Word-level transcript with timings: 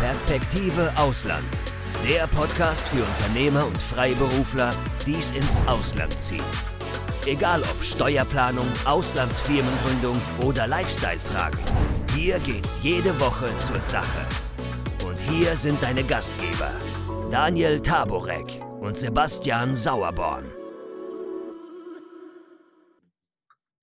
Perspektive 0.00 0.92
Ausland. 0.96 1.44
Der 2.08 2.28
Podcast 2.28 2.86
für 2.88 3.02
Unternehmer 3.02 3.66
und 3.66 3.76
Freiberufler, 3.76 4.70
die 5.04 5.14
es 5.14 5.32
ins 5.32 5.58
Ausland 5.66 6.12
zieht. 6.12 6.40
Egal 7.26 7.62
ob 7.62 7.82
Steuerplanung, 7.82 8.68
Auslandsfirmengründung 8.84 10.16
oder 10.46 10.68
Lifestyle-Fragen. 10.68 11.58
Hier 12.14 12.38
geht's 12.38 12.80
jede 12.84 13.10
Woche 13.20 13.48
zur 13.58 13.78
Sache. 13.78 14.24
Und 15.04 15.18
hier 15.18 15.56
sind 15.56 15.82
deine 15.82 16.04
Gastgeber, 16.04 16.70
Daniel 17.28 17.80
Taborek 17.80 18.62
und 18.78 18.96
Sebastian 18.96 19.74
Sauerborn. 19.74 20.44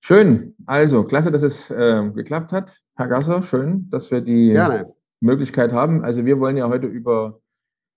Schön. 0.00 0.54
Also, 0.64 1.04
klasse, 1.04 1.30
dass 1.30 1.42
es 1.42 1.70
äh, 1.70 2.10
geklappt 2.14 2.52
hat. 2.52 2.80
Herr 2.96 3.08
Gasser, 3.08 3.42
schön, 3.42 3.90
dass 3.90 4.10
wir 4.10 4.22
die 4.22 4.52
Gerne. 4.52 4.95
Möglichkeit 5.20 5.72
haben. 5.72 6.04
Also, 6.04 6.24
wir 6.24 6.40
wollen 6.40 6.56
ja 6.56 6.68
heute 6.68 6.86
über 6.86 7.40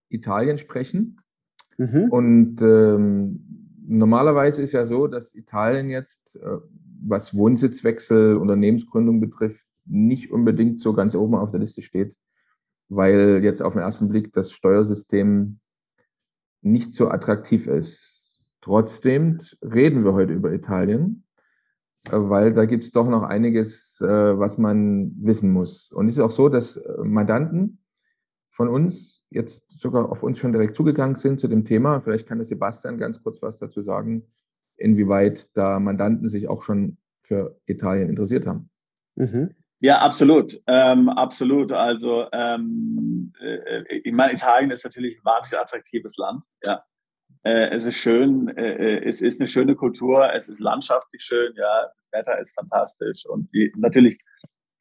Italien 0.10 0.58
sprechen. 0.58 1.22
Mhm. 1.78 2.10
Und 2.10 2.62
ähm, 2.62 3.76
normalerweise 3.88 4.62
ist 4.62 4.74
ja 4.74 4.86
so, 4.86 5.08
dass 5.08 5.34
Italien 5.34 5.90
jetzt, 5.90 6.36
äh, 6.36 6.58
was 7.02 7.36
Wohnsitzwechsel, 7.36 8.36
Unternehmensgründung 8.36 9.20
betrifft, 9.20 9.66
nicht 9.86 10.32
unbedingt 10.32 10.80
so 10.80 10.94
ganz 10.94 11.16
oben 11.16 11.36
auf 11.36 11.52
der 11.52 11.60
Liste 11.60 11.82
steht, 11.82 12.16
weil 12.90 13.42
jetzt 13.44 13.62
auf 13.62 13.74
den 13.74 13.82
ersten 13.82 14.10
Blick 14.10 14.34
das 14.34 14.52
Steuersystem 14.52 15.60
nicht 16.62 16.94
so 16.94 17.10
attraktiv 17.10 17.68
ist. 17.68 18.24
Trotzdem 18.62 19.40
reden 19.62 20.04
wir 20.04 20.14
heute 20.14 20.34
über 20.34 20.52
Italien 20.52 21.24
weil 22.10 22.54
da 22.54 22.66
gibt 22.66 22.84
es 22.84 22.92
doch 22.92 23.08
noch 23.08 23.24
einiges, 23.24 24.02
äh, 24.02 24.08
was 24.08 24.58
man 24.58 25.12
wissen 25.18 25.52
muss. 25.52 25.92
Und 25.92 26.08
es 26.08 26.16
ist 26.16 26.22
auch 26.22 26.32
so, 26.32 26.50
dass 26.50 26.78
äh, 26.78 27.04
Mandanten 27.04 27.84
von 28.50 28.68
uns 28.68 29.26
jetzt 29.30 29.64
sogar 29.70 30.12
auf 30.12 30.24
uns 30.24 30.40
schon 30.40 30.52
direkt 30.52 30.76
zugegangen 30.76 31.16
sind 31.16 31.40
zu 31.40 31.48
dem 31.48 31.66
Thema. 31.66 32.02
Vielleicht 32.02 32.28
kann 32.28 32.40
der 32.40 32.46
Sebastian 32.46 32.98
ganz 32.98 33.22
kurz 33.22 33.42
was 33.42 33.60
dazu 33.60 33.82
sagen, 33.82 34.26
inwieweit 34.76 35.56
da 35.56 35.80
Mandanten 35.80 36.28
sich 36.28 36.48
auch 36.48 36.62
schon 36.62 36.98
für 37.22 37.58
Italien 37.66 38.10
interessiert 38.10 38.48
haben. 38.48 38.70
Mhm. 39.16 39.52
Ja, 39.82 40.00
absolut, 40.00 40.62
ähm, 40.68 41.08
absolut. 41.08 41.72
Also 41.72 42.26
ähm, 42.34 43.32
äh, 43.40 43.84
ich 44.04 44.12
meine, 44.12 44.34
Italien 44.34 44.72
ist 44.72 44.84
natürlich 44.84 45.18
ein 45.18 45.26
wahnsinnig 45.26 45.62
attraktives 45.62 46.18
Land. 46.18 46.44
Ja, 46.64 46.84
äh, 47.44 47.76
es 47.76 47.86
ist 47.86 47.98
schön, 47.98 48.50
äh, 48.58 48.98
äh, 48.98 49.08
es 49.08 49.22
ist 49.22 49.40
eine 49.40 49.48
schöne 49.48 49.76
Kultur, 49.76 50.34
es 50.34 50.50
ist 50.50 50.60
landschaftlich 50.60 51.22
schön, 51.24 51.54
ja, 51.56 51.84
das 51.84 52.12
Wetter 52.12 52.40
ist 52.40 52.54
fantastisch 52.54 53.26
und 53.28 53.50
die, 53.54 53.72
natürlich 53.78 54.18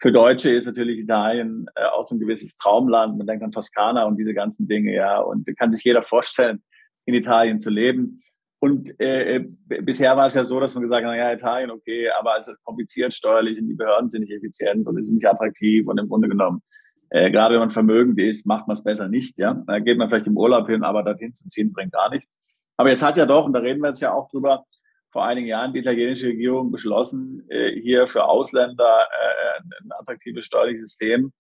für 0.01 0.13
Deutsche 0.13 0.53
ist 0.53 0.67
natürlich 0.67 0.99
Italien 0.99 1.67
äh, 1.75 1.85
auch 1.87 2.07
so 2.07 2.15
ein 2.15 2.21
gewisses 2.21 2.57
Traumland. 2.57 3.19
Man 3.19 3.27
denkt 3.27 3.43
an 3.43 3.51
Toskana 3.51 4.05
und 4.05 4.17
diese 4.17 4.33
ganzen 4.33 4.69
Dinge, 4.69 4.95
ja, 4.95 5.19
und 5.19 5.45
kann 5.59 5.73
sich 5.73 5.83
jeder 5.83 6.03
vorstellen, 6.03 6.63
in 7.05 7.15
Italien 7.15 7.59
zu 7.59 7.71
leben. 7.71 8.23
Und 8.61 8.91
äh, 9.01 9.37
äh 9.37 9.49
bisher 9.83 10.17
war 10.17 10.27
es 10.27 10.35
ja 10.35 10.45
so, 10.45 10.61
dass 10.61 10.75
man 10.75 10.83
gesagt 10.83 11.05
hat, 11.05 11.11
naja, 11.11 11.33
Italien, 11.33 11.71
okay, 11.71 12.09
aber 12.19 12.37
es 12.37 12.47
ist 12.47 12.63
kompliziert 12.63 13.13
steuerlich 13.13 13.59
und 13.61 13.69
die 13.69 13.75
Behörden 13.75 14.09
sind 14.09 14.23
nicht 14.23 14.33
effizient 14.33 14.87
und 14.87 14.97
es 14.99 15.07
ist 15.07 15.13
nicht 15.13 15.27
attraktiv 15.27 15.87
und 15.89 15.99
im 15.99 16.09
Grunde 16.09 16.29
genommen 16.29 16.63
äh, 17.11 17.31
gerade 17.31 17.55
wenn 17.55 17.61
man 17.61 17.71
vermögend 17.71 18.19
ist, 18.19 18.47
macht 18.47 18.67
man 18.67 18.75
es 18.77 18.85
besser 18.85 19.09
nicht. 19.09 19.39
Ja, 19.39 19.63
da 19.67 19.79
geht 19.79 19.99
man 19.99 20.09
vielleicht 20.09 20.27
im 20.27 20.37
Urlaub 20.37 20.69
hin, 20.69 20.83
aber 20.83 21.03
dorthin 21.03 21.35
zu 21.35 21.49
ziehen 21.49 21.73
bringt 21.73 21.93
gar 21.93 22.11
nichts. 22.11 22.29
Aber 22.79 22.91
jetzt 22.91 23.03
hat 23.03 23.17
ja 23.17 23.27
doch, 23.27 23.45
und 23.45 23.53
da 23.53 23.59
reden 23.59 23.83
wir 23.83 23.89
jetzt 23.89 24.01
ja 24.01 24.15
auch 24.15 24.31
drüber, 24.31 24.65
vor 25.11 25.25
einigen 25.25 25.49
Jahren 25.49 25.73
die 25.73 25.81
italienische 25.81 26.29
Regierung 26.29 26.71
beschlossen, 26.71 27.45
äh, 27.49 27.73
hier 27.73 28.07
für 28.09 28.25
Ausländer 28.25 29.07
äh, 29.11 29.61
ein 29.83 29.91
attraktives 29.99 30.45
steuerliches 30.45 30.91
System 30.91 31.33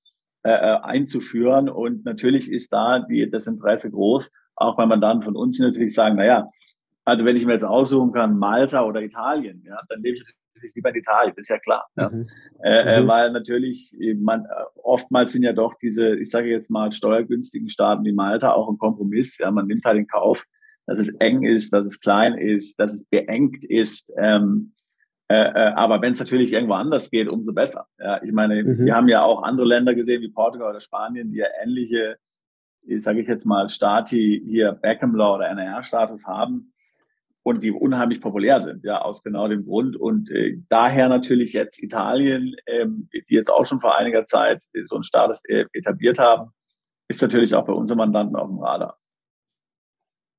äh, 0.42 0.50
einzuführen. 0.50 1.69
Und 1.69 2.05
natürlich 2.05 2.50
ist 2.50 2.72
da 2.72 3.00
die, 3.00 3.31
das 3.31 3.47
Interesse 3.47 3.91
groß, 3.91 4.31
auch 4.56 4.77
bei 4.77 4.86
Mandanten 4.86 5.22
von 5.22 5.36
uns, 5.36 5.56
die 5.56 5.62
natürlich 5.62 5.94
sagen, 5.94 6.16
naja, 6.16 6.48
also 7.05 7.25
wenn 7.25 7.36
ich 7.36 7.47
mir 7.47 7.53
jetzt 7.53 7.64
aussuchen 7.64 8.12
kann, 8.12 8.39
Malta 8.39 8.84
oder 8.84 9.00
Italien, 9.00 9.62
ja, 9.65 9.81
dann 9.88 10.03
lebe 10.03 10.16
ich 10.16 10.25
natürlich 10.54 10.75
lieber 10.75 10.91
in 10.91 10.97
Italien, 10.97 11.34
ist 11.37 11.48
ja 11.48 11.59
klar. 11.59 11.87
Ja. 11.97 12.10
Mhm. 12.10 12.28
Äh, 12.62 13.03
mhm. 13.03 13.09
Weil 13.09 13.31
natürlich, 13.31 13.97
man, 14.19 14.44
oftmals 14.82 15.32
sind 15.32 15.44
ja 15.44 15.53
doch 15.53 15.75
diese, 15.81 16.16
ich 16.16 16.31
sage 16.31 16.48
jetzt 16.48 16.71
mal, 16.71 16.91
steuergünstigen 16.91 17.69
Staaten 17.69 18.04
wie 18.04 18.12
Malta 18.12 18.53
auch 18.53 18.69
ein 18.69 18.78
Kompromiss. 18.78 19.38
Ja, 19.38 19.50
man 19.53 19.66
nimmt 19.66 19.84
halt 19.84 19.98
in 19.98 20.06
Kauf, 20.09 20.44
dass 20.88 20.99
es 20.99 21.10
eng 21.19 21.44
ist, 21.44 21.71
dass 21.72 21.87
es 21.87 22.00
klein 22.00 22.38
ist, 22.38 22.81
dass 22.81 22.94
es 22.94 23.04
beengt 23.04 23.62
ist. 23.62 24.10
Ähm, 24.16 24.72
äh, 25.28 25.34
äh, 25.34 25.72
aber 25.75 26.00
wenn 26.00 26.12
es 26.12 26.19
natürlich 26.19 26.54
irgendwo 26.54 26.72
anders 26.72 27.10
geht, 27.10 27.28
umso 27.28 27.53
besser. 27.53 27.87
Ja, 27.99 28.22
ich 28.22 28.32
meine, 28.32 28.65
mhm. 28.65 28.87
wir 28.87 28.94
haben 28.94 29.09
ja 29.09 29.22
auch 29.22 29.43
andere 29.43 29.66
Länder 29.66 29.94
gesehen, 29.94 30.22
wie 30.22 30.31
Portugal 30.31 30.71
oder 30.71 30.81
Spanien, 30.81 31.31
die 31.31 31.38
ja 31.38 31.47
ähnliche, 31.62 32.16
sage 32.97 33.21
ich 33.21 33.28
jetzt 33.28 33.44
mal, 33.44 33.69
Stati 33.69 34.43
hier 34.47 34.72
Beckham 34.72 35.15
Law 35.15 35.34
oder 35.34 35.48
NR-Status 35.50 36.27
haben 36.27 36.72
und 37.43 37.62
die 37.62 37.71
unheimlich 37.71 38.22
populär 38.22 38.62
sind, 38.62 38.82
ja, 38.82 39.03
aus 39.03 39.22
genau 39.22 39.47
dem 39.47 39.66
Grund. 39.66 39.94
Und 39.94 40.31
äh, 40.31 40.56
daher 40.71 41.10
natürlich 41.10 41.53
jetzt 41.53 41.82
Italien, 41.82 42.56
ähm, 42.65 43.10
die 43.12 43.34
jetzt 43.34 43.50
auch 43.50 43.66
schon 43.66 43.82
vor 43.82 43.98
einiger 43.98 44.25
Zeit 44.25 44.65
so 44.87 44.94
einen 44.94 45.04
Status 45.04 45.43
äh, 45.44 45.66
etabliert 45.75 46.19
haben, 46.19 46.53
ist 47.09 47.21
natürlich 47.21 47.54
auch 47.54 47.66
bei 47.66 47.75
unseren 47.75 47.98
Mandanten 47.98 48.37
auf 48.37 48.48
dem 48.48 48.59
Radar. 48.59 48.97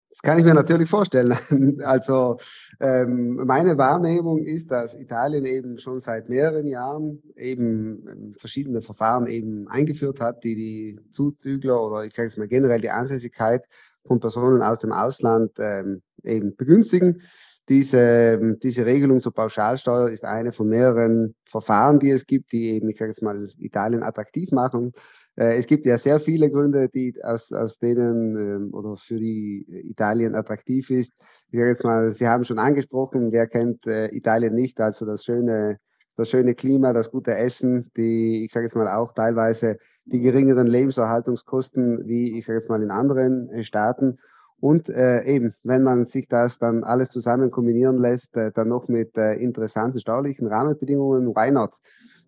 Das 0.09 0.21
kann 0.21 0.39
ich 0.39 0.45
mir 0.45 0.53
natürlich 0.53 0.89
vorstellen. 0.89 1.37
Also 1.83 2.37
ähm, 2.79 3.35
meine 3.45 3.77
Wahrnehmung 3.77 4.43
ist, 4.43 4.71
dass 4.71 4.95
Italien 4.95 5.45
eben 5.45 5.77
schon 5.77 5.99
seit 5.99 6.29
mehreren 6.29 6.67
Jahren 6.67 7.21
eben 7.35 8.07
ähm, 8.07 8.33
verschiedene 8.33 8.81
Verfahren 8.81 9.27
eben 9.27 9.67
eingeführt 9.67 10.19
hat, 10.19 10.43
die 10.43 10.55
die 10.55 10.99
Zuzügler 11.09 11.81
oder 11.81 12.05
ich 12.05 12.15
sage 12.15 12.27
jetzt 12.27 12.37
mal 12.37 12.47
generell 12.47 12.81
die 12.81 12.89
Ansässigkeit 12.89 13.63
von 14.05 14.19
Personen 14.19 14.61
aus 14.61 14.79
dem 14.79 14.91
Ausland 14.91 15.51
ähm, 15.59 16.01
eben 16.23 16.55
begünstigen. 16.55 17.21
Diese, 17.69 17.99
ähm, 17.99 18.57
diese 18.63 18.85
Regelung 18.85 19.21
zur 19.21 19.33
Pauschalsteuer 19.33 20.09
ist 20.09 20.25
eine 20.25 20.51
von 20.51 20.67
mehreren 20.69 21.35
Verfahren, 21.45 21.99
die 21.99 22.09
es 22.09 22.25
gibt, 22.25 22.51
die 22.51 22.71
eben, 22.71 22.89
ich 22.89 22.97
sage 22.97 23.11
jetzt 23.11 23.21
mal, 23.21 23.47
Italien 23.59 24.01
attraktiv 24.01 24.51
machen. 24.51 24.93
Äh, 25.39 25.57
es 25.57 25.67
gibt 25.67 25.85
ja 25.85 25.97
sehr 25.97 26.19
viele 26.19 26.51
Gründe, 26.51 26.89
die 26.89 27.15
aus, 27.23 27.51
aus 27.53 27.79
denen 27.79 28.35
ähm, 28.35 28.73
oder 28.73 28.97
für 28.97 29.17
die 29.17 29.65
Italien 29.89 30.35
attraktiv 30.35 30.89
ist. 30.89 31.13
Ich 31.51 31.59
sage 31.59 31.69
jetzt 31.69 31.85
mal, 31.85 32.13
Sie 32.13 32.27
haben 32.27 32.43
schon 32.43 32.59
angesprochen, 32.59 33.31
wer 33.31 33.47
kennt 33.47 33.87
äh, 33.87 34.07
Italien 34.13 34.53
nicht, 34.53 34.79
also 34.81 35.05
das 35.05 35.23
schöne, 35.23 35.79
das 36.17 36.29
schöne 36.29 36.55
Klima, 36.55 36.91
das 36.91 37.09
gute 37.09 37.35
Essen, 37.35 37.89
die, 37.95 38.43
ich 38.43 38.51
sage 38.51 38.65
jetzt 38.65 38.75
mal 38.75 38.89
auch 38.89 39.13
teilweise 39.13 39.77
die 40.05 40.19
geringeren 40.19 40.67
Lebenserhaltungskosten, 40.67 42.05
wie 42.05 42.37
ich 42.37 42.45
sage 42.45 42.59
jetzt 42.59 42.69
mal 42.69 42.83
in 42.83 42.91
anderen 42.91 43.49
äh, 43.51 43.63
Staaten. 43.63 44.17
Und 44.59 44.89
äh, 44.89 45.23
eben, 45.23 45.55
wenn 45.63 45.83
man 45.83 46.05
sich 46.05 46.27
das 46.27 46.59
dann 46.59 46.83
alles 46.83 47.11
zusammen 47.11 47.49
kombinieren 47.49 47.97
lässt, 47.97 48.35
äh, 48.35 48.51
dann 48.51 48.67
noch 48.67 48.89
mit 48.89 49.17
äh, 49.17 49.35
interessanten 49.35 50.01
steuerlichen 50.01 50.47
Rahmenbedingungen, 50.47 51.33
why 51.33 51.49
not? 51.49 51.71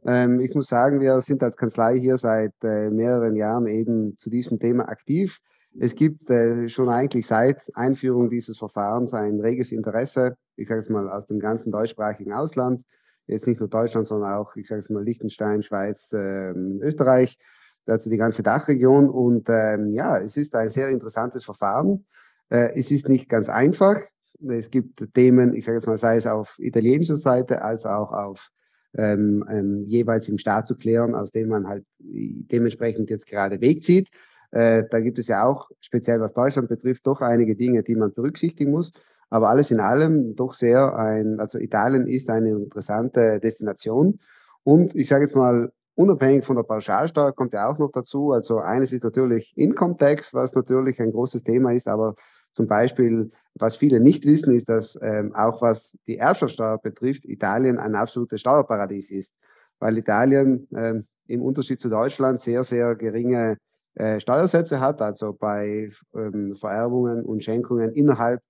Ähm, 0.06 0.40
ich 0.40 0.54
muss 0.56 0.68
sagen, 0.68 1.00
wir 1.00 1.22
sind 1.22 1.44
als 1.44 1.58
Kanzlei 1.58 2.00
hier 2.00 2.18
seit 2.18 2.54
äh, 2.64 2.90
mehreren 2.90 3.36
Jahren 3.36 3.68
eben 3.68 4.18
zu 4.18 4.30
diesem 4.30 4.60
Thema 4.60 4.90
aktiv. 4.90 5.40
Es 5.80 5.96
gibt 5.96 6.30
äh, 6.30 6.68
schon 6.70 6.90
eigentlich 6.90 7.28
seit 7.28 7.70
Einführung 7.76 8.30
dieses 8.30 8.58
Verfahrens 8.58 9.14
ein 9.14 9.40
reges 9.40 9.72
Interesse, 9.72 10.36
ich 10.58 10.68
sage 10.68 10.82
es 10.82 10.90
mal 10.90 11.10
aus 11.10 11.28
dem 11.28 11.40
ganzen 11.40 11.72
deutschsprachigen 11.72 12.34
Ausland, 12.34 12.84
jetzt 13.28 13.48
nicht 13.48 13.60
nur 13.60 13.70
Deutschland, 13.70 14.08
sondern 14.08 14.34
auch, 14.34 14.56
ich 14.56 14.68
sage 14.68 14.82
es 14.82 14.90
mal, 14.90 15.04
Liechtenstein, 15.04 15.64
Schweiz, 15.64 16.12
äh, 16.14 16.52
Österreich, 16.52 17.38
also 17.86 18.10
die 18.10 18.18
ganze 18.18 18.44
Dachregion. 18.44 19.10
Und 19.10 19.48
ähm, 19.50 19.94
ja, 19.94 20.18
es 20.20 20.36
ist 20.36 20.56
ein 20.56 20.70
sehr 20.70 20.90
interessantes 20.90 21.46
Verfahren. 21.46 22.06
Äh, 22.50 22.78
es 22.78 22.92
ist 22.92 23.08
nicht 23.08 23.30
ganz 23.30 23.48
einfach. 23.50 23.98
Es 24.46 24.72
gibt 24.72 25.14
Themen, 25.14 25.54
ich 25.54 25.66
sage 25.66 25.78
jetzt 25.78 25.88
mal, 25.88 25.98
sei 25.98 26.18
es 26.18 26.26
auf 26.26 26.56
italienischer 26.58 27.16
Seite 27.16 27.62
als 27.62 27.86
auch 27.86 28.12
auf 28.12 28.50
ähm, 28.98 29.46
ähm, 29.50 29.86
jeweils 29.88 30.28
im 30.30 30.38
Staat 30.38 30.68
zu 30.68 30.76
klären, 30.76 31.16
aus 31.16 31.32
dem 31.32 31.50
man 31.50 31.68
halt 31.68 31.86
dementsprechend 32.00 33.10
jetzt 33.10 33.28
gerade 33.28 33.62
wegzieht. 33.62 34.10
Äh, 34.52 34.84
da 34.90 35.00
gibt 35.00 35.18
es 35.18 35.28
ja 35.28 35.46
auch, 35.46 35.70
speziell 35.80 36.20
was 36.20 36.34
Deutschland 36.34 36.70
betrifft, 36.70 37.08
doch 37.08 37.22
einige 37.22 37.56
Dinge, 37.56 37.84
die 37.84 37.96
man 37.96 38.14
berücksichtigen 38.14 38.72
muss. 38.72 38.92
Aber 39.30 39.50
alles 39.50 39.72
in 39.72 39.80
allem 39.80 40.36
doch 40.36 40.54
sehr 40.54 40.96
ein, 40.98 41.40
also 41.40 41.58
Italien 41.58 42.06
ist 42.06 42.30
eine 42.30 42.50
interessante 42.50 43.40
Destination. 43.40 44.20
Und 44.64 44.94
ich 44.94 45.08
sage 45.08 45.24
jetzt 45.24 45.36
mal, 45.38 45.72
unabhängig 45.96 46.44
von 46.44 46.58
der 46.58 46.64
Pauschalsteuer 46.64 47.32
kommt 47.32 47.54
ja 47.54 47.70
auch 47.70 47.78
noch 47.78 47.92
dazu. 47.92 48.32
Also 48.32 48.58
eines 48.58 48.92
ist 48.92 49.04
natürlich 49.04 49.54
Income 49.56 49.96
Tax, 49.98 50.34
was 50.34 50.54
natürlich 50.54 51.00
ein 51.00 51.12
großes 51.12 51.44
Thema 51.44 51.74
ist, 51.74 51.88
aber 51.88 52.16
zum 52.52 52.68
Beispiel, 52.68 53.32
was 53.56 53.76
viele 53.76 54.00
nicht 54.00 54.26
wissen, 54.26 54.54
ist, 54.54 54.70
dass 54.70 54.98
ähm, 55.02 55.34
auch 55.36 55.62
was 55.62 55.94
die 56.08 56.18
Erbschaftssteuer 56.18 56.78
betrifft, 56.78 57.26
Italien 57.26 57.78
ein 57.78 57.96
absolutes 57.96 58.42
Steuerparadies 58.42 59.12
ist, 59.12 59.34
weil 59.80 59.98
Italien 59.98 60.68
ähm, 60.76 61.06
im 61.28 61.42
Unterschied 61.42 61.80
zu 61.80 61.90
Deutschland 61.90 62.42
sehr, 62.42 62.64
sehr 62.64 62.96
geringe 62.96 63.58
äh, 63.96 64.20
Steuersätze 64.20 64.80
hat, 64.80 65.02
also 65.02 65.34
bei 65.34 65.92
ähm, 66.16 66.56
Vererbungen 66.56 67.26
und 67.26 67.44
Schenkungen 67.44 67.92
innerhalb 67.94 68.42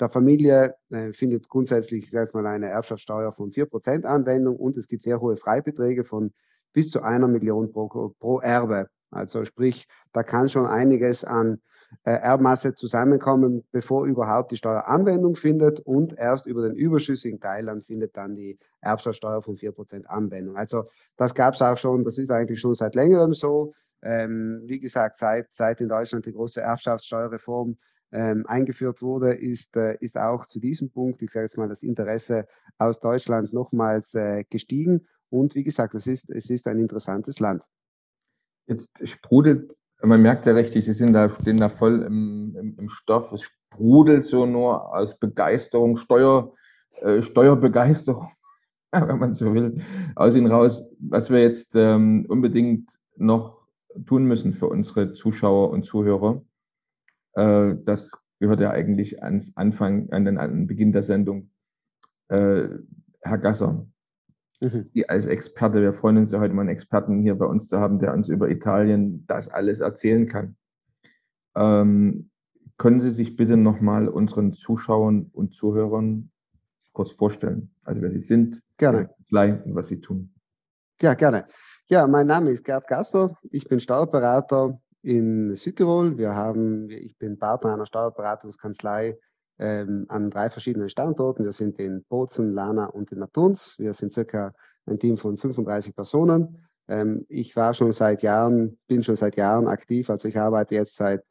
der 0.00 0.08
Familie 0.08 0.74
äh, 0.90 1.12
findet 1.12 1.48
grundsätzlich, 1.48 2.04
ich 2.04 2.10
sage 2.10 2.30
mal, 2.34 2.46
eine 2.46 2.68
Erbschaftssteuer 2.68 3.32
von 3.32 3.50
4% 3.50 4.04
Anwendung 4.04 4.56
und 4.56 4.76
es 4.76 4.88
gibt 4.88 5.02
sehr 5.02 5.20
hohe 5.20 5.36
Freibeträge 5.36 6.04
von 6.04 6.32
bis 6.72 6.90
zu 6.90 7.02
einer 7.02 7.28
Million 7.28 7.72
pro, 7.72 8.14
pro 8.18 8.40
Erbe. 8.40 8.88
Also 9.10 9.44
sprich, 9.44 9.86
da 10.12 10.24
kann 10.24 10.48
schon 10.48 10.66
einiges 10.66 11.24
an 11.24 11.60
Erbmasse 12.02 12.74
zusammenkommen, 12.74 13.64
bevor 13.72 14.06
überhaupt 14.06 14.50
die 14.50 14.56
Steuer 14.56 14.86
Anwendung 14.86 15.36
findet 15.36 15.80
und 15.80 16.16
erst 16.18 16.46
über 16.46 16.62
den 16.62 16.74
überschüssigen 16.74 17.40
Teil 17.40 17.66
dann 17.66 17.82
findet 17.82 18.16
dann 18.16 18.34
die 18.34 18.58
Erbschaftssteuer 18.80 19.42
von 19.42 19.56
4% 19.56 20.06
Anwendung. 20.06 20.56
Also 20.56 20.88
das 21.16 21.34
gab 21.34 21.54
es 21.54 21.62
auch 21.62 21.78
schon, 21.78 22.04
das 22.04 22.18
ist 22.18 22.30
eigentlich 22.30 22.60
schon 22.60 22.74
seit 22.74 22.94
längerem 22.94 23.34
so. 23.34 23.74
Ähm, 24.02 24.62
wie 24.66 24.80
gesagt, 24.80 25.18
seit, 25.18 25.48
seit 25.52 25.80
in 25.80 25.88
Deutschland 25.88 26.26
die 26.26 26.32
große 26.32 26.60
Erbschaftssteuerreform 26.60 27.76
ähm, 28.12 28.44
eingeführt 28.46 29.02
wurde, 29.02 29.34
ist, 29.34 29.76
äh, 29.76 29.96
ist 30.00 30.16
auch 30.16 30.46
zu 30.46 30.60
diesem 30.60 30.90
Punkt, 30.90 31.22
ich 31.22 31.30
sage 31.30 31.46
jetzt 31.46 31.56
mal, 31.56 31.68
das 31.68 31.82
Interesse 31.82 32.46
aus 32.78 33.00
Deutschland 33.00 33.52
nochmals 33.52 34.14
äh, 34.14 34.44
gestiegen. 34.44 35.06
Und 35.30 35.54
wie 35.54 35.64
gesagt, 35.64 35.94
es 35.94 36.06
ist, 36.06 36.30
es 36.30 36.50
ist 36.50 36.66
ein 36.66 36.78
interessantes 36.78 37.40
Land. 37.40 37.64
Jetzt 38.66 39.06
sprudelt 39.08 39.74
man 40.06 40.22
merkt 40.22 40.46
ja 40.46 40.52
richtig, 40.52 40.84
sie 40.84 40.92
sind 40.92 41.12
da, 41.12 41.30
stehen 41.30 41.58
da 41.58 41.68
voll 41.68 42.02
im, 42.02 42.56
im, 42.58 42.78
im 42.78 42.88
Stoff. 42.88 43.32
Es 43.32 43.42
sprudelt 43.42 44.24
so 44.24 44.46
nur 44.46 44.94
aus 44.94 45.18
Begeisterung, 45.18 45.96
Steuer, 45.96 46.52
äh, 47.00 47.22
Steuerbegeisterung, 47.22 48.30
wenn 48.92 49.18
man 49.18 49.34
so 49.34 49.54
will, 49.54 49.80
aus 50.14 50.34
ihnen 50.34 50.46
raus, 50.46 50.84
was 50.98 51.30
wir 51.30 51.40
jetzt 51.40 51.74
ähm, 51.74 52.26
unbedingt 52.28 52.90
noch 53.16 53.66
tun 54.06 54.24
müssen 54.24 54.52
für 54.52 54.66
unsere 54.66 55.12
Zuschauer 55.12 55.70
und 55.70 55.84
Zuhörer. 55.84 56.42
Äh, 57.34 57.74
das 57.84 58.12
gehört 58.40 58.60
ja 58.60 58.70
eigentlich 58.70 59.22
ans 59.22 59.52
Anfang, 59.56 60.10
an 60.10 60.24
den, 60.24 60.38
an 60.38 60.50
den 60.50 60.66
Beginn 60.66 60.92
der 60.92 61.02
Sendung. 61.02 61.50
Äh, 62.28 62.68
Herr 63.20 63.38
Gasser, 63.38 63.86
Mhm. 64.60 64.84
Sie 64.84 65.08
als 65.08 65.26
Experte, 65.26 65.80
wir 65.80 65.92
freuen 65.92 66.18
uns 66.18 66.30
ja 66.32 66.40
heute 66.40 66.54
mal 66.54 66.62
einen 66.62 66.70
Experten 66.70 67.20
hier 67.20 67.34
bei 67.34 67.46
uns 67.46 67.68
zu 67.68 67.78
haben, 67.78 67.98
der 67.98 68.12
uns 68.12 68.28
über 68.28 68.48
Italien 68.48 69.26
das 69.26 69.48
alles 69.48 69.80
erzählen 69.80 70.28
kann. 70.28 70.56
Ähm, 71.56 72.30
können 72.76 73.00
Sie 73.00 73.10
sich 73.10 73.36
bitte 73.36 73.56
nochmal 73.56 74.08
unseren 74.08 74.52
Zuschauern 74.52 75.30
und 75.32 75.54
Zuhörern 75.54 76.30
kurz 76.92 77.12
vorstellen? 77.12 77.70
Also 77.84 78.02
wer 78.02 78.10
Sie 78.10 78.18
sind, 78.18 78.62
gerne. 78.78 79.10
und 79.64 79.74
was 79.74 79.88
Sie 79.88 80.00
tun. 80.00 80.32
Ja, 81.00 81.14
gerne. 81.14 81.46
Ja, 81.86 82.06
mein 82.06 82.26
Name 82.26 82.50
ist 82.50 82.64
Gerd 82.64 82.86
Gasser. 82.86 83.36
Ich 83.50 83.68
bin 83.68 83.78
Steuerberater 83.78 84.80
in 85.02 85.54
Südtirol. 85.54 86.16
Wir 86.16 86.34
haben, 86.34 86.88
ich 86.90 87.18
bin 87.18 87.38
Partner 87.38 87.74
einer 87.74 87.86
Steuerberatungskanzlei 87.86 89.18
ähm, 89.58 90.06
an 90.08 90.30
drei 90.30 90.50
verschiedenen 90.50 90.88
Standorten. 90.88 91.44
Wir 91.44 91.52
sind 91.52 91.78
in 91.78 92.04
Bozen, 92.08 92.52
Lana 92.52 92.86
und 92.86 93.12
in 93.12 93.18
Naturns. 93.18 93.76
Wir 93.78 93.94
sind 93.94 94.12
circa 94.12 94.52
ein 94.86 94.98
Team 94.98 95.16
von 95.16 95.36
35 95.36 95.94
Personen. 95.94 96.66
Ähm, 96.88 97.24
ich 97.28 97.56
war 97.56 97.74
schon 97.74 97.92
seit 97.92 98.22
Jahren, 98.22 98.78
bin 98.86 99.04
schon 99.04 99.16
seit 99.16 99.36
Jahren 99.36 99.66
aktiv. 99.68 100.10
Also 100.10 100.28
ich 100.28 100.38
arbeite 100.38 100.74
jetzt 100.74 100.96
seit 100.96 101.22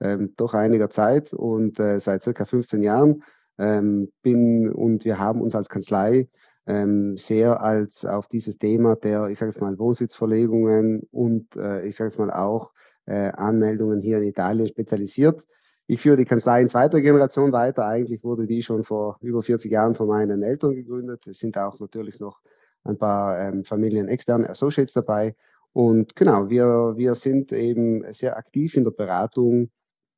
ähm, 0.00 0.34
doch 0.36 0.54
einiger 0.54 0.90
Zeit 0.90 1.32
und 1.32 1.78
äh, 1.80 1.98
seit 2.00 2.22
circa 2.22 2.44
15 2.44 2.82
Jahren 2.82 3.22
ähm, 3.58 4.10
bin 4.22 4.70
und 4.70 5.04
wir 5.04 5.18
haben 5.18 5.40
uns 5.40 5.54
als 5.54 5.68
Kanzlei 5.68 6.28
ähm, 6.66 7.16
sehr 7.16 7.60
als 7.62 8.04
auf 8.04 8.26
dieses 8.28 8.58
Thema 8.58 8.96
der, 8.96 9.28
ich 9.28 9.38
sage 9.38 9.52
jetzt 9.52 9.60
mal, 9.60 9.78
Wohnsitzverlegungen 9.78 11.02
und 11.10 11.56
äh, 11.56 11.86
ich 11.86 11.96
sage 11.96 12.10
jetzt 12.10 12.18
mal 12.18 12.30
auch 12.30 12.72
äh, 13.06 13.30
Anmeldungen 13.32 14.00
hier 14.00 14.18
in 14.18 14.24
Italien 14.24 14.66
spezialisiert. 14.66 15.44
Ich 15.92 16.02
führe 16.02 16.16
die 16.16 16.24
Kanzlei 16.24 16.62
in 16.62 16.68
zweiter 16.68 17.00
Generation 17.00 17.50
weiter. 17.50 17.84
Eigentlich 17.84 18.22
wurde 18.22 18.46
die 18.46 18.62
schon 18.62 18.84
vor 18.84 19.18
über 19.22 19.42
40 19.42 19.72
Jahren 19.72 19.96
von 19.96 20.06
meinen 20.06 20.44
Eltern 20.44 20.76
gegründet. 20.76 21.26
Es 21.26 21.40
sind 21.40 21.58
auch 21.58 21.80
natürlich 21.80 22.20
noch 22.20 22.38
ein 22.84 22.96
paar 22.96 23.36
ähm, 23.40 23.64
Familien 23.64 24.06
externe 24.06 24.48
Associates 24.48 24.92
dabei. 24.92 25.34
Und 25.72 26.14
genau, 26.14 26.48
wir, 26.48 26.94
wir 26.96 27.16
sind 27.16 27.52
eben 27.52 28.04
sehr 28.12 28.36
aktiv 28.36 28.76
in 28.76 28.84
der 28.84 28.92
Beratung 28.92 29.70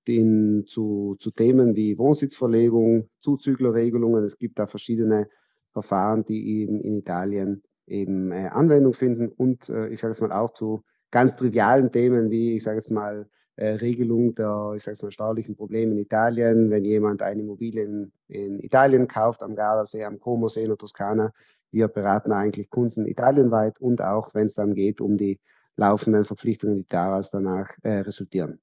in, 0.04 0.66
zu, 0.66 1.16
zu 1.18 1.30
Themen 1.30 1.74
wie 1.74 1.96
Wohnsitzverlegung, 1.96 3.08
Zuzüglerregelungen. 3.20 4.24
Es 4.24 4.36
gibt 4.36 4.58
da 4.58 4.66
verschiedene 4.66 5.26
Verfahren, 5.72 6.26
die 6.26 6.60
eben 6.60 6.82
in 6.82 6.98
Italien 6.98 7.62
eben 7.86 8.30
äh, 8.30 8.48
Anwendung 8.52 8.92
finden 8.92 9.28
und 9.28 9.70
äh, 9.70 9.88
ich 9.88 10.00
sage 10.00 10.12
es 10.12 10.20
mal 10.20 10.32
auch 10.32 10.52
zu 10.52 10.84
ganz 11.10 11.34
trivialen 11.34 11.90
Themen 11.90 12.30
wie, 12.30 12.56
ich 12.56 12.62
sage 12.62 12.76
jetzt 12.76 12.90
mal, 12.90 13.26
Regelung 13.58 14.34
der, 14.34 14.74
ich 14.76 14.84
sage 14.84 14.98
mal, 15.02 15.10
steuerlichen 15.10 15.56
Probleme 15.56 15.92
in 15.92 15.98
Italien, 15.98 16.70
wenn 16.70 16.84
jemand 16.84 17.22
eine 17.22 17.42
Immobilie 17.42 17.84
in, 17.84 18.12
in 18.28 18.60
Italien 18.60 19.08
kauft, 19.08 19.42
am 19.42 19.54
Gardasee, 19.54 20.04
am 20.04 20.18
Como-See 20.18 20.62
in 20.62 20.68
der 20.68 20.78
Toskana. 20.78 21.32
Wir 21.70 21.88
beraten 21.88 22.32
eigentlich 22.32 22.70
Kunden 22.70 23.06
italienweit 23.06 23.78
und 23.78 24.00
auch, 24.02 24.34
wenn 24.34 24.46
es 24.46 24.54
dann 24.54 24.74
geht, 24.74 25.00
um 25.00 25.16
die 25.16 25.38
laufenden 25.76 26.24
Verpflichtungen, 26.24 26.78
die 26.78 26.88
daraus 26.88 27.30
danach 27.30 27.70
äh, 27.82 27.98
resultieren. 27.98 28.60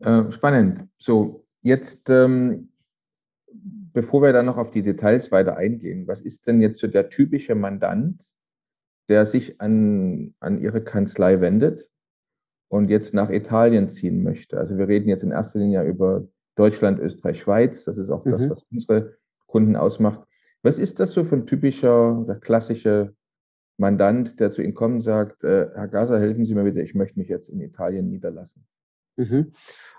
Äh, 0.00 0.30
spannend. 0.30 0.86
So, 0.96 1.44
jetzt, 1.62 2.10
ähm, 2.10 2.70
bevor 3.92 4.22
wir 4.22 4.32
dann 4.32 4.46
noch 4.46 4.58
auf 4.58 4.70
die 4.70 4.82
Details 4.82 5.32
weiter 5.32 5.56
eingehen, 5.56 6.06
was 6.06 6.20
ist 6.20 6.46
denn 6.46 6.60
jetzt 6.60 6.80
so 6.80 6.86
der 6.86 7.08
typische 7.08 7.54
Mandant, 7.54 8.24
der 9.08 9.26
sich 9.26 9.60
an, 9.60 10.34
an 10.38 10.60
Ihre 10.60 10.82
Kanzlei 10.82 11.40
wendet 11.40 11.88
und 12.68 12.90
jetzt 12.90 13.14
nach 13.14 13.30
Italien 13.30 13.88
ziehen 13.88 14.22
möchte. 14.22 14.58
Also 14.58 14.76
wir 14.78 14.88
reden 14.88 15.08
jetzt 15.08 15.22
in 15.22 15.30
erster 15.30 15.58
Linie 15.58 15.84
über 15.84 16.26
Deutschland, 16.54 16.98
Österreich, 17.00 17.40
Schweiz. 17.40 17.84
Das 17.84 17.96
ist 17.96 18.10
auch 18.10 18.24
mhm. 18.24 18.32
das, 18.32 18.50
was 18.50 18.62
unsere 18.70 19.14
Kunden 19.46 19.76
ausmacht. 19.76 20.20
Was 20.62 20.78
ist 20.78 21.00
das 21.00 21.12
so 21.12 21.24
für 21.24 21.36
ein 21.36 21.46
typischer 21.46 22.18
oder 22.18 22.34
klassischer 22.34 23.12
Mandant, 23.78 24.40
der 24.40 24.50
zu 24.50 24.62
Ihnen 24.62 24.74
kommt 24.74 24.96
und 24.96 25.00
sagt, 25.00 25.44
äh, 25.44 25.68
Herr 25.72 25.88
Gaser, 25.88 26.18
helfen 26.18 26.44
Sie 26.44 26.54
mir 26.54 26.64
bitte, 26.64 26.82
ich 26.82 26.94
möchte 26.94 27.18
mich 27.18 27.28
jetzt 27.28 27.48
in 27.48 27.60
Italien 27.60 28.10
niederlassen? 28.10 28.66
Mhm. 29.16 29.52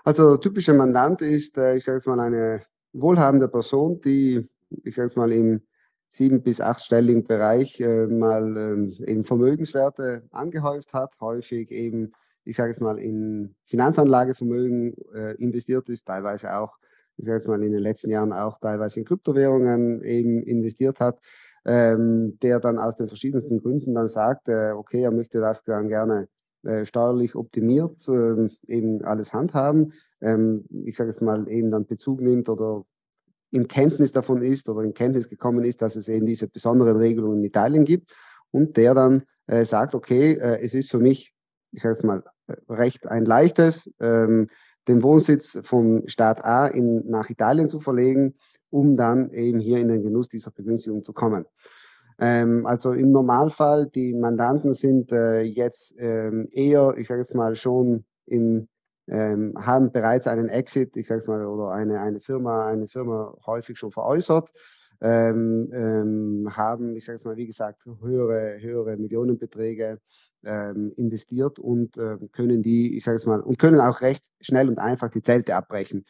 Also 0.04 0.36
typischer 0.36 0.74
Mandant 0.74 1.22
ist, 1.22 1.56
äh, 1.56 1.76
ich 1.76 1.84
sage 1.84 1.98
jetzt 1.98 2.06
mal, 2.06 2.20
eine 2.20 2.62
wohlhabende 2.92 3.48
Person, 3.48 4.00
die, 4.02 4.46
ich 4.84 4.94
sage 4.94 5.08
jetzt 5.08 5.16
mal, 5.16 5.32
im 5.32 5.62
sieben- 6.10 6.42
bis 6.42 6.60
achtstelligen 6.60 7.24
Bereich 7.24 7.80
äh, 7.80 8.06
mal 8.06 8.56
ähm, 8.56 8.94
eben 9.06 9.24
Vermögenswerte 9.24 10.22
angehäuft 10.30 10.92
hat, 10.92 11.12
häufig 11.20 11.70
eben 11.70 12.12
ich 12.44 12.56
sage 12.56 12.70
jetzt 12.70 12.80
mal, 12.80 12.98
in 12.98 13.54
Finanzanlagevermögen 13.64 14.94
äh, 15.14 15.34
investiert 15.36 15.88
ist, 15.88 16.06
teilweise 16.06 16.56
auch, 16.56 16.76
ich 17.16 17.26
sage 17.26 17.38
jetzt 17.38 17.48
mal, 17.48 17.62
in 17.62 17.72
den 17.72 17.82
letzten 17.82 18.10
Jahren 18.10 18.32
auch 18.32 18.58
teilweise 18.60 19.00
in 19.00 19.06
Kryptowährungen 19.06 20.02
eben 20.02 20.42
investiert 20.42 21.00
hat, 21.00 21.18
ähm, 21.64 22.38
der 22.42 22.60
dann 22.60 22.78
aus 22.78 22.96
den 22.96 23.08
verschiedensten 23.08 23.60
Gründen 23.60 23.94
dann 23.94 24.08
sagt, 24.08 24.48
äh, 24.48 24.72
okay, 24.72 25.02
er 25.02 25.10
möchte 25.10 25.40
das 25.40 25.62
dann 25.64 25.88
gerne 25.88 26.28
äh, 26.62 26.84
steuerlich 26.84 27.34
optimiert 27.36 28.06
äh, 28.08 28.48
eben 28.66 29.04
alles 29.04 29.32
handhaben. 29.32 29.92
Ähm, 30.20 30.64
ich 30.84 30.96
sage 30.96 31.10
jetzt 31.10 31.22
mal, 31.22 31.48
eben 31.48 31.70
dann 31.70 31.86
Bezug 31.86 32.20
nimmt 32.20 32.48
oder 32.48 32.84
in 33.50 33.66
Kenntnis 33.66 34.12
davon 34.12 34.42
ist 34.42 34.68
oder 34.68 34.82
in 34.82 34.94
Kenntnis 34.94 35.28
gekommen 35.28 35.64
ist, 35.64 35.82
dass 35.82 35.96
es 35.96 36.08
eben 36.08 36.26
diese 36.26 36.48
besonderen 36.48 36.96
Regelungen 36.96 37.38
in 37.38 37.44
Italien 37.44 37.84
gibt 37.84 38.12
und 38.50 38.76
der 38.76 38.94
dann 38.94 39.24
äh, 39.46 39.64
sagt, 39.64 39.94
okay, 39.94 40.32
äh, 40.32 40.60
es 40.62 40.74
ist 40.74 40.90
für 40.90 40.98
mich 40.98 41.32
ich 41.72 41.82
sage 41.82 41.96
es 41.96 42.02
mal, 42.02 42.22
recht 42.68 43.06
ein 43.06 43.24
leichtes, 43.24 43.90
ähm, 44.00 44.48
den 44.88 45.02
Wohnsitz 45.02 45.58
vom 45.62 46.06
Staat 46.08 46.44
A 46.44 46.66
in, 46.66 47.08
nach 47.08 47.30
Italien 47.30 47.68
zu 47.68 47.80
verlegen, 47.80 48.34
um 48.70 48.96
dann 48.96 49.30
eben 49.30 49.60
hier 49.60 49.78
in 49.78 49.88
den 49.88 50.02
Genuss 50.02 50.28
dieser 50.28 50.50
Begünstigung 50.50 51.04
zu 51.04 51.12
kommen. 51.12 51.46
Ähm, 52.18 52.66
also 52.66 52.92
im 52.92 53.12
Normalfall, 53.12 53.86
die 53.86 54.12
Mandanten 54.12 54.74
sind 54.74 55.10
äh, 55.10 55.40
jetzt 55.40 55.94
ähm, 55.98 56.48
eher, 56.52 56.94
ich 56.98 57.08
sage 57.08 57.20
jetzt 57.20 57.34
mal, 57.34 57.56
schon 57.56 58.04
im, 58.26 58.68
ähm, 59.08 59.54
haben 59.58 59.90
bereits 59.90 60.26
einen 60.26 60.48
Exit, 60.48 60.96
ich 60.96 61.08
sage 61.08 61.24
mal, 61.26 61.46
oder 61.46 61.70
eine, 61.70 62.00
eine 62.00 62.20
Firma, 62.20 62.68
eine 62.68 62.88
Firma 62.88 63.34
häufig 63.46 63.78
schon 63.78 63.90
veräußert. 63.90 64.50
Ähm, 65.02 65.70
ähm, 65.72 66.48
haben, 66.54 66.94
ich 66.94 67.06
sage 67.06 67.18
es 67.18 67.24
mal, 67.24 67.36
wie 67.36 67.46
gesagt, 67.46 67.86
höhere, 68.02 68.60
höhere 68.60 68.98
Millionenbeträge 68.98 69.98
ähm, 70.44 70.92
investiert 70.96 71.58
und 71.58 71.96
äh, 71.96 72.18
können 72.32 72.62
die, 72.62 72.96
ich 72.96 73.04
sage 73.04 73.16
es 73.16 73.24
mal, 73.24 73.40
und 73.40 73.58
können 73.58 73.80
auch 73.80 74.02
recht 74.02 74.26
schnell 74.40 74.68
und 74.68 74.78
einfach 74.78 75.10
die 75.10 75.22
Zelte 75.22 75.56
abbrechen. 75.56 76.04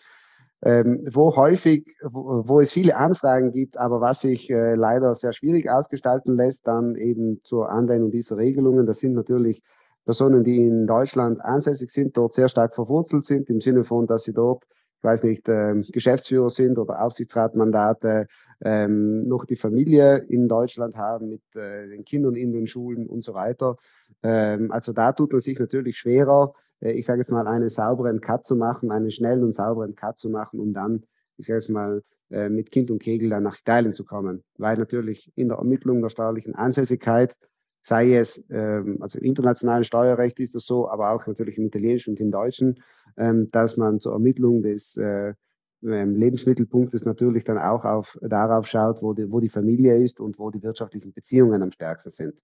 Ähm, 0.63 1.09
wo 1.13 1.37
häufig, 1.37 1.87
wo, 2.03 2.47
wo, 2.47 2.61
es 2.61 2.73
viele 2.73 2.97
Anfragen 2.97 3.53
gibt, 3.53 3.79
aber 3.79 4.03
was 4.03 4.21
sich 4.21 4.51
äh, 4.51 4.75
leider 4.75 5.15
sehr 5.15 5.33
schwierig 5.33 5.71
ausgestalten 5.71 6.37
lässt, 6.37 6.67
dann 6.67 6.97
eben 6.97 7.41
zur 7.45 7.71
Anwendung 7.71 8.11
dieser 8.11 8.37
Regelungen, 8.37 8.87
das 8.87 8.99
sind 8.99 9.15
natürlich 9.15 9.63
Personen, 10.05 10.45
die 10.45 10.59
in 10.59 10.87
Deutschland 10.87 11.41
ansässig 11.41 11.91
sind, 11.91 12.17
dort 12.17 12.35
sehr 12.35 12.49
stark 12.49 12.75
verwurzelt 12.75 13.25
sind, 13.25 13.49
im 13.49 13.61
Sinne 13.61 13.85
von, 13.85 14.07
dass 14.07 14.25
sie 14.25 14.35
dort, 14.35 14.65
ich 14.99 15.05
weiß 15.05 15.23
nicht, 15.23 15.49
äh, 15.49 15.81
Geschäftsführer 15.93 16.51
sind 16.51 16.79
oder 16.79 17.03
Aufsichtsratmandate 17.05 18.27
ähm, 18.63 19.27
noch 19.27 19.45
die 19.45 19.57
Familie 19.57 20.19
in 20.29 20.49
Deutschland 20.49 20.97
haben 20.97 21.29
mit 21.29 21.43
äh, 21.55 21.89
den 21.89 22.05
Kindern 22.05 22.37
in 22.37 22.53
den 22.53 22.67
Schulen 22.67 23.07
und 23.07 23.23
so 23.25 23.35
weiter. 23.35 23.77
Ähm, 24.23 24.71
also 24.71 24.93
da 24.93 25.13
tut 25.13 25.33
man 25.33 25.41
sich 25.41 25.59
natürlich 25.59 25.99
schwerer, 25.99 26.53
äh, 26.81 26.93
ich 26.93 27.07
sage 27.07 27.21
jetzt 27.21 27.31
mal, 27.31 27.47
einen 27.47 27.69
sauberen 27.69 28.21
Cut 28.21 28.47
zu 28.47 28.57
machen, 28.57 28.91
einen 28.91 29.11
schnellen 29.11 29.45
und 29.45 29.55
sauberen 29.55 29.95
Cut 29.95 30.19
zu 30.19 30.29
machen, 30.29 30.61
um 30.61 30.73
dann, 30.73 31.05
ich 31.37 31.47
sage 31.47 31.59
jetzt 31.59 31.71
mal, 31.71 32.03
äh, 32.31 32.49
mit 32.49 32.71
Kind 32.71 32.91
und 32.91 33.03
Kegel 33.03 33.31
dann 33.31 33.43
nach 33.43 33.59
Italien 33.59 33.93
zu 33.93 34.05
kommen. 34.05 34.45
Weil 34.59 34.77
natürlich 34.77 35.33
in 35.37 35.49
der 35.49 35.59
Ermittlung 35.59 36.03
der 36.03 36.11
steuerlichen 36.11 36.55
Ansässigkeit 36.55 37.37
sei 37.83 38.15
es, 38.15 38.43
ähm, 38.51 38.99
also 39.01 39.19
im 39.19 39.25
internationalen 39.25 39.85
Steuerrecht 39.85 40.39
ist 40.41 40.55
das 40.55 40.65
so, 40.65 40.89
aber 40.89 41.11
auch 41.11 41.27
natürlich 41.27 41.57
im 41.59 41.67
italienischen 41.67 42.11
und 42.11 42.21
im 42.21 42.31
deutschen, 42.31 42.83
ähm, 43.17 43.51
dass 43.51 43.77
man 43.77 44.01
zur 44.01 44.13
Ermittlung 44.13 44.63
des 44.63 44.97
äh, 44.97 45.35
Lebensmittelpunktes 45.83 47.05
natürlich 47.05 47.45
dann 47.45 47.59
auch 47.59 47.85
auf, 47.85 48.19
darauf 48.21 48.67
schaut, 48.67 49.03
wo 49.03 49.13
die, 49.13 49.31
wo 49.31 49.41
die 49.41 49.49
Familie 49.49 49.97
ist 49.97 50.21
und 50.21 50.39
wo 50.39 50.51
die 50.51 50.63
wirtschaftlichen 50.63 51.13
Beziehungen 51.13 51.63
am 51.63 51.73
stärksten 51.73 52.11
sind. 52.11 52.35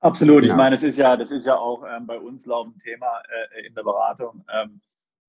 Absolut. 0.00 0.42
Genau. 0.42 0.52
Ich 0.52 0.56
meine, 0.56 0.76
das 0.76 0.82
ist 0.82 0.98
ja, 0.98 1.16
das 1.16 1.30
ist 1.30 1.46
ja 1.46 1.56
auch 1.56 1.84
ähm, 1.84 2.06
bei 2.06 2.18
uns 2.18 2.46
laufend 2.46 2.82
Thema 2.82 3.06
äh, 3.56 3.66
in 3.66 3.74
der 3.74 3.82
Beratung. 3.84 4.44
Ähm, 4.52 4.80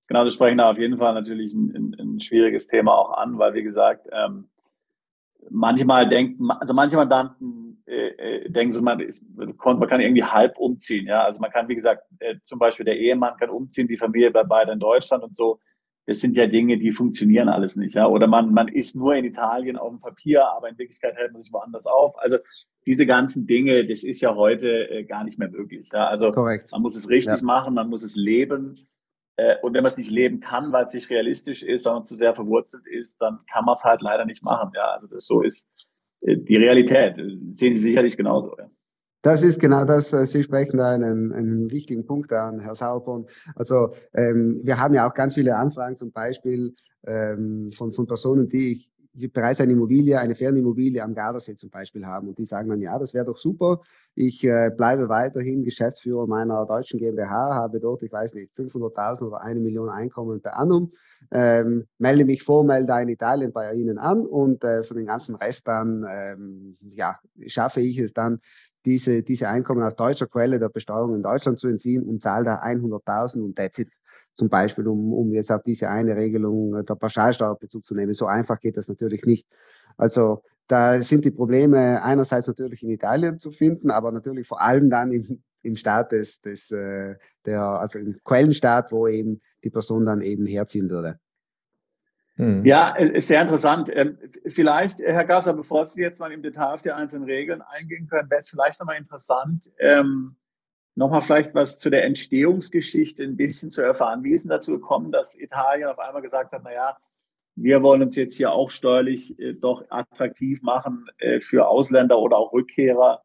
genau, 0.06 0.24
Sie 0.24 0.32
sprechen 0.32 0.58
da 0.58 0.70
auf 0.70 0.78
jeden 0.78 0.98
Fall 0.98 1.14
natürlich 1.14 1.54
ein, 1.54 1.74
ein, 1.74 1.96
ein 1.98 2.20
schwieriges 2.20 2.66
Thema 2.66 2.92
auch 2.92 3.16
an, 3.16 3.38
weil 3.38 3.54
wie 3.54 3.62
gesagt, 3.62 4.06
ähm, 4.12 4.48
manchmal 5.48 6.08
denken, 6.08 6.50
also 6.50 6.74
manche 6.74 6.96
Mandanten 6.96 7.82
äh, 7.86 8.08
äh, 8.08 8.50
denken 8.50 8.72
so, 8.72 8.82
man, 8.82 8.98
man 9.36 9.88
kann 9.88 10.00
irgendwie 10.00 10.24
halb 10.24 10.58
umziehen. 10.58 11.06
Ja, 11.06 11.22
also 11.22 11.40
man 11.40 11.50
kann, 11.50 11.68
wie 11.68 11.76
gesagt, 11.76 12.02
äh, 12.18 12.34
zum 12.42 12.58
Beispiel 12.58 12.84
der 12.84 12.98
Ehemann 12.98 13.36
kann 13.36 13.50
umziehen, 13.50 13.88
die 13.88 13.96
Familie 13.96 14.30
bleibt 14.30 14.48
beide 14.48 14.72
in 14.72 14.80
Deutschland 14.80 15.22
und 15.22 15.36
so. 15.36 15.60
Das 16.06 16.20
sind 16.20 16.36
ja 16.36 16.46
Dinge, 16.46 16.78
die 16.78 16.92
funktionieren 16.92 17.48
alles 17.48 17.76
nicht. 17.76 17.94
Ja, 17.94 18.06
oder 18.06 18.28
man, 18.28 18.52
man 18.52 18.68
ist 18.68 18.94
nur 18.94 19.14
in 19.14 19.24
Italien 19.24 19.76
auf 19.76 19.90
dem 19.90 20.00
Papier, 20.00 20.46
aber 20.48 20.68
in 20.68 20.78
Wirklichkeit 20.78 21.16
hält 21.16 21.32
man 21.32 21.42
sich 21.42 21.52
woanders 21.52 21.86
auf. 21.86 22.14
Also 22.18 22.38
diese 22.86 23.06
ganzen 23.06 23.46
Dinge, 23.46 23.84
das 23.84 24.04
ist 24.04 24.20
ja 24.20 24.36
heute 24.36 24.88
äh, 24.88 25.04
gar 25.04 25.24
nicht 25.24 25.38
mehr 25.38 25.50
möglich. 25.50 25.90
Ja? 25.92 26.06
Also 26.06 26.30
Korrekt. 26.30 26.70
man 26.70 26.82
muss 26.82 26.96
es 26.96 27.08
richtig 27.08 27.38
ja. 27.38 27.44
machen, 27.44 27.74
man 27.74 27.88
muss 27.88 28.04
es 28.04 28.14
leben. 28.14 28.76
Äh, 29.36 29.56
und 29.62 29.74
wenn 29.74 29.82
man 29.82 29.90
es 29.90 29.98
nicht 29.98 30.10
leben 30.10 30.38
kann, 30.38 30.72
weil 30.72 30.84
es 30.84 30.94
nicht 30.94 31.10
realistisch 31.10 31.64
ist, 31.64 31.84
weil 31.84 31.94
man 31.94 32.04
zu 32.04 32.14
sehr 32.14 32.34
verwurzelt 32.34 32.86
ist, 32.86 33.20
dann 33.20 33.40
kann 33.52 33.64
man 33.64 33.74
es 33.74 33.82
halt 33.82 34.00
leider 34.00 34.24
nicht 34.24 34.44
machen. 34.44 34.70
Ja, 34.76 34.92
also 34.92 35.08
das 35.08 35.26
so 35.26 35.42
ist 35.42 35.68
äh, 36.20 36.36
die 36.36 36.56
Realität. 36.56 37.16
Sehen 37.50 37.74
Sie 37.74 37.82
sicherlich 37.82 38.16
genauso. 38.16 38.56
Ja. 38.56 38.70
Das 39.26 39.42
ist 39.42 39.58
genau 39.58 39.84
das. 39.84 40.12
Äh, 40.12 40.24
Sie 40.24 40.44
sprechen 40.44 40.76
da 40.76 40.90
einen, 40.92 41.32
einen 41.32 41.68
wichtigen 41.72 42.06
Punkt 42.06 42.32
an, 42.32 42.60
Herr 42.60 42.76
Sauerborn. 42.76 43.26
Also 43.56 43.92
ähm, 44.14 44.60
wir 44.62 44.78
haben 44.78 44.94
ja 44.94 45.08
auch 45.08 45.14
ganz 45.14 45.34
viele 45.34 45.56
Anfragen, 45.56 45.96
zum 45.96 46.12
Beispiel 46.12 46.76
ähm, 47.08 47.72
von, 47.72 47.92
von 47.92 48.06
Personen, 48.06 48.48
die 48.48 48.70
ich 48.70 48.92
bereits 49.32 49.60
eine 49.60 49.72
Immobilie, 49.72 50.18
eine 50.18 50.34
Fernimmobilie 50.34 51.02
am 51.02 51.14
Gardasee 51.14 51.56
zum 51.56 51.70
Beispiel 51.70 52.06
haben. 52.06 52.28
Und 52.28 52.38
die 52.38 52.46
sagen 52.46 52.68
dann, 52.68 52.80
ja, 52.80 52.98
das 52.98 53.14
wäre 53.14 53.24
doch 53.24 53.38
super. 53.38 53.80
Ich 54.14 54.44
äh, 54.44 54.70
bleibe 54.76 55.08
weiterhin 55.08 55.64
Geschäftsführer 55.64 56.26
meiner 56.26 56.66
deutschen 56.66 56.98
GmbH, 56.98 57.54
habe 57.54 57.80
dort, 57.80 58.02
ich 58.02 58.12
weiß 58.12 58.34
nicht, 58.34 58.52
500.000 58.56 59.22
oder 59.22 59.40
eine 59.40 59.60
Million 59.60 59.88
Einkommen 59.88 60.40
per 60.40 60.58
annum, 60.58 60.92
ähm, 61.30 61.86
melde 61.98 62.24
mich 62.24 62.42
formell 62.42 62.86
da 62.86 63.00
in 63.00 63.08
Italien 63.08 63.52
bei 63.52 63.72
Ihnen 63.74 63.98
an 63.98 64.26
und 64.26 64.62
äh, 64.64 64.82
für 64.82 64.94
den 64.94 65.06
ganzen 65.06 65.34
Rest 65.34 65.66
dann, 65.66 66.06
ähm, 66.08 66.76
ja, 66.92 67.18
schaffe 67.46 67.80
ich 67.80 67.98
es 67.98 68.12
dann, 68.12 68.40
diese, 68.84 69.22
diese 69.22 69.48
Einkommen 69.48 69.82
aus 69.82 69.96
deutscher 69.96 70.28
Quelle 70.28 70.60
der 70.60 70.68
Besteuerung 70.68 71.16
in 71.16 71.22
Deutschland 71.22 71.58
zu 71.58 71.66
entziehen 71.66 72.04
und 72.04 72.22
zahle 72.22 72.44
da 72.44 72.62
100.000 72.62 73.42
und 73.42 73.56
that's 73.56 73.78
it 73.78 73.88
zum 74.36 74.48
Beispiel, 74.50 74.86
um, 74.86 75.12
um 75.14 75.32
jetzt 75.32 75.50
auf 75.50 75.62
diese 75.62 75.88
eine 75.88 76.14
Regelung 76.14 76.84
der 76.84 76.94
Pauschalsteuer 76.94 77.56
Bezug 77.58 77.84
zu 77.84 77.94
nehmen. 77.94 78.12
So 78.12 78.26
einfach 78.26 78.60
geht 78.60 78.76
das 78.76 78.86
natürlich 78.86 79.24
nicht. 79.24 79.46
Also 79.96 80.42
da 80.68 81.00
sind 81.00 81.24
die 81.24 81.30
Probleme 81.30 82.02
einerseits 82.02 82.46
natürlich 82.46 82.82
in 82.82 82.90
Italien 82.90 83.38
zu 83.38 83.50
finden, 83.50 83.90
aber 83.90 84.12
natürlich 84.12 84.46
vor 84.46 84.60
allem 84.60 84.90
dann 84.90 85.10
im, 85.10 85.42
im 85.62 85.74
Staat 85.74 86.12
des, 86.12 86.40
des 86.42 86.70
äh, 86.70 87.16
der, 87.46 87.62
also 87.62 87.98
im 87.98 88.20
Quellenstaat, 88.24 88.92
wo 88.92 89.08
eben 89.08 89.40
die 89.64 89.70
Person 89.70 90.04
dann 90.04 90.20
eben 90.20 90.46
herziehen 90.46 90.90
würde. 90.90 91.18
Hm. 92.34 92.66
Ja, 92.66 92.94
es 92.98 93.10
ist 93.10 93.28
sehr 93.28 93.40
interessant. 93.40 93.90
Ähm, 93.90 94.18
vielleicht, 94.46 95.00
Herr 95.00 95.24
Gasser, 95.24 95.54
bevor 95.54 95.86
Sie 95.86 96.02
jetzt 96.02 96.20
mal 96.20 96.30
im 96.30 96.42
Detail 96.42 96.74
auf 96.74 96.82
die 96.82 96.92
einzelnen 96.92 97.24
Regeln 97.24 97.62
eingehen 97.62 98.06
können, 98.06 98.28
wäre 98.28 98.40
es 98.40 98.50
vielleicht 98.50 98.78
nochmal 98.80 98.98
interessant, 98.98 99.72
ähm, 99.78 100.36
Nochmal 100.96 101.20
vielleicht 101.20 101.54
was 101.54 101.78
zu 101.78 101.90
der 101.90 102.04
Entstehungsgeschichte 102.04 103.22
ein 103.22 103.36
bisschen 103.36 103.70
zu 103.70 103.82
erfahren. 103.82 104.24
Wie 104.24 104.32
ist 104.32 104.44
denn 104.44 104.50
dazu 104.50 104.72
gekommen, 104.72 105.12
dass 105.12 105.38
Italien 105.38 105.88
auf 105.88 105.98
einmal 105.98 106.22
gesagt 106.22 106.52
hat, 106.52 106.64
naja, 106.64 106.96
wir 107.54 107.82
wollen 107.82 108.02
uns 108.02 108.16
jetzt 108.16 108.36
hier 108.36 108.52
auch 108.52 108.70
steuerlich 108.70 109.38
äh, 109.38 109.52
doch 109.52 109.84
attraktiv 109.90 110.62
machen 110.62 111.06
äh, 111.18 111.40
für 111.40 111.68
Ausländer 111.68 112.18
oder 112.18 112.38
auch 112.38 112.52
Rückkehrer. 112.54 113.22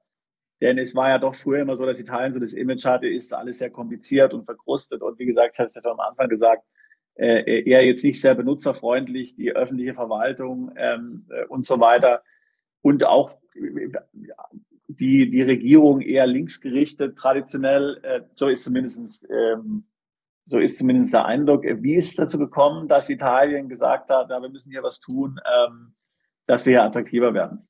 Denn 0.59 0.77
es 0.77 0.95
war 0.95 1.09
ja 1.09 1.17
doch 1.17 1.33
früher 1.33 1.61
immer 1.61 1.77
so, 1.77 1.85
dass 1.85 1.99
Italien 1.99 2.33
so 2.33 2.41
das 2.41 2.53
Image 2.53 2.85
hatte, 2.85 3.07
ist 3.07 3.33
alles 3.33 3.59
sehr 3.59 3.69
kompliziert 3.69 4.33
und 4.33 4.43
verkrustet. 4.43 5.01
Und 5.01 5.17
wie 5.17 5.25
gesagt, 5.25 5.55
ich 5.55 5.59
hatte 5.59 5.67
es 5.67 5.75
ja 5.75 5.81
schon 5.81 5.93
am 5.93 5.99
Anfang 6.01 6.27
gesagt, 6.27 6.63
äh, 7.15 7.63
eher 7.63 7.85
jetzt 7.85 8.03
nicht 8.03 8.19
sehr 8.19 8.35
benutzerfreundlich, 8.35 9.35
die 9.35 9.53
öffentliche 9.53 9.93
Verwaltung 9.93 10.73
ähm, 10.75 11.25
äh, 11.29 11.45
und 11.45 11.65
so 11.65 11.79
weiter. 11.79 12.21
Und 12.81 13.05
auch 13.05 13.31
die, 14.95 15.29
die 15.29 15.41
Regierung 15.41 16.01
eher 16.01 16.27
linksgerichtet, 16.27 17.17
traditionell, 17.17 17.99
äh, 18.03 18.21
so 18.35 18.47
ist 18.47 18.63
zumindest 18.63 19.25
ähm, 19.29 19.85
so 20.43 20.59
ist 20.59 20.77
zumindest 20.77 21.13
der 21.13 21.25
Eindruck. 21.25 21.63
Wie 21.63 21.95
ist 21.95 22.09
es 22.09 22.15
dazu 22.15 22.37
gekommen, 22.37 22.87
dass 22.87 23.09
Italien 23.09 23.69
gesagt 23.69 24.09
hat, 24.09 24.29
ja, 24.29 24.41
wir 24.41 24.49
müssen 24.49 24.71
hier 24.71 24.83
was 24.83 24.99
tun, 24.99 25.39
ähm, 25.45 25.93
dass 26.47 26.65
wir 26.65 26.73
hier 26.73 26.83
attraktiver 26.83 27.33
werden? 27.33 27.67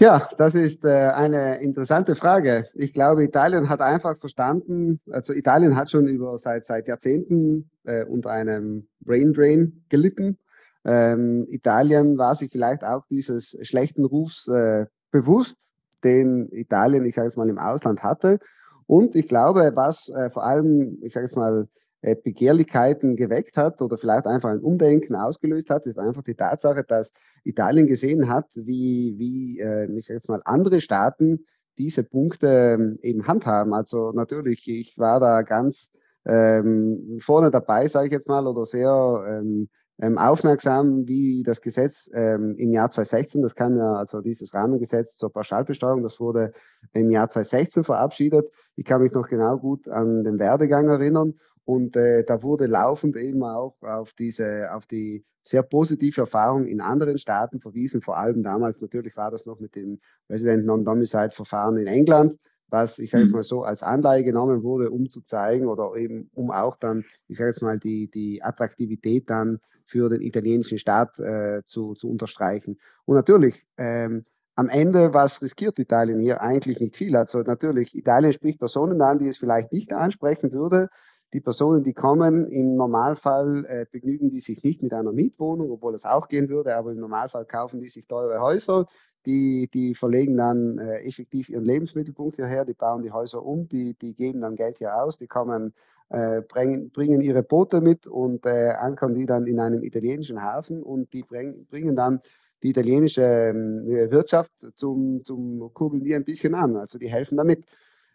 Ja, 0.00 0.28
das 0.38 0.54
ist 0.54 0.84
äh, 0.84 1.08
eine 1.08 1.60
interessante 1.60 2.14
Frage. 2.14 2.68
Ich 2.74 2.92
glaube, 2.92 3.24
Italien 3.24 3.68
hat 3.68 3.80
einfach 3.80 4.16
verstanden, 4.18 5.00
also 5.10 5.32
Italien 5.32 5.74
hat 5.74 5.90
schon 5.90 6.06
über 6.06 6.38
seit, 6.38 6.66
seit 6.66 6.86
Jahrzehnten 6.86 7.68
äh, 7.82 8.04
unter 8.04 8.30
einem 8.30 8.86
Brain 9.00 9.32
Drain 9.32 9.84
gelitten. 9.88 10.38
Ähm, 10.84 11.46
Italien 11.50 12.16
war 12.16 12.36
sich 12.36 12.52
vielleicht 12.52 12.84
auch 12.84 13.06
dieses 13.10 13.56
schlechten 13.62 14.04
Rufs 14.04 14.46
äh, 14.46 14.86
bewusst, 15.10 15.68
den 16.04 16.48
Italien, 16.52 17.04
ich 17.04 17.14
sage 17.14 17.28
jetzt 17.28 17.36
mal, 17.36 17.48
im 17.48 17.58
Ausland 17.58 18.02
hatte. 18.02 18.38
Und 18.86 19.16
ich 19.16 19.28
glaube, 19.28 19.72
was 19.74 20.08
äh, 20.08 20.30
vor 20.30 20.44
allem, 20.44 20.98
ich 21.02 21.12
sage 21.12 21.26
jetzt 21.26 21.36
mal, 21.36 21.68
äh, 22.00 22.14
Begehrlichkeiten 22.14 23.16
geweckt 23.16 23.56
hat 23.56 23.82
oder 23.82 23.98
vielleicht 23.98 24.26
einfach 24.26 24.50
ein 24.50 24.60
Umdenken 24.60 25.16
ausgelöst 25.16 25.68
hat, 25.68 25.84
ist 25.86 25.98
einfach 25.98 26.22
die 26.22 26.36
Tatsache, 26.36 26.84
dass 26.84 27.12
Italien 27.42 27.88
gesehen 27.88 28.28
hat, 28.28 28.46
wie, 28.54 29.14
wie 29.18 29.58
äh, 29.58 29.90
ich 29.98 30.06
sage 30.06 30.18
jetzt 30.18 30.28
mal, 30.28 30.40
andere 30.44 30.80
Staaten 30.80 31.44
diese 31.76 32.04
Punkte 32.04 32.76
ähm, 32.78 32.98
eben 33.02 33.26
handhaben. 33.26 33.74
Also 33.74 34.12
natürlich, 34.12 34.68
ich 34.68 34.96
war 34.98 35.18
da 35.18 35.42
ganz 35.42 35.90
ähm, 36.24 37.18
vorne 37.20 37.50
dabei, 37.50 37.88
sage 37.88 38.06
ich 38.06 38.12
jetzt 38.12 38.28
mal, 38.28 38.46
oder 38.46 38.64
sehr 38.64 39.24
ähm, 39.28 39.68
ähm, 40.00 40.18
aufmerksam, 40.18 41.08
wie 41.08 41.42
das 41.42 41.60
Gesetz 41.60 42.08
ähm, 42.12 42.54
im 42.56 42.72
Jahr 42.72 42.90
2016, 42.90 43.42
das 43.42 43.54
kam 43.54 43.76
ja, 43.76 43.94
also 43.94 44.20
dieses 44.20 44.54
Rahmengesetz 44.54 45.16
zur 45.16 45.32
Pauschalbesteuerung, 45.32 46.02
das 46.02 46.20
wurde 46.20 46.52
im 46.92 47.10
Jahr 47.10 47.28
2016 47.28 47.84
verabschiedet. 47.84 48.48
Ich 48.76 48.84
kann 48.84 49.02
mich 49.02 49.12
noch 49.12 49.28
genau 49.28 49.58
gut 49.58 49.88
an 49.88 50.22
den 50.22 50.38
Werdegang 50.38 50.88
erinnern 50.88 51.34
und 51.64 51.96
äh, 51.96 52.24
da 52.24 52.42
wurde 52.42 52.66
laufend 52.66 53.16
eben 53.16 53.42
auch 53.42 53.76
auf 53.80 54.12
diese, 54.12 54.72
auf 54.72 54.86
die 54.86 55.24
sehr 55.42 55.62
positive 55.62 56.20
Erfahrung 56.20 56.66
in 56.66 56.80
anderen 56.80 57.18
Staaten 57.18 57.60
verwiesen. 57.60 58.00
Vor 58.00 58.18
allem 58.18 58.42
damals 58.42 58.80
natürlich 58.80 59.16
war 59.16 59.30
das 59.30 59.46
noch 59.46 59.58
mit 59.58 59.74
dem 59.74 59.98
Resident 60.30 60.64
Non-Domicile 60.64 61.30
Verfahren 61.30 61.76
in 61.76 61.86
England 61.86 62.38
was 62.70 62.98
ich 62.98 63.10
sage 63.10 63.24
jetzt 63.24 63.30
mhm. 63.30 63.38
mal 63.38 63.42
so 63.42 63.62
als 63.62 63.82
Anleihe 63.82 64.24
genommen 64.24 64.62
wurde, 64.62 64.90
um 64.90 65.08
zu 65.08 65.22
zeigen 65.22 65.66
oder 65.66 65.94
eben 65.96 66.30
um 66.34 66.50
auch 66.50 66.76
dann, 66.76 67.04
ich 67.26 67.38
sage 67.38 67.50
jetzt 67.50 67.62
mal, 67.62 67.78
die, 67.78 68.10
die 68.10 68.42
Attraktivität 68.42 69.30
dann 69.30 69.58
für 69.88 70.08
den 70.08 70.20
italienischen 70.20 70.78
Staat 70.78 71.18
äh, 71.18 71.62
zu, 71.66 71.94
zu 71.94 72.08
unterstreichen. 72.08 72.78
Und 73.06 73.16
natürlich, 73.16 73.66
ähm, 73.78 74.24
am 74.54 74.68
Ende, 74.68 75.14
was 75.14 75.40
riskiert 75.40 75.78
Italien 75.78 76.20
hier? 76.20 76.42
Eigentlich 76.42 76.80
nicht 76.80 76.96
viel. 76.96 77.16
Also 77.16 77.40
natürlich, 77.40 77.96
Italien 77.96 78.32
spricht 78.32 78.58
Personen 78.58 79.00
an, 79.00 79.18
die 79.18 79.28
es 79.28 79.38
vielleicht 79.38 79.72
nicht 79.72 79.92
ansprechen 79.92 80.52
würde. 80.52 80.88
Die 81.32 81.40
Personen, 81.40 81.84
die 81.84 81.94
kommen, 81.94 82.46
im 82.46 82.74
Normalfall 82.74 83.64
äh, 83.66 83.86
begnügen 83.90 84.30
die 84.30 84.40
sich 84.40 84.62
nicht 84.62 84.82
mit 84.82 84.92
einer 84.92 85.12
Mietwohnung, 85.12 85.70
obwohl 85.70 85.94
es 85.94 86.04
auch 86.04 86.28
gehen 86.28 86.48
würde, 86.48 86.76
aber 86.76 86.90
im 86.90 87.00
Normalfall 87.00 87.44
kaufen 87.44 87.80
die 87.80 87.88
sich 87.88 88.06
teure 88.06 88.40
Häuser, 88.40 88.86
die, 89.26 89.68
die 89.72 89.94
verlegen 89.94 90.36
dann 90.36 90.78
äh, 90.78 91.02
effektiv 91.02 91.50
ihren 91.50 91.64
Lebensmittelpunkt 91.64 92.36
hierher, 92.36 92.64
die 92.64 92.74
bauen 92.74 93.02
die 93.02 93.12
Häuser 93.12 93.44
um, 93.44 93.68
die, 93.68 93.94
die 93.94 94.14
geben 94.14 94.40
dann 94.40 94.56
Geld 94.56 94.78
hier 94.78 94.96
aus, 94.96 95.18
die 95.18 95.26
kommen, 95.26 95.74
bringen, 96.08 96.90
bringen 96.90 97.20
ihre 97.20 97.42
Boote 97.42 97.80
mit 97.80 98.06
und 98.06 98.46
äh, 98.46 98.70
ankern 98.70 99.14
die 99.14 99.26
dann 99.26 99.46
in 99.46 99.60
einem 99.60 99.82
italienischen 99.82 100.42
Hafen 100.42 100.82
und 100.82 101.12
die 101.12 101.22
bring, 101.22 101.66
bringen 101.66 101.94
dann 101.94 102.20
die 102.62 102.70
italienische 102.70 103.22
äh, 103.22 104.10
Wirtschaft 104.10 104.52
zum, 104.74 105.22
zum 105.24 105.72
Kurbeln 105.74 106.02
die 106.02 106.14
ein 106.14 106.24
bisschen 106.24 106.54
an. 106.54 106.76
Also 106.76 106.98
die 106.98 107.08
helfen 107.08 107.36
damit. 107.36 107.64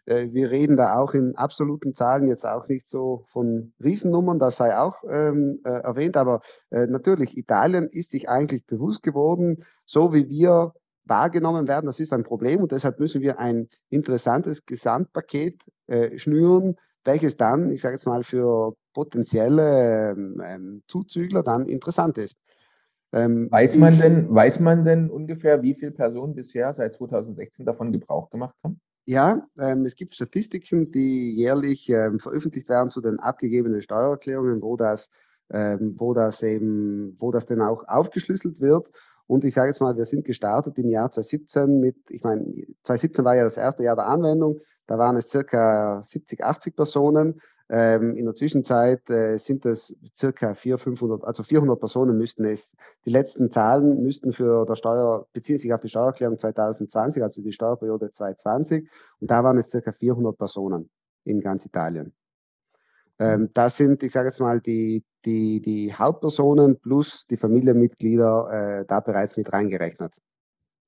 Äh, 0.06 0.28
wir 0.32 0.50
reden 0.50 0.76
da 0.76 0.98
auch 0.98 1.14
in 1.14 1.36
absoluten 1.36 1.94
Zahlen 1.94 2.28
jetzt 2.28 2.44
auch 2.44 2.68
nicht 2.68 2.88
so 2.88 3.24
von 3.32 3.72
Riesennummern, 3.82 4.38
das 4.38 4.56
sei 4.56 4.76
auch 4.76 5.02
ähm, 5.08 5.60
äh, 5.64 5.70
erwähnt, 5.70 6.16
aber 6.16 6.42
äh, 6.70 6.86
natürlich, 6.86 7.36
Italien 7.36 7.88
ist 7.88 8.10
sich 8.10 8.28
eigentlich 8.28 8.66
bewusst 8.66 9.02
geworden, 9.02 9.64
so 9.84 10.12
wie 10.12 10.28
wir 10.28 10.74
wahrgenommen 11.06 11.68
werden. 11.68 11.86
Das 11.86 12.00
ist 12.00 12.12
ein 12.12 12.24
Problem 12.24 12.62
und 12.62 12.72
deshalb 12.72 12.98
müssen 12.98 13.20
wir 13.20 13.38
ein 13.38 13.68
interessantes 13.90 14.64
Gesamtpaket 14.66 15.60
äh, 15.86 16.18
schnüren, 16.18 16.76
welches 17.04 17.36
dann, 17.36 17.70
ich 17.70 17.82
sage 17.82 17.94
jetzt 17.94 18.06
mal, 18.06 18.24
für 18.24 18.74
potenzielle 18.92 20.12
ähm, 20.12 20.42
ähm, 20.44 20.82
Zuzügler 20.88 21.42
dann 21.42 21.68
interessant 21.68 22.18
ist. 22.18 22.36
Ähm, 23.12 23.48
weiß, 23.50 23.76
man 23.76 23.98
denn, 23.98 24.34
weiß 24.34 24.60
man 24.60 24.84
denn 24.84 25.08
ungefähr, 25.08 25.62
wie 25.62 25.74
viele 25.74 25.92
Personen 25.92 26.34
bisher 26.34 26.72
seit 26.72 26.94
2016 26.94 27.64
davon 27.64 27.92
Gebrauch 27.92 28.28
gemacht 28.30 28.56
haben? 28.64 28.80
Ja, 29.06 29.42
ähm, 29.58 29.84
es 29.84 29.94
gibt 29.96 30.14
Statistiken, 30.14 30.90
die 30.90 31.34
jährlich 31.36 31.88
ähm, 31.90 32.18
veröffentlicht 32.18 32.68
werden 32.68 32.90
zu 32.90 33.00
den 33.00 33.20
abgegebenen 33.20 33.82
Steuererklärungen, 33.82 34.62
wo 34.62 34.76
das, 34.76 35.10
ähm, 35.50 35.94
wo 35.98 36.14
das 36.14 36.42
eben, 36.42 37.16
wo 37.20 37.30
das 37.30 37.46
denn 37.46 37.60
auch 37.60 37.86
aufgeschlüsselt 37.86 38.60
wird. 38.60 38.88
Und 39.26 39.44
ich 39.44 39.54
sage 39.54 39.68
jetzt 39.68 39.80
mal, 39.80 39.96
wir 39.96 40.06
sind 40.06 40.24
gestartet 40.24 40.78
im 40.78 40.88
Jahr 40.88 41.10
2017 41.10 41.80
mit, 41.80 41.96
ich 42.08 42.22
meine, 42.22 42.44
2017 42.82 43.24
war 43.24 43.36
ja 43.36 43.44
das 43.44 43.56
erste 43.56 43.84
Jahr 43.84 43.96
der 43.96 44.06
Anwendung, 44.06 44.60
da 44.86 44.98
waren 44.98 45.16
es 45.16 45.28
circa 45.28 46.02
70, 46.02 46.44
80 46.44 46.76
Personen. 46.76 47.40
Ähm, 47.70 48.14
in 48.16 48.26
der 48.26 48.34
Zwischenzeit 48.34 49.08
äh, 49.08 49.38
sind 49.38 49.64
es 49.64 49.96
circa 50.14 50.54
400, 50.54 50.82
500, 50.82 51.24
also 51.24 51.42
400 51.42 51.78
Personen 51.78 52.18
müssten 52.18 52.44
es. 52.44 52.70
Die 53.06 53.10
letzten 53.10 53.50
Zahlen 53.50 54.02
müssten 54.02 54.34
für 54.34 54.66
der 54.66 54.74
Steuer, 54.74 55.26
beziehen 55.32 55.58
sich 55.58 55.72
auf 55.72 55.80
die 55.80 55.88
Steuererklärung 55.88 56.38
2020, 56.38 57.22
also 57.22 57.42
die 57.42 57.52
Steuerperiode 57.52 58.12
2020. 58.12 58.88
Und 59.20 59.30
da 59.30 59.42
waren 59.42 59.56
es 59.56 59.70
circa 59.70 59.92
400 59.92 60.36
Personen 60.36 60.90
in 61.24 61.40
ganz 61.40 61.64
Italien. 61.64 62.12
Ähm, 63.18 63.42
mhm. 63.42 63.50
das 63.54 63.76
sind, 63.76 64.02
ich 64.02 64.12
sage 64.12 64.28
jetzt 64.28 64.40
mal, 64.40 64.60
die, 64.60 65.04
die, 65.24 65.60
die 65.60 65.94
Hauptpersonen 65.94 66.78
plus 66.80 67.26
die 67.30 67.36
Familienmitglieder 67.36 68.80
äh, 68.80 68.84
da 68.86 69.00
bereits 69.00 69.36
mit 69.36 69.52
reingerechnet. 69.52 70.12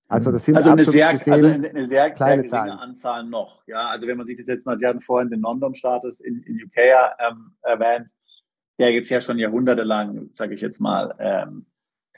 Also 0.09 0.31
das 0.31 0.45
sind 0.45 0.57
also 0.57 0.71
eine 0.71 0.85
sehr, 0.85 1.13
gesehen, 1.13 1.33
also 1.33 1.47
eine, 1.49 1.71
sehr, 1.73 1.87
sehr 1.87 2.11
geringe 2.11 2.47
Zahlen. 2.47 2.71
Anzahl 2.71 3.25
noch. 3.25 3.67
Ja, 3.67 3.89
also 3.89 4.07
wenn 4.07 4.17
man 4.17 4.27
sich 4.27 4.37
das 4.37 4.47
jetzt 4.47 4.65
mal, 4.65 4.79
Sie 4.79 4.87
hatten 4.87 5.01
vorhin 5.01 5.31
den 5.31 5.41
London-Status 5.41 6.21
in, 6.21 6.43
in 6.43 6.63
UK 6.63 6.77
ähm, 7.19 7.57
erwähnt, 7.63 8.09
der 8.79 8.93
jetzt 8.93 9.11
ja 9.11 9.21
schon 9.21 9.39
jahrhundertelang, 9.39 10.31
sage 10.33 10.55
ich 10.55 10.61
jetzt 10.61 10.81
mal, 10.81 11.15
ähm, 11.19 11.67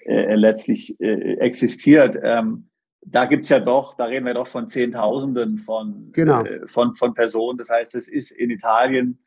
äh, 0.05 0.35
letztlich 0.35 1.01
äh, 1.01 1.39
existiert. 1.39 2.19
Ähm, 2.23 2.69
da 3.01 3.25
gibt's 3.25 3.49
ja 3.49 3.61
doch, 3.61 3.97
da 3.97 4.05
reden 4.05 4.27
wir 4.27 4.35
doch 4.35 4.49
von 4.49 4.69
Zehntausenden 4.69 5.59
von, 5.59 6.11
genau. 6.13 6.43
äh, 6.43 6.69
von, 6.69 6.95
von 6.95 7.15
Personen. 7.15 7.57
Das 7.57 7.71
heißt, 7.71 7.95
es 7.95 8.09
ist 8.09 8.33
in 8.33 8.51
Italien 8.51 9.25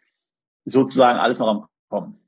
sozusagen 0.65 1.17
alles 1.17 1.39
noch 1.39 1.47
am 1.47 1.65
Kommen. 1.89 2.20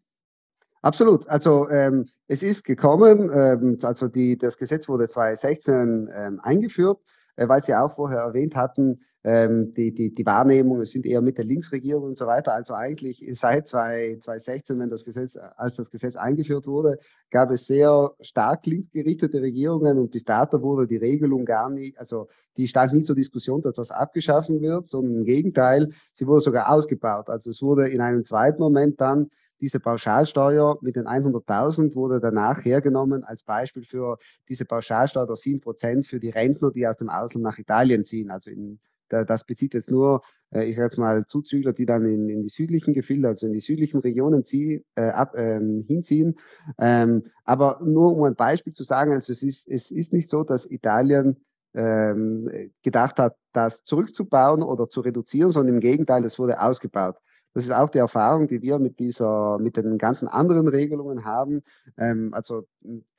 Absolut. 0.83 1.29
Also 1.29 1.69
ähm, 1.69 2.09
es 2.27 2.43
ist 2.43 2.65
gekommen, 2.65 3.31
ähm, 3.33 3.77
also 3.83 4.09
die, 4.09 4.37
das 4.37 4.57
Gesetz 4.57 4.89
wurde 4.89 5.07
2016 5.07 6.09
ähm, 6.13 6.41
eingeführt, 6.43 6.99
äh, 7.37 7.47
weil 7.47 7.63
Sie 7.63 7.73
auch 7.73 7.95
vorher 7.95 8.19
erwähnt 8.19 8.53
hatten, 8.53 8.99
ähm, 9.23 9.73
die, 9.73 9.93
die, 9.93 10.13
die 10.13 10.25
Wahrnehmungen 10.25 10.83
sind 10.83 11.05
eher 11.05 11.21
mit 11.21 11.37
der 11.37 11.45
Linksregierung 11.45 12.03
und 12.03 12.17
so 12.17 12.27
weiter. 12.27 12.53
Also 12.53 12.73
eigentlich 12.73 13.25
seit 13.31 13.69
2016, 13.69 14.77
wenn 14.77 14.89
das 14.89 15.05
Gesetz, 15.05 15.37
als 15.55 15.77
das 15.77 15.89
Gesetz 15.89 16.17
eingeführt 16.17 16.67
wurde, 16.67 16.99
gab 17.31 17.49
es 17.51 17.65
sehr 17.65 18.11
stark 18.19 18.65
linksgerichtete 18.65 19.41
Regierungen 19.41 19.97
und 19.97 20.11
bis 20.11 20.25
dato 20.25 20.61
wurde 20.61 20.85
die 20.85 20.97
Regelung 20.97 21.45
gar 21.45 21.69
nicht, 21.69 21.97
also 21.97 22.27
die 22.57 22.67
stand 22.67 22.91
nie 22.91 23.03
zur 23.03 23.15
Diskussion, 23.15 23.61
dass 23.61 23.75
das 23.75 23.89
abgeschaffen 23.89 24.59
wird, 24.59 24.89
sondern 24.89 25.15
im 25.15 25.23
Gegenteil, 25.23 25.93
sie 26.11 26.27
wurde 26.27 26.41
sogar 26.41 26.69
ausgebaut. 26.69 27.29
Also 27.29 27.51
es 27.51 27.61
wurde 27.61 27.87
in 27.87 28.01
einem 28.01 28.25
zweiten 28.25 28.61
Moment 28.61 28.99
dann 28.99 29.29
diese 29.63 29.79
Pauschalsteuer 29.79 30.77
mit 30.81 30.97
den 30.97 31.07
100.000 31.07 31.95
wurde 31.95 32.19
danach 32.19 32.65
hergenommen 32.65 33.23
als 33.23 33.43
Beispiel 33.43 33.85
für 33.85 34.17
diese 34.49 34.65
Pauschalsteuer 34.65 35.25
der 35.25 35.37
7% 35.37 36.05
für 36.05 36.19
die 36.19 36.31
Rentner, 36.31 36.71
die 36.71 36.85
aus 36.85 36.97
dem 36.97 37.07
Ausland 37.07 37.45
nach 37.45 37.57
Italien 37.57 38.03
ziehen. 38.03 38.29
Also 38.29 38.51
in, 38.51 38.81
das 39.07 39.45
bezieht 39.45 39.73
jetzt 39.73 39.89
nur, 39.89 40.21
äh, 40.53 40.65
ich 40.65 40.75
sage 40.75 40.87
jetzt 40.87 40.97
mal, 40.97 41.25
Zuzügler, 41.27 41.71
die 41.71 41.85
dann 41.85 42.03
in, 42.03 42.27
in, 42.27 42.41
die 42.41 42.49
südlichen 42.49 42.93
Gefilde, 42.93 43.29
also 43.29 43.47
in 43.47 43.53
die 43.53 43.61
südlichen 43.61 44.01
Regionen 44.01 44.43
zieh, 44.43 44.83
äh, 44.95 45.03
ab, 45.03 45.33
ähm, 45.37 45.85
hinziehen. 45.87 46.35
Ähm, 46.77 47.23
aber 47.45 47.79
nur 47.81 48.17
um 48.17 48.23
ein 48.23 48.35
Beispiel 48.35 48.73
zu 48.73 48.83
sagen, 48.83 49.13
also 49.13 49.31
es 49.31 49.43
ist, 49.43 49.69
es 49.69 49.91
ist 49.91 50.11
nicht 50.11 50.29
so, 50.29 50.43
dass 50.43 50.69
Italien 50.69 51.37
ähm, 51.73 52.69
gedacht 52.81 53.17
hat, 53.17 53.37
das 53.53 53.85
zurückzubauen 53.85 54.61
oder 54.61 54.89
zu 54.89 54.99
reduzieren, 54.99 55.51
sondern 55.51 55.75
im 55.75 55.79
Gegenteil, 55.79 56.25
es 56.25 56.37
wurde 56.37 56.59
ausgebaut. 56.59 57.15
Das 57.53 57.65
ist 57.65 57.71
auch 57.71 57.89
die 57.89 57.99
Erfahrung, 57.99 58.47
die 58.47 58.61
wir 58.61 58.79
mit 58.79 58.99
dieser, 58.99 59.59
mit 59.59 59.77
den 59.77 59.99
ganzen 59.99 60.27
anderen 60.27 60.67
Regelungen 60.67 61.23
haben. 61.23 61.61
Ähm, 61.97 62.33
also 62.33 62.67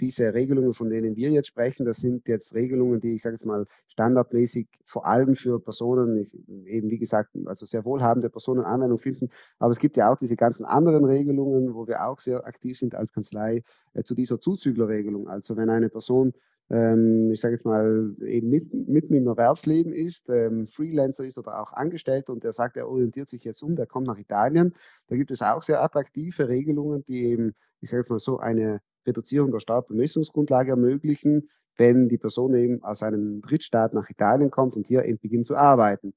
diese 0.00 0.34
Regelungen, 0.34 0.74
von 0.74 0.90
denen 0.90 1.14
wir 1.14 1.30
jetzt 1.30 1.48
sprechen, 1.48 1.86
das 1.86 1.98
sind 1.98 2.26
jetzt 2.26 2.52
Regelungen, 2.52 3.00
die 3.00 3.14
ich 3.14 3.22
sage 3.22 3.36
jetzt 3.36 3.46
mal 3.46 3.66
standardmäßig 3.86 4.66
vor 4.84 5.06
allem 5.06 5.36
für 5.36 5.60
Personen, 5.60 6.26
eben 6.66 6.90
wie 6.90 6.98
gesagt, 6.98 7.30
also 7.46 7.64
sehr 7.64 7.84
wohlhabende 7.84 8.28
Personen 8.28 8.64
Anwendung 8.64 8.98
finden. 8.98 9.30
Aber 9.58 9.70
es 9.70 9.78
gibt 9.78 9.96
ja 9.96 10.12
auch 10.12 10.18
diese 10.18 10.36
ganzen 10.36 10.64
anderen 10.64 11.04
Regelungen, 11.04 11.74
wo 11.74 11.86
wir 11.86 12.04
auch 12.04 12.18
sehr 12.18 12.44
aktiv 12.44 12.76
sind 12.76 12.94
als 12.96 13.12
Kanzlei 13.12 13.62
äh, 13.92 14.02
zu 14.02 14.14
dieser 14.14 14.40
Zuzüglerregelung. 14.40 15.28
Also 15.28 15.56
wenn 15.56 15.70
eine 15.70 15.90
Person 15.90 16.32
ähm, 16.70 17.30
ich 17.32 17.40
sage 17.40 17.54
jetzt 17.54 17.64
mal, 17.64 18.14
eben 18.26 18.50
mitten, 18.50 18.90
mitten 18.90 19.14
im 19.14 19.26
Erwerbsleben 19.26 19.92
ist, 19.92 20.28
ähm, 20.28 20.68
Freelancer 20.68 21.24
ist 21.24 21.38
oder 21.38 21.60
auch 21.60 21.72
Angestellter 21.72 22.32
und 22.32 22.42
der 22.42 22.52
sagt, 22.52 22.76
er 22.76 22.88
orientiert 22.88 23.28
sich 23.28 23.44
jetzt 23.44 23.62
um, 23.62 23.76
der 23.76 23.86
kommt 23.86 24.06
nach 24.06 24.18
Italien. 24.18 24.74
Da 25.08 25.16
gibt 25.16 25.30
es 25.30 25.42
auch 25.42 25.62
sehr 25.62 25.82
attraktive 25.82 26.48
Regelungen, 26.48 27.04
die 27.04 27.24
eben, 27.24 27.54
ich 27.80 27.90
sage 27.90 28.00
jetzt 28.00 28.10
mal 28.10 28.18
so, 28.18 28.38
eine 28.38 28.80
Reduzierung 29.06 29.52
der 29.52 29.60
Steuerbemessungsgrundlage 29.60 30.70
ermöglichen, 30.70 31.50
wenn 31.76 32.08
die 32.08 32.18
Person 32.18 32.54
eben 32.54 32.82
aus 32.82 33.02
einem 33.02 33.42
Drittstaat 33.42 33.92
nach 33.92 34.08
Italien 34.08 34.50
kommt 34.50 34.76
und 34.76 34.86
hier 34.86 35.04
eben 35.04 35.18
beginnt 35.18 35.46
zu 35.46 35.56
arbeiten. 35.56 36.14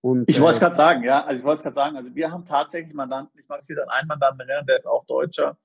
Und, 0.00 0.28
ich 0.28 0.40
wollte 0.40 0.52
es 0.52 0.58
äh, 0.58 0.64
gerade 0.64 0.76
sagen, 0.76 1.02
ja, 1.02 1.24
also 1.24 1.40
ich 1.40 1.44
wollte 1.44 1.56
es 1.56 1.62
gerade 1.64 1.74
sagen, 1.74 1.96
also 1.96 2.14
wir 2.14 2.30
haben 2.30 2.44
tatsächlich 2.44 2.94
Mandanten, 2.94 3.36
ich 3.40 3.48
mag 3.48 3.68
wieder 3.68 3.90
einen 3.90 4.06
Mandanten 4.06 4.40
erinnern, 4.40 4.66
der 4.66 4.76
ist 4.76 4.86
auch 4.86 5.04
Deutscher, 5.06 5.58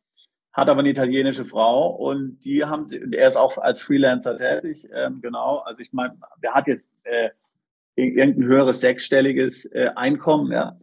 hat 0.54 0.70
aber 0.70 0.80
eine 0.80 0.90
italienische 0.90 1.46
Frau 1.46 1.90
und 1.90 2.40
die 2.46 2.64
haben 2.64 2.88
sie, 2.88 3.02
er 3.12 3.28
ist 3.28 3.38
auch 3.38 3.58
als 3.58 3.82
Freelancer 3.82 4.38
tätig, 4.38 4.88
ähm, 4.94 5.20
genau. 5.22 5.58
Also 5.60 5.82
ich 5.82 5.92
meine, 5.94 6.16
der 6.44 6.54
hat 6.54 6.68
jetzt 6.68 6.92
äh, 7.04 7.30
irgendein 7.96 8.46
höheres 8.46 8.80
sechsstelliges 8.80 9.66
äh, 9.66 9.90
Einkommen, 9.96 10.52
ja. 10.52 10.78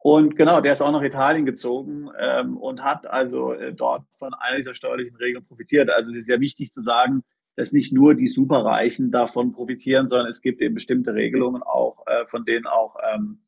Und 0.00 0.36
genau, 0.36 0.60
der 0.60 0.72
ist 0.72 0.80
auch 0.80 0.92
nach 0.92 1.02
Italien 1.02 1.44
gezogen 1.44 2.08
ähm, 2.20 2.56
und 2.56 2.84
hat 2.84 3.08
also 3.08 3.52
äh, 3.52 3.74
dort 3.74 4.04
von 4.16 4.32
einer 4.34 4.56
dieser 4.56 4.74
steuerlichen 4.74 5.16
Regeln 5.16 5.44
profitiert. 5.44 5.90
Also 5.90 6.12
es 6.12 6.18
ist 6.18 6.28
ja 6.28 6.38
wichtig 6.38 6.72
zu 6.72 6.80
sagen, 6.80 7.24
dass 7.56 7.72
nicht 7.72 7.92
nur 7.92 8.14
die 8.14 8.28
Superreichen 8.28 9.10
davon 9.10 9.50
profitieren, 9.50 10.06
sondern 10.06 10.28
es 10.28 10.40
gibt 10.40 10.62
eben 10.62 10.76
bestimmte 10.76 11.14
Regelungen 11.14 11.64
auch, 11.64 12.06
äh, 12.06 12.24
von 12.28 12.44
denen 12.44 12.66
auch 12.66 12.94
ähm, 13.12 13.40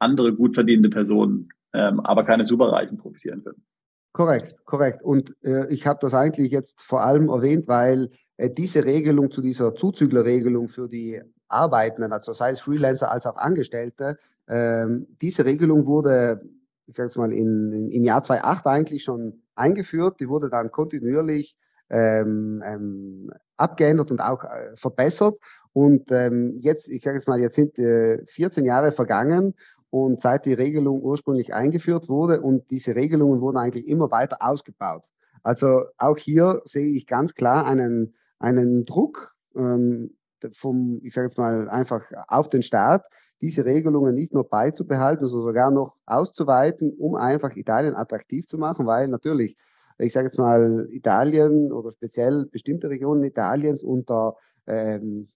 andere 0.00 0.34
gut 0.34 0.54
verdienende 0.54 0.90
Personen, 0.90 1.48
ähm, 1.72 2.00
aber 2.00 2.24
keine 2.24 2.44
Superreichen 2.44 2.98
profitieren 2.98 3.44
können. 3.44 3.64
Korrekt, 4.12 4.56
korrekt. 4.66 5.02
Und 5.02 5.34
äh, 5.42 5.66
ich 5.68 5.86
habe 5.86 5.98
das 6.02 6.12
eigentlich 6.12 6.52
jetzt 6.52 6.82
vor 6.82 7.02
allem 7.02 7.30
erwähnt, 7.30 7.66
weil 7.66 8.10
äh, 8.36 8.50
diese 8.50 8.84
Regelung 8.84 9.30
zu 9.30 9.40
dieser 9.40 9.74
Zuzüglerregelung 9.74 10.68
für 10.68 10.86
die 10.86 11.22
Arbeitenden, 11.48 12.12
also 12.12 12.32
sei 12.34 12.50
es 12.50 12.60
Freelancer 12.60 13.10
als 13.10 13.26
auch 13.26 13.36
Angestellte, 13.36 14.18
ähm, 14.48 15.06
diese 15.22 15.44
Regelung 15.44 15.86
wurde, 15.86 16.42
ich 16.86 16.96
sage 16.96 17.06
jetzt 17.06 17.16
mal, 17.16 17.32
in, 17.32 17.72
in, 17.72 17.90
im 17.90 18.04
Jahr 18.04 18.22
2008 18.22 18.66
eigentlich 18.66 19.04
schon 19.04 19.42
eingeführt. 19.54 20.20
Die 20.20 20.28
wurde 20.28 20.50
dann 20.50 20.70
kontinuierlich 20.70 21.56
ähm, 21.88 22.62
ähm, 22.66 23.30
abgeändert 23.56 24.10
und 24.10 24.20
auch 24.20 24.44
äh, 24.44 24.76
verbessert. 24.76 25.38
Und 25.72 26.12
ähm, 26.12 26.58
jetzt, 26.60 26.88
ich 26.88 27.02
sage 27.02 27.16
jetzt 27.16 27.28
mal, 27.28 27.40
jetzt 27.40 27.56
sind 27.56 27.78
äh, 27.78 28.24
14 28.26 28.64
Jahre 28.66 28.92
vergangen 28.92 29.54
und 29.92 30.22
seit 30.22 30.46
die 30.46 30.54
Regelung 30.54 31.02
ursprünglich 31.02 31.52
eingeführt 31.52 32.08
wurde 32.08 32.40
und 32.40 32.70
diese 32.70 32.96
Regelungen 32.96 33.42
wurden 33.42 33.58
eigentlich 33.58 33.86
immer 33.86 34.10
weiter 34.10 34.38
ausgebaut. 34.40 35.02
Also 35.42 35.82
auch 35.98 36.16
hier 36.16 36.62
sehe 36.64 36.96
ich 36.96 37.06
ganz 37.06 37.34
klar 37.34 37.66
einen, 37.66 38.14
einen 38.38 38.86
Druck 38.86 39.34
ähm, 39.54 40.16
vom, 40.54 40.98
ich 41.04 41.12
sage 41.12 41.26
jetzt 41.26 41.36
mal 41.36 41.68
einfach 41.68 42.10
auf 42.26 42.48
den 42.48 42.62
Staat, 42.62 43.04
diese 43.42 43.66
Regelungen 43.66 44.14
nicht 44.14 44.32
nur 44.32 44.48
beizubehalten, 44.48 45.28
sondern 45.28 45.48
sogar 45.48 45.70
noch 45.70 45.94
auszuweiten, 46.06 46.94
um 46.98 47.14
einfach 47.14 47.54
Italien 47.54 47.94
attraktiv 47.94 48.46
zu 48.46 48.56
machen, 48.56 48.86
weil 48.86 49.08
natürlich, 49.08 49.58
ich 49.98 50.14
sage 50.14 50.28
jetzt 50.28 50.38
mal, 50.38 50.88
Italien 50.90 51.70
oder 51.70 51.92
speziell 51.92 52.46
bestimmte 52.46 52.88
Regionen 52.88 53.24
Italiens 53.24 53.82
unter 53.82 54.36
ähm, 54.66 55.28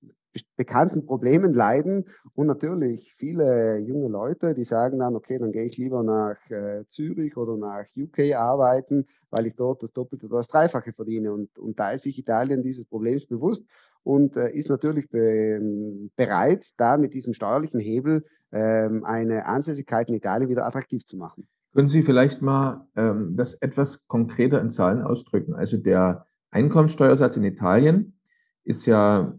bekannten 0.57 1.07
Problemen 1.07 1.55
leiden 1.55 2.07
und 2.35 2.47
natürlich 2.47 3.15
viele 3.17 3.79
junge 3.79 4.09
Leute, 4.09 4.55
die 4.55 4.65
sagen 4.65 4.99
dann, 4.99 5.17
okay, 5.17 5.39
dann 5.39 5.53
gehe 5.53 5.65
ich 5.65 5.77
lieber 5.77 6.03
nach 6.03 6.37
äh, 6.51 6.85
Zürich 6.89 7.37
oder 7.37 7.57
nach 7.57 7.85
UK 7.97 8.35
arbeiten, 8.35 9.07
weil 9.31 9.47
ich 9.47 9.55
dort 9.55 9.83
das 9.83 9.93
Doppelte 9.93 10.27
oder 10.27 10.39
das 10.39 10.49
Dreifache 10.49 10.93
verdiene. 10.93 11.33
Und, 11.33 11.59
und 11.59 11.79
da 11.79 11.93
ist 11.93 12.05
sich 12.05 12.19
Italien 12.19 12.63
dieses 12.63 12.85
Problems 12.85 13.27
bewusst 13.27 13.65
und 14.03 14.37
äh, 14.37 14.51
ist 14.53 14.69
natürlich 14.69 15.09
be 15.09 16.11
bereit, 16.17 16.71
da 16.77 16.97
mit 16.97 17.15
diesem 17.15 17.35
steuerlichen 17.35 17.81
Hebel 17.81 18.25
ähm, 18.53 19.05
eine 19.05 19.47
Ansässigkeit 19.47 20.09
in 20.09 20.15
Italien 20.15 20.49
wieder 20.49 20.67
attraktiv 20.67 21.05
zu 21.05 21.17
machen. 21.17 21.47
Können 21.75 21.89
Sie 21.89 22.03
vielleicht 22.03 22.41
mal 22.41 22.87
ähm, 22.97 23.35
das 23.37 23.55
etwas 23.55 24.07
konkreter 24.07 24.61
in 24.61 24.71
Zahlen 24.71 25.03
ausdrücken? 25.03 25.55
Also 25.55 25.77
der 25.77 26.27
Einkommensteuersatz 26.51 27.37
in 27.37 27.45
Italien 27.45 28.19
ist 28.65 28.87
ja 28.87 29.35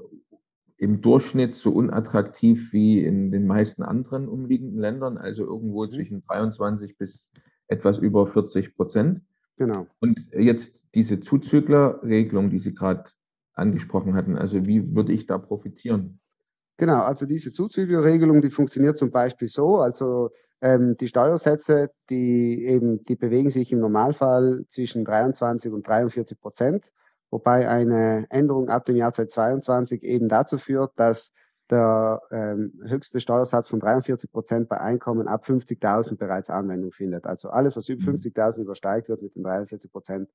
im 0.78 1.02
Durchschnitt 1.02 1.56
so 1.56 1.72
unattraktiv 1.72 2.72
wie 2.72 3.04
in 3.04 3.32
den 3.32 3.48
meisten 3.48 3.84
anderen 3.84 4.28
umliegenden 4.28 4.80
Ländern, 4.80 5.18
also 5.18 5.44
irgendwo 5.44 5.86
mhm. 5.86 5.92
zwischen 5.92 6.24
23 6.24 6.98
bis 6.98 7.30
etwas 7.68 7.98
über 7.98 8.28
40 8.28 8.76
Prozent. 8.76 9.22
Genau. 9.58 9.88
Und 10.00 10.28
jetzt 10.38 10.94
diese 10.94 11.20
Zuzüglerregelung, 11.20 12.52
die 12.52 12.60
Sie 12.60 12.74
gerade 12.74 13.06
angesprochen 13.54 14.14
hatten, 14.14 14.38
also 14.38 14.66
wie 14.68 14.96
würde 14.96 15.14
ich 15.14 15.26
da 15.26 15.40
profitieren? 15.40 16.20
Genau, 16.78 17.02
also 17.02 17.26
diese 17.26 17.52
Zuzüglerregelung, 17.52 18.42
die 18.42 18.52
funktioniert 18.52 18.98
zum 18.98 19.10
Beispiel 19.10 19.48
so, 19.48 19.78
also 19.78 20.30
ähm, 20.62 20.96
die 20.98 21.08
Steuersätze, 21.08 21.90
die 22.12 22.66
eben, 22.66 23.04
die 23.06 23.16
bewegen 23.16 23.50
sich 23.50 23.72
im 23.72 23.80
Normalfall 23.80 24.64
zwischen 24.70 25.04
23 25.04 25.72
und 25.72 25.88
43 25.88 26.40
Prozent, 26.40 26.86
wobei 27.30 27.68
eine 27.68 28.26
Änderung 28.30 28.70
ab 28.70 28.86
dem 28.86 28.96
Jahr 28.96 29.14
2022 29.14 30.04
eben 30.04 30.30
dazu 30.30 30.58
führt, 30.58 30.92
dass 30.96 31.32
der 31.70 32.22
ähm, 32.32 32.74
höchste 32.86 33.20
Steuersatz 33.20 33.70
von 33.70 33.80
43 33.80 34.32
Prozent 34.32 34.70
bei 34.70 34.80
Einkommen 34.80 35.28
ab 35.28 35.46
50.000 35.46 36.18
bereits 36.18 36.50
Anwendung 36.50 36.92
findet. 36.92 37.26
Also 37.26 37.50
alles, 37.50 37.76
was 37.76 37.90
über 37.90 38.12
50.000 38.12 38.58
mhm. 38.58 38.64
übersteigt, 38.64 39.10
wird 39.10 39.22
mit 39.22 39.36
den 39.36 39.44
43 39.44 39.92
Prozent 39.92 40.30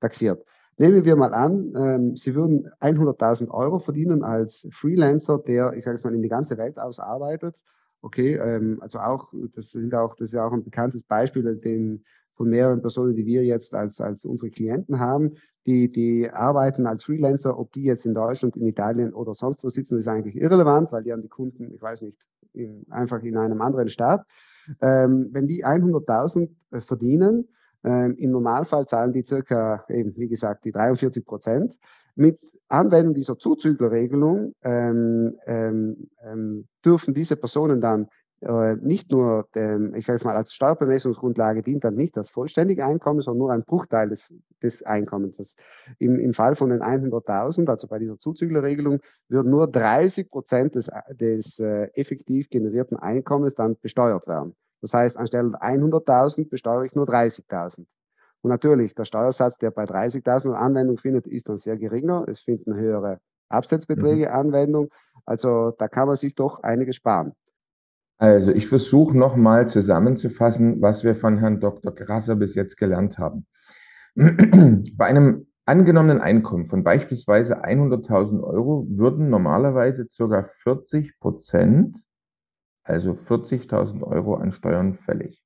taxiert. 0.00 0.44
Nehmen 0.78 1.04
wir 1.04 1.16
mal 1.16 1.34
an, 1.34 1.74
ähm, 1.76 2.16
Sie 2.16 2.34
würden 2.34 2.70
100.000 2.80 3.50
Euro 3.50 3.80
verdienen 3.80 4.22
als 4.22 4.66
Freelancer, 4.70 5.38
der, 5.38 5.72
ich 5.72 5.84
sage 5.84 5.98
es 5.98 6.04
mal, 6.04 6.14
in 6.14 6.22
die 6.22 6.28
ganze 6.28 6.56
Welt 6.56 6.78
ausarbeitet. 6.78 7.56
Okay, 8.00 8.36
ähm, 8.36 8.78
also 8.80 9.00
auch, 9.00 9.32
das 9.54 9.72
sind 9.72 9.92
auch, 9.94 10.14
das 10.14 10.28
ist 10.28 10.34
ja 10.34 10.46
auch 10.46 10.52
ein 10.52 10.62
bekanntes 10.62 11.02
Beispiel, 11.02 11.56
den 11.56 12.04
von 12.38 12.48
mehreren 12.48 12.80
Personen, 12.80 13.14
die 13.14 13.26
wir 13.26 13.44
jetzt 13.44 13.74
als, 13.74 14.00
als 14.00 14.24
unsere 14.24 14.50
Klienten 14.50 14.98
haben, 14.98 15.34
die, 15.66 15.92
die 15.92 16.30
arbeiten 16.30 16.86
als 16.86 17.04
Freelancer, 17.04 17.58
ob 17.58 17.72
die 17.72 17.82
jetzt 17.82 18.06
in 18.06 18.14
Deutschland, 18.14 18.56
in 18.56 18.66
Italien 18.66 19.12
oder 19.12 19.34
sonst 19.34 19.62
wo 19.62 19.68
sitzen, 19.68 19.98
ist 19.98 20.08
eigentlich 20.08 20.36
irrelevant, 20.36 20.90
weil 20.92 21.02
die 21.02 21.12
haben 21.12 21.20
die 21.20 21.28
Kunden, 21.28 21.70
ich 21.74 21.82
weiß 21.82 22.00
nicht, 22.00 22.18
in, 22.54 22.86
einfach 22.88 23.22
in 23.22 23.36
einem 23.36 23.60
anderen 23.60 23.90
Staat. 23.90 24.24
Ähm, 24.80 25.28
wenn 25.32 25.46
die 25.46 25.66
100.000 25.66 26.48
äh, 26.70 26.80
verdienen, 26.80 27.48
ähm, 27.84 28.16
Im 28.18 28.32
Normalfall 28.32 28.86
zahlen 28.86 29.12
die 29.12 29.22
circa, 29.22 29.84
eben 29.88 30.16
wie 30.16 30.28
gesagt, 30.28 30.64
die 30.64 30.72
43 30.72 31.24
Prozent. 31.24 31.78
Mit 32.16 32.38
Anwendung 32.68 33.14
dieser 33.14 33.38
Zuzüglerregelung 33.38 34.54
ähm, 34.62 35.36
ähm, 35.46 36.10
ähm, 36.22 36.68
dürfen 36.84 37.14
diese 37.14 37.36
Personen 37.36 37.80
dann 37.80 38.08
äh, 38.40 38.76
nicht 38.76 39.10
nur, 39.10 39.48
dem, 39.54 39.94
ich 39.94 40.06
sage 40.06 40.18
es 40.18 40.24
mal, 40.24 40.36
als 40.36 40.52
Steuerbemessungsgrundlage 40.52 41.62
dient 41.62 41.84
dann 41.84 41.94
nicht 41.94 42.16
das 42.16 42.30
vollständige 42.30 42.84
Einkommen, 42.84 43.20
sondern 43.20 43.38
nur 43.38 43.52
ein 43.52 43.64
Bruchteil 43.64 44.08
des, 44.08 44.32
des 44.62 44.82
Einkommens. 44.84 45.36
Das 45.36 45.56
im, 45.98 46.18
Im 46.20 46.34
Fall 46.34 46.54
von 46.54 46.70
den 46.70 46.80
100.000, 46.80 47.68
also 47.68 47.88
bei 47.88 47.98
dieser 47.98 48.18
Zuzüglerregelung, 48.18 49.00
würden 49.28 49.50
nur 49.50 49.66
30 49.66 50.30
Prozent 50.30 50.74
des, 50.74 50.90
des 51.10 51.58
äh, 51.58 51.88
effektiv 51.94 52.48
generierten 52.48 52.96
Einkommens 52.96 53.54
dann 53.56 53.76
besteuert 53.80 54.26
werden. 54.28 54.54
Das 54.80 54.94
heißt, 54.94 55.16
anstelle 55.16 55.60
100.000 55.60 56.48
besteuere 56.48 56.84
ich 56.84 56.94
nur 56.94 57.06
30.000. 57.06 57.86
Und 58.40 58.50
natürlich, 58.50 58.94
der 58.94 59.04
Steuersatz, 59.04 59.58
der 59.58 59.72
bei 59.72 59.82
30.000 59.84 60.52
Anwendung 60.52 60.98
findet, 60.98 61.26
ist 61.26 61.48
dann 61.48 61.58
sehr 61.58 61.76
geringer. 61.76 62.24
Es 62.28 62.40
finden 62.40 62.74
höhere 62.76 63.18
Absetzbeträge 63.48 64.26
mhm. 64.26 64.32
Anwendung. 64.32 64.90
Also 65.26 65.72
da 65.72 65.88
kann 65.88 66.06
man 66.06 66.16
sich 66.16 66.36
doch 66.36 66.62
einiges 66.62 66.96
sparen. 66.96 67.32
Also 68.18 68.52
ich 68.52 68.66
versuche 68.66 69.16
nochmal 69.16 69.68
zusammenzufassen, 69.68 70.82
was 70.82 71.04
wir 71.04 71.14
von 71.14 71.38
Herrn 71.38 71.60
Dr. 71.60 71.94
Grasser 71.94 72.36
bis 72.36 72.54
jetzt 72.54 72.76
gelernt 72.76 73.18
haben. 73.18 73.46
Bei 74.14 75.06
einem 75.06 75.46
angenommenen 75.64 76.20
Einkommen 76.20 76.66
von 76.66 76.82
beispielsweise 76.82 77.64
100.000 77.64 78.42
Euro 78.42 78.86
würden 78.90 79.30
normalerweise 79.30 80.06
ca. 80.06 80.42
40 80.42 81.18
Prozent 81.20 82.08
also 82.88 83.12
40.000 83.12 84.02
Euro 84.02 84.36
an 84.36 84.50
Steuern 84.50 84.94
fällig. 84.94 85.44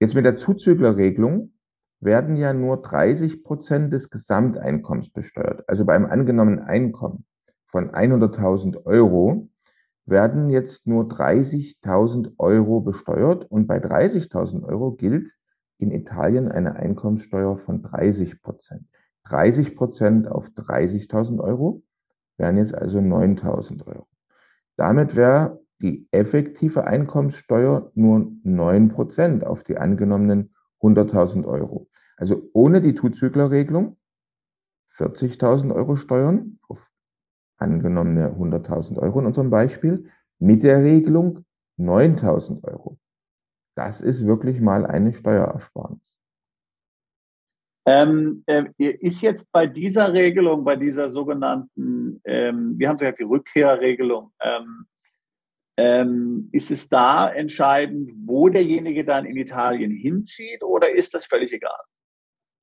Jetzt 0.00 0.14
mit 0.14 0.24
der 0.24 0.36
Zuzüglerregelung 0.36 1.52
werden 2.00 2.36
ja 2.36 2.52
nur 2.52 2.80
30 2.80 3.42
Prozent 3.42 3.92
des 3.92 4.10
Gesamteinkommens 4.10 5.10
besteuert. 5.10 5.68
Also 5.68 5.84
beim 5.84 6.06
angenommenen 6.06 6.60
Einkommen 6.60 7.24
von 7.66 7.90
100.000 7.90 8.86
Euro 8.86 9.48
werden 10.08 10.48
jetzt 10.50 10.86
nur 10.86 11.04
30.000 11.04 12.32
Euro 12.38 12.80
besteuert 12.80 13.44
und 13.50 13.66
bei 13.66 13.78
30.000 13.78 14.64
Euro 14.64 14.92
gilt 14.92 15.36
in 15.78 15.90
Italien 15.90 16.48
eine 16.48 16.76
Einkommenssteuer 16.76 17.56
von 17.56 17.82
30 17.82 18.42
Prozent. 18.42 18.86
30 19.24 19.76
Prozent 19.76 20.28
auf 20.28 20.48
30.000 20.48 21.40
Euro 21.40 21.82
wären 22.36 22.56
jetzt 22.56 22.74
also 22.74 22.98
9.000 22.98 23.86
Euro. 23.86 24.06
Damit 24.76 25.16
wäre 25.16 25.60
die 25.80 26.08
effektive 26.10 26.84
Einkommenssteuer 26.84 27.90
nur 27.94 28.32
9% 28.44 29.44
auf 29.44 29.62
die 29.62 29.76
angenommenen 29.76 30.54
100.000 30.80 31.44
Euro. 31.46 31.88
Also 32.16 32.48
ohne 32.52 32.80
die 32.80 32.94
Zuzüglerregelung 32.94 33.96
40.000 34.92 35.74
Euro 35.74 35.96
Steuern 35.96 36.58
auf 36.68 36.90
angenommene 37.58 38.30
100.000 38.30 38.98
Euro 38.98 39.20
in 39.20 39.26
unserem 39.26 39.50
Beispiel, 39.50 40.08
mit 40.38 40.62
der 40.62 40.82
Regelung 40.82 41.44
9.000 41.78 42.64
Euro. 42.64 42.98
Das 43.76 44.00
ist 44.00 44.26
wirklich 44.26 44.60
mal 44.60 44.86
eine 44.86 45.12
Steuerersparnis. 45.12 46.18
Ähm, 47.86 48.42
äh, 48.46 48.64
ist 48.78 49.22
jetzt 49.22 49.50
bei 49.50 49.66
dieser 49.66 50.12
Regelung, 50.12 50.64
bei 50.64 50.76
dieser 50.76 51.08
sogenannten, 51.08 52.20
ähm, 52.24 52.78
wir 52.78 52.88
haben 52.88 52.96
es 52.96 53.00
gesagt, 53.00 53.20
die 53.20 53.24
Rückkehrregelung, 53.24 54.30
ähm, 54.40 54.86
ähm, 55.78 56.48
ist 56.52 56.70
es 56.70 56.88
da 56.88 57.32
entscheidend, 57.32 58.10
wo 58.26 58.48
derjenige 58.48 59.04
dann 59.04 59.24
in 59.24 59.36
Italien 59.36 59.92
hinzieht 59.92 60.62
oder 60.64 60.92
ist 60.92 61.14
das 61.14 61.24
völlig 61.24 61.52
egal? 61.52 61.78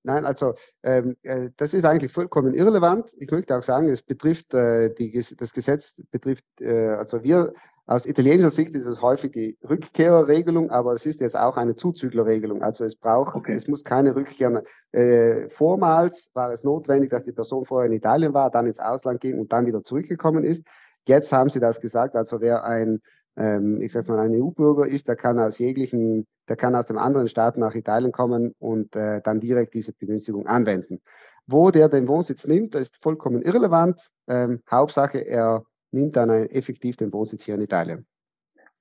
Nein, 0.05 0.23
also 0.23 0.53
ähm, 0.83 1.15
äh, 1.23 1.49
das 1.57 1.73
ist 1.73 1.83
eigentlich 1.83 2.11
vollkommen 2.11 2.53
irrelevant. 2.53 3.11
Ich 3.17 3.31
möchte 3.31 3.57
auch 3.57 3.63
sagen, 3.63 3.89
es 3.89 4.03
betrifft 4.03 4.53
äh, 4.53 4.93
die, 4.93 5.11
das 5.35 5.51
Gesetz 5.51 5.93
betrifft, 6.11 6.45
äh, 6.61 6.89
also 6.89 7.23
wir 7.23 7.53
aus 7.87 8.05
italienischer 8.05 8.51
Sicht 8.51 8.73
ist 8.75 8.87
es 8.87 9.01
häufig 9.01 9.31
die 9.31 9.57
Rückkehrerregelung, 9.67 10.71
aber 10.71 10.93
es 10.93 11.05
ist 11.05 11.21
jetzt 11.21 11.35
auch 11.35 11.57
eine 11.57 11.75
Zuzüglerregelung. 11.75 12.61
Also 12.63 12.83
es 12.83 12.95
braucht, 12.95 13.35
okay. 13.35 13.53
es 13.53 13.67
muss 13.67 13.83
keine 13.83 14.15
Rückkehr. 14.15 14.63
Äh, 14.91 15.49
vormals 15.49 16.31
war 16.33 16.51
es 16.51 16.63
notwendig, 16.63 17.11
dass 17.11 17.23
die 17.23 17.31
Person 17.31 17.65
vorher 17.65 17.89
in 17.89 17.97
Italien 17.97 18.33
war, 18.33 18.49
dann 18.49 18.65
ins 18.67 18.79
Ausland 18.79 19.21
ging 19.21 19.39
und 19.39 19.51
dann 19.51 19.65
wieder 19.65 19.83
zurückgekommen 19.83 20.43
ist. 20.43 20.63
Jetzt 21.07 21.31
haben 21.31 21.49
Sie 21.49 21.59
das 21.59 21.79
gesagt, 21.79 22.15
also 22.15 22.41
wer 22.41 22.63
ein, 22.63 23.01
ähm, 23.37 23.81
ich 23.81 23.91
sage 23.91 24.11
mal, 24.11 24.19
ein 24.19 24.41
EU-Bürger 24.41 24.87
ist, 24.87 25.07
der 25.07 25.15
kann 25.15 25.39
aus 25.39 25.59
jeglichen, 25.59 26.25
der 26.47 26.55
kann 26.55 26.75
aus 26.75 26.85
dem 26.85 26.97
anderen 26.97 27.27
Staat 27.27 27.57
nach 27.57 27.75
Italien 27.75 28.11
kommen 28.11 28.53
und 28.59 28.95
äh, 28.95 29.21
dann 29.21 29.39
direkt 29.39 29.73
diese 29.73 29.93
Begünstigung 29.93 30.47
anwenden. 30.47 31.01
Wo 31.47 31.69
der 31.69 31.89
den 31.89 32.07
Wohnsitz 32.07 32.45
nimmt, 32.45 32.75
ist 32.75 32.97
vollkommen 33.01 33.41
irrelevant. 33.41 33.99
Ähm, 34.27 34.61
Hauptsache, 34.69 35.19
er 35.19 35.63
nimmt 35.91 36.15
dann 36.15 36.29
effektiv 36.29 36.97
den 36.97 37.13
Wohnsitz 37.13 37.43
hier 37.43 37.55
in 37.55 37.61
Italien. 37.61 38.07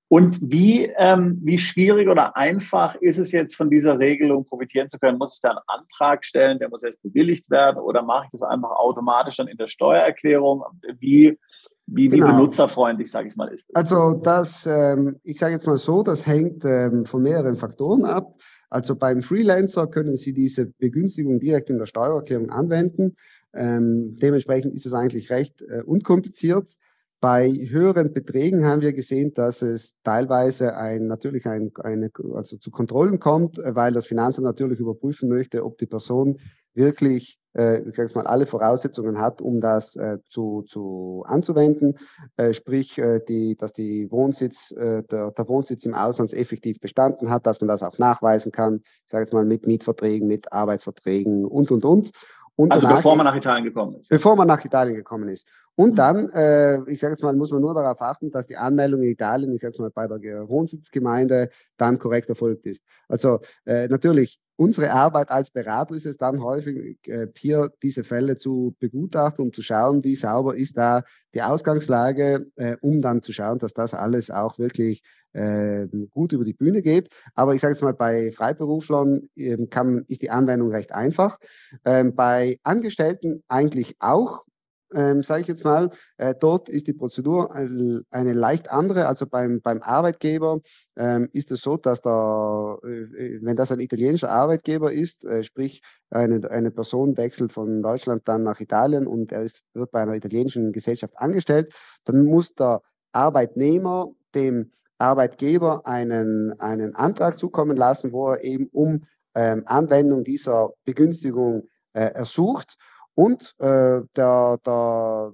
Und 0.09 0.39
wie, 0.41 0.93
ähm, 0.97 1.41
wie 1.43 1.59
schwierig 1.59 2.09
oder 2.09 2.37
einfach 2.37 2.95
ist 2.97 3.19
es 3.19 3.33
jetzt 3.33 3.57
von 3.57 3.71
dieser 3.71 3.99
Regelung 3.99 4.45
profitieren 4.45 4.89
zu 4.89 4.99
können? 4.99 5.19
Muss 5.19 5.35
ich 5.35 5.41
da 5.41 5.51
einen 5.51 5.59
Antrag 5.67 6.25
stellen, 6.25 6.59
der 6.59 6.69
muss 6.69 6.83
erst 6.83 7.03
bewilligt 7.03 7.51
werden 7.51 7.79
oder 7.79 8.03
mache 8.03 8.27
ich 8.27 8.31
das 8.31 8.43
einfach 8.43 8.71
automatisch 8.71 9.37
dann 9.37 9.49
in 9.49 9.57
der 9.57 9.67
Steuererklärung? 9.67 10.63
Wie, 10.99 11.39
wie, 11.87 12.09
genau. 12.09 12.27
wie 12.27 12.33
benutzerfreundlich, 12.33 13.11
sage 13.11 13.29
ich 13.29 13.37
mal, 13.37 13.49
ist 13.49 13.69
das? 13.69 13.77
Also 13.77 14.21
das, 14.23 14.67
ähm, 14.67 15.17
ich 15.23 15.39
sage 15.39 15.55
jetzt 15.55 15.67
mal 15.67 15.77
so, 15.77 16.03
das 16.03 16.27
hängt 16.27 16.65
ähm, 16.65 17.05
von 17.05 17.23
mehreren 17.23 17.57
Faktoren 17.57 18.05
ab. 18.05 18.35
Also 18.71 18.97
beim 18.97 19.23
Freelancer 19.23 19.87
können 19.87 20.17
Sie 20.17 20.33
diese 20.33 20.67
Begünstigung 20.67 21.41
direkt 21.41 21.71
in 21.71 21.79
der 21.79 21.87
Steuererklärung 21.87 22.51
anwenden. 22.51 23.17
Ähm, 23.53 24.17
dementsprechend 24.21 24.75
ist 24.75 24.87
es 24.87 24.93
eigentlich 24.93 25.31
recht 25.31 25.63
äh, 25.63 25.83
unkompliziert. 25.83 26.77
Bei 27.25 27.49
höheren 27.49 28.13
Beträgen 28.13 28.67
haben 28.67 28.83
wir 28.83 28.93
gesehen, 28.93 29.33
dass 29.33 29.63
es 29.63 29.95
teilweise 30.05 30.77
ein, 30.77 31.07
natürlich 31.07 31.47
ein, 31.47 31.73
eine, 31.83 32.11
also 32.35 32.59
zu 32.59 32.71
Kontrollen 32.71 33.19
kommt, 33.19 33.57
weil 33.65 33.95
das 33.95 34.09
Finanzamt 34.09 34.45
natürlich 34.45 34.79
überprüfen 34.79 35.31
möchte, 35.31 35.65
ob 35.65 35.79
die 35.79 35.87
Person 35.87 36.39
wirklich 36.75 37.39
äh, 37.55 37.81
ich 37.89 37.97
sage 37.97 38.13
mal, 38.15 38.27
alle 38.27 38.45
Voraussetzungen 38.45 39.19
hat, 39.19 39.41
um 39.41 39.63
das 39.63 39.97
äh, 39.97 40.19
zu, 40.29 40.65
zu 40.69 41.25
anzuwenden, 41.27 41.97
äh, 42.37 42.53
sprich, 42.53 42.99
äh, 42.99 43.21
die, 43.27 43.57
dass 43.57 43.73
die 43.73 44.11
Wohnsitz, 44.11 44.73
äh, 44.73 45.03
der, 45.05 45.31
der 45.31 45.49
Wohnsitz 45.49 45.87
im 45.87 45.95
Ausland 45.95 46.35
effektiv 46.35 46.79
bestanden 46.79 47.31
hat, 47.31 47.47
dass 47.47 47.59
man 47.59 47.69
das 47.69 47.83
auch 47.83 47.97
nachweisen 47.97 48.53
kann, 48.53 48.83
ich 48.85 49.11
sage 49.11 49.25
jetzt 49.25 49.33
mal 49.33 49.47
mit 49.47 49.67
Mietverträgen, 49.67 50.29
mit 50.29 50.53
Arbeitsverträgen 50.53 51.47
und, 51.47 51.71
und, 51.71 51.87
und. 51.87 52.11
Und 52.57 52.71
also 52.71 52.87
bevor 52.87 53.17
man 53.17 53.27
nach 53.27 53.35
Italien 53.35 53.65
gekommen 53.65 53.97
ist. 53.97 54.11
Bevor 54.11 54.37
man 54.37 54.47
nach 54.47 54.65
Italien 54.65 54.95
gekommen 54.95 55.29
ist. 55.29 55.47
Und 55.77 55.93
mhm. 55.93 55.97
dann, 55.97 56.29
äh, 56.31 56.91
ich 56.91 57.01
sage 57.01 57.15
jetzt 57.15 57.23
mal, 57.23 57.35
muss 57.35 57.51
man 57.51 57.61
nur 57.61 57.75
darauf 57.75 58.01
achten, 58.01 58.31
dass 58.31 58.47
die 58.47 58.57
Anmeldung 58.57 59.03
in 59.03 59.11
Italien, 59.11 59.55
ich 59.55 59.61
sage 59.61 59.73
jetzt 59.73 59.81
mal 59.81 59.91
bei 59.91 60.07
der 60.07 60.49
Wohnsitzgemeinde, 60.49 61.51
dann 61.77 61.99
korrekt 61.99 62.29
erfolgt 62.29 62.67
ist. 62.67 62.83
Also 63.09 63.41
äh, 63.65 63.89
natürlich, 63.89 64.39
unsere 64.57 64.93
Arbeit 64.93 65.31
als 65.31 65.51
Berater 65.51 65.95
ist 65.95 66.07
es 66.07 66.17
dann 66.17 66.43
häufig, 66.43 66.99
äh, 67.09 67.27
hier 67.37 67.73
diese 67.83 68.05
Fälle 68.05 68.37
zu 68.37 68.77
begutachten, 68.79 69.45
um 69.45 69.53
zu 69.53 69.63
schauen, 69.63 70.05
wie 70.05 70.15
sauber 70.15 70.55
ist 70.55 70.77
da 70.77 71.03
die 71.35 71.43
Ausgangslage, 71.43 72.47
äh, 72.57 72.77
um 72.81 73.03
dann 73.03 73.23
zu 73.23 73.33
schauen, 73.33 73.59
dass 73.59 73.75
das 73.75 73.95
alles 73.95 74.31
auch 74.31 74.59
wirklich 74.59 75.03
äh, 75.33 75.89
gut 76.11 76.33
über 76.33 76.45
die 76.45 76.53
Bühne 76.53 76.83
geht. 76.83 77.09
Aber 77.35 77.55
ich 77.55 77.61
sage 77.61 77.75
jetzt 77.75 77.83
mal, 77.83 77.95
bei 77.95 78.31
Freiberuflern 78.31 79.29
äh, 79.35 79.67
kann, 79.67 80.05
ist 80.07 80.23
die 80.23 80.31
Anwendung 80.31 80.71
recht 80.71 80.93
einfach. 80.93 81.41
Ähm, 81.85 82.15
bei 82.15 82.61
Angestellten 82.63 83.43
eigentlich 83.49 83.97
auch 83.99 84.45
ähm, 84.95 85.23
sage 85.23 85.43
ich 85.43 85.49
jetzt 85.49 85.65
mal. 85.65 85.91
Äh, 86.17 86.35
dort 86.39 86.69
ist 86.69 86.87
die 86.87 86.93
Prozedur 86.93 87.55
eine, 87.55 88.03
eine, 88.11 88.33
leicht 88.33 88.71
andere. 88.71 89.07
Also 89.07 89.27
beim, 89.27 89.61
beim 89.61 89.83
Arbeitgeber 89.83 90.61
ähm, 90.97 91.29
ist 91.33 91.51
es 91.53 91.61
so, 91.61 91.77
dass 91.77 92.01
da, 92.01 92.77
äh, 92.83 93.39
wenn 93.43 93.57
das 93.57 93.73
ein 93.73 93.81
italienischer 93.81 94.31
Arbeitgeber 94.31 94.93
ist, 94.93 95.25
äh, 95.25 95.43
sprich 95.43 95.83
eine, 96.11 96.49
eine 96.51 96.71
Person 96.71 97.17
wechselt 97.17 97.53
von 97.53 97.83
Deutschland 97.83 98.23
dann 98.27 98.43
nach 98.43 98.61
Italien 98.61 99.07
und 99.07 99.33
er 99.33 99.43
ist, 99.43 99.63
wird 99.75 99.91
bei 99.91 100.01
einer 100.01 100.15
italienischen 100.15 100.73
Gesellschaft 100.73 101.15
angestellt, 101.17 101.73
dann 102.05 102.25
muss 102.25 102.55
der 102.55 102.83
Arbeitnehmer 103.13 104.09
dem 104.35 104.71
Arbeitgeber 104.99 105.87
einen, 105.87 106.59
einen 106.61 106.95
Antrag 106.95 107.39
zukommen 107.39 107.77
lassen, 107.77 108.13
wo 108.13 108.29
er 108.31 108.45
eben 108.45 108.69
um 108.73 109.05
ähm, 109.35 109.65
Anwendung 109.67 110.25
dieser 110.25 110.71
Begünstigung 110.85 111.69
äh, 111.93 112.13
ersucht. 112.13 112.77
Und 113.15 113.55
äh, 113.59 114.01
der, 114.17 114.59
der, 114.67 115.33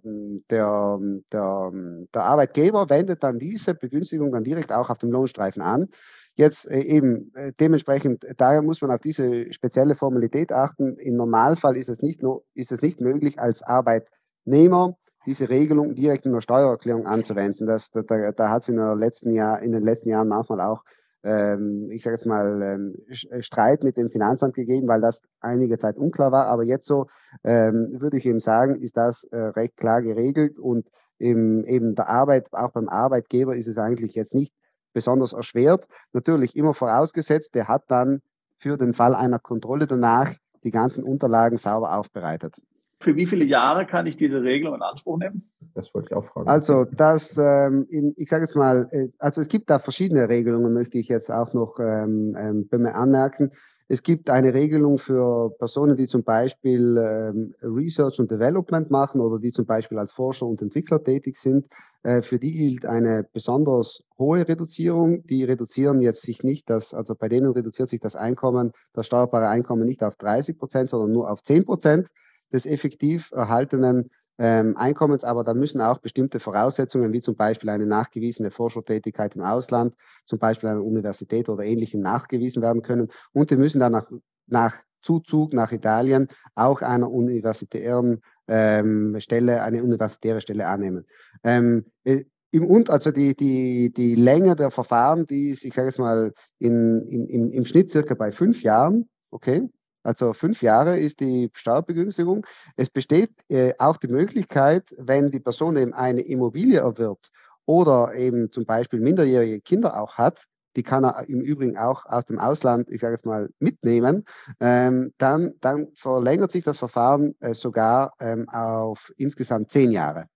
der, 0.50 0.98
der, 1.32 1.72
der 2.14 2.22
Arbeitgeber 2.22 2.90
wendet 2.90 3.22
dann 3.22 3.38
diese 3.38 3.74
Begünstigung 3.74 4.32
dann 4.32 4.44
direkt 4.44 4.72
auch 4.72 4.90
auf 4.90 4.98
dem 4.98 5.10
Lohnstreifen 5.10 5.62
an. 5.62 5.88
Jetzt 6.34 6.66
äh, 6.70 6.80
eben 6.80 7.32
äh, 7.34 7.52
dementsprechend, 7.58 8.24
daher 8.36 8.62
muss 8.62 8.82
man 8.82 8.90
auf 8.90 9.00
diese 9.00 9.52
spezielle 9.52 9.94
Formalität 9.94 10.52
achten. 10.52 10.96
Im 10.98 11.14
Normalfall 11.14 11.76
ist 11.76 11.88
es 11.88 12.02
nicht, 12.02 12.22
no, 12.22 12.44
ist 12.54 12.70
es 12.70 12.82
nicht 12.82 13.00
möglich, 13.00 13.38
als 13.38 13.62
Arbeitnehmer 13.62 14.96
diese 15.26 15.48
Regelung 15.48 15.94
direkt 15.94 16.26
in 16.26 16.32
der 16.32 16.40
Steuererklärung 16.40 17.06
anzuwenden. 17.06 17.66
Das, 17.66 17.90
da 17.90 18.02
da, 18.02 18.32
da 18.32 18.48
hat 18.50 18.62
es 18.62 18.68
in, 18.68 18.78
in 18.78 19.72
den 19.72 19.84
letzten 19.84 20.08
Jahren 20.08 20.28
manchmal 20.28 20.60
auch 20.60 20.82
ähm, 21.22 21.90
ich 21.90 22.02
sage 22.02 22.16
jetzt 22.16 22.26
mal, 22.26 22.62
ähm, 22.62 22.94
äh, 23.08 23.42
Streit 23.42 23.82
mit 23.82 23.96
dem 23.96 24.10
Finanzamt 24.10 24.54
gegeben, 24.54 24.88
weil 24.88 25.00
das 25.00 25.20
einige 25.40 25.78
Zeit 25.78 25.96
unklar 25.96 26.32
war. 26.32 26.46
Aber 26.46 26.64
jetzt 26.64 26.86
so 26.86 27.06
ähm, 27.44 28.00
würde 28.00 28.16
ich 28.16 28.26
eben 28.26 28.40
sagen, 28.40 28.76
ist 28.76 28.96
das 28.96 29.24
äh, 29.24 29.36
recht 29.36 29.76
klar 29.76 30.02
geregelt 30.02 30.58
und 30.58 30.86
im, 31.18 31.64
eben 31.66 31.94
der 31.94 32.08
Arbeit, 32.08 32.46
auch 32.52 32.72
beim 32.72 32.88
Arbeitgeber 32.88 33.54
ist 33.54 33.68
es 33.68 33.76
eigentlich 33.76 34.14
jetzt 34.14 34.34
nicht 34.34 34.54
besonders 34.92 35.32
erschwert. 35.32 35.86
Natürlich 36.12 36.56
immer 36.56 36.74
vorausgesetzt, 36.74 37.54
der 37.54 37.68
hat 37.68 37.84
dann 37.88 38.22
für 38.58 38.76
den 38.76 38.94
Fall 38.94 39.14
einer 39.14 39.38
Kontrolle 39.38 39.86
danach 39.86 40.34
die 40.64 40.70
ganzen 40.70 41.04
Unterlagen 41.04 41.58
sauber 41.58 41.96
aufbereitet. 41.96 42.54
Für 43.02 43.16
wie 43.16 43.26
viele 43.26 43.46
Jahre 43.46 43.86
kann 43.86 44.06
ich 44.06 44.18
diese 44.18 44.42
Regelung 44.42 44.74
in 44.74 44.82
Anspruch 44.82 45.18
nehmen? 45.18 45.48
Das 45.74 45.92
wollte 45.94 46.08
ich 46.10 46.16
auch 46.16 46.24
fragen. 46.24 46.48
Also 46.48 46.84
das, 46.84 47.34
ähm, 47.38 47.86
ich 48.16 48.28
sage 48.28 48.44
jetzt 48.44 48.54
mal, 48.54 48.88
äh, 48.90 49.08
also 49.18 49.40
es 49.40 49.48
gibt 49.48 49.70
da 49.70 49.78
verschiedene 49.78 50.28
Regelungen, 50.28 50.74
möchte 50.74 50.98
ich 50.98 51.08
jetzt 51.08 51.30
auch 51.30 51.54
noch 51.54 51.78
ähm, 51.80 52.36
ähm, 52.38 52.86
anmerken. 52.86 53.52
Es 53.88 54.02
gibt 54.02 54.28
eine 54.28 54.52
Regelung 54.52 54.98
für 54.98 55.50
Personen, 55.58 55.96
die 55.96 56.08
zum 56.08 56.24
Beispiel 56.24 56.96
ähm, 56.96 57.54
Research 57.62 58.20
und 58.20 58.30
Development 58.30 58.90
machen 58.90 59.20
oder 59.20 59.38
die 59.38 59.50
zum 59.50 59.64
Beispiel 59.64 59.98
als 59.98 60.12
Forscher 60.12 60.46
und 60.46 60.60
Entwickler 60.60 61.02
tätig 61.02 61.38
sind. 61.38 61.66
Äh, 62.02 62.20
für 62.20 62.38
die 62.38 62.52
gilt 62.52 62.84
eine 62.84 63.26
besonders 63.32 64.02
hohe 64.18 64.46
Reduzierung. 64.46 65.26
Die 65.26 65.42
reduzieren 65.42 66.02
jetzt 66.02 66.20
sich 66.22 66.44
nicht, 66.44 66.68
das, 66.68 66.92
also 66.92 67.14
bei 67.14 67.28
denen 67.30 67.50
reduziert 67.50 67.88
sich 67.88 68.00
das 68.00 68.14
Einkommen, 68.14 68.72
das 68.92 69.06
steuerbare 69.06 69.48
Einkommen 69.48 69.86
nicht 69.86 70.04
auf 70.04 70.16
30 70.16 70.58
Prozent, 70.58 70.90
sondern 70.90 71.12
nur 71.12 71.30
auf 71.30 71.42
10 71.42 71.64
Prozent 71.64 72.08
des 72.52 72.66
effektiv 72.66 73.30
erhaltenen 73.32 74.10
ähm, 74.38 74.76
Einkommens, 74.76 75.22
aber 75.22 75.44
da 75.44 75.52
müssen 75.52 75.80
auch 75.80 75.98
bestimmte 75.98 76.40
Voraussetzungen, 76.40 77.12
wie 77.12 77.20
zum 77.20 77.36
Beispiel 77.36 77.68
eine 77.68 77.86
nachgewiesene 77.86 78.50
Forschertätigkeit 78.50 79.36
im 79.36 79.42
Ausland, 79.42 79.94
zum 80.24 80.38
Beispiel 80.38 80.70
einer 80.70 80.82
Universität 80.82 81.48
oder 81.48 81.62
ähnlichem 81.62 82.00
nachgewiesen 82.00 82.62
werden 82.62 82.80
können. 82.80 83.08
Und 83.32 83.50
die 83.50 83.56
müssen 83.56 83.80
dann 83.80 83.92
nach, 83.92 84.10
nach 84.46 84.76
Zuzug 85.02 85.52
nach 85.52 85.72
Italien 85.72 86.28
auch 86.54 86.82
einer 86.82 87.10
universitären 87.10 88.20
ähm, 88.48 89.18
Stelle, 89.20 89.62
eine 89.62 89.82
universitäre 89.82 90.40
Stelle 90.40 90.66
annehmen. 90.66 91.06
Ähm, 91.44 91.86
äh, 92.04 92.24
im 92.52 92.66
und 92.66 92.90
also 92.90 93.12
die, 93.12 93.36
die, 93.36 93.92
die 93.92 94.16
Länge 94.16 94.56
der 94.56 94.70
Verfahren, 94.70 95.26
die 95.26 95.50
ist, 95.50 95.64
ich 95.64 95.74
sage 95.74 95.88
jetzt 95.88 95.98
mal, 95.98 96.32
in, 96.58 97.06
im, 97.06 97.52
im 97.52 97.64
Schnitt 97.64 97.90
circa 97.90 98.14
bei 98.14 98.32
fünf 98.32 98.62
Jahren. 98.62 99.08
Okay, 99.30 99.68
also 100.02 100.32
fünf 100.32 100.62
Jahre 100.62 100.98
ist 100.98 101.20
die 101.20 101.50
Steuerbegünstigung. 101.52 102.46
Es 102.76 102.90
besteht 102.90 103.30
äh, 103.48 103.74
auch 103.78 103.96
die 103.96 104.08
Möglichkeit, 104.08 104.94
wenn 104.98 105.30
die 105.30 105.40
Person 105.40 105.76
eben 105.76 105.92
eine 105.92 106.22
Immobilie 106.22 106.80
erwirbt 106.80 107.30
oder 107.66 108.14
eben 108.14 108.50
zum 108.50 108.64
Beispiel 108.64 109.00
minderjährige 109.00 109.60
Kinder 109.60 110.00
auch 110.00 110.18
hat, 110.18 110.46
die 110.76 110.82
kann 110.82 111.04
er 111.04 111.28
im 111.28 111.40
Übrigen 111.40 111.76
auch 111.76 112.06
aus 112.06 112.24
dem 112.26 112.38
Ausland, 112.38 112.88
ich 112.90 113.00
sage 113.00 113.14
jetzt 113.14 113.26
mal, 113.26 113.50
mitnehmen, 113.58 114.24
ähm, 114.60 115.12
dann, 115.18 115.54
dann 115.60 115.88
verlängert 115.94 116.52
sich 116.52 116.64
das 116.64 116.78
Verfahren 116.78 117.34
äh, 117.40 117.54
sogar 117.54 118.14
ähm, 118.20 118.48
auf 118.48 119.12
insgesamt 119.16 119.70
zehn 119.70 119.90
Jahre. 119.90 120.26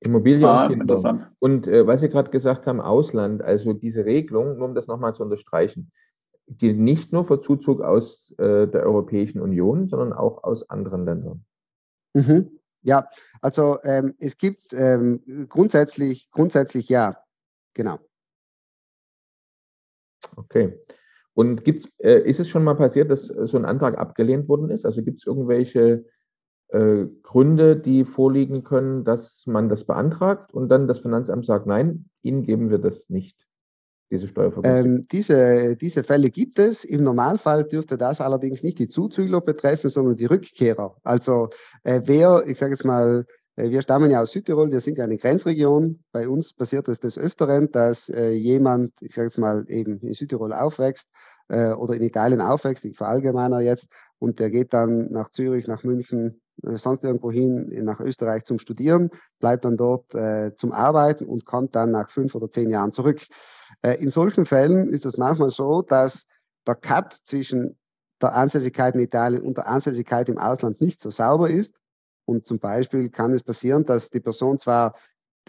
Immobilie 0.00 0.48
ah, 0.48 0.62
und 0.62 0.68
Kinder. 0.70 1.32
Und 1.40 1.66
äh, 1.66 1.86
was 1.86 2.00
Sie 2.00 2.08
gerade 2.08 2.30
gesagt 2.30 2.66
haben, 2.66 2.80
Ausland, 2.80 3.42
also 3.42 3.72
diese 3.72 4.04
Regelung, 4.04 4.58
nur 4.58 4.68
um 4.68 4.74
das 4.74 4.86
nochmal 4.86 5.14
zu 5.14 5.22
unterstreichen, 5.22 5.90
gilt 6.56 6.78
nicht 6.78 7.12
nur 7.12 7.24
für 7.24 7.40
Zuzug 7.40 7.80
aus 7.80 8.32
äh, 8.38 8.66
der 8.66 8.84
Europäischen 8.84 9.40
Union, 9.40 9.88
sondern 9.88 10.12
auch 10.12 10.44
aus 10.44 10.68
anderen 10.70 11.04
Ländern. 11.04 11.44
Mhm. 12.14 12.58
Ja, 12.82 13.08
also 13.40 13.78
ähm, 13.82 14.14
es 14.18 14.38
gibt 14.38 14.72
ähm, 14.72 15.46
grundsätzlich, 15.48 16.30
grundsätzlich 16.30 16.88
ja, 16.88 17.22
genau. 17.74 17.98
Okay. 20.36 20.80
Und 21.34 21.64
gibt's, 21.64 21.88
äh, 21.98 22.20
ist 22.22 22.40
es 22.40 22.48
schon 22.48 22.64
mal 22.64 22.74
passiert, 22.74 23.10
dass 23.10 23.26
so 23.26 23.56
ein 23.56 23.64
Antrag 23.64 23.98
abgelehnt 23.98 24.48
worden 24.48 24.70
ist? 24.70 24.84
Also 24.84 25.02
gibt 25.02 25.18
es 25.18 25.26
irgendwelche 25.26 26.04
äh, 26.68 27.06
Gründe, 27.22 27.76
die 27.76 28.04
vorliegen 28.04 28.64
können, 28.64 29.04
dass 29.04 29.46
man 29.46 29.68
das 29.68 29.84
beantragt 29.84 30.52
und 30.52 30.68
dann 30.68 30.88
das 30.88 31.00
Finanzamt 31.00 31.46
sagt, 31.46 31.66
nein, 31.66 32.10
Ihnen 32.22 32.42
geben 32.42 32.70
wir 32.70 32.78
das 32.78 33.08
nicht? 33.08 33.47
Diese 34.10 34.28
Steuervergünstigung? 34.28 34.96
Ähm, 34.96 35.06
diese, 35.10 35.76
diese 35.76 36.04
Fälle 36.04 36.30
gibt 36.30 36.58
es. 36.58 36.84
Im 36.84 37.02
Normalfall 37.02 37.64
dürfte 37.64 37.98
das 37.98 38.20
allerdings 38.20 38.62
nicht 38.62 38.78
die 38.78 38.88
Zuzügler 38.88 39.40
betreffen, 39.40 39.90
sondern 39.90 40.16
die 40.16 40.26
Rückkehrer. 40.26 40.96
Also 41.02 41.48
äh, 41.84 42.00
wer, 42.04 42.44
ich 42.46 42.58
sage 42.58 42.72
jetzt 42.72 42.84
mal, 42.84 43.26
äh, 43.56 43.70
wir 43.70 43.82
stammen 43.82 44.10
ja 44.10 44.22
aus 44.22 44.32
Südtirol, 44.32 44.70
wir 44.70 44.80
sind 44.80 44.98
ja 44.98 45.04
eine 45.04 45.18
Grenzregion. 45.18 46.00
Bei 46.12 46.28
uns 46.28 46.52
passiert 46.54 46.88
es 46.88 47.00
des 47.00 47.18
Öfteren, 47.18 47.70
dass 47.72 48.08
äh, 48.08 48.30
jemand, 48.30 48.92
ich 49.00 49.14
sage 49.14 49.28
jetzt 49.28 49.38
mal, 49.38 49.64
eben 49.68 50.00
in 50.00 50.14
Südtirol 50.14 50.52
aufwächst 50.52 51.06
äh, 51.48 51.72
oder 51.72 51.94
in 51.94 52.02
Italien 52.02 52.40
aufwächst, 52.40 52.84
ich 52.84 52.96
verallgemeiner 52.96 53.60
jetzt, 53.60 53.88
und 54.20 54.40
der 54.40 54.50
geht 54.50 54.72
dann 54.72 55.10
nach 55.12 55.30
Zürich, 55.30 55.68
nach 55.68 55.84
München, 55.84 56.40
äh, 56.62 56.76
sonst 56.76 57.04
irgendwo 57.04 57.30
hin, 57.30 57.68
nach 57.84 58.00
Österreich 58.00 58.44
zum 58.44 58.58
Studieren, 58.58 59.10
bleibt 59.38 59.64
dann 59.64 59.76
dort 59.76 60.14
äh, 60.14 60.54
zum 60.56 60.72
Arbeiten 60.72 61.24
und 61.24 61.44
kommt 61.44 61.76
dann 61.76 61.90
nach 61.90 62.10
fünf 62.10 62.34
oder 62.34 62.50
zehn 62.50 62.70
Jahren 62.70 62.92
zurück. 62.92 63.26
Äh, 63.82 63.94
in 64.02 64.10
solchen 64.10 64.46
Fällen 64.46 64.92
ist 64.92 65.06
es 65.06 65.16
manchmal 65.16 65.50
so, 65.50 65.82
dass 65.82 66.24
der 66.66 66.74
Cut 66.74 67.18
zwischen 67.24 67.78
der 68.20 68.34
Ansässigkeit 68.34 68.94
in 68.94 69.00
Italien 69.00 69.42
und 69.42 69.56
der 69.56 69.68
Ansässigkeit 69.68 70.28
im 70.28 70.38
Ausland 70.38 70.80
nicht 70.80 71.00
so 71.00 71.10
sauber 71.10 71.50
ist. 71.50 71.72
Und 72.24 72.46
zum 72.46 72.58
Beispiel 72.58 73.08
kann 73.08 73.32
es 73.32 73.42
passieren, 73.42 73.84
dass 73.84 74.10
die 74.10 74.20
Person 74.20 74.58
zwar 74.58 74.94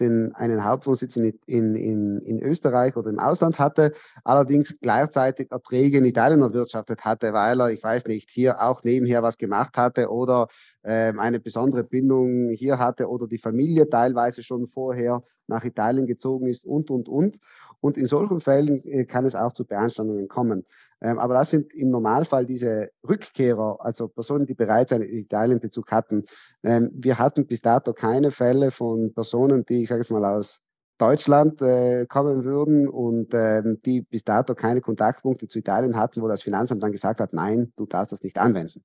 den, 0.00 0.34
einen 0.34 0.64
Hauptwohnsitz 0.64 1.16
in, 1.16 1.38
in, 1.46 1.74
in, 1.76 2.20
in 2.20 2.42
Österreich 2.42 2.96
oder 2.96 3.10
im 3.10 3.18
Ausland 3.18 3.58
hatte, 3.58 3.92
allerdings 4.24 4.76
gleichzeitig 4.80 5.50
Erträge 5.52 5.98
in 5.98 6.04
Italien 6.04 6.42
erwirtschaftet 6.42 7.04
hatte, 7.04 7.32
weil 7.32 7.60
er, 7.60 7.70
ich 7.70 7.82
weiß 7.82 8.06
nicht, 8.06 8.30
hier 8.30 8.62
auch 8.62 8.82
nebenher 8.82 9.22
was 9.22 9.38
gemacht 9.38 9.76
hatte 9.76 10.10
oder 10.10 10.48
ähm, 10.82 11.20
eine 11.20 11.40
besondere 11.40 11.84
Bindung 11.84 12.50
hier 12.50 12.78
hatte 12.78 13.08
oder 13.08 13.26
die 13.26 13.38
Familie 13.38 13.88
teilweise 13.88 14.42
schon 14.42 14.68
vorher 14.68 15.22
nach 15.46 15.64
Italien 15.64 16.06
gezogen 16.06 16.48
ist 16.48 16.64
und, 16.64 16.90
und, 16.90 17.08
und. 17.08 17.38
Und 17.80 17.96
in 17.96 18.06
solchen 18.06 18.40
Fällen 18.40 18.84
äh, 18.84 19.04
kann 19.04 19.24
es 19.24 19.34
auch 19.34 19.52
zu 19.52 19.64
Beanstandungen 19.64 20.28
kommen. 20.28 20.66
Ähm, 21.02 21.18
aber 21.18 21.34
das 21.34 21.50
sind 21.50 21.72
im 21.72 21.90
Normalfall 21.90 22.46
diese 22.46 22.90
Rückkehrer, 23.08 23.78
also 23.80 24.08
Personen, 24.08 24.46
die 24.46 24.54
bereits 24.54 24.92
einen 24.92 25.08
Italienbezug 25.08 25.90
hatten. 25.90 26.26
Ähm, 26.62 26.90
wir 26.94 27.18
hatten 27.18 27.46
bis 27.46 27.62
dato 27.62 27.92
keine 27.92 28.30
Fälle 28.30 28.70
von 28.70 29.14
Personen, 29.14 29.64
die, 29.64 29.82
ich 29.82 29.88
sage 29.88 30.02
jetzt 30.02 30.10
mal, 30.10 30.24
aus 30.24 30.60
Deutschland 30.98 31.62
äh, 31.62 32.04
kommen 32.06 32.44
würden 32.44 32.86
und 32.86 33.32
ähm, 33.32 33.80
die 33.84 34.02
bis 34.02 34.22
dato 34.22 34.54
keine 34.54 34.82
Kontaktpunkte 34.82 35.48
zu 35.48 35.58
Italien 35.58 35.96
hatten, 35.96 36.20
wo 36.20 36.28
das 36.28 36.42
Finanzamt 36.42 36.82
dann 36.82 36.92
gesagt 36.92 37.20
hat, 37.20 37.32
nein, 37.32 37.72
du 37.76 37.86
darfst 37.86 38.12
das 38.12 38.22
nicht 38.22 38.36
anwenden. 38.36 38.84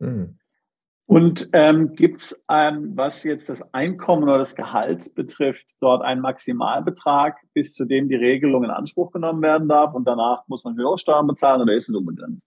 Mhm. 0.00 0.38
Und 1.08 1.48
ähm, 1.54 1.94
gibt 1.94 2.20
es, 2.20 2.44
ähm, 2.50 2.92
was 2.94 3.24
jetzt 3.24 3.48
das 3.48 3.72
Einkommen 3.72 4.24
oder 4.24 4.36
das 4.36 4.54
Gehalt 4.54 5.14
betrifft, 5.14 5.64
dort 5.80 6.02
einen 6.02 6.20
Maximalbetrag, 6.20 7.38
bis 7.54 7.72
zu 7.72 7.86
dem 7.86 8.10
die 8.10 8.14
Regelung 8.14 8.62
in 8.62 8.68
Anspruch 8.68 9.10
genommen 9.10 9.40
werden 9.40 9.68
darf 9.68 9.94
und 9.94 10.04
danach 10.06 10.46
muss 10.48 10.64
man 10.64 10.76
höhere 10.76 10.98
Steuern 10.98 11.26
bezahlen 11.26 11.62
oder 11.62 11.72
ist 11.72 11.88
es 11.88 11.94
unbegrenzt? 11.94 12.46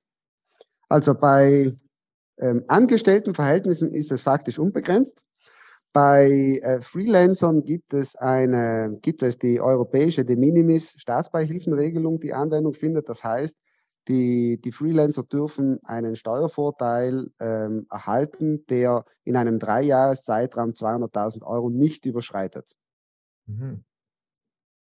Also 0.90 1.16
bei 1.16 1.76
ähm, 2.38 2.64
Angestelltenverhältnissen 2.68 3.92
ist 3.92 4.12
es 4.12 4.22
faktisch 4.22 4.60
unbegrenzt. 4.60 5.18
Bei 5.92 6.60
äh, 6.62 6.82
Freelancern 6.82 7.64
gibt 7.64 7.96
es 7.96 8.16
eine, 8.16 9.00
gibt 9.02 9.24
es 9.24 9.40
die 9.40 9.60
europäische 9.60 10.24
De 10.24 10.36
Minimis 10.36 10.94
Staatsbeihilfenregelung, 10.98 12.20
die 12.20 12.34
Anwendung 12.34 12.76
findet. 12.76 13.10
Das 13.10 13.24
heißt, 13.24 13.56
die, 14.08 14.60
die 14.60 14.72
Freelancer 14.72 15.24
dürfen 15.24 15.80
einen 15.84 16.16
Steuervorteil 16.16 17.30
ähm, 17.40 17.86
erhalten, 17.90 18.66
der 18.68 19.06
in 19.24 19.36
einem 19.36 19.60
Dreijahreszeitraum 19.60 20.72
200.000 20.72 21.44
Euro 21.44 21.70
nicht 21.70 22.06
überschreitet. 22.06 22.76
Mhm. 23.46 23.84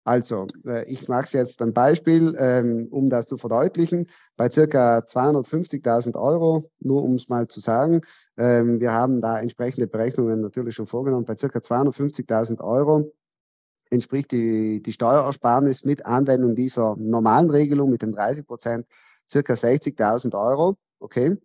Also, 0.05 0.47
äh, 0.65 0.85
ich 0.91 1.07
mache 1.07 1.25
es 1.25 1.33
jetzt 1.33 1.61
ein 1.61 1.75
Beispiel, 1.75 2.35
ähm, 2.39 2.89
um 2.91 3.11
das 3.11 3.27
zu 3.27 3.37
verdeutlichen. 3.37 4.09
Bei 4.37 4.49
circa 4.51 5.01
250.000 5.01 6.17
Euro, 6.17 6.71
nur 6.79 7.03
um 7.03 7.17
es 7.17 7.29
mal 7.29 7.47
zu 7.49 7.61
sagen, 7.61 8.01
ähm, 8.39 8.81
wir 8.81 8.93
haben 8.93 9.21
da 9.21 9.39
entsprechende 9.39 9.87
Berechnungen 9.87 10.41
natürlich 10.41 10.77
schon 10.77 10.87
vorgenommen. 10.87 11.27
Bei 11.27 11.37
circa 11.37 11.59
250.000 11.59 12.61
Euro 12.61 13.13
entspricht 13.91 14.33
die, 14.33 14.83
die 14.83 14.93
Steuerersparnis 14.93 15.85
mit 15.85 16.07
Anwendung 16.07 16.55
dieser 16.55 16.97
normalen 16.97 17.51
Regelung 17.51 17.91
mit 17.91 18.01
den 18.01 18.13
30 18.13 18.47
Prozent 18.47 18.87
circa 19.31 19.55
60.000 19.55 20.35
Euro, 20.35 20.77
okay, 21.01 21.37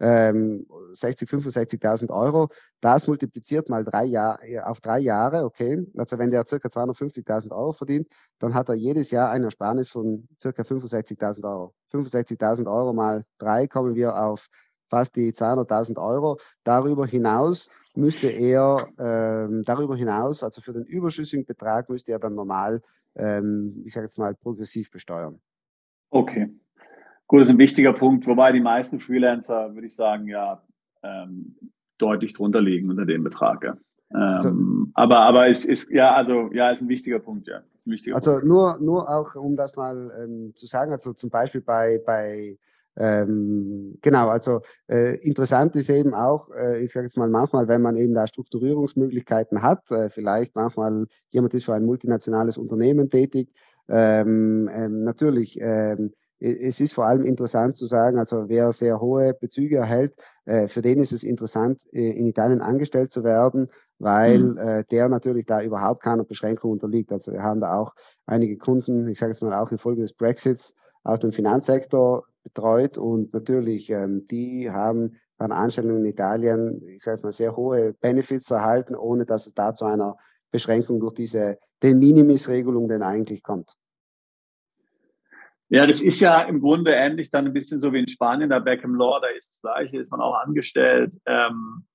ähm, 0.00 0.66
60, 0.92 1.28
65.000 1.28 2.10
Euro, 2.10 2.48
das 2.80 3.06
multipliziert 3.06 3.68
mal 3.68 3.84
drei 3.84 4.04
Jahr, 4.04 4.40
auf 4.64 4.80
drei 4.80 4.98
Jahre, 4.98 5.44
okay, 5.44 5.86
also 5.96 6.18
wenn 6.18 6.30
der 6.30 6.46
circa 6.46 6.68
250.000 6.68 7.52
Euro 7.52 7.72
verdient, 7.72 8.08
dann 8.38 8.54
hat 8.54 8.68
er 8.68 8.74
jedes 8.74 9.10
Jahr 9.10 9.30
eine 9.30 9.46
Ersparnis 9.46 9.88
von 9.88 10.28
circa 10.40 10.62
65.000 10.62 11.44
Euro. 11.44 11.74
65.000 11.92 12.66
Euro 12.66 12.92
mal 12.92 13.24
drei 13.38 13.66
kommen 13.66 13.94
wir 13.94 14.16
auf 14.16 14.48
fast 14.88 15.16
die 15.16 15.32
200.000 15.32 15.98
Euro. 15.98 16.38
Darüber 16.64 17.06
hinaus 17.06 17.70
müsste 17.94 18.28
er, 18.28 18.88
ähm, 18.98 19.62
darüber 19.64 19.96
hinaus, 19.96 20.42
also 20.42 20.60
für 20.60 20.72
den 20.72 20.84
überschüssigen 20.84 21.46
Betrag, 21.46 21.88
müsste 21.88 22.12
er 22.12 22.18
dann 22.18 22.34
normal, 22.34 22.82
ähm, 23.14 23.82
ich 23.86 23.94
sage 23.94 24.06
jetzt 24.06 24.18
mal, 24.18 24.34
progressiv 24.34 24.90
besteuern. 24.90 25.40
Okay, 26.10 26.50
Gut, 27.32 27.40
das 27.40 27.48
ist 27.48 27.54
ein 27.54 27.58
wichtiger 27.58 27.94
Punkt, 27.94 28.26
wobei 28.26 28.52
die 28.52 28.60
meisten 28.60 29.00
Freelancer, 29.00 29.72
würde 29.72 29.86
ich 29.86 29.96
sagen, 29.96 30.28
ja, 30.28 30.62
ähm, 31.02 31.56
deutlich 31.96 32.34
drunter 32.34 32.60
liegen 32.60 32.90
unter 32.90 33.06
dem 33.06 33.24
Betrag. 33.24 33.64
Ja. 33.64 33.78
Also 34.10 34.50
ähm, 34.50 34.92
also, 34.94 35.14
aber 35.14 35.20
aber 35.20 35.48
es 35.48 35.64
ist 35.64 35.90
ja 35.90 36.14
also 36.14 36.50
ja 36.52 36.70
ist 36.70 36.82
ein 36.82 36.90
wichtiger 36.90 37.20
Punkt 37.20 37.48
ja. 37.48 37.62
Wichtiger 37.86 38.16
also 38.16 38.32
Punkt. 38.32 38.46
nur 38.46 38.78
nur 38.80 39.08
auch 39.08 39.34
um 39.34 39.56
das 39.56 39.74
mal 39.76 40.12
ähm, 40.22 40.52
zu 40.56 40.66
sagen, 40.66 40.92
also 40.92 41.14
zum 41.14 41.30
Beispiel 41.30 41.62
bei 41.62 42.02
bei 42.04 42.58
ähm, 42.96 43.96
genau, 44.02 44.28
also 44.28 44.60
äh, 44.90 45.16
interessant 45.26 45.74
ist 45.74 45.88
eben 45.88 46.12
auch, 46.12 46.50
äh, 46.50 46.84
ich 46.84 46.92
sage 46.92 47.06
jetzt 47.06 47.16
mal 47.16 47.30
manchmal, 47.30 47.66
wenn 47.66 47.80
man 47.80 47.96
eben 47.96 48.12
da 48.12 48.26
Strukturierungsmöglichkeiten 48.26 49.62
hat, 49.62 49.90
äh, 49.90 50.10
vielleicht 50.10 50.54
manchmal 50.54 51.06
jemand 51.30 51.54
ist 51.54 51.64
für 51.64 51.72
ein 51.72 51.86
multinationales 51.86 52.58
Unternehmen 52.58 53.08
tätig, 53.08 53.48
ähm, 53.88 54.68
ähm, 54.70 55.04
natürlich 55.04 55.58
ähm, 55.58 56.12
es 56.42 56.80
ist 56.80 56.94
vor 56.94 57.06
allem 57.06 57.24
interessant 57.24 57.76
zu 57.76 57.86
sagen, 57.86 58.18
also 58.18 58.48
wer 58.48 58.72
sehr 58.72 59.00
hohe 59.00 59.32
Bezüge 59.32 59.76
erhält, 59.76 60.14
äh, 60.44 60.66
für 60.66 60.82
den 60.82 60.98
ist 60.98 61.12
es 61.12 61.22
interessant, 61.22 61.80
äh, 61.92 62.10
in 62.10 62.26
Italien 62.26 62.60
angestellt 62.60 63.12
zu 63.12 63.22
werden, 63.22 63.68
weil 64.00 64.40
mhm. 64.40 64.58
äh, 64.58 64.84
der 64.90 65.08
natürlich 65.08 65.46
da 65.46 65.62
überhaupt 65.62 66.02
keiner 66.02 66.24
Beschränkung 66.24 66.72
unterliegt. 66.72 67.12
Also 67.12 67.32
wir 67.32 67.42
haben 67.42 67.60
da 67.60 67.78
auch 67.78 67.94
einige 68.26 68.56
Kunden, 68.58 69.08
ich 69.08 69.20
sage 69.20 69.32
jetzt 69.32 69.42
mal 69.42 69.54
auch 69.54 69.70
infolge 69.70 70.02
des 70.02 70.12
Brexits, 70.12 70.74
aus 71.04 71.20
dem 71.20 71.32
Finanzsektor 71.32 72.24
betreut 72.42 72.98
und 72.98 73.32
natürlich, 73.32 73.90
ähm, 73.90 74.26
die 74.28 74.70
haben 74.70 75.16
bei 75.38 75.44
einer 75.44 75.56
Anstellung 75.56 75.98
in 75.98 76.04
Italien, 76.06 76.82
ich 76.88 77.02
sage 77.04 77.16
jetzt 77.16 77.24
mal, 77.24 77.32
sehr 77.32 77.56
hohe 77.56 77.92
Benefits 77.94 78.50
erhalten, 78.50 78.94
ohne 78.96 79.26
dass 79.26 79.46
es 79.46 79.54
da 79.54 79.74
zu 79.74 79.84
einer 79.84 80.16
Beschränkung 80.50 81.00
durch 81.00 81.14
diese 81.14 81.58
De 81.82 81.94
Minimis-Regelung 81.94 82.88
denn 82.88 83.02
eigentlich 83.02 83.42
kommt. 83.42 83.74
Ja, 85.72 85.86
das 85.86 86.02
ist 86.02 86.20
ja 86.20 86.42
im 86.42 86.60
Grunde 86.60 86.92
ähnlich 86.92 87.30
dann 87.30 87.46
ein 87.46 87.54
bisschen 87.54 87.80
so 87.80 87.94
wie 87.94 88.00
in 88.00 88.06
Spanien, 88.06 88.50
da 88.50 88.58
Beckham 88.58 88.94
Law, 88.94 89.18
da 89.22 89.28
ist 89.28 89.52
das 89.52 89.60
Gleiche, 89.62 89.98
ist 89.98 90.10
man 90.10 90.20
auch 90.20 90.38
angestellt. 90.38 91.14
Ähm, 91.24 91.86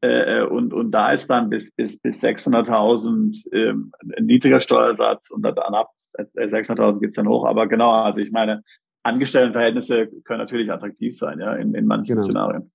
äh, 0.00 0.42
und, 0.42 0.74
und 0.74 0.90
da 0.90 1.12
ist 1.12 1.30
dann 1.30 1.50
bis, 1.50 1.70
bis, 1.72 2.00
bis 2.00 2.20
600.000 2.20 3.46
ähm, 3.52 3.92
ein 4.16 4.26
niedriger 4.26 4.58
Steuersatz 4.58 5.30
und 5.30 5.42
dann 5.42 5.56
ab 5.56 5.92
600.000 6.18 6.98
geht 6.98 7.10
es 7.10 7.16
dann 7.16 7.28
hoch. 7.28 7.46
Aber 7.46 7.68
genau, 7.68 7.92
also 7.92 8.20
ich 8.20 8.32
meine, 8.32 8.64
Angestelltenverhältnisse 9.04 10.08
können 10.24 10.40
natürlich 10.40 10.72
attraktiv 10.72 11.16
sein, 11.16 11.38
ja, 11.38 11.54
in, 11.54 11.74
in 11.76 11.86
manchen 11.86 12.16
genau. 12.16 12.26
Szenarien. 12.26 12.72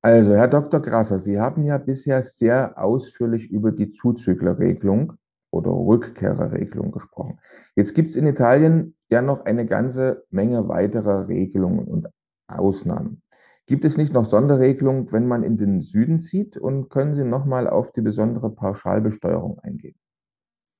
Also, 0.00 0.32
Herr 0.32 0.46
Dr. 0.46 0.80
Grasser, 0.80 1.18
Sie 1.18 1.40
haben 1.40 1.64
ja 1.64 1.76
bisher 1.78 2.22
sehr 2.22 2.80
ausführlich 2.80 3.50
über 3.50 3.72
die 3.72 3.90
Zuzüglerregelung 3.90 5.14
oder 5.50 5.70
Rückkehrerregelung 5.70 6.92
gesprochen. 6.92 7.38
Jetzt 7.74 7.94
gibt 7.94 8.10
es 8.10 8.16
in 8.16 8.26
Italien 8.26 8.94
ja 9.08 9.22
noch 9.22 9.44
eine 9.44 9.66
ganze 9.66 10.24
Menge 10.30 10.68
weiterer 10.68 11.28
Regelungen 11.28 11.86
und 11.86 12.08
Ausnahmen. 12.46 13.22
Gibt 13.66 13.84
es 13.84 13.98
nicht 13.98 14.14
noch 14.14 14.24
Sonderregelungen, 14.24 15.12
wenn 15.12 15.26
man 15.26 15.42
in 15.42 15.58
den 15.58 15.82
Süden 15.82 16.20
zieht? 16.20 16.56
Und 16.56 16.88
können 16.88 17.14
Sie 17.14 17.24
nochmal 17.24 17.68
auf 17.68 17.92
die 17.92 18.00
besondere 18.00 18.50
Pauschalbesteuerung 18.50 19.58
eingehen? 19.58 19.94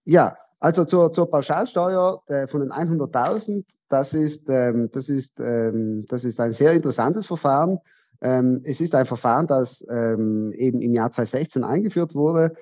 Ja, 0.05 0.37
also 0.59 0.85
zur, 0.87 1.13
zur 1.13 1.31
Pauschalsteuer 1.31 2.23
äh, 2.27 2.47
von 2.47 2.61
den 2.61 2.71
100.000, 2.71 3.65
das 3.91 4.15
ist, 4.15 4.49
ähm, 4.49 4.91
das, 4.93 5.11
ist, 5.11 5.39
ähm, 5.39 6.07
das 6.09 6.25
ist 6.25 6.41
ein 6.41 6.55
sehr 6.55 6.73
interessantes 6.73 7.27
Verfahren. 7.27 7.79
Ähm, 8.23 8.63
es 8.65 8.81
ist 8.81 8.95
ein 8.95 9.05
Verfahren, 9.07 9.47
das 9.47 9.81
eben 9.81 10.81
im 10.81 10.93
Jahr 10.93 11.13
2016 11.13 11.63
eingeführt 11.63 12.15
wurde 12.15 12.55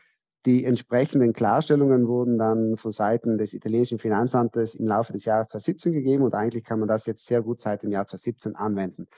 die 0.46 0.64
entsprechenden 0.64 1.32
Klarstellungen 1.32 2.06
wurden 2.06 2.38
dann 2.38 2.76
von 2.76 2.92
Seiten 2.92 3.36
des 3.36 3.52
italienischen 3.52 3.98
Finanzamtes 3.98 4.76
im 4.76 4.86
Laufe 4.86 5.12
des 5.12 5.24
Jahres 5.24 5.48
2017 5.48 5.92
gegeben 5.92 6.22
und 6.22 6.34
eigentlich 6.34 6.64
kann 6.64 6.78
man 6.78 6.88
das 6.88 7.04
jetzt 7.06 7.26
sehr 7.26 7.42
gut 7.42 7.60
seit 7.60 7.82
dem 7.82 7.90
Jahr 7.90 8.06
2017 8.06 8.54
anwenden. 8.54 9.08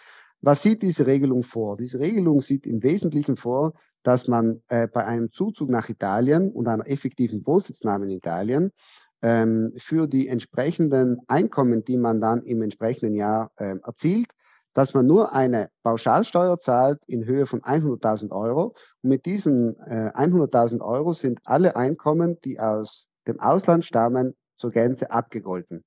Was 0.40 0.62
sieht 0.62 0.82
diese 0.82 1.06
Regelung 1.06 1.44
vor? 1.44 1.76
Diese 1.76 1.98
Regelung 1.98 2.40
sieht 2.40 2.66
im 2.66 2.82
Wesentlichen 2.82 3.36
vor, 3.36 3.74
dass 4.02 4.26
man 4.26 4.62
äh, 4.68 4.88
bei 4.88 5.04
einem 5.04 5.30
Zuzug 5.30 5.68
nach 5.68 5.88
Italien 5.88 6.50
und 6.50 6.66
einer 6.66 6.88
effektiven 6.88 7.46
Wohnsitznahme 7.46 8.06
in 8.06 8.12
Italien 8.12 8.72
ähm, 9.20 9.74
für 9.76 10.06
die 10.06 10.28
entsprechenden 10.28 11.18
Einkommen, 11.26 11.84
die 11.84 11.96
man 11.96 12.20
dann 12.20 12.42
im 12.44 12.62
entsprechenden 12.62 13.14
Jahr 13.14 13.50
äh, 13.56 13.76
erzielt, 13.84 14.28
dass 14.78 14.94
man 14.94 15.08
nur 15.08 15.32
eine 15.32 15.70
Pauschalsteuer 15.82 16.60
zahlt 16.60 17.00
in 17.08 17.24
Höhe 17.24 17.46
von 17.46 17.62
100.000 17.62 18.30
Euro. 18.30 18.76
Und 19.02 19.10
mit 19.10 19.26
diesen 19.26 19.76
äh, 19.80 20.12
100.000 20.14 20.80
Euro 20.82 21.14
sind 21.14 21.40
alle 21.42 21.74
Einkommen, 21.74 22.38
die 22.44 22.60
aus 22.60 23.08
dem 23.26 23.40
Ausland 23.40 23.84
stammen, 23.84 24.36
zur 24.56 24.70
Gänze 24.70 25.10
abgegolten. 25.10 25.82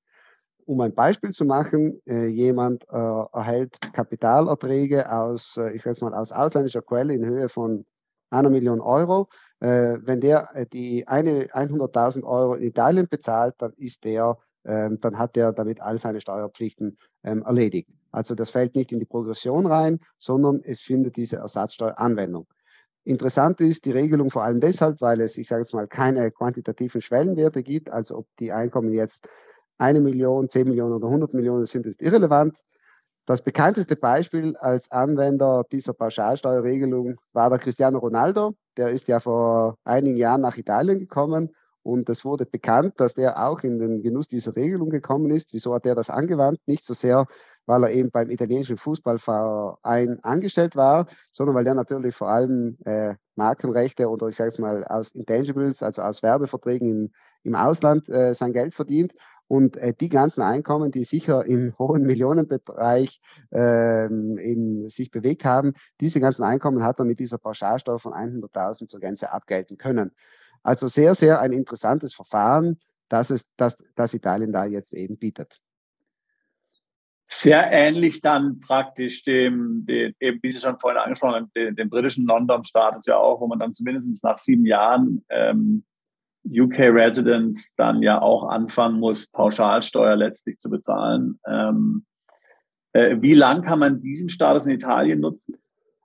Um 0.66 0.82
ein 0.82 0.94
Beispiel 0.94 1.30
zu 1.32 1.46
machen, 1.46 2.02
äh, 2.06 2.26
jemand 2.26 2.84
äh, 2.90 2.98
erhält 3.32 3.80
Kapitalerträge 3.94 5.10
aus, 5.10 5.56
äh, 5.56 5.72
ich 5.72 5.84
sage 5.84 6.04
mal, 6.04 6.14
aus 6.14 6.34
ausländischer 6.34 6.82
Quelle 6.82 7.14
in 7.14 7.24
Höhe 7.24 7.48
von 7.48 7.86
einer 8.30 8.50
Million 8.50 8.82
Euro. 8.82 9.30
Äh, 9.62 10.00
wenn 10.02 10.20
der 10.20 10.50
äh, 10.54 10.66
die 10.66 11.08
eine 11.08 11.46
100.000 11.46 12.26
Euro 12.26 12.56
in 12.56 12.64
Italien 12.64 13.08
bezahlt, 13.08 13.56
dann 13.60 13.72
ist 13.78 14.04
der 14.04 14.38
ähm, 14.66 15.00
dann 15.00 15.18
hat 15.18 15.38
er 15.38 15.54
damit 15.54 15.80
all 15.80 15.98
seine 15.98 16.20
Steuerpflichten 16.20 16.98
ähm, 17.24 17.44
erledigt. 17.44 17.90
Also 18.12 18.36
das 18.36 18.50
fällt 18.50 18.76
nicht 18.76 18.92
in 18.92 19.00
die 19.00 19.06
Progression 19.06 19.66
rein, 19.66 20.00
sondern 20.18 20.62
es 20.64 20.82
findet 20.82 21.18
diese 21.18 21.38
Ersatzsteuer 21.38 21.98
Anwendung. 21.98 22.48
Interessant 23.04 23.60
ist 23.62 23.86
die 23.86 23.92
Regelung 23.92 24.30
vor 24.30 24.44
allem 24.44 24.60
deshalb, 24.60 25.02
weil 25.02 25.22
es, 25.22 25.38
ich 25.38 25.48
sage 25.48 25.62
jetzt 25.62 25.74
mal, 25.74 25.88
keine 25.88 26.30
quantitativen 26.32 27.02
Schwellenwerte 27.02 27.64
gibt. 27.64 27.90
Also 27.90 28.18
ob 28.18 28.28
die 28.40 28.52
Einkommen 28.52 28.94
jetzt 28.94 29.28
eine 29.80 30.02
Million, 30.02 30.50
zehn 30.50 30.68
Millionen 30.68 30.94
oder 30.94 31.08
100 31.08 31.34
Millionen 31.34 31.66
sind, 31.66 31.88
ist 31.88 32.02
irrelevant. 32.02 32.56
Das 33.26 33.42
bekannteste 33.42 33.96
Beispiel 33.96 34.56
als 34.58 34.92
Anwender 34.92 35.64
dieser 35.72 35.94
Pauschalsteuerregelung 35.94 37.16
war 37.34 37.50
der 37.50 37.60
Cristiano 37.60 37.98
Ronaldo. 37.98 38.54
Der 38.78 38.90
ist 38.90 39.08
ja 39.08 39.20
vor 39.20 39.78
einigen 39.84 40.18
Jahren 40.18 40.42
nach 40.42 40.58
Italien 40.58 41.00
gekommen 41.00 41.52
und 41.84 42.10
es 42.10 42.24
wurde 42.24 42.46
bekannt, 42.46 42.94
dass 42.98 43.16
der 43.16 43.44
auch 43.48 43.62
in 43.62 43.80
den 43.80 44.02
Genuss 44.02 44.28
dieser 44.28 44.56
Regelung 44.56 44.90
gekommen 44.90 45.32
ist. 45.32 45.54
Wieso 45.54 45.74
hat 45.74 45.86
er 45.86 45.96
das 45.96 46.10
angewandt? 46.10 46.60
Nicht 46.68 46.86
so 46.86 46.94
sehr, 46.94 47.26
weil 47.66 47.84
er 47.84 47.92
eben 47.92 48.12
beim 48.12 48.30
italienischen 48.30 48.78
Fußballverein 48.78 50.20
angestellt 50.24 50.76
war, 50.76 51.08
sondern 51.32 51.56
weil 51.56 51.64
der 51.64 51.76
natürlich 51.76 52.16
vor 52.16 52.30
allem 52.30 52.78
äh, 52.86 53.16
Markenrechte 53.36 54.10
oder 54.10 54.28
ich 54.28 54.36
sage 54.36 54.52
es 54.52 54.60
mal 54.60 54.84
aus 54.86 55.12
Intangibles, 55.12 55.82
also 55.84 56.02
aus 56.02 56.24
Werbeverträgen 56.24 56.90
im, 56.90 57.12
im 57.44 57.56
Ausland 57.56 58.10
äh, 58.10 58.34
sein 58.34 58.54
Geld 58.54 58.76
verdient. 58.76 59.14
Und 59.48 59.76
äh, 59.76 59.94
die 59.94 60.08
ganzen 60.08 60.42
Einkommen, 60.42 60.92
die 60.92 61.04
sicher 61.04 61.46
im 61.46 61.74
hohen 61.80 62.04
Millionenbereich 62.04 63.20
ähm, 63.52 64.88
sich 64.90 65.12
bewegt 65.12 65.44
haben, 65.44 65.74
diese 66.00 66.22
ganzen 66.22 66.44
Einkommen 66.44 66.84
hat 66.84 67.00
er 67.00 67.06
mit 67.06 67.20
dieser 67.20 67.38
Pauschalsteuer 67.38 68.00
von 68.00 68.14
100.000 68.14 68.88
zur 68.88 69.00
Gänze 69.00 69.32
abgelten 69.34 69.78
können. 69.78 70.12
Also 70.64 70.88
sehr, 70.88 71.16
sehr 71.16 71.42
ein 71.42 71.52
interessantes 71.52 72.14
Verfahren, 72.14 72.80
das, 73.10 73.30
es, 73.30 73.44
das, 73.58 73.78
das 73.96 74.14
Italien 74.14 74.54
da 74.54 74.66
jetzt 74.66 74.94
eben 74.94 75.18
bietet. 75.18 75.60
Sehr 77.34 77.72
ähnlich 77.72 78.22
dann 78.22 78.60
praktisch 78.60 79.24
dem, 79.24 79.86
dem 79.86 80.14
eben 80.20 80.40
wie 80.42 80.52
Sie 80.52 80.60
schon 80.60 80.78
vorhin 80.80 81.00
angesprochen 81.00 81.36
haben, 81.36 81.52
dem, 81.56 81.76
dem 81.78 81.90
britischen 81.90 82.26
Non-Dom-Status 82.26 83.06
ja 83.06 83.18
auch, 83.18 83.40
wo 83.40 83.48
man 83.48 83.58
dann 83.58 83.74
zumindest 83.74 84.22
nach 84.24 84.38
sieben 84.38 84.66
Jahren 84.66 85.24
ähm, 85.30 85.86
UK-Residents 86.46 87.74
dann 87.76 88.02
ja 88.02 88.22
auch 88.22 88.44
anfangen 88.50 89.00
muss, 89.00 89.28
Pauschalsteuer 89.28 90.18
letztlich 90.18 90.60
zu 90.60 90.70
bezahlen. 90.70 91.40
Ähm, 91.48 92.06
äh, 92.92 93.16
wie 93.22 93.34
lang 93.34 93.62
kann 93.62 93.80
man 93.80 94.02
diesen 94.02 94.28
Status 94.28 94.66
in 94.66 94.74
Italien 94.74 95.22
nutzen? 95.22 95.56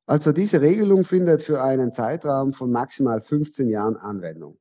Also 0.06 0.30
diese 0.30 0.60
Regelung 0.60 1.04
findet 1.04 1.42
für 1.42 1.60
einen 1.60 1.92
Zeitraum 1.92 2.52
von 2.52 2.70
maximal 2.70 3.20
15 3.20 3.68
Jahren 3.68 3.96
Anwendung. 3.96 4.58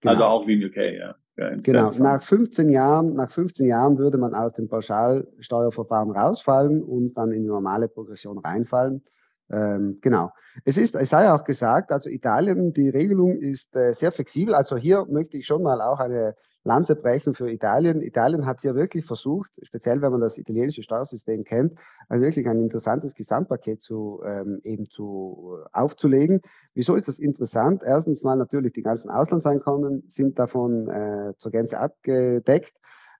Genau. 0.00 0.12
Also 0.12 0.24
auch 0.24 0.46
wie 0.48 0.54
in 0.54 0.64
UK, 0.64 0.76
ja. 0.98 1.14
Ja 1.38 1.56
genau. 1.56 1.90
Nach 1.98 2.22
15 2.22 2.68
Jahren, 2.68 3.14
nach 3.14 3.30
15 3.30 3.66
Jahren 3.66 3.98
würde 3.98 4.18
man 4.18 4.34
aus 4.34 4.52
dem 4.52 4.68
Pauschalsteuerverfahren 4.68 6.10
rausfallen 6.10 6.82
und 6.82 7.14
dann 7.14 7.32
in 7.32 7.42
die 7.42 7.48
normale 7.48 7.88
Progression 7.88 8.38
reinfallen. 8.38 9.02
Ähm, 9.50 9.98
genau. 10.00 10.30
Es 10.64 10.76
ist, 10.76 10.94
es 10.94 11.10
sei 11.10 11.32
auch 11.32 11.44
gesagt, 11.44 11.92
also 11.92 12.10
Italien, 12.10 12.72
die 12.74 12.90
Regelung 12.90 13.38
ist 13.38 13.74
äh, 13.74 13.94
sehr 13.94 14.12
flexibel. 14.12 14.54
Also 14.54 14.76
hier 14.76 15.06
möchte 15.08 15.38
ich 15.38 15.46
schon 15.46 15.62
mal 15.62 15.80
auch 15.80 16.00
eine 16.00 16.34
Lanze 16.68 16.94
brechen 16.96 17.34
für 17.34 17.50
Italien. 17.50 18.02
Italien 18.02 18.44
hat 18.44 18.60
hier 18.60 18.74
wirklich 18.74 19.06
versucht, 19.06 19.50
speziell 19.62 20.02
wenn 20.02 20.12
man 20.12 20.20
das 20.20 20.36
italienische 20.36 20.82
Steuersystem 20.82 21.42
kennt, 21.44 21.72
ein 22.10 22.20
wirklich 22.20 22.46
ein 22.46 22.60
interessantes 22.60 23.14
Gesamtpaket 23.14 23.80
zu 23.80 24.22
ähm, 24.22 24.60
eben 24.64 24.90
zu 24.90 25.56
äh, 25.64 25.68
aufzulegen. 25.72 26.42
Wieso 26.74 26.94
ist 26.94 27.08
das 27.08 27.18
interessant? 27.18 27.82
Erstens 27.82 28.22
mal 28.22 28.36
natürlich 28.36 28.74
die 28.74 28.82
ganzen 28.82 29.08
Auslandseinkommen 29.08 30.04
sind 30.08 30.38
davon 30.38 30.88
äh, 30.90 31.32
zur 31.38 31.52
Gänze 31.52 31.80
abgedeckt 31.80 32.74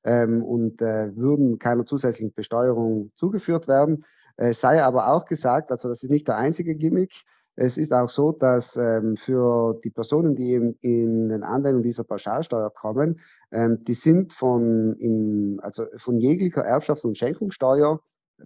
ähm, 0.05 0.45
und 0.45 0.83
äh, 0.83 1.17
würden 1.17 1.59
keiner 1.59 1.87
zusätzlichen 1.87 2.35
Besteuerung 2.35 3.13
zugeführt 3.15 3.67
werden. 3.67 4.05
Es 4.37 4.61
sei 4.61 4.83
aber 4.83 5.11
auch 5.11 5.25
gesagt, 5.25 5.73
also 5.73 5.89
das 5.89 6.03
ist 6.03 6.11
nicht 6.11 6.29
der 6.29 6.37
einzige 6.37 6.77
Gimmick. 6.77 7.25
Es 7.61 7.77
ist 7.77 7.93
auch 7.93 8.09
so, 8.09 8.31
dass 8.31 8.77
ähm, 8.77 9.17
für 9.17 9.81
die 9.83 9.91
Personen, 9.91 10.37
die 10.37 10.55
in, 10.55 10.79
in 10.81 11.29
den 11.29 11.43
Anwendung 11.43 11.83
dieser 11.83 12.05
Pauschalsteuer 12.05 12.71
kommen, 12.71 13.21
ähm, 13.51 13.83
die 13.83 13.95
sind 13.95 14.33
von, 14.33 14.95
im, 15.01 15.59
also 15.61 15.87
von 15.97 16.21
jeglicher 16.21 16.65
Erbschafts- 16.65 17.05
und 17.05 17.19
Schenkungssteuer 17.19 18.01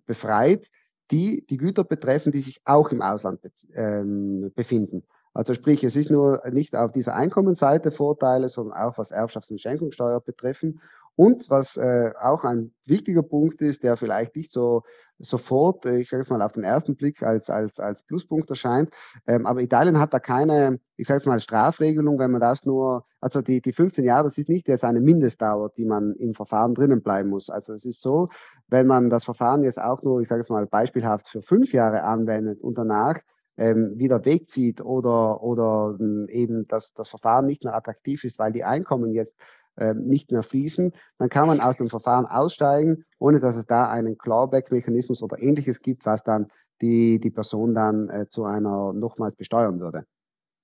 befreit, 0.06 0.70
die 1.10 1.44
die 1.44 1.58
Güter 1.58 1.84
betreffen, 1.84 2.32
die 2.32 2.40
sich 2.40 2.62
auch 2.64 2.90
im 2.90 3.02
Ausland 3.02 3.42
be 3.42 3.50
ähm, 3.74 4.50
befinden. 4.54 5.02
Also 5.34 5.52
sprich, 5.52 5.84
es 5.84 5.94
ist 5.94 6.10
nur 6.10 6.42
nicht 6.50 6.74
auf 6.74 6.92
dieser 6.92 7.14
Einkommensseite 7.14 7.90
Vorteile, 7.90 8.48
sondern 8.48 8.78
auch 8.78 8.96
was 8.96 9.12
Erbschafts- 9.12 9.50
und 9.50 9.60
Schenkungssteuer 9.60 10.20
betreffen. 10.20 10.80
Und 11.16 11.50
was 11.50 11.76
äh, 11.76 12.12
auch 12.20 12.44
ein 12.44 12.72
wichtiger 12.86 13.22
Punkt 13.22 13.60
ist, 13.60 13.82
der 13.82 13.96
vielleicht 13.96 14.34
nicht 14.34 14.50
so 14.50 14.82
sofort, 15.18 15.86
äh, 15.86 15.98
ich 15.98 16.08
sage 16.08 16.22
jetzt 16.22 16.30
mal 16.30 16.42
auf 16.42 16.52
den 16.52 16.64
ersten 16.64 16.96
Blick 16.96 17.22
als, 17.22 17.48
als, 17.48 17.78
als 17.78 18.02
Pluspunkt 18.02 18.50
erscheint, 18.50 18.90
ähm, 19.26 19.46
aber 19.46 19.60
Italien 19.60 19.98
hat 19.98 20.12
da 20.12 20.18
keine, 20.18 20.80
ich 20.96 21.06
sage 21.06 21.18
jetzt 21.18 21.26
mal 21.26 21.40
Strafregelung, 21.40 22.18
wenn 22.18 22.30
man 22.30 22.40
das 22.40 22.64
nur, 22.64 23.04
also 23.20 23.40
die, 23.40 23.60
die 23.60 23.72
15 23.72 24.04
Jahre, 24.04 24.24
das 24.24 24.38
ist 24.38 24.48
nicht 24.48 24.68
jetzt 24.68 24.84
eine 24.84 25.00
Mindestdauer, 25.00 25.70
die 25.76 25.84
man 25.84 26.14
im 26.14 26.34
Verfahren 26.34 26.74
drinnen 26.74 27.02
bleiben 27.02 27.30
muss. 27.30 27.50
Also 27.50 27.72
es 27.74 27.84
ist 27.84 28.02
so, 28.02 28.28
wenn 28.68 28.86
man 28.86 29.10
das 29.10 29.24
Verfahren 29.24 29.62
jetzt 29.62 29.80
auch 29.80 30.02
nur, 30.02 30.20
ich 30.20 30.28
sage 30.28 30.40
jetzt 30.40 30.50
mal 30.50 30.66
beispielhaft 30.66 31.28
für 31.28 31.42
fünf 31.42 31.72
Jahre 31.72 32.02
anwendet 32.02 32.60
und 32.60 32.76
danach 32.78 33.18
ähm, 33.56 33.98
wieder 33.98 34.24
wegzieht 34.24 34.80
oder, 34.80 35.42
oder 35.42 35.96
ähm, 36.00 36.26
eben 36.30 36.66
dass 36.68 36.94
das 36.94 37.08
Verfahren 37.08 37.46
nicht 37.46 37.64
mehr 37.64 37.74
attraktiv 37.74 38.24
ist, 38.24 38.38
weil 38.38 38.52
die 38.52 38.64
Einkommen 38.64 39.12
jetzt 39.12 39.36
ähm, 39.78 40.06
nicht 40.06 40.30
mehr 40.30 40.42
fließen, 40.42 40.92
dann 41.18 41.28
kann 41.28 41.46
man 41.46 41.60
aus 41.60 41.76
dem 41.76 41.88
Verfahren 41.88 42.26
aussteigen, 42.26 43.04
ohne 43.18 43.40
dass 43.40 43.56
es 43.56 43.66
da 43.66 43.90
einen 43.90 44.18
Clawback-Mechanismus 44.18 45.22
oder 45.22 45.40
ähnliches 45.40 45.80
gibt, 45.80 46.04
was 46.06 46.22
dann 46.22 46.50
die, 46.80 47.20
die 47.20 47.30
Person 47.30 47.74
dann 47.74 48.08
äh, 48.10 48.28
zu 48.28 48.44
einer 48.44 48.92
nochmals 48.92 49.36
besteuern 49.36 49.80
würde. 49.80 50.04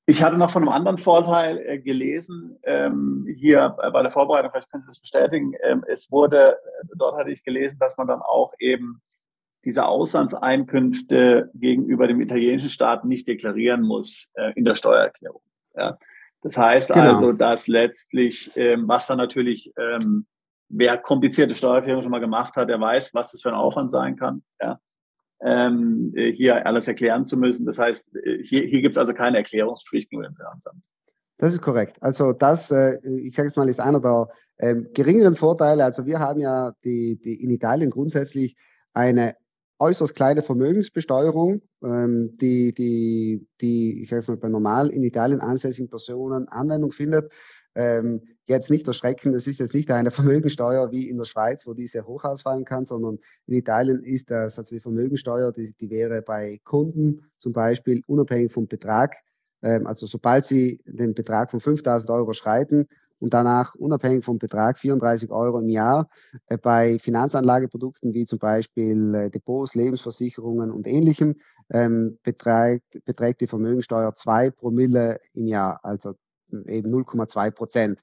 Ich 0.07 0.23
hatte 0.23 0.39
noch 0.39 0.51
von 0.51 0.63
einem 0.63 0.73
anderen 0.73 0.99
Vorteil 0.99 1.59
äh, 1.59 1.79
gelesen, 1.79 2.59
ähm, 2.63 3.27
hier 3.37 3.77
bei 3.93 4.03
der 4.03 4.11
Vorbereitung, 4.11 4.51
vielleicht 4.51 4.71
können 4.71 4.81
Sie 4.81 4.89
das 4.89 5.01
bestätigen. 5.01 5.53
Ähm, 5.63 5.85
es 5.87 6.11
wurde, 6.11 6.57
dort 6.97 7.19
hatte 7.19 7.31
ich 7.31 7.45
gelesen, 7.45 7.77
dass 7.79 7.99
man 7.99 8.07
dann 8.07 8.23
auch 8.23 8.55
eben 8.59 9.03
diese 9.65 9.85
Auslandseinkünfte 9.85 11.51
gegenüber 11.55 12.07
dem 12.07 12.23
italienischen 12.23 12.71
Staat 12.71 13.05
nicht 13.05 13.29
deklarieren 13.29 13.83
muss 13.83 14.31
äh, 14.35 14.53
in 14.55 14.65
der 14.65 14.75
Steuererklärung. 14.75 15.43
Ja. 15.77 15.99
Das 16.43 16.57
heißt 16.57 16.93
genau. 16.93 17.11
also, 17.11 17.33
dass 17.33 17.67
letztlich, 17.67 18.53
ähm, 18.55 18.87
was 18.87 19.07
dann 19.07 19.19
natürlich, 19.19 19.73
ähm, 19.77 20.27
wer 20.69 20.99
komplizierte 20.99 21.55
Steuererklärung 21.55 22.03
schon 22.03 22.11
mal 22.11 22.21
gemacht 22.21 22.55
hat, 22.57 22.69
der 22.69 22.81
weiß, 22.81 23.15
was 23.15 23.33
das 23.33 23.43
für 23.43 23.49
ein 23.49 23.55
Aufwand 23.55 23.91
sein 23.91 24.17
kann, 24.17 24.43
ja, 24.61 24.79
ähm, 25.41 26.13
äh, 26.15 26.33
hier 26.33 26.67
alles 26.67 26.89
erklären 26.89 27.27
zu 27.27 27.37
müssen. 27.37 27.67
Das 27.67 27.79
heißt, 27.79 28.15
äh, 28.17 28.43
hier, 28.45 28.63
hier 28.63 28.83
gibt 28.83 28.95
es 28.95 28.99
also 28.99 29.15
keine 29.15 29.39
Erklärungspflicht 29.39 30.13
nur 30.13 30.25
im 30.25 30.35
Finanzamt. 30.35 30.83
Das 31.39 31.53
ist 31.53 31.63
korrekt. 31.63 31.97
Also 32.01 32.33
das, 32.33 32.71
äh, 32.71 32.99
ich 33.05 33.35
sage 33.35 33.49
jetzt 33.49 33.57
mal, 33.57 33.69
ist 33.69 33.81
einer 33.81 34.01
der 34.01 34.29
ähm, 34.59 34.89
geringeren 34.93 35.37
Vorteile. 35.37 35.85
Also 35.85 36.07
wir 36.07 36.19
haben 36.19 36.41
ja 36.41 36.73
die, 36.85 37.21
die 37.21 37.43
in 37.43 37.51
Italien 37.51 37.91
grundsätzlich 37.91 38.57
eine 38.93 39.37
äußerst 39.79 40.15
kleine 40.15 40.43
Vermögensbesteuerung, 40.43 41.63
ähm, 41.83 42.37
die, 42.39 42.73
die, 42.73 43.47
die, 43.61 44.03
ich 44.03 44.09
sage 44.09 44.25
mal, 44.29 44.37
bei 44.37 44.49
normal 44.49 44.91
in 44.91 45.03
Italien 45.03 45.41
ansässigen 45.41 45.89
Personen 45.89 46.49
Anwendung 46.49 46.93
findet. 46.93 47.33
Ähm, 47.75 48.23
jetzt 48.47 48.71
nicht 48.71 48.89
erschrecken, 48.89 49.33
das 49.33 49.47
ist 49.47 49.61
jetzt 49.61 49.75
nicht 49.75 49.91
eine 49.91 50.11
Vermögensteuer 50.11 50.91
wie 50.91 51.09
in 51.09 51.17
der 51.17 51.25
Schweiz, 51.25 51.67
wo 51.67 51.75
die 51.75 51.87
sehr 51.87 52.07
hoch 52.07 52.25
ausfallen 52.25 52.65
kann, 52.65 52.87
sondern 52.87 53.19
in 53.47 53.55
Italien 53.55 54.03
ist 54.03 54.31
das, 54.31 54.59
also 54.59 54.75
die 54.75 54.81
Vermögensteuer, 54.81 55.53
die, 55.53 55.73
die 55.75 55.91
wäre 55.91 56.23
bei 56.23 56.61
Kunden 56.65 57.31
zum 57.39 57.53
Beispiel 57.53 58.03
unabhängig 58.07 58.53
vom 58.53 58.67
Betrag. 58.67 59.15
Ähm, 59.63 59.87
also 59.87 60.07
sobald 60.07 60.47
sie 60.47 60.81
den 60.87 61.15
Betrag 61.15 61.51
von 61.51 61.61
5000 61.61 62.11
Euro 62.11 62.33
schreiten, 62.33 62.89
und 63.21 63.35
danach 63.35 63.75
unabhängig 63.75 64.25
vom 64.25 64.39
Betrag 64.39 64.79
34 64.79 65.31
Euro 65.31 65.59
im 65.59 65.69
Jahr. 65.69 66.09
Äh, 66.47 66.59
bei 66.59 66.99
Finanzanlageprodukten 66.99 68.15
wie 68.15 68.27
zum 68.27 68.39
Beispiel 68.39 69.15
äh, 69.15 69.31
Depots, 69.31 69.75
Lebensversicherungen 69.75 70.71
und 70.71 70.87
ähnlichem 70.87 71.37
ähm, 71.71 72.19
beträgt, 72.23 73.05
beträgt 73.05 73.41
die 73.41 73.47
Vermögensteuer 73.47 74.15
2 74.15 74.51
Promille 74.51 75.19
im 75.35 75.47
Jahr, 75.47 75.81
also 75.83 76.15
eben 76.67 76.95
0,2 76.95 77.51
Prozent. 77.51 78.01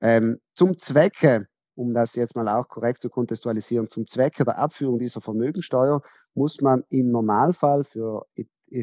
Ähm, 0.00 0.38
zum 0.54 0.78
Zwecke, 0.78 1.48
um 1.74 1.94
das 1.94 2.14
jetzt 2.14 2.36
mal 2.36 2.48
auch 2.48 2.68
korrekt 2.68 3.02
zu 3.02 3.08
kontextualisieren, 3.08 3.88
zum 3.88 4.06
Zwecke 4.06 4.44
der 4.44 4.58
Abführung 4.58 4.98
dieser 4.98 5.20
Vermögensteuer 5.20 6.02
muss 6.34 6.60
man 6.60 6.84
im 6.90 7.10
Normalfall 7.10 7.84
für, 7.84 8.26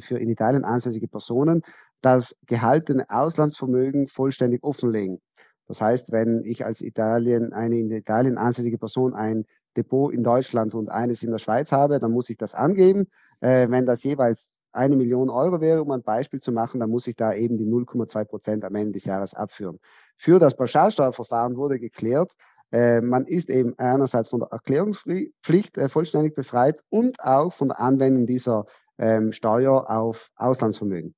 für 0.02 0.18
in 0.18 0.30
Italien 0.30 0.66
ansässige 0.66 1.08
Personen 1.08 1.62
das 2.02 2.36
gehaltene 2.46 3.10
Auslandsvermögen 3.10 4.08
vollständig 4.08 4.64
offenlegen. 4.64 5.22
Das 5.68 5.82
heißt, 5.82 6.12
wenn 6.12 6.44
ich 6.46 6.66
als 6.66 6.82
Italien, 6.82 7.54
eine 7.54 7.78
in 7.80 7.92
Italien 7.92 8.38
ansässige 8.38 8.78
Person 8.78 9.14
ein 9.14 9.46
Depot 9.76 10.14
in 10.14 10.24
Deutschland 10.24 10.74
und 10.76 10.90
eines 10.90 11.24
in 11.24 11.32
der 11.32 11.40
Schweiz 11.40 11.72
habe, 11.72 12.00
dann 12.00 12.12
muss 12.12 12.30
ich 12.30 12.38
das 12.38 12.54
angeben. 12.54 13.08
Äh, 13.42 13.70
wenn 13.70 13.86
das 13.86 14.04
jeweils 14.04 14.48
eine 14.72 14.96
Million 14.96 15.30
Euro 15.30 15.62
wäre, 15.62 15.82
um 15.82 15.92
ein 15.92 16.04
Beispiel 16.04 16.42
zu 16.42 16.52
machen, 16.52 16.80
dann 16.80 16.90
muss 16.90 17.08
ich 17.08 17.16
da 17.16 17.34
eben 17.34 17.58
die 17.58 17.66
0,2 17.66 18.26
Prozent 18.26 18.66
am 18.66 18.76
Ende 18.76 18.94
des 18.94 19.06
Jahres 19.06 19.34
abführen. 19.34 19.80
Für 20.18 20.40
das 20.40 20.56
Pauschalsteuerverfahren 20.56 21.56
wurde 21.56 21.80
geklärt, 21.80 22.34
äh, 22.72 23.02
man 23.02 23.26
ist 23.26 23.50
eben 23.50 23.74
einerseits 23.78 24.30
von 24.30 24.42
der 24.42 24.50
Erklärungspflicht 24.50 25.78
äh, 25.78 25.90
vollständig 25.90 26.36
befreit 26.36 26.82
und 26.90 27.20
auch 27.22 27.54
von 27.54 27.70
der 27.70 27.80
Anwendung 27.80 28.26
dieser 28.26 28.66
ähm, 28.98 29.32
Steuer 29.32 29.90
auf 29.90 30.30
Auslandsvermögen. 30.36 31.16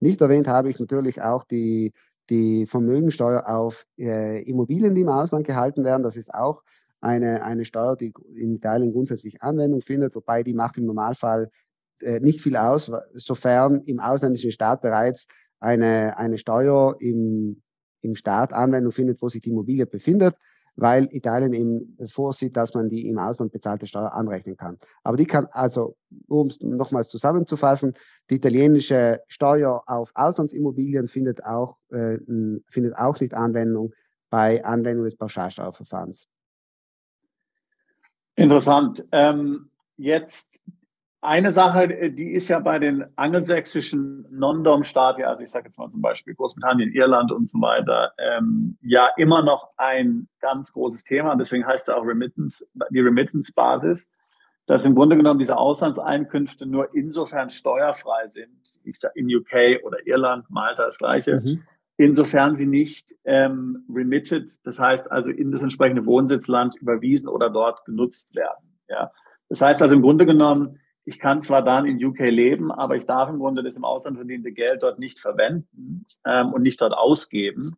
Nicht 0.00 0.20
erwähnt 0.20 0.48
habe 0.48 0.70
ich 0.70 0.78
natürlich 0.78 1.22
auch 1.22 1.44
die 1.44 1.92
die 2.30 2.66
Vermögensteuer 2.66 3.48
auf 3.48 3.86
äh, 3.98 4.42
Immobilien, 4.42 4.94
die 4.94 5.02
im 5.02 5.08
Ausland 5.08 5.46
gehalten 5.46 5.84
werden. 5.84 6.02
Das 6.02 6.16
ist 6.16 6.32
auch 6.32 6.62
eine, 7.00 7.42
eine 7.44 7.64
Steuer, 7.64 7.96
die 7.96 8.12
in 8.34 8.54
Italien 8.54 8.92
grundsätzlich 8.92 9.42
Anwendung 9.42 9.82
findet, 9.82 10.14
wobei 10.14 10.42
die 10.42 10.54
macht 10.54 10.78
im 10.78 10.86
Normalfall 10.86 11.50
äh, 12.00 12.20
nicht 12.20 12.40
viel 12.40 12.56
aus, 12.56 12.90
sofern 13.14 13.82
im 13.86 14.00
ausländischen 14.00 14.52
Staat 14.52 14.82
bereits 14.82 15.26
eine, 15.58 16.16
eine 16.16 16.38
Steuer 16.38 16.96
im, 17.00 17.62
im 18.00 18.14
Staat 18.14 18.52
Anwendung 18.52 18.92
findet, 18.92 19.20
wo 19.20 19.28
sich 19.28 19.42
die 19.42 19.50
Immobilie 19.50 19.86
befindet 19.86 20.34
weil 20.76 21.08
Italien 21.12 21.52
eben 21.52 21.96
vorsieht, 22.08 22.56
dass 22.56 22.74
man 22.74 22.88
die 22.88 23.08
im 23.08 23.18
Ausland 23.18 23.52
bezahlte 23.52 23.86
Steuer 23.86 24.12
anrechnen 24.12 24.56
kann. 24.56 24.78
Aber 25.02 25.16
die 25.16 25.26
kann 25.26 25.46
also, 25.50 25.96
um 26.28 26.46
es 26.46 26.60
nochmals 26.60 27.08
zusammenzufassen, 27.08 27.94
die 28.30 28.36
italienische 28.36 29.20
Steuer 29.28 29.82
auf 29.86 30.12
Auslandsimmobilien 30.14 31.08
findet 31.08 31.44
auch, 31.44 31.76
äh, 31.90 32.18
findet 32.68 32.96
auch 32.96 33.20
nicht 33.20 33.34
Anwendung 33.34 33.92
bei 34.30 34.64
Anwendung 34.64 35.04
des 35.04 35.16
Pauschalsteuerverfahrens. 35.16 36.26
Interessant. 38.34 39.04
Ähm, 39.12 39.70
jetzt 39.98 40.60
eine 41.22 41.52
Sache, 41.52 42.10
die 42.10 42.32
ist 42.32 42.48
ja 42.48 42.58
bei 42.58 42.80
den 42.80 43.04
angelsächsischen 43.14 44.26
Non-Dom-Staaten, 44.32 45.22
also 45.22 45.44
ich 45.44 45.50
sage 45.50 45.66
jetzt 45.66 45.78
mal 45.78 45.88
zum 45.88 46.02
Beispiel 46.02 46.34
Großbritannien, 46.34 46.92
Irland 46.92 47.30
und 47.30 47.48
so 47.48 47.60
weiter, 47.60 48.12
ähm, 48.18 48.76
ja 48.82 49.08
immer 49.16 49.40
noch 49.42 49.70
ein 49.76 50.28
ganz 50.40 50.72
großes 50.72 51.04
Thema. 51.04 51.36
Deswegen 51.36 51.64
heißt 51.64 51.88
es 51.88 51.94
auch 51.94 52.04
Remittance, 52.04 52.66
die 52.90 53.00
Remittance-Basis, 53.00 54.08
dass 54.66 54.84
im 54.84 54.96
Grunde 54.96 55.16
genommen 55.16 55.38
diese 55.38 55.56
Auslandseinkünfte 55.56 56.66
nur 56.66 56.92
insofern 56.92 57.50
steuerfrei 57.50 58.26
sind, 58.26 58.80
ich 58.82 58.98
sage 58.98 59.14
in 59.20 59.32
UK 59.32 59.84
oder 59.84 60.04
Irland, 60.04 60.50
Malta 60.50 60.86
das 60.86 60.98
gleiche, 60.98 61.40
mhm. 61.40 61.62
insofern 61.98 62.56
sie 62.56 62.66
nicht 62.66 63.14
ähm, 63.24 63.84
remitted, 63.88 64.50
das 64.64 64.80
heißt 64.80 65.10
also 65.10 65.30
in 65.30 65.52
das 65.52 65.62
entsprechende 65.62 66.04
Wohnsitzland 66.04 66.74
überwiesen 66.80 67.28
oder 67.28 67.48
dort 67.48 67.84
genutzt 67.84 68.34
werden. 68.34 68.76
Ja. 68.88 69.12
Das 69.48 69.60
heißt 69.60 69.80
also 69.82 69.94
im 69.94 70.02
Grunde 70.02 70.26
genommen, 70.26 70.80
ich 71.04 71.18
kann 71.18 71.42
zwar 71.42 71.62
dann 71.62 71.86
in 71.86 72.02
UK 72.02 72.20
leben, 72.20 72.70
aber 72.70 72.96
ich 72.96 73.06
darf 73.06 73.28
im 73.28 73.38
Grunde 73.38 73.62
das 73.62 73.74
im 73.74 73.84
Ausland 73.84 74.16
verdiente 74.16 74.52
Geld 74.52 74.82
dort 74.82 74.98
nicht 74.98 75.18
verwenden 75.18 76.06
ähm, 76.24 76.52
und 76.52 76.62
nicht 76.62 76.80
dort 76.80 76.94
ausgeben, 76.94 77.76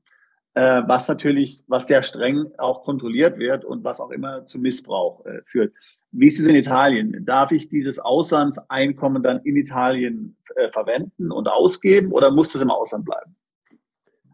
äh, 0.55 0.83
was 0.87 1.09
natürlich, 1.09 1.65
was 1.67 1.87
sehr 1.87 2.03
streng 2.03 2.47
auch 2.59 2.83
kontrolliert 2.83 3.39
wird 3.39 3.65
und 3.65 3.83
was 3.83 4.01
auch 4.01 4.11
immer 4.11 4.45
zu 4.47 4.59
Missbrauch 4.59 5.25
äh, 5.25 5.41
führt. 5.47 5.73
Wie 6.13 6.27
ist 6.27 6.39
es 6.39 6.47
in 6.47 6.55
Italien? 6.55 7.25
Darf 7.25 7.51
ich 7.51 7.69
dieses 7.69 7.99
Auslandseinkommen 7.99 9.23
dann 9.23 9.41
in 9.41 9.57
Italien 9.57 10.37
äh, 10.55 10.71
verwenden 10.71 11.33
und 11.33 11.49
ausgeben 11.49 12.13
oder 12.13 12.31
muss 12.31 12.53
das 12.53 12.63
im 12.63 12.71
Ausland 12.71 13.05
bleiben? 13.05 13.35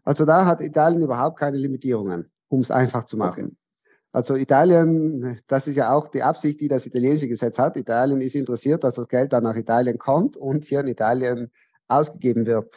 Also 0.03 0.25
da 0.25 0.45
hat 0.45 0.61
Italien 0.61 1.01
überhaupt 1.01 1.39
keine 1.39 1.57
Limitierungen, 1.57 2.29
um 2.49 2.61
es 2.61 2.71
einfach 2.71 3.05
zu 3.05 3.17
machen. 3.17 3.45
Okay. 3.45 3.55
Also 4.13 4.35
Italien, 4.35 5.39
das 5.47 5.67
ist 5.67 5.77
ja 5.77 5.93
auch 5.93 6.09
die 6.09 6.21
Absicht, 6.21 6.59
die 6.59 6.67
das 6.67 6.85
italienische 6.85 7.27
Gesetz 7.27 7.57
hat. 7.57 7.77
Italien 7.77 8.19
ist 8.19 8.35
interessiert, 8.35 8.83
dass 8.83 8.95
das 8.95 9.07
Geld 9.07 9.31
dann 9.31 9.43
nach 9.43 9.55
Italien 9.55 9.97
kommt 9.97 10.35
und 10.35 10.65
hier 10.65 10.81
in 10.81 10.87
Italien 10.87 11.51
ausgegeben 11.87 12.45
wird. 12.45 12.73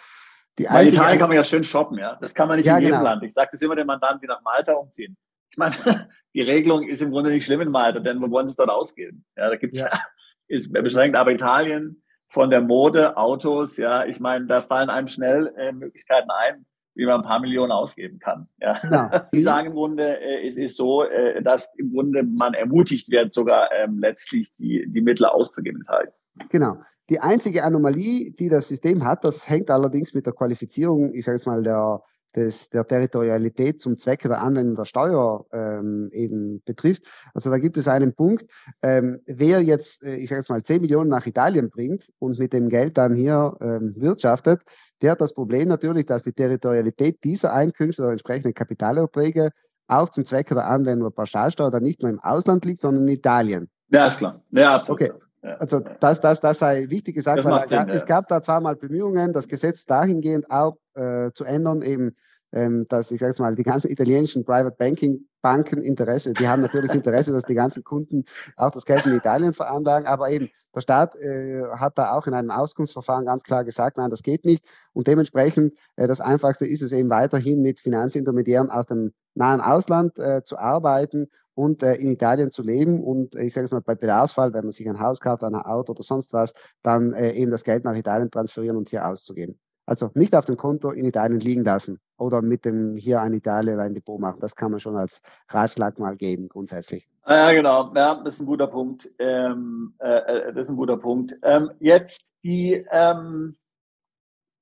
Die 0.58 0.66
Weil 0.66 0.88
Italien 0.88 1.18
kann 1.18 1.28
man 1.28 1.36
ja 1.36 1.42
schön 1.42 1.64
shoppen, 1.64 1.98
ja. 1.98 2.16
Das 2.20 2.34
kann 2.34 2.46
man 2.46 2.58
nicht 2.58 2.66
ja, 2.66 2.76
in 2.76 2.82
jedem 2.82 2.98
genau. 2.98 3.10
Land. 3.10 3.24
Ich 3.24 3.32
sage 3.32 3.50
das 3.52 3.62
immer 3.62 3.74
den 3.74 3.86
Mandanten, 3.86 4.20
die 4.20 4.28
nach 4.28 4.42
Malta 4.42 4.74
umziehen. 4.74 5.16
Ich 5.50 5.58
meine, 5.58 5.74
die 6.34 6.42
Regelung 6.42 6.86
ist 6.86 7.02
im 7.02 7.10
Grunde 7.10 7.30
nicht 7.30 7.44
schlimm 7.44 7.60
in 7.60 7.70
Malta, 7.70 7.98
denn 7.98 8.20
wir 8.20 8.30
wollen 8.30 8.46
es 8.46 8.54
dort 8.54 8.70
ausgeben. 8.70 9.24
Ja, 9.36 9.48
da 9.50 9.56
gibt's 9.56 9.80
ja. 9.80 9.86
ja, 9.86 10.00
ist 10.46 10.72
beschränkt. 10.72 11.16
Aber 11.16 11.32
Italien 11.32 12.02
von 12.28 12.50
der 12.50 12.60
Mode, 12.60 13.16
Autos, 13.16 13.76
ja, 13.76 14.04
ich 14.04 14.20
meine, 14.20 14.46
da 14.46 14.62
fallen 14.62 14.90
einem 14.90 15.08
schnell 15.08 15.52
äh, 15.56 15.72
Möglichkeiten 15.72 16.30
ein, 16.30 16.64
wie 16.94 17.06
man 17.06 17.20
ein 17.20 17.26
paar 17.26 17.40
Millionen 17.40 17.72
ausgeben 17.72 18.18
kann. 18.18 18.48
Ja. 18.60 18.78
Genau. 18.78 19.10
Die 19.34 19.40
sagen 19.40 19.68
im 19.68 19.74
Grunde, 19.74 20.20
äh, 20.20 20.46
es 20.46 20.56
ist 20.56 20.76
so, 20.76 21.04
äh, 21.04 21.42
dass 21.42 21.70
im 21.76 21.92
Grunde 21.92 22.22
man 22.22 22.54
ermutigt 22.54 23.10
wird, 23.10 23.32
sogar 23.32 23.70
ähm, 23.72 23.98
letztlich 23.98 24.54
die, 24.56 24.84
die 24.88 25.00
Mittel 25.00 25.26
auszugeben. 25.26 25.82
Halt. 25.88 26.10
Genau. 26.50 26.78
Die 27.10 27.20
einzige 27.20 27.64
Anomalie, 27.64 28.30
die 28.30 28.48
das 28.48 28.68
System 28.68 29.04
hat, 29.04 29.24
das 29.24 29.48
hängt 29.48 29.70
allerdings 29.70 30.14
mit 30.14 30.24
der 30.24 30.32
Qualifizierung, 30.32 31.12
ich 31.12 31.24
sage 31.26 31.36
jetzt 31.36 31.46
mal, 31.46 31.62
der, 31.62 32.02
des, 32.34 32.70
der 32.70 32.86
Territorialität 32.86 33.78
zum 33.78 33.98
Zwecke 33.98 34.28
der 34.28 34.40
Anwendung 34.40 34.76
der 34.76 34.86
Steuer 34.86 35.44
ähm, 35.52 36.08
eben 36.12 36.62
betrifft. 36.64 37.04
Also 37.34 37.50
da 37.50 37.58
gibt 37.58 37.76
es 37.76 37.88
einen 37.88 38.14
Punkt, 38.14 38.46
ähm, 38.82 39.20
wer 39.26 39.60
jetzt, 39.60 40.02
äh, 40.02 40.16
ich 40.16 40.30
sage 40.30 40.40
jetzt 40.40 40.48
mal, 40.48 40.62
10 40.62 40.80
Millionen 40.80 41.10
nach 41.10 41.26
Italien 41.26 41.68
bringt 41.68 42.08
und 42.18 42.38
mit 42.38 42.54
dem 42.54 42.70
Geld 42.70 42.96
dann 42.96 43.14
hier 43.14 43.54
ähm, 43.60 43.94
wirtschaftet, 43.96 44.62
der 45.02 45.12
hat 45.12 45.20
das 45.20 45.32
Problem 45.32 45.68
natürlich, 45.68 46.06
dass 46.06 46.22
die 46.22 46.32
Territorialität 46.32 47.22
dieser 47.24 47.52
Einkünfte 47.52 48.02
oder 48.02 48.12
entsprechenden 48.12 48.54
Kapitalerträge 48.54 49.50
auch 49.86 50.08
zum 50.08 50.24
Zwecke 50.24 50.54
der 50.54 50.66
Anwendung 50.66 51.10
der 51.10 51.14
Pauschalsteuer 51.14 51.70
dann 51.70 51.82
nicht 51.82 52.00
nur 52.00 52.10
im 52.10 52.20
Ausland 52.20 52.64
liegt, 52.64 52.80
sondern 52.80 53.06
in 53.08 53.14
Italien. 53.14 53.68
Ja, 53.90 54.06
ist 54.06 54.18
klar. 54.18 54.40
Ja, 54.50 54.76
absolut. 54.76 55.02
Okay. 55.02 55.12
Also 55.58 55.80
das, 56.00 56.20
das, 56.20 56.40
das 56.40 56.58
sei 56.58 56.88
wichtig 56.88 57.16
gesagt, 57.16 57.44
weil 57.44 57.68
Sinn, 57.68 57.90
es 57.90 58.00
ja. 58.00 58.06
gab 58.06 58.28
da 58.28 58.42
zweimal 58.42 58.76
Bemühungen, 58.76 59.34
das 59.34 59.46
Gesetz 59.46 59.84
dahingehend 59.84 60.50
auch 60.50 60.78
äh, 60.94 61.32
zu 61.34 61.44
ändern, 61.44 61.82
eben, 61.82 62.16
ähm, 62.54 62.86
dass 62.88 63.10
ich 63.10 63.20
sage 63.20 63.42
mal, 63.42 63.54
die 63.54 63.64
ganzen 63.64 63.90
italienischen 63.90 64.44
Private 64.44 64.76
Banking 64.78 65.26
Banken 65.42 65.82
Interesse, 65.82 66.32
die 66.32 66.48
haben 66.48 66.62
natürlich 66.62 66.90
Interesse, 66.94 67.32
dass 67.32 67.44
die 67.44 67.54
ganzen 67.54 67.84
Kunden 67.84 68.24
auch 68.56 68.70
das 68.70 68.86
Geld 68.86 69.04
in 69.04 69.16
Italien 69.16 69.52
veranlagen, 69.52 70.06
aber 70.06 70.30
eben 70.30 70.48
der 70.74 70.80
Staat 70.80 71.16
äh, 71.16 71.62
hat 71.76 71.98
da 71.98 72.12
auch 72.12 72.26
in 72.26 72.34
einem 72.34 72.50
Auskunftsverfahren 72.50 73.26
ganz 73.26 73.42
klar 73.42 73.64
gesagt, 73.64 73.96
nein, 73.98 74.10
das 74.10 74.22
geht 74.22 74.44
nicht. 74.44 74.64
Und 74.92 75.06
dementsprechend, 75.06 75.74
äh, 75.96 76.08
das 76.08 76.20
Einfachste 76.20 76.66
ist 76.66 76.82
es 76.82 76.92
eben 76.92 77.10
weiterhin 77.10 77.60
mit 77.60 77.80
Finanzintermediären 77.80 78.70
aus 78.70 78.86
dem 78.86 79.12
nahen 79.34 79.60
Ausland 79.60 80.18
äh, 80.18 80.42
zu 80.42 80.58
arbeiten 80.58 81.28
und 81.54 81.82
äh, 81.82 81.94
in 81.94 82.10
Italien 82.10 82.50
zu 82.50 82.62
leben 82.62 83.02
und 83.04 83.34
ich 83.36 83.54
sage 83.54 83.66
es 83.66 83.70
mal 83.70 83.82
bei 83.82 83.94
Bedarfsfall, 83.94 84.52
wenn 84.52 84.64
man 84.64 84.72
sich 84.72 84.88
ein 84.88 84.98
Haus 84.98 85.20
kauft, 85.20 85.44
ein 85.44 85.54
Auto 85.54 85.92
oder 85.92 86.02
sonst 86.02 86.32
was, 86.32 86.52
dann 86.82 87.12
äh, 87.12 87.32
eben 87.32 87.50
das 87.50 87.64
Geld 87.64 87.84
nach 87.84 87.94
Italien 87.94 88.30
transferieren 88.30 88.76
und 88.76 88.88
hier 88.88 89.06
auszugeben. 89.06 89.58
Also 89.86 90.10
nicht 90.14 90.34
auf 90.34 90.46
dem 90.46 90.56
Konto 90.56 90.90
in 90.90 91.04
Italien 91.04 91.40
liegen 91.40 91.64
lassen 91.64 92.00
oder 92.16 92.40
mit 92.40 92.64
dem 92.64 92.96
hier 92.96 93.20
ein 93.20 93.34
Italien 93.34 93.80
ein 93.80 93.94
Depot 93.94 94.18
machen. 94.18 94.40
Das 94.40 94.56
kann 94.56 94.70
man 94.70 94.80
schon 94.80 94.96
als 94.96 95.20
Ratschlag 95.48 95.98
mal 95.98 96.16
geben, 96.16 96.48
grundsätzlich. 96.48 97.08
Ja, 97.26 97.52
genau. 97.52 97.92
Ja, 97.94 98.14
das 98.22 98.36
ist 98.36 98.40
ein 98.40 98.46
guter 98.46 98.66
Punkt. 98.66 99.10
Ähm, 99.18 99.94
äh, 99.98 100.08
äh, 100.08 100.52
das 100.54 100.64
ist 100.64 100.70
ein 100.70 100.76
guter 100.76 100.96
Punkt. 100.96 101.36
Ähm, 101.42 101.70
jetzt 101.80 102.32
die, 102.44 102.84
ähm, 102.90 103.56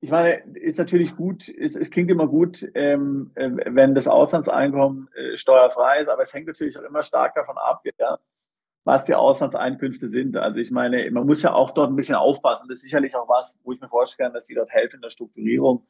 ich 0.01 0.11
meine, 0.11 0.43
ist 0.55 0.79
natürlich 0.79 1.17
gut, 1.17 1.49
es, 1.49 1.77
es 1.77 1.91
klingt 1.91 2.11
immer 2.11 2.27
gut, 2.27 2.69
ähm, 2.75 3.31
äh, 3.37 3.51
wenn 3.67 3.95
das 3.95 4.09
Auslandseinkommen 4.09 5.09
äh, 5.15 5.37
steuerfrei 5.37 6.01
ist, 6.01 6.09
aber 6.09 6.23
es 6.23 6.35
hängt 6.35 6.49
natürlich 6.49 6.77
auch 6.77 6.83
immer 6.83 7.05
stark 7.05 7.35
davon 7.35 7.57
ab, 7.59 7.83
ja, 7.99 8.19
was 8.85 9.05
die 9.05 9.15
Auslandseinkünfte 9.15 10.09
sind. 10.09 10.37
Also 10.37 10.59
ich 10.59 10.71
meine, 10.71 11.09
man 11.11 11.27
muss 11.27 11.43
ja 11.43 11.53
auch 11.53 11.71
dort 11.71 11.91
ein 11.91 11.97
bisschen 11.97 12.17
aufpassen. 12.17 12.67
Das 12.69 12.77
ist 12.77 12.83
sicherlich 12.83 13.15
auch 13.15 13.29
was, 13.29 13.61
wo 13.63 13.73
ich 13.73 13.81
mir 13.81 13.89
vorstellen 13.89 14.29
kann, 14.29 14.35
dass 14.35 14.47
die 14.47 14.55
dort 14.55 14.71
helfen 14.71 14.97
in 14.97 15.03
der 15.03 15.11
Strukturierung. 15.11 15.87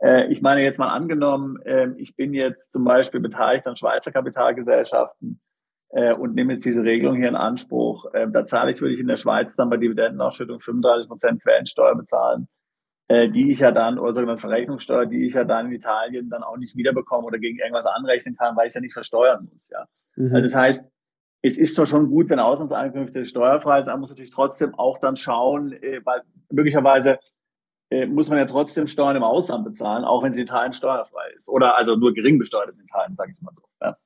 Äh, 0.00 0.28
ich 0.28 0.40
meine 0.40 0.62
jetzt 0.62 0.78
mal 0.78 0.88
angenommen, 0.88 1.60
äh, 1.62 1.88
ich 1.98 2.16
bin 2.16 2.32
jetzt 2.32 2.72
zum 2.72 2.84
Beispiel 2.84 3.20
beteiligt 3.20 3.66
an 3.66 3.76
Schweizer 3.76 4.10
Kapitalgesellschaften 4.10 5.40
äh, 5.90 6.14
und 6.14 6.34
nehme 6.34 6.54
jetzt 6.54 6.64
diese 6.64 6.82
Regelung 6.82 7.16
hier 7.16 7.28
in 7.28 7.36
Anspruch. 7.36 8.06
Äh, 8.14 8.28
da 8.30 8.44
zahle 8.44 8.70
ich, 8.70 8.80
würde 8.80 8.94
ich 8.94 9.00
in 9.00 9.08
der 9.08 9.16
Schweiz 9.16 9.54
dann 9.56 9.68
bei 9.68 9.76
Dividendenausschüttung 9.76 10.60
35 10.60 11.08
Prozent 11.08 11.42
Quellensteuer 11.42 11.94
bezahlen, 11.94 12.48
äh, 13.08 13.28
die 13.28 13.50
ich 13.50 13.58
ja 13.58 13.70
dann, 13.70 13.98
oder 13.98 14.14
sogenannte 14.14 14.40
Verrechnungssteuer, 14.40 15.04
die 15.04 15.26
ich 15.26 15.34
ja 15.34 15.44
dann 15.44 15.66
in 15.66 15.72
Italien 15.72 16.30
dann 16.30 16.42
auch 16.42 16.56
nicht 16.56 16.74
wiederbekomme 16.74 17.26
oder 17.26 17.38
gegen 17.38 17.58
irgendwas 17.58 17.86
anrechnen 17.86 18.34
kann, 18.36 18.56
weil 18.56 18.64
ich 18.64 18.70
es 18.70 18.74
ja 18.74 18.80
nicht 18.80 18.94
versteuern 18.94 19.46
muss. 19.52 19.68
Ja. 19.68 19.84
Mhm. 20.16 20.34
Also 20.34 20.44
das 20.44 20.54
heißt, 20.54 20.90
es 21.42 21.58
ist 21.58 21.74
zwar 21.74 21.86
schon 21.86 22.10
gut, 22.10 22.28
wenn 22.28 22.38
Auslandseinkünfte 22.38 23.24
steuerfrei 23.24 23.80
sind, 23.82 23.90
aber 23.90 23.96
man 23.96 24.00
muss 24.02 24.10
natürlich 24.10 24.30
trotzdem 24.30 24.74
auch 24.74 24.98
dann 24.98 25.16
schauen, 25.16 25.72
äh, 25.72 26.00
weil 26.04 26.22
möglicherweise 26.50 27.18
äh, 27.90 28.06
muss 28.06 28.28
man 28.28 28.38
ja 28.38 28.44
trotzdem 28.46 28.86
Steuern 28.86 29.16
im 29.16 29.24
Ausland 29.24 29.64
bezahlen, 29.64 30.04
auch 30.04 30.22
wenn 30.22 30.32
sie 30.32 30.40
in 30.40 30.46
Italien 30.46 30.72
steuerfrei 30.72 31.30
ist. 31.36 31.48
Oder 31.48 31.76
also 31.76 31.96
nur 31.96 32.12
gering 32.12 32.38
besteuert 32.38 32.68
ist 32.68 32.78
in 32.78 32.84
Italien, 32.84 33.16
sage 33.16 33.32
ich 33.32 33.40
mal 33.42 33.52
so. 33.54 33.64
Ja. 33.80 33.96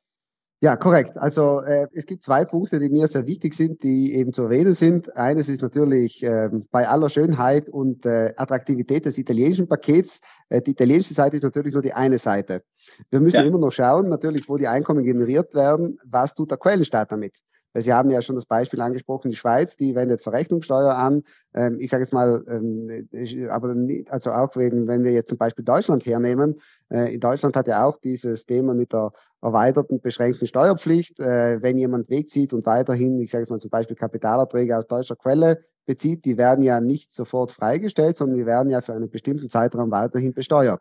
Ja, 0.65 0.77
korrekt. 0.77 1.19
Also 1.19 1.61
äh, 1.61 1.89
es 1.93 2.07
gibt 2.07 2.23
zwei 2.23 2.47
Punkte, 2.47 2.79
die 2.79 2.89
mir 2.89 3.07
sehr 3.07 3.27
wichtig 3.27 3.53
sind, 3.53 3.83
die 3.83 4.15
eben 4.15 4.33
zu 4.33 4.45
erwähnen 4.45 4.73
sind. 4.73 5.15
Eines 5.15 5.51
ist 5.51 5.61
natürlich 5.61 6.23
äh, 6.23 6.49
bei 6.71 6.89
aller 6.89 7.11
Schönheit 7.11 7.69
und 7.69 8.07
äh, 8.07 8.33
Attraktivität 8.39 9.05
des 9.05 9.19
italienischen 9.19 9.69
Pakets. 9.69 10.21
Äh, 10.49 10.63
die 10.63 10.71
italienische 10.71 11.13
Seite 11.13 11.37
ist 11.37 11.43
natürlich 11.43 11.75
nur 11.75 11.83
die 11.83 11.93
eine 11.93 12.17
Seite. 12.17 12.63
Wir 13.11 13.21
müssen 13.21 13.37
ja. 13.37 13.43
immer 13.43 13.59
noch 13.59 13.73
schauen, 13.73 14.09
natürlich, 14.09 14.49
wo 14.49 14.57
die 14.57 14.67
Einkommen 14.67 15.05
generiert 15.05 15.55
werden, 15.55 15.99
was 16.03 16.35
tut 16.35 16.51
der 16.51 16.57
Quellenstaat 16.57 17.13
damit. 17.13 17.35
Weil 17.75 17.83
Sie 17.83 17.93
haben 17.93 18.11
ja 18.11 18.23
schon 18.23 18.37
das 18.37 18.47
Beispiel 18.47 18.81
angesprochen, 18.81 19.33
die 19.33 19.37
Schweiz, 19.37 19.77
die 19.77 19.95
wendet 19.97 20.23
Verrechnungssteuer 20.23 20.95
an. 20.95 21.25
Ähm, 21.55 21.77
ich 21.81 21.91
sage 21.91 22.05
jetzt 22.05 22.13
mal, 22.13 22.43
ähm, 22.49 23.09
aber 23.51 23.75
nicht, 23.75 24.11
also 24.11 24.31
auch 24.31 24.57
wenn, 24.57 24.87
wenn 24.87 25.03
wir 25.03 25.13
jetzt 25.13 25.29
zum 25.29 25.39
Beispiel 25.39 25.65
Deutschland 25.65 26.07
hernehmen, 26.07 26.61
äh, 26.89 27.13
in 27.13 27.21
Deutschland 27.21 27.57
hat 27.57 27.67
ja 27.67 27.85
auch 27.85 27.99
dieses 27.99 28.47
Thema 28.47 28.75
mit 28.75 28.93
der 28.93 29.13
erweiterten 29.45 30.01
beschränkten 30.01 30.47
Steuerpflicht. 30.47 31.21
Äh, 31.21 31.63
wenn 31.63 31.77
jemand 31.77 32.09
wegzieht 32.09 32.53
und 32.55 32.67
weiterhin, 32.67 33.21
ich 33.21 33.31
sage 33.31 33.43
jetzt 33.43 33.51
mal 33.51 33.61
zum 33.61 33.71
Beispiel 33.71 33.97
Kapitalerträge 33.97 34.77
aus 34.77 34.87
deutscher 34.87 35.17
Quelle 35.17 35.65
bezieht, 35.87 36.25
die 36.25 36.39
werden 36.39 36.65
ja 36.65 36.81
nicht 36.81 37.13
sofort 37.15 37.51
freigestellt, 37.51 38.17
sondern 38.17 38.39
die 38.39 38.47
werden 38.47 38.71
ja 38.71 38.81
für 38.81 38.95
einen 38.95 39.11
bestimmten 39.11 39.51
Zeitraum 39.51 39.91
weiterhin 39.91 40.33
besteuert. 40.33 40.81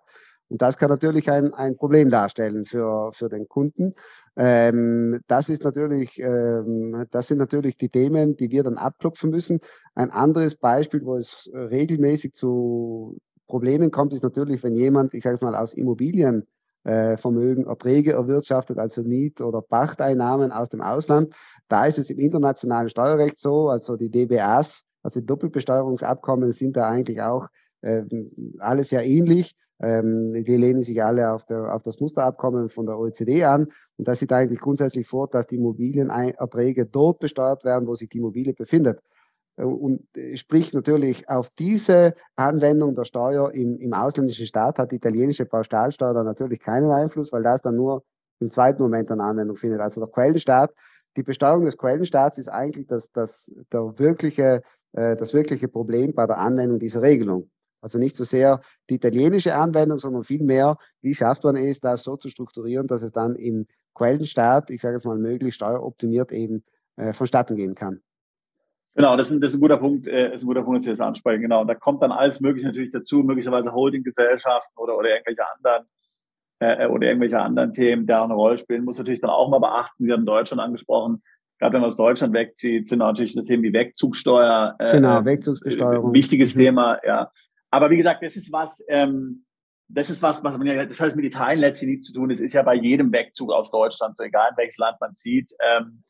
Und 0.49 0.61
das 0.61 0.77
kann 0.77 0.89
natürlich 0.89 1.29
ein, 1.29 1.53
ein 1.53 1.75
Problem 1.75 2.09
darstellen 2.09 2.65
für, 2.65 3.11
für 3.13 3.27
den 3.27 3.47
Kunden. 3.47 3.95
Ähm, 4.37 5.19
das 5.27 5.49
ist 5.49 5.63
natürlich, 5.63 6.19
ähm, 6.19 7.05
das 7.11 7.27
sind 7.27 7.39
natürlich 7.39 7.75
die 7.75 7.89
Themen, 7.89 8.35
die 8.37 8.49
wir 8.49 8.63
dann 8.63 8.77
abklopfen 8.77 9.29
müssen. 9.29 9.59
Ein 9.95 10.11
anderes 10.11 10.55
Beispiel, 10.55 11.03
wo 11.03 11.15
es 11.17 11.49
regelmäßig 11.53 12.33
zu 12.33 13.17
Problemen 13.47 13.91
kommt, 13.91 14.13
ist 14.13 14.23
natürlich, 14.23 14.63
wenn 14.63 14.75
jemand, 14.75 15.13
ich 15.13 15.23
sage 15.23 15.35
es 15.35 15.41
mal, 15.41 15.55
aus 15.55 15.73
Immobilienvermögen 15.73 16.47
äh, 16.83 17.15
Erträge 17.15 18.13
erwirtschaftet, 18.13 18.77
also 18.77 19.03
Miet- 19.03 19.41
oder 19.41 19.61
Pachteinnahmen 19.61 20.51
aus 20.51 20.69
dem 20.69 20.81
Ausland. 20.81 21.33
Da 21.67 21.85
ist 21.85 21.97
es 21.97 22.09
im 22.09 22.19
internationalen 22.19 22.89
Steuerrecht 22.89 23.39
so, 23.39 23.69
also 23.69 23.95
die 23.95 24.09
DBAs, 24.09 24.83
also 25.01 25.19
die 25.19 25.25
Doppelbesteuerungsabkommen 25.25 26.53
sind 26.53 26.75
da 26.75 26.89
eigentlich 26.89 27.21
auch 27.21 27.47
äh, 27.81 28.03
alles 28.59 28.89
sehr 28.89 29.05
ähnlich. 29.05 29.55
Ähm, 29.81 30.33
die 30.45 30.55
lehnen 30.55 30.81
sich 30.81 31.03
alle 31.03 31.31
auf, 31.31 31.45
der, 31.45 31.73
auf 31.73 31.83
das 31.83 31.99
Musterabkommen 31.99 32.69
von 32.69 32.85
der 32.85 32.97
OECD 32.97 33.43
an 33.43 33.67
Und 33.97 34.07
das 34.07 34.19
sieht 34.19 34.31
eigentlich 34.31 34.59
grundsätzlich 34.59 35.07
vor, 35.07 35.27
dass 35.27 35.47
die 35.47 35.55
Immobilienerträge 35.55 36.85
dort 36.85 37.19
besteuert 37.19 37.65
werden, 37.65 37.87
wo 37.87 37.95
sich 37.95 38.09
die 38.09 38.19
Immobilie 38.19 38.53
befindet. 38.53 39.01
Äh, 39.57 39.63
und 39.63 40.07
sprich 40.35 40.73
natürlich 40.73 41.29
auf 41.29 41.49
diese 41.51 42.15
Anwendung 42.35 42.95
der 42.95 43.05
Steuer 43.05 43.51
im, 43.51 43.77
im 43.77 43.93
ausländischen 43.93 44.45
Staat 44.45 44.79
hat 44.79 44.91
die 44.91 44.97
italienische 44.97 45.45
Pauschalsteuer 45.45 46.13
dann 46.13 46.25
natürlich 46.25 46.59
keinen 46.59 46.91
Einfluss, 46.91 47.31
weil 47.31 47.43
das 47.43 47.61
dann 47.61 47.75
nur 47.75 48.03
im 48.39 48.49
zweiten 48.49 48.81
Moment 48.81 49.11
eine 49.11 49.23
Anwendung 49.23 49.57
findet. 49.57 49.79
Also 49.79 50.01
der 50.01 50.09
Quellenstaat, 50.09 50.71
die 51.15 51.23
Besteuerung 51.23 51.65
des 51.65 51.77
Quellenstaats 51.77 52.37
ist 52.37 52.49
eigentlich 52.49 52.87
das, 52.87 53.11
das, 53.11 53.49
der 53.71 53.97
wirkliche, 53.99 54.63
äh, 54.93 55.15
das 55.15 55.33
wirkliche 55.33 55.67
Problem 55.67 56.13
bei 56.13 56.25
der 56.25 56.39
Anwendung 56.39 56.79
dieser 56.79 57.01
Regelung. 57.01 57.49
Also 57.81 57.99
nicht 57.99 58.15
so 58.15 58.23
sehr 58.23 58.61
die 58.89 58.95
italienische 58.95 59.55
Anwendung, 59.55 59.99
sondern 59.99 60.23
vielmehr, 60.23 60.77
wie 61.01 61.13
schafft 61.13 61.43
man 61.43 61.57
es, 61.57 61.81
das 61.81 62.03
so 62.03 62.15
zu 62.15 62.29
strukturieren, 62.29 62.87
dass 62.87 63.03
es 63.03 63.11
dann 63.11 63.35
im 63.35 63.67
Quellenstaat, 63.93 64.69
ich 64.69 64.81
sage 64.81 64.95
jetzt 64.95 65.05
mal 65.05 65.17
möglichst 65.17 65.57
steueroptimiert 65.57 66.31
eben 66.31 66.63
äh, 66.95 67.11
vonstatten 67.13 67.55
gehen 67.55 67.75
kann. 67.75 68.01
Genau, 68.95 69.17
das 69.17 69.27
ist, 69.27 69.33
ein, 69.33 69.41
das 69.41 69.51
ist 69.51 69.57
ein 69.57 69.61
guter 69.61 69.77
Punkt, 69.77 70.07
äh, 70.07 70.35
ist 70.35 70.43
ein 70.43 70.47
guter 70.47 70.61
Punkt, 70.61 70.79
dass 70.79 70.85
Sie 70.85 70.91
das 70.91 70.99
ansprechen. 70.99 71.41
Genau, 71.41 71.61
und 71.61 71.67
da 71.67 71.75
kommt 71.75 72.03
dann 72.03 72.11
alles 72.11 72.41
Mögliche 72.41 72.67
natürlich 72.67 72.91
dazu, 72.91 73.23
möglicherweise 73.23 73.73
Holdinggesellschaften 73.73 74.77
oder, 74.77 74.97
oder 74.97 75.09
irgendwelche 75.09 75.43
anderen 75.55 75.85
äh, 76.59 76.87
oder 76.87 77.07
irgendwelche 77.07 77.39
anderen 77.39 77.73
Themen, 77.73 78.05
die 78.05 78.13
eine 78.13 78.33
Rolle 78.33 78.57
spielen. 78.57 78.85
Muss 78.85 78.97
natürlich 78.97 79.21
dann 79.21 79.31
auch 79.31 79.49
mal 79.49 79.59
beachten. 79.59 80.05
Sie 80.05 80.11
haben 80.11 80.25
Deutschland 80.25 80.61
angesprochen. 80.61 81.23
Gerade 81.59 81.73
wenn 81.73 81.81
man 81.81 81.87
aus 81.87 81.97
Deutschland 81.97 82.33
wegzieht, 82.33 82.87
sind 82.87 82.99
natürlich 82.99 83.35
das 83.35 83.45
Thema 83.45 83.63
wie 83.63 83.73
Wegzugsteuer. 83.73 84.75
Äh, 84.79 84.91
genau, 84.91 85.25
Wegzugsbesteuerung. 85.25 86.11
Äh, 86.11 86.13
wichtiges 86.13 86.55
mhm. 86.55 86.59
Thema, 86.59 86.99
ja. 87.05 87.31
Aber 87.71 87.89
wie 87.89 87.97
gesagt, 87.97 88.23
das 88.23 88.35
ist 88.35 88.51
was, 88.51 88.83
ähm, 88.87 89.45
das 89.87 90.09
ist 90.09 90.21
was, 90.21 90.43
was 90.43 90.57
man 90.57 90.67
ja, 90.67 90.85
das 90.85 90.99
heißt 90.99 91.15
mit 91.15 91.25
Italien 91.25 91.59
letztlich 91.59 91.89
nichts 91.91 92.07
zu 92.07 92.13
tun. 92.13 92.31
Es 92.31 92.41
ist 92.41 92.53
ja 92.53 92.61
bei 92.63 92.75
jedem 92.75 93.11
Wegzug 93.11 93.51
aus 93.51 93.71
Deutschland, 93.71 94.17
so 94.17 94.23
egal 94.23 94.49
in 94.51 94.57
welches 94.57 94.77
Land 94.77 94.97
man 94.99 95.15
zieht. 95.15 95.51
Ähm, 95.59 96.03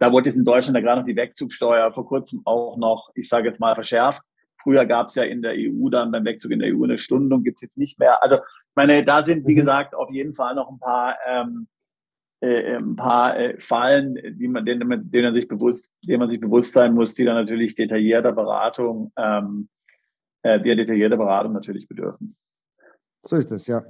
da 0.00 0.10
wurde 0.10 0.28
jetzt 0.28 0.36
in 0.36 0.44
Deutschland 0.44 0.76
ja 0.76 0.80
gerade 0.80 1.02
noch 1.02 1.06
die 1.06 1.14
Wegzugsteuer 1.14 1.92
vor 1.92 2.06
kurzem 2.06 2.40
auch 2.46 2.78
noch, 2.78 3.10
ich 3.14 3.28
sage 3.28 3.48
jetzt 3.48 3.60
mal, 3.60 3.74
verschärft. 3.74 4.22
Früher 4.62 4.86
gab 4.86 5.08
es 5.08 5.14
ja 5.14 5.24
in 5.24 5.42
der 5.42 5.52
EU 5.54 5.90
dann 5.90 6.10
beim 6.10 6.24
Wegzug 6.24 6.50
in 6.52 6.58
der 6.58 6.74
EU 6.74 6.84
eine 6.84 6.98
Stundung, 6.98 7.44
gibt 7.44 7.58
es 7.58 7.62
jetzt 7.62 7.78
nicht 7.78 7.98
mehr. 7.98 8.22
Also, 8.22 8.36
ich 8.36 8.74
meine, 8.74 9.04
da 9.04 9.22
sind, 9.22 9.46
wie 9.46 9.52
mhm. 9.52 9.56
gesagt, 9.56 9.94
auf 9.94 10.10
jeden 10.10 10.32
Fall 10.32 10.54
noch 10.54 10.70
ein 10.70 10.78
paar, 10.78 11.16
ähm, 11.26 11.68
äh, 12.40 12.76
ein 12.76 12.96
paar 12.96 13.38
äh, 13.38 13.60
Fallen, 13.60 14.18
die 14.38 14.48
man, 14.48 14.64
denen, 14.64 14.88
man, 14.88 15.00
denen 15.10 15.24
man 15.24 15.34
sich 15.34 15.48
bewusst, 15.48 15.94
denen 16.06 16.20
man 16.20 16.30
sich 16.30 16.40
bewusst 16.40 16.72
sein 16.72 16.94
muss, 16.94 17.14
die 17.14 17.24
dann 17.24 17.36
natürlich 17.36 17.74
detaillierter 17.74 18.32
Beratung, 18.32 19.12
ähm, 19.16 19.68
äh, 20.42 20.58
die 20.60 20.74
detaillierter 20.74 21.18
Beratung 21.18 21.52
natürlich 21.52 21.86
bedürfen. 21.86 22.36
So 23.22 23.36
ist 23.36 23.52
es, 23.52 23.66
ja. 23.66 23.84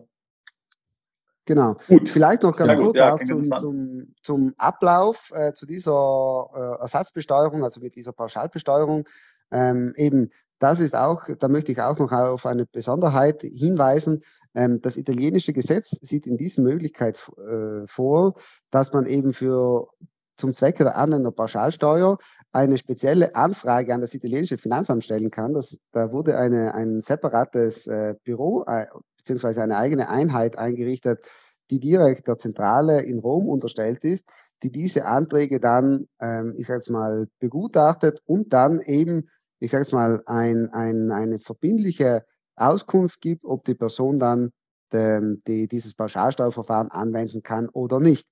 Genau. 1.50 1.74
Gut. 1.88 2.08
Vielleicht 2.08 2.44
noch 2.44 2.56
ganz 2.56 2.80
kurz 2.80 2.96
ja, 2.96 3.18
zum, 3.26 3.42
zum, 3.42 4.14
zum, 4.22 4.54
Ablauf 4.56 5.32
äh, 5.34 5.52
zu 5.52 5.66
dieser 5.66 6.46
äh, 6.54 6.80
Ersatzbesteuerung, 6.82 7.64
also 7.64 7.80
mit 7.80 7.96
dieser 7.96 8.12
Pauschalbesteuerung. 8.12 9.08
Ähm, 9.50 9.92
eben, 9.96 10.30
das 10.60 10.78
ist 10.78 10.94
auch, 10.94 11.24
da 11.40 11.48
möchte 11.48 11.72
ich 11.72 11.80
auch 11.80 11.98
noch 11.98 12.12
auf 12.12 12.46
eine 12.46 12.66
Besonderheit 12.66 13.42
hinweisen. 13.42 14.22
Ähm, 14.54 14.80
das 14.80 14.96
italienische 14.96 15.52
Gesetz 15.52 15.90
sieht 16.02 16.24
in 16.28 16.36
dieser 16.36 16.62
Möglichkeit 16.62 17.18
äh, 17.36 17.84
vor, 17.88 18.34
dass 18.70 18.92
man 18.92 19.06
eben 19.06 19.32
für 19.32 19.88
zum 20.36 20.54
Zwecke 20.54 20.84
der 20.84 21.04
der 21.04 21.30
Pauschalsteuer 21.32 22.18
eine 22.52 22.78
spezielle 22.78 23.34
Anfrage 23.34 23.92
an 23.92 24.02
das 24.02 24.14
italienische 24.14 24.56
Finanzamt 24.56 25.02
stellen 25.02 25.32
kann. 25.32 25.54
Das, 25.54 25.76
da 25.90 26.12
wurde 26.12 26.38
eine, 26.38 26.74
ein 26.74 27.02
separates 27.02 27.88
äh, 27.88 28.14
Büro 28.22 28.62
äh, 28.68 28.86
beziehungsweise 29.30 29.62
eine 29.62 29.76
eigene 29.76 30.08
Einheit 30.08 30.58
eingerichtet, 30.58 31.24
die 31.70 31.78
direkt 31.78 32.26
der 32.26 32.38
Zentrale 32.38 33.02
in 33.02 33.20
Rom 33.20 33.48
unterstellt 33.48 34.02
ist, 34.02 34.24
die 34.64 34.72
diese 34.72 35.04
Anträge 35.06 35.60
dann, 35.60 36.08
ähm, 36.20 36.54
ich 36.58 36.66
sage 36.66 36.80
jetzt 36.80 36.90
mal, 36.90 37.28
begutachtet 37.38 38.20
und 38.26 38.52
dann 38.52 38.80
eben, 38.80 39.28
ich 39.60 39.70
sage 39.70 39.84
jetzt 39.84 39.92
mal, 39.92 40.22
ein, 40.26 40.70
ein, 40.72 41.12
eine 41.12 41.38
verbindliche 41.38 42.24
Auskunft 42.56 43.20
gibt, 43.20 43.44
ob 43.44 43.64
die 43.64 43.74
Person 43.74 44.18
dann 44.18 44.50
die, 44.92 45.40
die, 45.46 45.68
dieses 45.68 45.94
Pauschalsteuerverfahren 45.94 46.90
anwenden 46.90 47.44
kann 47.44 47.68
oder 47.68 48.00
nicht. 48.00 48.26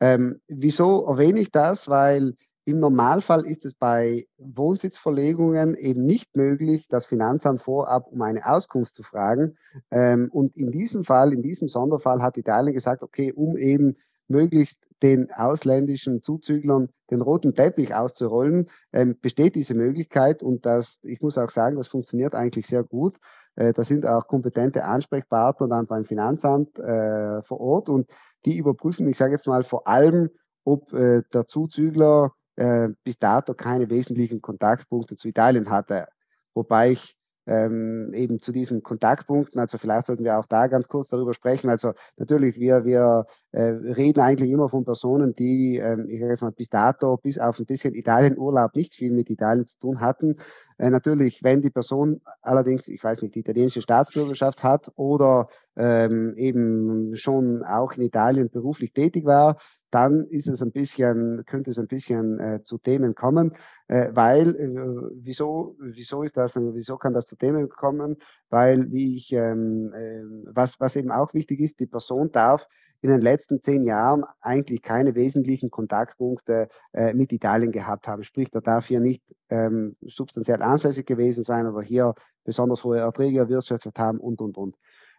Ähm, 0.00 0.42
wieso 0.46 1.06
erwähne 1.06 1.40
ich 1.40 1.50
das? 1.50 1.88
Weil 1.88 2.36
im 2.66 2.80
Normalfall 2.80 3.44
ist 3.44 3.64
es 3.66 3.74
bei 3.74 4.26
Wohnsitzverlegungen 4.38 5.74
eben 5.74 6.02
nicht 6.02 6.34
möglich, 6.34 6.88
das 6.88 7.04
Finanzamt 7.04 7.60
vorab 7.60 8.06
um 8.10 8.22
eine 8.22 8.46
Auskunft 8.46 8.94
zu 8.94 9.02
fragen. 9.02 9.56
Ähm, 9.90 10.30
und 10.32 10.56
in 10.56 10.70
diesem 10.70 11.04
Fall, 11.04 11.32
in 11.32 11.42
diesem 11.42 11.68
Sonderfall 11.68 12.22
hat 12.22 12.38
Italien 12.38 12.74
gesagt, 12.74 13.02
okay, 13.02 13.32
um 13.32 13.58
eben 13.58 13.96
möglichst 14.28 14.78
den 15.02 15.30
ausländischen 15.30 16.22
Zuzüglern 16.22 16.88
den 17.10 17.20
roten 17.20 17.54
Teppich 17.54 17.94
auszurollen, 17.94 18.70
ähm, 18.92 19.18
besteht 19.20 19.54
diese 19.54 19.74
Möglichkeit 19.74 20.42
und 20.42 20.64
das, 20.64 20.98
ich 21.02 21.20
muss 21.20 21.36
auch 21.36 21.50
sagen, 21.50 21.76
das 21.76 21.88
funktioniert 21.88 22.34
eigentlich 22.34 22.66
sehr 22.66 22.82
gut. 22.82 23.18
Äh, 23.56 23.74
da 23.74 23.84
sind 23.84 24.06
auch 24.06 24.26
kompetente 24.26 24.84
Ansprechpartner 24.84 25.68
dann 25.68 25.86
beim 25.86 26.06
Finanzamt 26.06 26.78
äh, 26.78 27.42
vor 27.42 27.60
Ort 27.60 27.90
und 27.90 28.08
die 28.46 28.56
überprüfen, 28.56 29.06
ich 29.08 29.18
sage 29.18 29.32
jetzt 29.32 29.46
mal 29.46 29.64
vor 29.64 29.86
allem, 29.86 30.30
ob 30.64 30.92
äh, 30.94 31.22
der 31.34 31.46
Zuzügler 31.46 32.32
äh, 32.56 32.88
bis 33.04 33.18
dato 33.18 33.54
keine 33.54 33.90
wesentlichen 33.90 34.40
Kontaktpunkte 34.42 35.16
zu 35.16 35.28
Italien 35.28 35.70
hatte. 35.70 36.06
Wobei 36.54 36.92
ich 36.92 37.16
ähm, 37.46 38.12
eben 38.14 38.40
zu 38.40 38.52
diesen 38.52 38.82
Kontaktpunkten, 38.82 39.60
also 39.60 39.76
vielleicht 39.78 40.06
sollten 40.06 40.24
wir 40.24 40.38
auch 40.38 40.46
da 40.46 40.66
ganz 40.66 40.88
kurz 40.88 41.08
darüber 41.08 41.34
sprechen. 41.34 41.68
Also 41.68 41.92
natürlich, 42.16 42.58
wir, 42.58 42.84
wir 42.84 43.26
äh, 43.52 43.62
reden 43.62 44.20
eigentlich 44.20 44.50
immer 44.50 44.68
von 44.68 44.84
Personen, 44.84 45.34
die, 45.34 45.76
ähm, 45.76 46.08
ich 46.08 46.20
sage 46.20 46.32
jetzt 46.32 46.42
mal, 46.42 46.52
bis 46.52 46.70
dato, 46.70 47.16
bis 47.18 47.38
auf 47.38 47.58
ein 47.58 47.66
bisschen 47.66 47.94
Italienurlaub 47.94 48.74
nicht 48.74 48.94
viel 48.94 49.12
mit 49.12 49.28
Italien 49.28 49.66
zu 49.66 49.78
tun 49.78 50.00
hatten. 50.00 50.36
Äh, 50.78 50.90
natürlich, 50.90 51.42
wenn 51.42 51.60
die 51.60 51.70
Person 51.70 52.20
allerdings, 52.40 52.88
ich 52.88 53.02
weiß 53.02 53.22
nicht, 53.22 53.34
die 53.34 53.40
italienische 53.40 53.82
Staatsbürgerschaft 53.82 54.62
hat 54.62 54.90
oder 54.96 55.48
ähm, 55.76 56.34
eben 56.36 57.14
schon 57.14 57.62
auch 57.62 57.92
in 57.92 58.02
Italien 58.02 58.48
beruflich 58.50 58.92
tätig 58.92 59.24
war, 59.24 59.58
dann 59.94 60.26
ist 60.26 60.48
es 60.48 60.60
ein 60.60 60.72
bisschen, 60.72 61.44
könnte 61.46 61.70
es 61.70 61.78
ein 61.78 61.86
bisschen 61.86 62.40
äh, 62.40 62.62
zu 62.64 62.78
Themen 62.78 63.14
kommen, 63.14 63.52
äh, 63.86 64.08
weil 64.12 64.56
äh, 64.56 65.10
wieso, 65.22 65.76
wieso 65.78 66.24
ist 66.24 66.36
das, 66.36 66.56
wieso 66.56 66.96
kann 66.96 67.14
das 67.14 67.26
zu 67.26 67.36
Themen 67.36 67.68
kommen? 67.68 68.16
Weil 68.50 68.90
wie 68.90 69.14
ich, 69.14 69.32
ähm, 69.32 69.92
äh, 69.94 70.22
was, 70.52 70.80
was 70.80 70.96
eben 70.96 71.12
auch 71.12 71.32
wichtig 71.32 71.60
ist, 71.60 71.78
die 71.78 71.86
Person 71.86 72.32
darf 72.32 72.66
in 73.02 73.10
den 73.10 73.20
letzten 73.20 73.62
zehn 73.62 73.84
Jahren 73.84 74.24
eigentlich 74.40 74.82
keine 74.82 75.14
wesentlichen 75.14 75.70
Kontaktpunkte 75.70 76.68
äh, 76.92 77.12
mit 77.12 77.32
Italien 77.32 77.70
gehabt 77.70 78.08
haben. 78.08 78.24
Sprich, 78.24 78.50
da 78.50 78.60
darf 78.60 78.86
hier 78.86 79.00
nicht 79.00 79.22
ähm, 79.50 79.94
substanziell 80.00 80.62
ansässig 80.62 81.06
gewesen 81.06 81.44
sein 81.44 81.66
oder 81.66 81.82
hier 81.82 82.14
besonders 82.44 82.82
hohe 82.82 82.98
Erträge 82.98 83.38
erwirtschaftet 83.38 83.96
haben 83.98 84.18
und, 84.18 84.40
und, 84.40 84.56
und. 84.56 84.74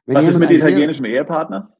Wenn 0.05 0.15
Was 0.15 0.28
ist 0.28 0.39
mit 0.39 0.51
italienischem 0.51 1.05
Ehepartner? 1.05 1.71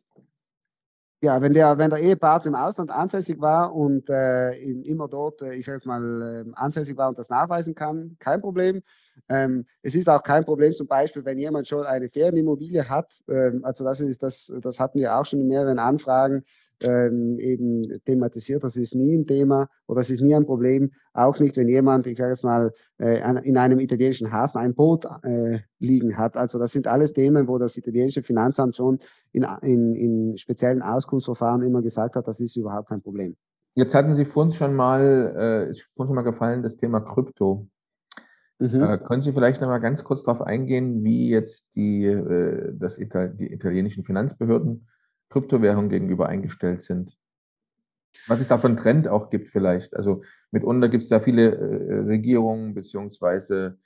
Ja, 1.26 1.41
wenn 1.41 1.53
der, 1.53 1.80
wenn 1.80 1.89
der 1.89 2.01
Ehepartner 2.01 2.49
im 2.49 2.55
Ausland 2.55 2.91
ansässig 2.91 3.41
war 3.41 3.73
und 3.73 4.11
äh, 4.11 4.51
immer 4.61 5.07
dort, 5.07 5.41
äh, 5.41 5.55
ich 5.55 5.65
sage 5.65 5.78
jetzt 5.78 5.88
mal, 5.88 6.45
äh, 6.45 6.51
ansässig 6.53 6.95
war 6.97 7.09
und 7.09 7.17
das 7.17 7.30
nachweisen 7.30 7.73
kann, 7.73 8.15
kein 8.19 8.41
Problem. 8.41 8.84
Ähm, 9.28 9.65
es 9.82 9.95
ist 9.95 10.07
auch 10.07 10.21
kein 10.21 10.43
Problem, 10.45 10.73
zum 10.73 10.86
Beispiel, 10.86 11.26
wenn 11.26 11.39
jemand 11.39 11.67
schon 11.67 11.84
eine 11.84 12.09
Ferienimmobilie 12.09 12.88
hat, 12.88 13.11
ähm, 13.28 13.65
also 13.65 13.84
das 13.84 14.01
ist, 14.01 14.21
das, 14.21 14.53
das 14.61 14.80
hatten 14.80 14.99
wir 14.99 15.17
auch 15.17 15.26
schon 15.26 15.41
in 15.41 15.47
mehreren 15.47 15.80
Anfragen, 15.80 16.43
ähm, 16.82 17.39
eben 17.39 17.99
thematisiert. 18.05 18.63
Das 18.63 18.76
ist 18.76 18.95
nie 18.95 19.15
ein 19.15 19.26
Thema 19.26 19.67
oder 19.88 20.01
das 20.01 20.09
ist 20.09 20.21
nie 20.21 20.36
ein 20.36 20.45
Problem. 20.45 20.91
Auch 21.13 21.39
nicht, 21.39 21.57
wenn 21.57 21.69
jemand, 21.69 22.07
ich 22.07 22.17
sage 22.17 22.32
jetzt 22.32 22.43
mal, 22.43 22.71
äh, 22.99 23.19
in 23.43 23.57
einem 23.57 23.80
italienischen 23.80 24.32
Hafen 24.32 24.59
ein 24.59 24.76
Boot 24.76 25.05
äh, 25.23 25.59
liegen 25.80 26.17
hat. 26.17 26.38
Also 26.38 26.59
das 26.59 26.71
sind 26.71 26.88
alles 26.88 27.13
Themen, 27.13 27.47
wo 27.47 27.57
das 27.57 27.78
italienische 27.78 28.23
Finanzamt 28.23 28.76
schon 28.76 28.99
in, 29.32 29.45
in, 29.61 29.95
in 29.95 30.38
speziellen 30.38 30.82
Auskunftsverfahren 30.82 31.61
immer 31.63 31.82
gesagt 31.82 32.15
hat, 32.15 32.28
das 32.28 32.39
ist 32.39 32.55
überhaupt 32.55 32.89
kein 32.89 33.01
Problem. 33.01 33.36
Jetzt 33.76 33.93
hatten 33.93 34.13
Sie 34.13 34.23
vorhin 34.23 34.53
schon 34.53 34.73
mal, 34.73 35.34
äh, 35.38 35.69
ist 35.69 35.89
vorhin 35.93 36.09
schon 36.09 36.15
mal 36.15 36.21
gefallen, 36.21 36.63
das 36.63 36.78
Thema 36.78 37.01
Krypto. 37.01 37.67
Mhm. 38.59 38.82
Äh, 38.82 38.97
können 38.99 39.21
Sie 39.21 39.34
vielleicht 39.34 39.59
noch 39.59 39.67
mal 39.67 39.80
ganz 39.80 40.03
kurz 40.05 40.23
darauf 40.23 40.41
eingehen, 40.41 41.03
wie 41.03 41.30
jetzt 41.30 41.76
die, 41.76 42.05
äh, 42.05 42.71
das 42.73 42.97
Ital 42.97 43.34
die 43.34 43.51
italienischen 43.51 44.05
Finanzbehörden 44.05 44.88
Kryptowährungen 45.36 45.90
gegenüber 45.90 46.30
eingestellt 46.30 46.82
sind. 46.82 47.18
Was 48.28 48.40
es 48.40 48.48
da 48.48 48.58
für 48.58 48.68
einen 48.68 48.78
Trend 48.78 49.10
auch 49.10 49.30
gibt 49.30 49.50
vielleicht. 49.50 49.94
Also 49.98 50.22
mitunter 50.52 50.88
gibt 50.88 51.04
es 51.04 51.10
da 51.10 51.20
viele 51.20 51.56
äh, 51.56 52.00
Regierungen 52.06 52.74
beziehungsweise 52.74 53.78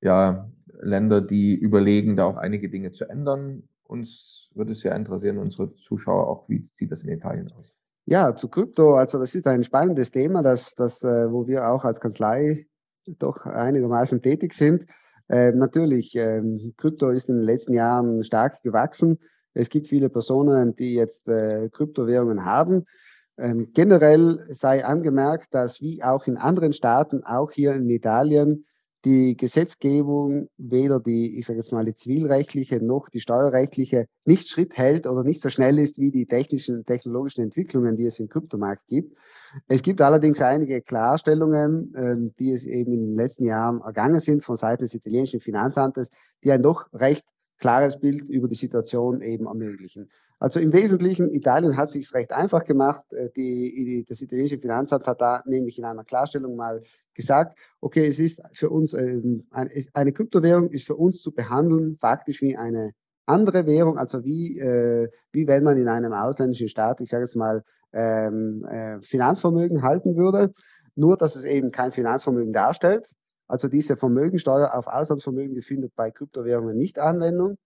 ja, 0.00 0.50
Länder, 0.80 1.20
die 1.20 1.54
überlegen, 1.54 2.16
da 2.16 2.24
auch 2.24 2.38
einige 2.38 2.70
Dinge 2.70 2.92
zu 2.92 3.04
ändern. 3.10 3.68
Uns 3.84 4.48
würde 4.54 4.72
es 4.72 4.80
sehr 4.80 4.96
interessieren, 4.96 5.36
unsere 5.36 5.68
Zuschauer 5.68 6.28
auch, 6.28 6.48
wie 6.48 6.66
sieht 6.72 6.90
das 6.90 7.02
in 7.02 7.10
Italien 7.10 7.46
aus? 7.52 7.74
Ja, 8.06 8.34
zu 8.34 8.48
Krypto, 8.48 8.94
also 8.94 9.18
das 9.18 9.34
ist 9.34 9.46
ein 9.46 9.64
spannendes 9.64 10.10
Thema, 10.10 10.42
das, 10.42 10.74
das, 10.76 11.02
äh, 11.02 11.30
wo 11.30 11.46
wir 11.46 11.68
auch 11.68 11.84
als 11.84 12.00
Kanzlei 12.00 12.66
doch 13.18 13.44
einigermaßen 13.44 14.22
tätig 14.22 14.54
sind. 14.54 14.86
Äh, 15.28 15.52
natürlich, 15.52 16.16
ähm, 16.16 16.72
Krypto 16.78 17.10
ist 17.10 17.28
in 17.28 17.36
den 17.36 17.44
letzten 17.44 17.74
Jahren 17.74 18.24
stark 18.24 18.62
gewachsen. 18.62 19.18
Es 19.56 19.70
gibt 19.70 19.88
viele 19.88 20.10
Personen, 20.10 20.76
die 20.76 20.94
jetzt 20.94 21.26
äh, 21.28 21.70
Kryptowährungen 21.70 22.44
haben. 22.44 22.84
Ähm, 23.38 23.70
generell 23.72 24.44
sei 24.50 24.84
angemerkt, 24.84 25.54
dass 25.54 25.80
wie 25.80 26.02
auch 26.02 26.26
in 26.26 26.36
anderen 26.36 26.72
Staaten, 26.72 27.24
auch 27.24 27.50
hier 27.50 27.72
in 27.72 27.88
Italien, 27.88 28.66
die 29.06 29.36
Gesetzgebung 29.36 30.48
weder 30.58 31.00
die, 31.00 31.38
ich 31.38 31.46
sage 31.46 31.60
jetzt 31.60 31.72
mal, 31.72 31.84
die 31.84 31.94
zivilrechtliche 31.94 32.84
noch 32.84 33.08
die 33.08 33.20
steuerrechtliche 33.20 34.06
nicht 34.24 34.48
Schritt 34.48 34.76
hält 34.76 35.06
oder 35.06 35.22
nicht 35.22 35.42
so 35.42 35.48
schnell 35.48 35.78
ist 35.78 35.98
wie 35.98 36.10
die 36.10 36.26
technischen, 36.26 36.84
technologischen 36.84 37.42
Entwicklungen, 37.42 37.96
die 37.96 38.06
es 38.06 38.18
im 38.18 38.28
Kryptomarkt 38.28 38.86
gibt. 38.88 39.16
Es 39.68 39.82
gibt 39.82 40.00
allerdings 40.00 40.42
einige 40.42 40.82
Klarstellungen, 40.82 41.94
ähm, 41.96 42.34
die 42.38 42.50
es 42.50 42.66
eben 42.66 42.92
in 42.92 43.00
den 43.06 43.16
letzten 43.16 43.44
Jahren 43.44 43.80
ergangen 43.80 44.20
sind 44.20 44.44
von 44.44 44.56
Seiten 44.56 44.84
des 44.84 44.94
italienischen 44.94 45.40
Finanzamtes, 45.40 46.08
die 46.42 46.50
ein 46.50 46.62
doch 46.62 46.92
recht 46.92 47.24
klares 47.58 47.98
Bild 47.98 48.28
über 48.28 48.48
die 48.48 48.54
Situation 48.54 49.20
eben 49.22 49.46
ermöglichen. 49.46 50.10
Also 50.38 50.60
im 50.60 50.72
Wesentlichen, 50.72 51.32
Italien 51.32 51.76
hat 51.76 51.90
sich 51.90 52.12
recht 52.12 52.32
einfach 52.32 52.64
gemacht. 52.64 53.02
Äh, 53.12 53.30
die, 53.34 54.04
das 54.08 54.20
italienische 54.20 54.58
Finanzamt 54.58 55.06
hat 55.06 55.20
da 55.20 55.42
nämlich 55.46 55.78
in 55.78 55.84
einer 55.84 56.04
Klarstellung 56.04 56.56
mal 56.56 56.82
gesagt, 57.14 57.58
okay, 57.80 58.06
es 58.06 58.18
ist 58.18 58.40
für 58.52 58.68
uns, 58.68 58.92
ähm, 58.92 59.46
eine, 59.50 59.70
eine 59.94 60.12
Kryptowährung 60.12 60.70
ist 60.70 60.86
für 60.86 60.96
uns 60.96 61.22
zu 61.22 61.32
behandeln 61.32 61.96
faktisch 61.98 62.42
wie 62.42 62.56
eine 62.56 62.92
andere 63.24 63.66
Währung, 63.66 63.98
also 63.98 64.24
wie, 64.24 64.58
äh, 64.58 65.08
wie 65.32 65.46
wenn 65.48 65.64
man 65.64 65.78
in 65.78 65.88
einem 65.88 66.12
ausländischen 66.12 66.68
Staat, 66.68 67.00
ich 67.00 67.10
sage 67.10 67.24
jetzt 67.24 67.36
mal, 67.36 67.64
ähm, 67.92 68.64
äh, 68.66 69.00
Finanzvermögen 69.02 69.82
halten 69.82 70.16
würde, 70.16 70.52
nur 70.94 71.16
dass 71.16 71.34
es 71.34 71.44
eben 71.44 71.70
kein 71.70 71.92
Finanzvermögen 71.92 72.52
darstellt. 72.52 73.06
Also 73.48 73.68
diese 73.68 73.96
Vermögensteuer 73.96 74.74
auf 74.74 74.86
Auslandsvermögen, 74.86 75.54
die 75.54 75.62
findet 75.62 75.94
bei 75.94 76.10
Kryptowährungen 76.10 76.76
nicht 76.76 76.98
Anwendung. 76.98 77.58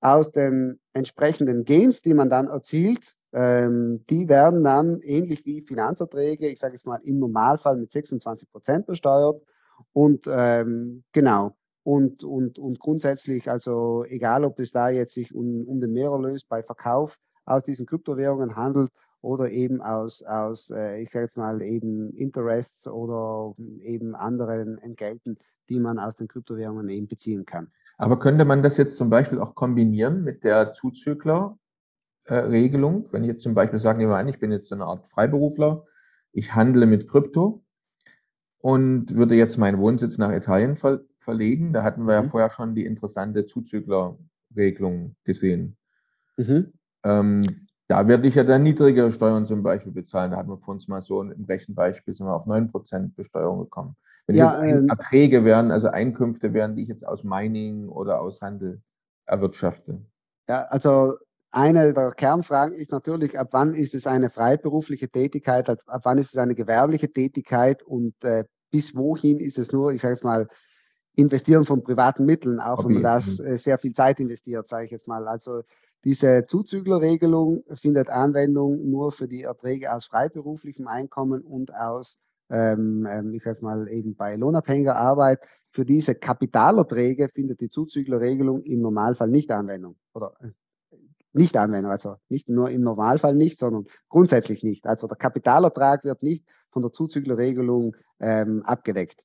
Aus 0.00 0.32
den 0.32 0.80
entsprechenden 0.94 1.64
Gains, 1.64 2.00
die 2.00 2.14
man 2.14 2.30
dann 2.30 2.48
erzielt, 2.48 3.16
ähm, 3.32 4.04
die 4.08 4.28
werden 4.28 4.64
dann 4.64 5.00
ähnlich 5.02 5.44
wie 5.44 5.60
Finanzerträge, 5.60 6.48
ich 6.48 6.58
sage 6.58 6.74
jetzt 6.74 6.86
mal 6.86 7.00
im 7.04 7.18
Normalfall 7.18 7.76
mit 7.76 7.92
26 7.92 8.50
Prozent 8.50 8.86
besteuert. 8.86 9.42
Und 9.92 10.24
ähm, 10.26 11.04
genau, 11.12 11.54
und, 11.82 12.24
und, 12.24 12.58
und 12.58 12.80
grundsätzlich, 12.80 13.50
also 13.50 14.04
egal, 14.06 14.44
ob 14.44 14.58
es 14.58 14.72
da 14.72 14.88
jetzt 14.88 15.14
sich 15.14 15.34
um, 15.34 15.66
um 15.66 15.80
den 15.80 15.92
Mehrerlös 15.92 16.44
bei 16.44 16.62
Verkauf 16.62 17.18
aus 17.44 17.62
diesen 17.64 17.86
Kryptowährungen 17.86 18.56
handelt 18.56 18.90
oder 19.22 19.50
eben 19.50 19.80
aus, 19.82 20.22
aus 20.22 20.70
äh, 20.70 21.02
ich 21.02 21.10
sage 21.10 21.26
jetzt 21.26 21.36
mal, 21.36 21.60
eben 21.62 22.10
Interests 22.14 22.86
oder 22.86 23.54
eben 23.82 24.14
anderen 24.14 24.78
Entgelten, 24.78 25.38
die 25.68 25.78
man 25.78 25.98
aus 25.98 26.16
den 26.16 26.28
Kryptowährungen 26.28 26.88
eben 26.88 27.06
beziehen 27.06 27.44
kann. 27.44 27.70
Aber 27.98 28.18
könnte 28.18 28.44
man 28.44 28.62
das 28.62 28.76
jetzt 28.76 28.96
zum 28.96 29.10
Beispiel 29.10 29.38
auch 29.38 29.54
kombinieren 29.54 30.24
mit 30.24 30.42
der 30.44 30.72
Zuzüglerregelung? 30.72 31.58
Äh, 32.26 33.12
Wenn 33.12 33.22
ich 33.24 33.28
jetzt 33.28 33.42
zum 33.42 33.54
Beispiel 33.54 33.78
sage, 33.78 33.98
nehmen 33.98 34.10
wir 34.10 34.16
an, 34.16 34.28
ich 34.28 34.40
bin 34.40 34.52
jetzt 34.52 34.68
so 34.68 34.74
eine 34.74 34.86
Art 34.86 35.06
Freiberufler, 35.08 35.84
ich 36.32 36.54
handle 36.54 36.86
mit 36.86 37.08
Krypto 37.08 37.62
und 38.58 39.14
würde 39.14 39.34
jetzt 39.34 39.58
meinen 39.58 39.78
Wohnsitz 39.78 40.18
nach 40.18 40.32
Italien 40.32 40.76
ver 40.76 41.00
verlegen. 41.16 41.74
Da 41.74 41.82
hatten 41.82 42.04
wir 42.04 42.14
ja 42.14 42.22
mhm. 42.22 42.28
vorher 42.28 42.50
schon 42.50 42.74
die 42.74 42.86
interessante 42.86 43.44
Zuzüglerregelung 43.44 45.16
gesehen. 45.24 45.76
Mhm. 46.38 46.72
Ähm, 47.04 47.66
da 47.90 48.06
werde 48.06 48.28
ich 48.28 48.36
ja 48.36 48.44
dann 48.44 48.62
niedrigere 48.62 49.10
Steuern 49.10 49.46
zum 49.46 49.64
Beispiel 49.64 49.90
bezahlen. 49.90 50.30
Da 50.30 50.36
hatten 50.36 50.48
wir 50.48 50.58
vor 50.58 50.74
uns 50.74 50.86
mal 50.86 51.02
so 51.02 51.22
im 51.22 51.44
Rechenbeispiel 51.44 52.14
sind 52.14 52.24
wir 52.24 52.36
auf 52.36 52.46
9% 52.46 53.16
Besteuerung 53.16 53.58
gekommen. 53.58 53.96
Wenn 54.28 54.36
ja, 54.36 54.62
jetzt 54.62 54.78
ähm, 54.78 54.88
Erträge 54.88 55.44
wären, 55.44 55.72
also 55.72 55.88
Einkünfte 55.88 56.54
wären, 56.54 56.76
die 56.76 56.82
ich 56.82 56.88
jetzt 56.88 57.04
aus 57.04 57.24
Mining 57.24 57.88
oder 57.88 58.20
aus 58.20 58.42
Handel 58.42 58.80
erwirtschafte. 59.26 60.00
Ja, 60.48 60.66
also 60.66 61.16
eine 61.50 61.92
der 61.92 62.12
Kernfragen 62.12 62.76
ist 62.76 62.92
natürlich, 62.92 63.36
ab 63.36 63.48
wann 63.50 63.74
ist 63.74 63.92
es 63.96 64.06
eine 64.06 64.30
freiberufliche 64.30 65.08
Tätigkeit, 65.08 65.68
ab 65.68 66.00
wann 66.04 66.18
ist 66.18 66.28
es 66.28 66.36
eine 66.36 66.54
gewerbliche 66.54 67.12
Tätigkeit 67.12 67.82
und 67.82 68.14
äh, 68.22 68.44
bis 68.70 68.94
wohin 68.94 69.40
ist 69.40 69.58
es 69.58 69.72
nur, 69.72 69.92
ich 69.92 70.02
sage 70.02 70.14
jetzt 70.14 70.22
mal, 70.22 70.46
Investieren 71.16 71.64
von 71.66 71.82
privaten 71.82 72.24
Mitteln, 72.24 72.60
auch 72.60 72.78
Hobby. 72.78 72.94
wenn 72.94 73.02
man 73.02 73.02
das 73.02 73.40
äh, 73.40 73.58
sehr 73.58 73.78
viel 73.78 73.94
Zeit 73.94 74.20
investiert, 74.20 74.68
sage 74.68 74.84
ich 74.84 74.92
jetzt 74.92 75.08
mal. 75.08 75.26
Also 75.26 75.62
diese 76.04 76.46
Zuzüglerregelung 76.46 77.64
findet 77.74 78.08
Anwendung 78.08 78.88
nur 78.88 79.12
für 79.12 79.28
die 79.28 79.42
Erträge 79.42 79.92
aus 79.92 80.06
freiberuflichem 80.06 80.88
Einkommen 80.88 81.42
und 81.42 81.74
aus, 81.74 82.18
ähm, 82.48 83.06
ähm 83.10 83.34
ich 83.34 83.42
sage 83.42 83.62
mal 83.62 83.88
eben 83.88 84.16
bei 84.16 84.36
lohnabhängiger 84.36 84.96
Arbeit. 84.96 85.40
Für 85.72 85.84
diese 85.84 86.14
Kapitalerträge 86.14 87.28
findet 87.28 87.60
die 87.60 87.68
Zuzüglerregelung 87.68 88.62
im 88.62 88.80
Normalfall 88.80 89.28
nicht 89.28 89.50
Anwendung 89.50 89.96
oder 90.14 90.32
äh, 90.40 90.48
nicht 91.32 91.56
Anwendung, 91.56 91.92
also 91.92 92.16
nicht 92.28 92.48
nur 92.48 92.70
im 92.70 92.80
Normalfall 92.80 93.34
nicht, 93.34 93.58
sondern 93.58 93.86
grundsätzlich 94.08 94.64
nicht. 94.64 94.86
Also 94.86 95.06
der 95.06 95.16
Kapitalertrag 95.16 96.04
wird 96.04 96.22
nicht 96.22 96.44
von 96.70 96.82
der 96.82 96.92
Zuzüglerregelung 96.92 97.94
ähm, 98.20 98.62
abgedeckt. 98.64 99.22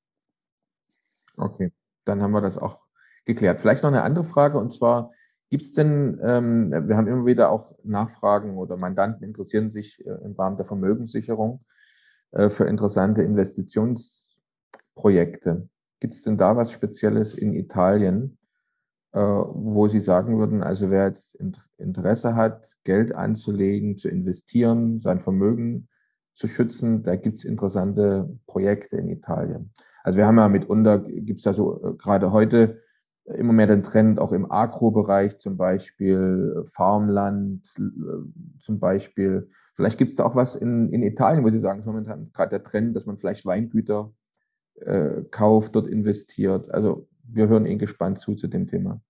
Okay, 1.37 1.71
dann 2.03 2.21
haben 2.21 2.31
wir 2.31 2.41
das 2.41 2.57
auch 2.57 2.81
geklärt. 3.25 3.61
Vielleicht 3.61 3.83
noch 3.83 3.89
eine 3.89 4.03
andere 4.03 4.25
Frage 4.25 4.57
und 4.57 4.71
zwar, 4.71 5.11
Gibt 5.55 5.63
es 5.63 5.71
denn, 5.71 6.19
ähm, 6.21 6.69
wir 6.69 6.97
haben 6.97 7.07
immer 7.07 7.25
wieder 7.25 7.49
auch 7.49 7.73
Nachfragen 7.81 8.57
oder 8.57 8.75
Mandanten 8.75 9.23
interessieren 9.23 9.69
sich 9.69 10.05
äh, 10.05 10.09
im 10.25 10.33
Rahmen 10.33 10.57
der 10.57 10.65
Vermögenssicherung 10.65 11.63
äh, 12.31 12.49
für 12.49 12.65
interessante 12.65 13.21
Investitionsprojekte. 13.21 15.69
Gibt 16.01 16.13
es 16.13 16.23
denn 16.23 16.37
da 16.37 16.57
was 16.57 16.73
Spezielles 16.73 17.35
in 17.35 17.53
Italien, 17.53 18.37
äh, 19.13 19.21
wo 19.21 19.87
Sie 19.87 20.01
sagen 20.01 20.39
würden, 20.39 20.61
also 20.61 20.91
wer 20.91 21.05
jetzt 21.05 21.39
Interesse 21.77 22.35
hat, 22.35 22.75
Geld 22.83 23.15
anzulegen, 23.15 23.97
zu 23.97 24.09
investieren, 24.09 24.99
sein 24.99 25.21
Vermögen 25.21 25.87
zu 26.33 26.47
schützen, 26.47 27.01
da 27.03 27.15
gibt 27.15 27.37
es 27.37 27.45
interessante 27.45 28.29
Projekte 28.45 28.97
in 28.97 29.07
Italien. 29.07 29.71
Also 30.03 30.17
wir 30.17 30.27
haben 30.27 30.37
ja 30.37 30.49
mitunter, 30.49 30.99
gibt 30.99 31.39
es 31.39 31.45
ja 31.45 31.53
so 31.53 31.81
äh, 31.81 31.93
gerade 31.93 32.33
heute 32.33 32.81
immer 33.25 33.53
mehr 33.53 33.67
den 33.67 33.83
Trend 33.83 34.19
auch 34.19 34.31
im 34.31 34.51
Agro-Bereich, 34.51 35.39
zum 35.39 35.57
Beispiel 35.57 36.63
äh, 36.65 36.69
Farmland, 36.69 37.73
äh, 37.77 38.61
zum 38.61 38.79
Beispiel. 38.79 39.49
Vielleicht 39.75 39.97
gibt 39.97 40.11
es 40.11 40.17
da 40.17 40.25
auch 40.25 40.35
was 40.35 40.55
in, 40.55 40.91
in 40.93 41.01
Italien, 41.01 41.43
wo 41.43 41.49
Sie 41.49 41.59
sagen, 41.59 41.79
ist 41.79 41.85
momentan 41.85 42.31
gerade 42.33 42.51
der 42.51 42.63
Trend, 42.63 42.95
dass 42.95 43.05
man 43.05 43.17
vielleicht 43.17 43.45
Weingüter 43.45 44.13
äh, 44.75 45.23
kauft, 45.31 45.75
dort 45.75 45.87
investiert. 45.87 46.71
Also 46.71 47.07
wir 47.23 47.47
hören 47.47 47.65
Ihnen 47.65 47.79
gespannt 47.79 48.19
zu 48.19 48.35
zu 48.35 48.47
dem 48.47 48.67
Thema. 48.67 49.01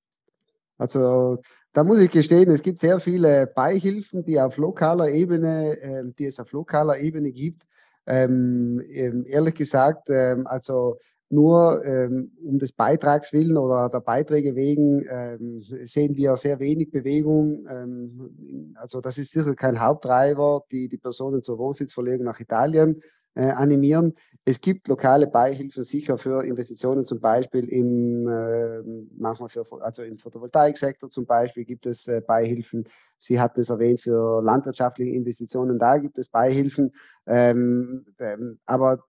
Also 0.78 1.39
da 1.74 1.84
muss 1.84 1.99
ich 1.99 2.11
gestehen, 2.11 2.49
es 2.49 2.61
gibt 2.61 2.80
sehr 2.80 2.99
viele 2.99 3.47
Beihilfen, 3.47 4.24
die 4.24 4.39
auf 4.39 4.57
lokaler 4.57 5.09
Ebene, 5.09 5.78
äh, 5.82 6.03
die 6.18 6.26
es 6.26 6.39
auf 6.39 6.51
lokaler 6.53 6.99
Ebene 6.99 7.32
gibt. 7.32 7.63
Ähm, 8.05 8.82
ähm 8.88 9.26
ehrlich 9.28 9.55
gesagt, 9.55 10.09
ähm, 10.09 10.47
also 10.47 10.99
nur 11.30 11.84
ähm, 11.86 12.32
um 12.43 12.59
des 12.59 12.71
Beitrags 12.71 13.34
willen 13.34 13.57
oder 13.57 13.89
der 13.89 13.99
Beiträge 13.99 14.55
wegen 14.55 15.05
ähm, 15.09 15.61
sehen 15.86 16.15
wir 16.15 16.36
sehr 16.36 16.59
wenig 16.59 16.91
Bewegung. 16.91 17.65
Ähm, 17.69 18.76
also 18.76 19.01
das 19.01 19.17
ist 19.17 19.32
sicher 19.32 19.55
kein 19.55 19.80
Haupttreiber, 19.80 20.63
die 20.71 20.88
die 20.88 20.97
Personen 20.97 21.41
zur 21.41 21.57
Wohnsitzverlegung 21.57 22.26
nach 22.26 22.39
Italien 22.39 23.01
äh, 23.34 23.49
animieren. 23.49 24.13
Es 24.45 24.61
gibt 24.61 24.88
lokale 24.88 25.28
Beihilfen 25.28 25.84
sicher 25.84 26.17
für 26.17 26.43
Investitionen, 26.45 27.05
zum 27.05 27.19
Beispiel 27.19 27.67
im, 27.69 28.28
äh, 28.28 28.82
manchmal 29.17 29.49
für, 29.49 29.65
also 29.82 30.03
im 30.03 30.17
Photovoltaiksektor 30.17 31.09
zum 31.09 31.26
Beispiel 31.26 31.65
gibt 31.65 31.86
es 31.86 32.07
äh, 32.07 32.21
Beihilfen. 32.21 32.88
Sie 33.17 33.39
hatten 33.39 33.61
es 33.61 33.69
erwähnt, 33.69 34.01
für 34.01 34.41
landwirtschaftliche 34.41 35.11
Investitionen, 35.11 35.80
da 35.80 35.97
gibt 35.97 36.17
es 36.19 36.30
Beihilfen. 36.30 36.93
Ähm, 37.26 38.05
ähm, 38.19 38.59
aber 38.65 39.03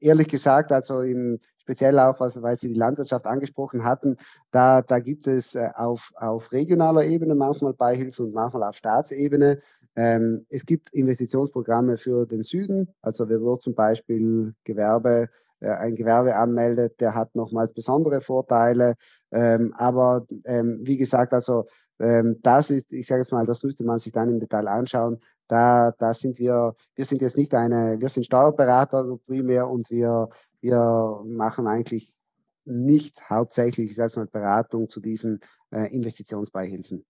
ehrlich 0.00 0.28
gesagt, 0.28 0.72
also 0.72 1.00
im, 1.00 1.40
speziell 1.62 1.98
auch, 1.98 2.18
was, 2.20 2.40
weil 2.42 2.56
Sie 2.56 2.68
die 2.68 2.78
Landwirtschaft 2.78 3.26
angesprochen 3.26 3.84
hatten, 3.84 4.16
da, 4.50 4.82
da 4.82 4.98
gibt 4.98 5.26
es 5.26 5.54
äh, 5.54 5.70
auf, 5.74 6.12
auf 6.16 6.52
regionaler 6.52 7.04
Ebene 7.04 7.34
manchmal 7.34 7.72
Beihilfen 7.72 8.26
und 8.26 8.34
manchmal 8.34 8.64
auf 8.64 8.76
Staatsebene. 8.76 9.60
Ähm, 9.94 10.46
es 10.48 10.66
gibt 10.66 10.90
Investitionsprogramme 10.90 11.96
für 11.96 12.26
den 12.26 12.42
Süden, 12.42 12.88
also 13.02 13.28
wer 13.28 13.38
dort 13.38 13.62
zum 13.62 13.74
Beispiel 13.74 14.54
Gewerbe, 14.64 15.28
äh, 15.60 15.70
ein 15.70 15.94
Gewerbe 15.94 16.34
anmeldet, 16.34 17.00
der 17.00 17.14
hat 17.14 17.34
nochmals 17.34 17.72
besondere 17.72 18.20
Vorteile. 18.20 18.94
Ähm, 19.30 19.72
aber 19.76 20.26
ähm, 20.44 20.80
wie 20.82 20.96
gesagt, 20.96 21.32
also 21.32 21.66
ähm, 22.00 22.40
das 22.42 22.70
ist, 22.70 22.92
ich 22.92 23.06
sage 23.06 23.22
jetzt 23.22 23.32
mal, 23.32 23.46
das 23.46 23.62
müsste 23.62 23.84
man 23.84 23.98
sich 23.98 24.12
dann 24.12 24.30
im 24.30 24.40
Detail 24.40 24.66
anschauen. 24.66 25.20
Da, 25.46 25.92
da 25.98 26.14
sind 26.14 26.38
wir, 26.38 26.74
wir 26.94 27.04
sind 27.04 27.20
jetzt 27.20 27.36
nicht 27.36 27.54
eine, 27.54 28.00
wir 28.00 28.08
sind 28.08 28.24
Steuerberater 28.24 29.18
primär 29.26 29.68
und 29.68 29.90
wir, 29.90 30.30
wir 30.62 31.22
machen 31.26 31.66
eigentlich 31.66 32.16
nicht 32.64 33.28
hauptsächlich, 33.28 33.90
ich 33.90 33.96
sage 33.96 34.12
mal, 34.16 34.26
Beratung 34.26 34.88
zu 34.88 35.00
diesen 35.00 35.40
äh, 35.72 35.92
Investitionsbeihilfen. 35.92 37.04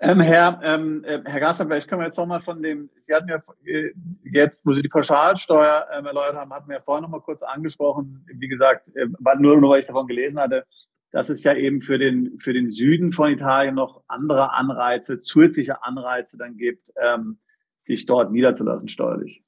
Ähm, 0.00 0.20
Herr, 0.20 0.60
ähm, 0.64 1.04
äh, 1.04 1.20
Herr 1.24 1.40
Gasser, 1.40 1.66
vielleicht 1.66 1.88
können 1.88 2.00
wir 2.00 2.06
jetzt 2.06 2.16
nochmal 2.16 2.40
von 2.40 2.62
dem, 2.62 2.90
Sie 2.98 3.14
hatten 3.14 3.28
ja 3.28 3.40
äh, 3.64 3.92
jetzt, 4.24 4.66
wo 4.66 4.74
Sie 4.74 4.82
die 4.82 4.88
Pauschalsteuer 4.88 5.86
ähm, 5.92 6.06
erläutert 6.06 6.36
haben, 6.36 6.52
hatten 6.52 6.68
wir 6.68 6.76
ja 6.76 6.82
vorhin 6.82 7.02
nochmal 7.02 7.20
kurz 7.20 7.42
angesprochen, 7.42 8.26
wie 8.26 8.48
gesagt, 8.48 8.88
äh, 8.96 9.06
nur, 9.38 9.60
nur 9.60 9.70
weil 9.70 9.80
ich 9.80 9.86
davon 9.86 10.06
gelesen 10.06 10.40
hatte, 10.40 10.66
dass 11.12 11.28
es 11.28 11.44
ja 11.44 11.54
eben 11.54 11.80
für 11.80 11.98
den, 11.98 12.40
für 12.40 12.52
den 12.52 12.68
Süden 12.68 13.12
von 13.12 13.30
Italien 13.30 13.76
noch 13.76 14.02
andere 14.08 14.52
Anreize, 14.52 15.20
zusätzliche 15.20 15.84
Anreize 15.84 16.36
dann 16.38 16.56
gibt, 16.56 16.90
ähm, 17.00 17.38
sich 17.82 18.06
dort 18.06 18.32
niederzulassen 18.32 18.88
steuerlich. 18.88 19.43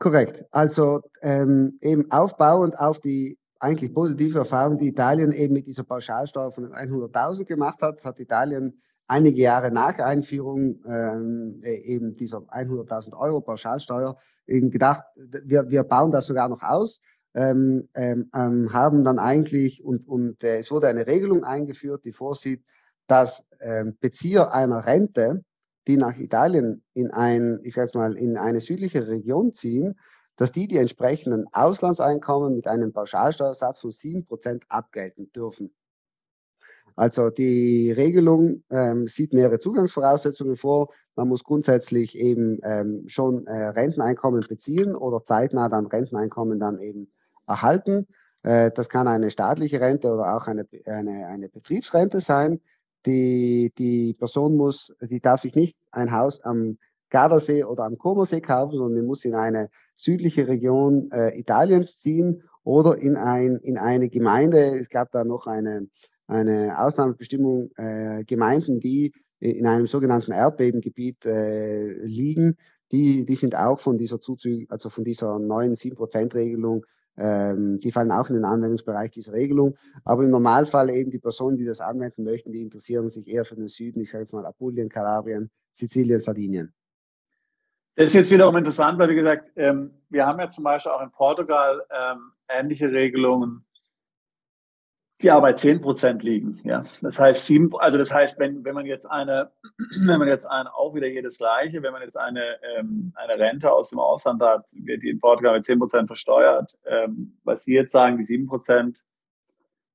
Korrekt. 0.00 0.46
Also 0.50 1.02
ähm, 1.20 1.76
eben 1.82 2.10
aufbauend 2.10 2.78
auf 2.78 3.00
die 3.00 3.38
eigentlich 3.60 3.92
positive 3.92 4.38
Erfahrung, 4.38 4.78
die 4.78 4.88
Italien 4.88 5.30
eben 5.30 5.52
mit 5.52 5.66
dieser 5.66 5.84
Pauschalsteuer 5.84 6.52
von 6.52 6.72
100.000 6.72 7.44
gemacht 7.44 7.82
hat, 7.82 8.02
hat 8.02 8.18
Italien 8.18 8.80
einige 9.06 9.42
Jahre 9.42 9.70
nach 9.70 9.98
Einführung 9.98 10.82
ähm, 10.86 11.60
e, 11.62 11.74
eben 11.82 12.16
dieser 12.16 12.38
100.000 12.38 13.14
Euro 13.14 13.42
Pauschalsteuer 13.42 14.16
eben 14.46 14.70
gedacht, 14.70 15.04
wir, 15.16 15.68
wir 15.68 15.84
bauen 15.84 16.10
das 16.10 16.26
sogar 16.26 16.48
noch 16.48 16.62
aus, 16.62 17.02
ähm, 17.34 17.90
ähm, 17.94 18.30
ähm 18.34 18.72
haben 18.72 19.04
dann 19.04 19.18
eigentlich 19.18 19.84
und, 19.84 20.08
und 20.08 20.42
äh, 20.42 20.60
es 20.60 20.70
wurde 20.70 20.88
eine 20.88 21.06
Regelung 21.06 21.44
eingeführt, 21.44 22.06
die 22.06 22.12
vorsieht, 22.12 22.64
dass 23.06 23.44
ähm, 23.60 23.98
Bezieher 24.00 24.54
einer 24.54 24.86
Rente, 24.86 25.44
die 25.86 25.96
nach 25.96 26.16
Italien 26.16 26.82
in 26.94 27.10
ein, 27.10 27.60
ich 27.62 27.74
sag's 27.74 27.94
mal, 27.94 28.16
in 28.16 28.36
eine 28.36 28.60
südliche 28.60 29.06
Region 29.08 29.54
ziehen, 29.54 29.98
dass 30.36 30.52
die 30.52 30.68
die 30.68 30.78
entsprechenden 30.78 31.46
Auslandseinkommen 31.52 32.54
mit 32.54 32.66
einem 32.66 32.92
Pauschalsteuersatz 32.92 33.80
von 33.80 33.90
7% 33.90 34.62
abgelten 34.68 35.30
dürfen. 35.32 35.74
Also 36.96 37.30
die 37.30 37.92
Regelung 37.92 38.62
ähm, 38.70 39.06
sieht 39.06 39.32
mehrere 39.32 39.58
Zugangsvoraussetzungen 39.58 40.56
vor. 40.56 40.88
Man 41.14 41.28
muss 41.28 41.44
grundsätzlich 41.44 42.16
eben 42.18 42.58
ähm, 42.62 43.04
schon 43.06 43.46
äh, 43.46 43.68
Renteneinkommen 43.68 44.40
beziehen 44.48 44.96
oder 44.96 45.24
zeitnah 45.24 45.68
dann 45.68 45.86
Renteneinkommen 45.86 46.58
dann 46.58 46.78
eben 46.78 47.12
erhalten. 47.46 48.06
Äh, 48.42 48.70
das 48.70 48.88
kann 48.88 49.08
eine 49.08 49.30
staatliche 49.30 49.80
Rente 49.80 50.08
oder 50.12 50.36
auch 50.36 50.46
eine, 50.46 50.66
eine, 50.86 51.26
eine 51.26 51.48
Betriebsrente 51.48 52.20
sein. 52.20 52.60
Die, 53.06 53.72
die 53.78 54.14
Person 54.18 54.56
muss, 54.56 54.94
die 55.00 55.20
darf 55.20 55.40
sich 55.42 55.54
nicht 55.54 55.76
ein 55.90 56.12
Haus 56.12 56.40
am 56.42 56.78
Gardasee 57.08 57.64
oder 57.64 57.84
am 57.84 57.98
Comosee 57.98 58.40
kaufen, 58.40 58.76
sondern 58.76 59.02
die 59.02 59.06
muss 59.06 59.24
in 59.24 59.34
eine 59.34 59.68
südliche 59.96 60.48
Region 60.48 61.10
äh, 61.10 61.38
Italiens 61.38 61.98
ziehen 61.98 62.42
oder 62.62 62.98
in, 62.98 63.16
ein, 63.16 63.56
in 63.56 63.78
eine 63.78 64.08
Gemeinde. 64.08 64.78
Es 64.78 64.88
gab 64.88 65.10
da 65.10 65.24
noch 65.24 65.46
eine, 65.46 65.88
eine 66.26 66.78
Ausnahmebestimmung, 66.78 67.70
äh, 67.76 68.24
Gemeinden, 68.24 68.80
die 68.80 69.12
in 69.40 69.66
einem 69.66 69.86
sogenannten 69.86 70.32
Erdbebengebiet 70.32 71.24
äh, 71.24 71.92
liegen, 72.04 72.56
die, 72.92 73.24
die 73.24 73.34
sind 73.34 73.56
auch 73.56 73.80
von 73.80 73.98
dieser 73.98 74.20
Zuzug, 74.20 74.64
also 74.68 74.90
von 74.90 75.04
dieser 75.04 75.38
neuen 75.38 75.74
7%-Regelung 75.74 76.78
ähm, 76.78 76.84
die 77.16 77.92
fallen 77.92 78.12
auch 78.12 78.28
in 78.30 78.36
den 78.36 78.44
Anwendungsbereich 78.44 79.10
dieser 79.10 79.34
Regelung. 79.34 79.76
Aber 80.04 80.22
im 80.24 80.30
Normalfall 80.30 80.88
eben 80.90 81.10
die 81.10 81.18
Personen, 81.18 81.58
die 81.58 81.66
das 81.66 81.80
anwenden 81.80 82.24
möchten, 82.24 82.52
die 82.52 82.62
interessieren 82.62 83.10
sich 83.10 83.28
eher 83.28 83.44
für 83.44 83.56
den 83.56 83.68
Süden, 83.68 84.00
ich 84.00 84.10
sage 84.10 84.24
jetzt 84.24 84.32
mal 84.32 84.46
Apulien, 84.46 84.88
Kalabrien, 84.88 85.50
Sizilien, 85.72 86.20
Sardinien. 86.20 86.72
Das 87.96 88.06
ist 88.06 88.14
jetzt 88.14 88.30
wiederum 88.30 88.56
interessant, 88.56 88.98
weil 88.98 89.10
wie 89.10 89.16
gesagt, 89.16 89.50
ähm, 89.56 89.90
wir 90.08 90.26
haben 90.26 90.38
ja 90.38 90.48
zum 90.48 90.64
Beispiel 90.64 90.92
auch 90.92 91.02
in 91.02 91.10
Portugal 91.10 91.84
ähm, 91.90 92.32
ähnliche 92.48 92.90
Regelungen 92.90 93.66
die 95.22 95.30
aber 95.30 95.42
bei 95.42 95.52
10 95.52 95.80
Prozent 95.80 96.22
liegen. 96.22 96.60
Ja? 96.64 96.84
Das 97.02 97.18
heißt, 97.18 97.46
sieben, 97.46 97.70
also 97.78 97.98
das 97.98 98.12
heißt, 98.12 98.38
wenn, 98.38 98.64
wenn 98.64 98.74
man 98.74 98.86
jetzt 98.86 99.06
eine, 99.06 99.50
wenn 100.06 100.18
man 100.18 100.28
jetzt 100.28 100.46
eine, 100.46 100.74
auch 100.74 100.94
wieder 100.94 101.06
hier 101.06 101.22
das 101.22 101.38
Gleiche, 101.38 101.82
wenn 101.82 101.92
man 101.92 102.02
jetzt 102.02 102.16
eine, 102.16 102.56
ähm, 102.76 103.12
eine 103.14 103.38
Rente 103.38 103.70
aus 103.70 103.90
dem 103.90 103.98
Ausland 103.98 104.42
hat, 104.42 104.66
wird 104.72 105.02
die 105.02 105.10
in 105.10 105.20
Portugal 105.20 105.54
mit 105.54 105.64
10 105.64 105.78
Prozent 105.78 106.06
versteuert. 106.08 106.76
Ähm, 106.86 107.38
was 107.44 107.64
Sie 107.64 107.74
jetzt 107.74 107.92
sagen, 107.92 108.16
die 108.16 108.24
7 108.24 108.46
Prozent 108.46 109.04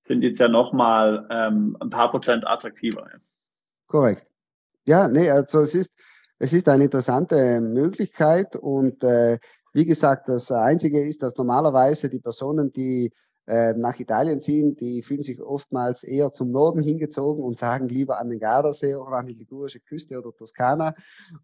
sind 0.03 0.23
jetzt 0.23 0.39
ja 0.39 0.47
nochmal 0.47 1.27
ähm, 1.31 1.75
ein 1.79 1.89
paar 1.89 2.11
Prozent 2.11 2.45
attraktiver. 2.45 3.07
Ja? 3.11 3.19
Korrekt. 3.87 4.25
Ja, 4.85 5.07
nee, 5.07 5.29
also 5.31 5.61
es 5.61 5.73
ist, 5.73 5.91
es 6.37 6.53
ist 6.53 6.69
eine 6.69 6.83
interessante 6.83 7.59
Möglichkeit 7.59 8.55
und 8.55 9.03
äh, 9.03 9.39
wie 9.73 9.85
gesagt, 9.85 10.29
das 10.29 10.51
Einzige 10.51 11.05
ist, 11.05 11.23
dass 11.23 11.35
normalerweise 11.35 12.09
die 12.09 12.19
Personen, 12.19 12.71
die 12.71 13.11
nach 13.47 13.99
Italien 13.99 14.41
ziehen, 14.41 14.75
die 14.75 15.03
fühlen 15.03 15.21
sich 15.21 15.39
oftmals 15.39 16.03
eher 16.03 16.33
zum 16.33 16.51
Norden 16.51 16.81
hingezogen 16.81 17.43
und 17.43 17.59
sagen 17.59 17.87
lieber 17.87 18.19
an 18.19 18.29
den 18.29 18.39
Gardasee 18.39 18.95
oder 18.95 19.17
an 19.17 19.27
die 19.27 19.33
ligurische 19.35 19.79
Küste 19.79 20.17
oder 20.17 20.35
Toskana 20.35 20.95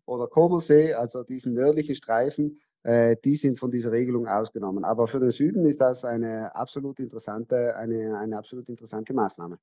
oder 0.05 0.27
Comosee, 0.27 0.93
also 0.93 1.23
diesen 1.23 1.53
nördlichen 1.53 1.95
Streifen, 1.95 2.59
äh, 2.83 3.15
die 3.23 3.35
sind 3.35 3.59
von 3.59 3.71
dieser 3.71 3.91
Regelung 3.91 4.27
ausgenommen. 4.27 4.83
Aber 4.83 5.07
für 5.07 5.19
den 5.19 5.29
Süden 5.29 5.65
ist 5.65 5.81
das 5.81 6.03
eine 6.03 6.55
absolut 6.55 6.99
interessante, 6.99 7.75
eine, 7.75 8.17
eine 8.17 8.37
absolut 8.37 8.67
interessante 8.69 9.13
Maßnahme. 9.13 9.59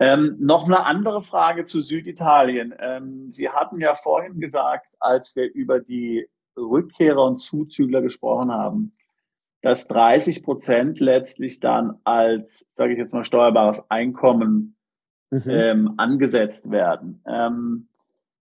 Ähm, 0.00 0.36
noch 0.38 0.64
eine 0.64 0.86
andere 0.86 1.22
Frage 1.22 1.64
zu 1.64 1.80
Süditalien. 1.80 2.72
Ähm, 2.78 3.28
Sie 3.30 3.48
hatten 3.48 3.80
ja 3.80 3.96
vorhin 3.96 4.38
gesagt, 4.38 4.86
als 5.00 5.34
wir 5.34 5.52
über 5.52 5.80
die 5.80 6.28
Rückkehrer 6.56 7.24
und 7.24 7.40
Zuzügler 7.40 8.00
gesprochen 8.00 8.52
haben, 8.52 8.92
dass 9.62 9.88
30 9.88 10.42
Prozent 10.42 11.00
letztlich 11.00 11.60
dann 11.60 11.98
als, 12.04 12.68
sage 12.72 12.92
ich 12.92 12.98
jetzt 12.98 13.12
mal, 13.12 13.24
steuerbares 13.24 13.82
Einkommen 13.90 14.76
mhm. 15.30 15.42
ähm, 15.46 15.94
angesetzt 15.96 16.70
werden. 16.70 17.22
Ähm, 17.26 17.88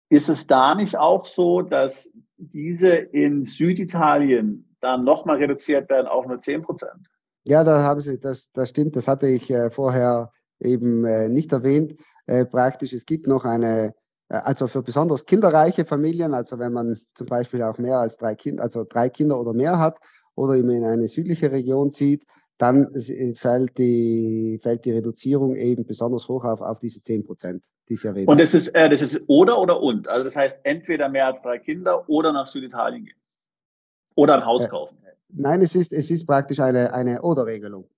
ist 0.10 0.30
es 0.30 0.48
da 0.48 0.76
nicht 0.76 0.98
auch 0.98 1.26
so, 1.26 1.62
dass 1.62 2.12
diese 2.38 2.90
in 2.90 3.46
Süditalien 3.46 4.76
dann 4.80 5.04
nochmal 5.04 5.38
reduziert 5.38 5.90
werden 5.90 6.08
auf 6.08 6.28
nur 6.28 6.40
10 6.40 6.62
Prozent? 6.62 7.10
Ja, 7.46 7.64
da 7.64 7.82
haben 7.82 8.02
Sie, 8.02 8.20
das, 8.20 8.50
das 8.54 8.70
stimmt, 8.70 8.96
das 8.96 9.08
hatte 9.08 9.28
ich 9.28 9.50
äh, 9.50 9.70
vorher 9.70 10.32
eben 10.60 11.06
äh, 11.06 11.30
nicht 11.30 11.52
erwähnt. 11.52 11.96
Äh, 12.26 12.46
praktisch, 12.46 12.94
es 12.94 13.06
gibt 13.06 13.26
noch 13.26 13.46
eine, 13.46 13.94
äh, 14.30 14.36
also 14.36 14.68
für 14.68 14.84
besonders 14.84 15.26
kinderreiche 15.26 15.86
Familien, 15.86 16.34
also 16.34 16.60
wenn 16.60 16.74
man 16.74 17.00
zum 17.16 17.28
Beispiel 17.28 17.64
auch 17.64 17.78
mehr 17.78 17.98
als 17.98 18.18
drei 18.18 18.36
Kinder, 18.36 18.64
also 18.64 18.84
drei 18.84 19.10
Kinder 19.10 19.40
oder 19.40 19.54
mehr 19.54 19.80
hat, 19.80 19.98
oder 20.38 20.56
eben 20.56 20.70
in 20.70 20.86
eine 20.86 21.08
südliche 21.08 21.52
Region 21.52 21.92
zieht, 21.92 22.26
dann 22.58 22.94
äh, 22.94 23.34
fällt 23.36 23.78
die, 23.78 24.60
fällt 24.62 24.86
die 24.86 24.92
Reduzierung 24.92 25.56
eben 25.56 25.86
besonders 25.86 26.28
hoch 26.28 26.46
auf, 26.46 26.62
auf 26.62 26.80
diese 26.80 27.02
10 27.02 27.26
Prozent, 27.26 27.64
Und 28.26 28.40
das 28.40 28.54
ist, 28.54 28.70
äh, 28.70 28.90
das 28.90 29.02
ist 29.02 29.22
oder 29.28 29.60
oder 29.60 29.82
und. 29.82 30.08
Also 30.08 30.26
das 30.26 30.36
heißt 30.36 30.60
entweder 30.64 31.10
mehr 31.10 31.28
als 31.28 31.42
drei 31.42 31.58
Kinder 31.58 32.08
oder 32.08 32.32
nach 32.32 32.48
Süditalien 32.48 33.06
gehen. 33.06 33.18
Oder 34.16 34.36
ein 34.36 34.46
Haus 34.46 34.66
äh, 34.66 34.70
kaufen. 34.70 34.98
Nein, 35.30 35.62
es 35.62 35.76
ist, 35.76 35.92
es 35.92 36.10
ist 36.10 36.26
praktisch 36.26 36.60
eine, 36.60 36.94
eine 36.94 37.22
Oder-Regelung. 37.22 37.90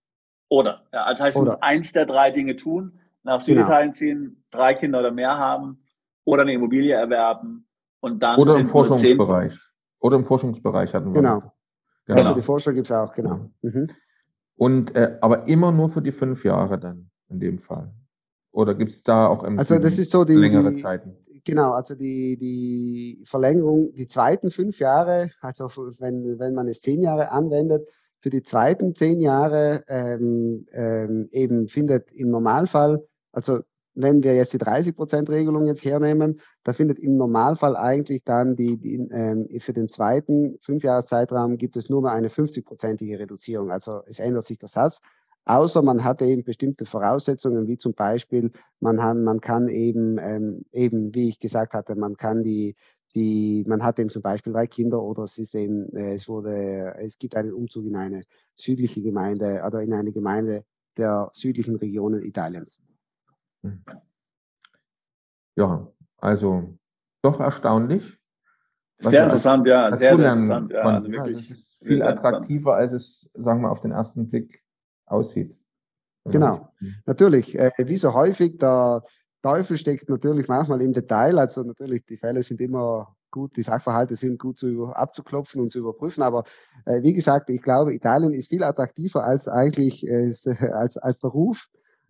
Oder. 0.49 0.83
Ja, 0.91 1.03
also 1.03 1.23
heißt, 1.23 1.37
oder. 1.37 1.61
eins 1.61 1.93
der 1.93 2.05
drei 2.05 2.31
Dinge 2.31 2.55
tun, 2.55 2.99
nach 3.23 3.45
genau. 3.45 3.59
Süditalien 3.59 3.91
genau. 3.91 3.97
ziehen, 3.97 4.43
drei 4.49 4.73
Kinder 4.73 4.99
oder 4.99 5.11
mehr 5.11 5.37
haben 5.37 5.83
oder 6.23 6.41
eine 6.41 6.53
Immobilie 6.53 6.93
erwerben 6.93 7.67
und 7.99 8.23
dann. 8.23 8.39
Oder 8.39 8.57
im 8.57 8.65
Forschungsbereich. 8.65 9.55
Oder 9.99 10.15
im 10.15 10.23
Forschungsbereich 10.23 10.93
hatten 10.93 11.13
wir. 11.13 11.21
Genau. 11.21 11.51
Genau. 12.09 12.21
Also 12.21 12.33
die 12.33 12.41
Forscher 12.41 12.73
gibt 12.73 12.87
es 12.87 12.91
auch, 12.91 13.13
genau. 13.13 13.51
Mhm. 13.61 13.87
Und 14.55 14.95
äh, 14.95 15.17
aber 15.21 15.47
immer 15.47 15.71
nur 15.71 15.89
für 15.89 16.01
die 16.01 16.11
fünf 16.11 16.43
Jahre 16.43 16.79
dann 16.79 17.11
in 17.29 17.39
dem 17.39 17.59
Fall. 17.59 17.93
Oder 18.51 18.73
gibt 18.73 18.91
es 18.91 19.03
da 19.03 19.27
auch 19.27 19.43
im 19.43 19.59
also 19.59 19.77
das 19.77 19.99
ist 19.99 20.11
so 20.11 20.25
die, 20.25 20.33
längere 20.33 20.71
die, 20.71 20.81
Zeiten? 20.81 21.15
Genau, 21.45 21.71
also 21.71 21.93
die, 21.93 22.35
die 22.37 23.23
Verlängerung, 23.25 23.93
die 23.93 24.07
zweiten 24.07 24.49
fünf 24.49 24.79
Jahre, 24.79 25.29
also 25.41 25.67
wenn, 25.99 26.39
wenn 26.39 26.55
man 26.55 26.67
es 26.67 26.81
zehn 26.81 26.99
Jahre 26.99 27.31
anwendet, 27.31 27.87
für 28.21 28.31
die 28.31 28.41
zweiten 28.41 28.95
zehn 28.95 29.21
Jahre 29.21 29.83
ähm, 29.87 30.65
ähm, 30.71 31.29
eben 31.31 31.67
findet 31.67 32.11
im 32.11 32.31
Normalfall, 32.31 33.05
also 33.31 33.59
wenn 34.01 34.23
wir 34.23 34.35
jetzt 34.35 34.53
die 34.53 34.59
30%-Regelung 34.59 35.65
jetzt 35.65 35.83
hernehmen, 35.83 36.39
da 36.63 36.73
findet 36.73 36.99
im 36.99 37.15
Normalfall 37.15 37.75
eigentlich 37.75 38.23
dann 38.23 38.55
die, 38.55 38.77
die 38.77 38.95
ähm, 39.11 39.47
für 39.59 39.73
den 39.73 39.89
zweiten 39.89 40.57
Fünfjahreszeitraum 40.61 41.57
gibt 41.57 41.75
es 41.75 41.89
nur 41.89 42.01
mal 42.01 42.13
eine 42.13 42.29
50-prozentige 42.29 43.19
Reduzierung. 43.19 43.71
Also 43.71 44.01
es 44.05 44.19
ändert 44.19 44.45
sich 44.45 44.57
der 44.57 44.69
Satz. 44.69 44.99
Außer 45.45 45.81
man 45.81 46.03
hat 46.03 46.21
eben 46.21 46.43
bestimmte 46.43 46.85
Voraussetzungen, 46.85 47.67
wie 47.67 47.77
zum 47.77 47.93
Beispiel, 47.93 48.51
man, 48.79 49.01
hat, 49.03 49.17
man 49.17 49.41
kann 49.41 49.67
eben, 49.67 50.17
ähm, 50.19 50.65
eben, 50.71 51.13
wie 51.13 51.27
ich 51.27 51.39
gesagt 51.39 51.73
hatte, 51.73 51.95
man 51.95 52.15
kann 52.15 52.43
die, 52.43 52.75
die, 53.15 53.65
man 53.67 53.83
hat 53.83 53.99
eben 53.99 54.09
zum 54.09 54.21
Beispiel 54.21 54.53
drei 54.53 54.67
Kinder 54.67 55.01
oder 55.01 55.23
es 55.23 55.37
ist 55.37 55.55
eben, 55.55 55.93
äh, 55.95 56.13
es 56.13 56.29
wurde, 56.29 56.95
es 56.99 57.17
gibt 57.17 57.35
einen 57.35 57.53
Umzug 57.53 57.85
in 57.85 57.95
eine 57.95 58.21
südliche 58.55 59.01
Gemeinde 59.01 59.63
oder 59.65 59.81
in 59.81 59.93
eine 59.93 60.11
Gemeinde 60.11 60.63
der 60.97 61.31
südlichen 61.33 61.75
Regionen 61.77 62.23
Italiens. 62.23 62.79
Hm. 63.63 63.83
Ja, 65.55 65.87
also 66.17 66.77
doch 67.21 67.39
erstaunlich. 67.39 68.19
Sehr 68.99 69.23
interessant, 69.23 69.65
ja. 69.67 69.89
Sehr, 69.95 70.15
sehr 70.17 70.33
interessant, 70.33 70.71
ja. 70.71 70.81
Also 70.81 71.07
wirklich 71.09 71.35
also 71.35 71.37
es 71.37 71.51
ist 71.51 71.85
viel 71.85 72.03
attraktiver, 72.03 72.75
als 72.75 72.91
es, 72.91 73.29
sagen 73.33 73.61
wir, 73.61 73.71
auf 73.71 73.81
den 73.81 73.91
ersten 73.91 74.29
Blick 74.29 74.63
aussieht. 75.05 75.55
Genau, 76.25 76.71
natürlich. 77.05 77.57
Äh, 77.57 77.71
wie 77.77 77.97
so 77.97 78.13
häufig, 78.13 78.57
der 78.57 79.03
Teufel 79.41 79.77
steckt 79.77 80.09
natürlich 80.09 80.47
manchmal 80.47 80.81
im 80.81 80.93
Detail. 80.93 81.39
Also 81.39 81.63
natürlich, 81.63 82.05
die 82.05 82.17
Fälle 82.17 82.43
sind 82.43 82.61
immer 82.61 83.15
gut, 83.31 83.55
die 83.55 83.61
Sachverhalte 83.61 84.15
sind 84.15 84.39
gut 84.39 84.59
zu, 84.59 84.87
abzuklopfen 84.87 85.61
und 85.61 85.71
zu 85.71 85.79
überprüfen. 85.79 86.21
Aber 86.23 86.43
äh, 86.85 87.01
wie 87.03 87.13
gesagt, 87.13 87.49
ich 87.49 87.61
glaube, 87.61 87.93
Italien 87.93 88.33
ist 88.33 88.49
viel 88.49 88.63
attraktiver 88.63 89.23
als 89.23 89.47
eigentlich 89.47 90.05
äh, 90.05 90.31
als, 90.73 90.97
als 90.97 91.19
der 91.19 91.29
Ruf. 91.29 91.67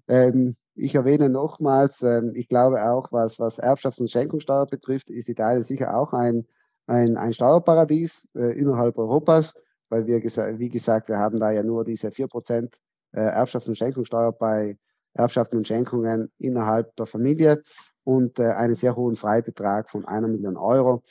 Ähm, 0.07 0.55
ich 0.79 0.95
erwähne 0.95 1.29
nochmals, 1.29 2.01
ähm, 2.01 2.31
ich 2.35 2.47
glaube 2.47 2.83
auch, 2.83 3.11
was, 3.11 3.39
was 3.39 3.59
Erbschafts- 3.59 3.99
und 3.99 4.09
Schenkungssteuer 4.09 4.65
betrifft, 4.65 5.09
ist 5.09 5.29
Italien 5.29 5.63
sicher 5.63 5.95
auch 5.95 6.13
ein, 6.13 6.45
ein, 6.87 7.17
ein 7.17 7.33
Steuerparadies 7.33 8.27
äh, 8.35 8.57
innerhalb 8.57 8.97
Europas, 8.97 9.53
weil 9.89 10.07
wir, 10.07 10.21
wie 10.23 10.69
gesagt, 10.69 11.09
wir 11.09 11.17
haben 11.17 11.39
da 11.39 11.51
ja 11.51 11.63
nur 11.63 11.83
diese 11.83 12.09
4% 12.09 12.71
äh, 13.11 13.19
Erbschafts- 13.19 13.67
und 13.67 13.77
Schenkungssteuer 13.77 14.31
bei 14.31 14.77
Erbschaften 15.13 15.57
und 15.57 15.67
Schenkungen 15.67 16.31
innerhalb 16.37 16.95
der 16.95 17.05
Familie 17.05 17.63
und 18.03 18.39
äh, 18.39 18.43
einen 18.43 18.75
sehr 18.75 18.95
hohen 18.95 19.15
Freibetrag 19.15 19.89
von 19.89 20.05
einer 20.05 20.27
Million 20.27 20.57
Euro. 20.57 21.03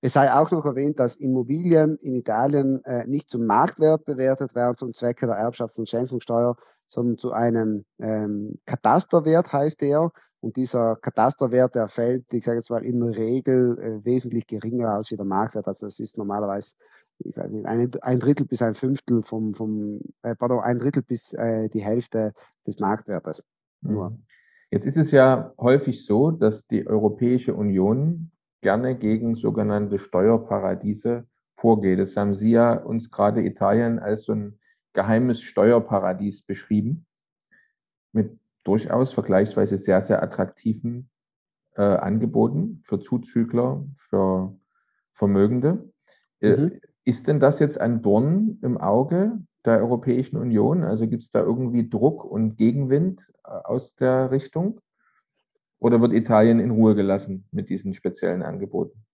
Es 0.00 0.14
sei 0.14 0.32
auch 0.32 0.50
noch 0.50 0.64
erwähnt, 0.64 0.98
dass 0.98 1.14
Immobilien 1.14 1.96
in 1.98 2.16
Italien 2.16 2.84
äh, 2.84 3.06
nicht 3.06 3.30
zum 3.30 3.46
Marktwert 3.46 4.04
bewertet 4.04 4.56
werden 4.56 4.76
zum 4.76 4.92
Zwecke 4.94 5.26
der 5.26 5.36
Erbschafts- 5.36 5.78
und 5.78 5.88
Schenkungssteuer, 5.88 6.56
sondern 6.92 7.18
zu 7.18 7.32
einem 7.32 7.84
ähm, 7.98 8.58
Katasterwert 8.66 9.52
heißt 9.52 9.80
der. 9.80 10.10
Und 10.40 10.56
dieser 10.56 10.96
Katasterwert, 10.96 11.74
der 11.74 11.88
fällt, 11.88 12.32
ich 12.34 12.44
sage 12.44 12.58
jetzt 12.58 12.70
mal, 12.70 12.84
in 12.84 13.00
der 13.00 13.16
Regel 13.16 13.78
äh, 13.78 14.04
wesentlich 14.04 14.46
geringer 14.46 14.98
aus 14.98 15.10
wie 15.10 15.16
der 15.16 15.24
Marktwert. 15.24 15.68
Also 15.68 15.86
das 15.86 16.00
ist 16.00 16.18
normalerweise 16.18 16.72
ich 17.24 17.36
weiß 17.36 17.50
nicht, 17.50 17.66
ein, 17.66 17.90
ein 18.00 18.20
Drittel 18.20 18.46
bis 18.46 18.62
ein 18.62 18.74
Fünftel 18.74 19.22
vom, 19.22 19.54
vom 19.54 20.00
äh, 20.22 20.34
pardon, 20.34 20.60
ein 20.60 20.78
Drittel 20.78 21.02
bis 21.02 21.32
äh, 21.32 21.68
die 21.68 21.82
Hälfte 21.82 22.32
des 22.66 22.78
Marktwertes. 22.78 23.42
Nur. 23.80 24.10
Mhm. 24.10 24.24
Jetzt 24.70 24.86
ist 24.86 24.96
es 24.96 25.10
ja 25.10 25.52
häufig 25.58 26.04
so, 26.04 26.30
dass 26.30 26.66
die 26.66 26.86
Europäische 26.86 27.54
Union 27.54 28.30
gerne 28.62 28.96
gegen 28.96 29.34
sogenannte 29.36 29.98
Steuerparadiese 29.98 31.26
vorgeht. 31.56 31.98
Das 31.98 32.16
haben 32.16 32.34
Sie 32.34 32.52
ja 32.52 32.74
uns 32.74 33.10
gerade 33.10 33.42
Italien 33.42 33.98
als 33.98 34.24
so 34.24 34.32
ein 34.32 34.58
geheimes 34.92 35.42
Steuerparadies 35.42 36.42
beschrieben, 36.42 37.06
mit 38.12 38.38
durchaus 38.64 39.12
vergleichsweise 39.12 39.76
sehr, 39.76 40.00
sehr 40.00 40.22
attraktiven 40.22 41.10
äh, 41.76 41.82
Angeboten 41.82 42.80
für 42.84 43.00
Zuzügler, 43.00 43.84
für 43.96 44.56
Vermögende. 45.12 45.90
Äh, 46.40 46.56
mhm. 46.56 46.80
Ist 47.04 47.28
denn 47.28 47.40
das 47.40 47.58
jetzt 47.58 47.80
ein 47.80 48.02
Dorn 48.02 48.58
im 48.62 48.78
Auge 48.78 49.40
der 49.64 49.78
Europäischen 49.78 50.36
Union? 50.36 50.84
Also 50.84 51.08
gibt 51.08 51.22
es 51.22 51.30
da 51.30 51.40
irgendwie 51.40 51.88
Druck 51.88 52.24
und 52.24 52.56
Gegenwind 52.56 53.32
äh, 53.44 53.50
aus 53.50 53.94
der 53.94 54.30
Richtung? 54.30 54.80
Oder 55.78 56.00
wird 56.00 56.12
Italien 56.12 56.60
in 56.60 56.70
Ruhe 56.70 56.94
gelassen 56.94 57.48
mit 57.50 57.68
diesen 57.68 57.92
speziellen 57.92 58.42
Angeboten? 58.42 59.04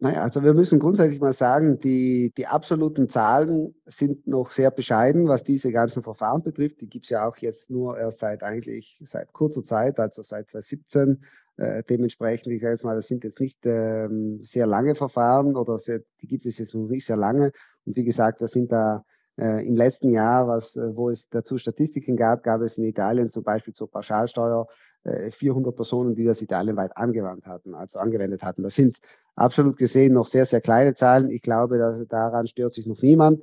Naja, 0.00 0.22
also 0.22 0.44
wir 0.44 0.54
müssen 0.54 0.78
grundsätzlich 0.78 1.20
mal 1.20 1.32
sagen, 1.32 1.80
die, 1.80 2.32
die 2.36 2.46
absoluten 2.46 3.08
Zahlen 3.08 3.74
sind 3.84 4.28
noch 4.28 4.52
sehr 4.52 4.70
bescheiden, 4.70 5.26
was 5.26 5.42
diese 5.42 5.72
ganzen 5.72 6.04
Verfahren 6.04 6.44
betrifft. 6.44 6.80
Die 6.80 6.88
gibt 6.88 7.06
es 7.06 7.10
ja 7.10 7.26
auch 7.26 7.36
jetzt 7.38 7.68
nur 7.68 7.98
erst 7.98 8.20
seit 8.20 8.44
eigentlich 8.44 9.00
seit 9.04 9.32
kurzer 9.32 9.64
Zeit, 9.64 9.98
also 9.98 10.22
seit 10.22 10.50
2017. 10.50 11.24
Äh, 11.56 11.82
dementsprechend, 11.82 12.52
ich 12.52 12.60
sage 12.60 12.74
jetzt 12.74 12.84
mal, 12.84 12.94
das 12.94 13.08
sind 13.08 13.24
jetzt 13.24 13.40
nicht 13.40 13.58
ähm, 13.66 14.38
sehr 14.40 14.68
lange 14.68 14.94
Verfahren 14.94 15.56
oder 15.56 15.78
sehr, 15.78 16.00
die 16.22 16.28
gibt 16.28 16.46
es 16.46 16.58
jetzt 16.58 16.74
noch 16.74 16.86
nicht 16.86 17.04
sehr 17.04 17.16
lange. 17.16 17.50
Und 17.84 17.96
wie 17.96 18.04
gesagt, 18.04 18.40
wir 18.40 18.46
sind 18.46 18.70
da 18.70 19.04
äh, 19.36 19.66
im 19.66 19.74
letzten 19.74 20.10
Jahr, 20.10 20.46
was, 20.46 20.76
äh, 20.76 20.94
wo 20.94 21.10
es 21.10 21.28
dazu 21.28 21.58
Statistiken 21.58 22.16
gab, 22.16 22.44
gab 22.44 22.60
es 22.60 22.78
in 22.78 22.84
Italien 22.84 23.32
zum 23.32 23.42
Beispiel 23.42 23.74
zur 23.74 23.90
Pauschalsteuer 23.90 24.68
400 25.04 25.72
äh, 25.72 25.76
Personen, 25.76 26.14
die 26.14 26.24
das 26.24 26.42
italienweit 26.42 26.96
angewandt 26.96 27.46
hatten, 27.46 27.74
also 27.74 27.98
angewendet 27.98 28.42
hatten. 28.42 28.62
Das 28.62 28.74
sind 28.74 28.98
absolut 29.36 29.76
gesehen 29.76 30.14
noch 30.14 30.26
sehr, 30.26 30.46
sehr 30.46 30.60
kleine 30.60 30.94
Zahlen. 30.94 31.30
Ich 31.30 31.42
glaube, 31.42 32.06
daran 32.08 32.46
stört 32.46 32.74
sich 32.74 32.86
noch 32.86 33.02
niemand. 33.02 33.42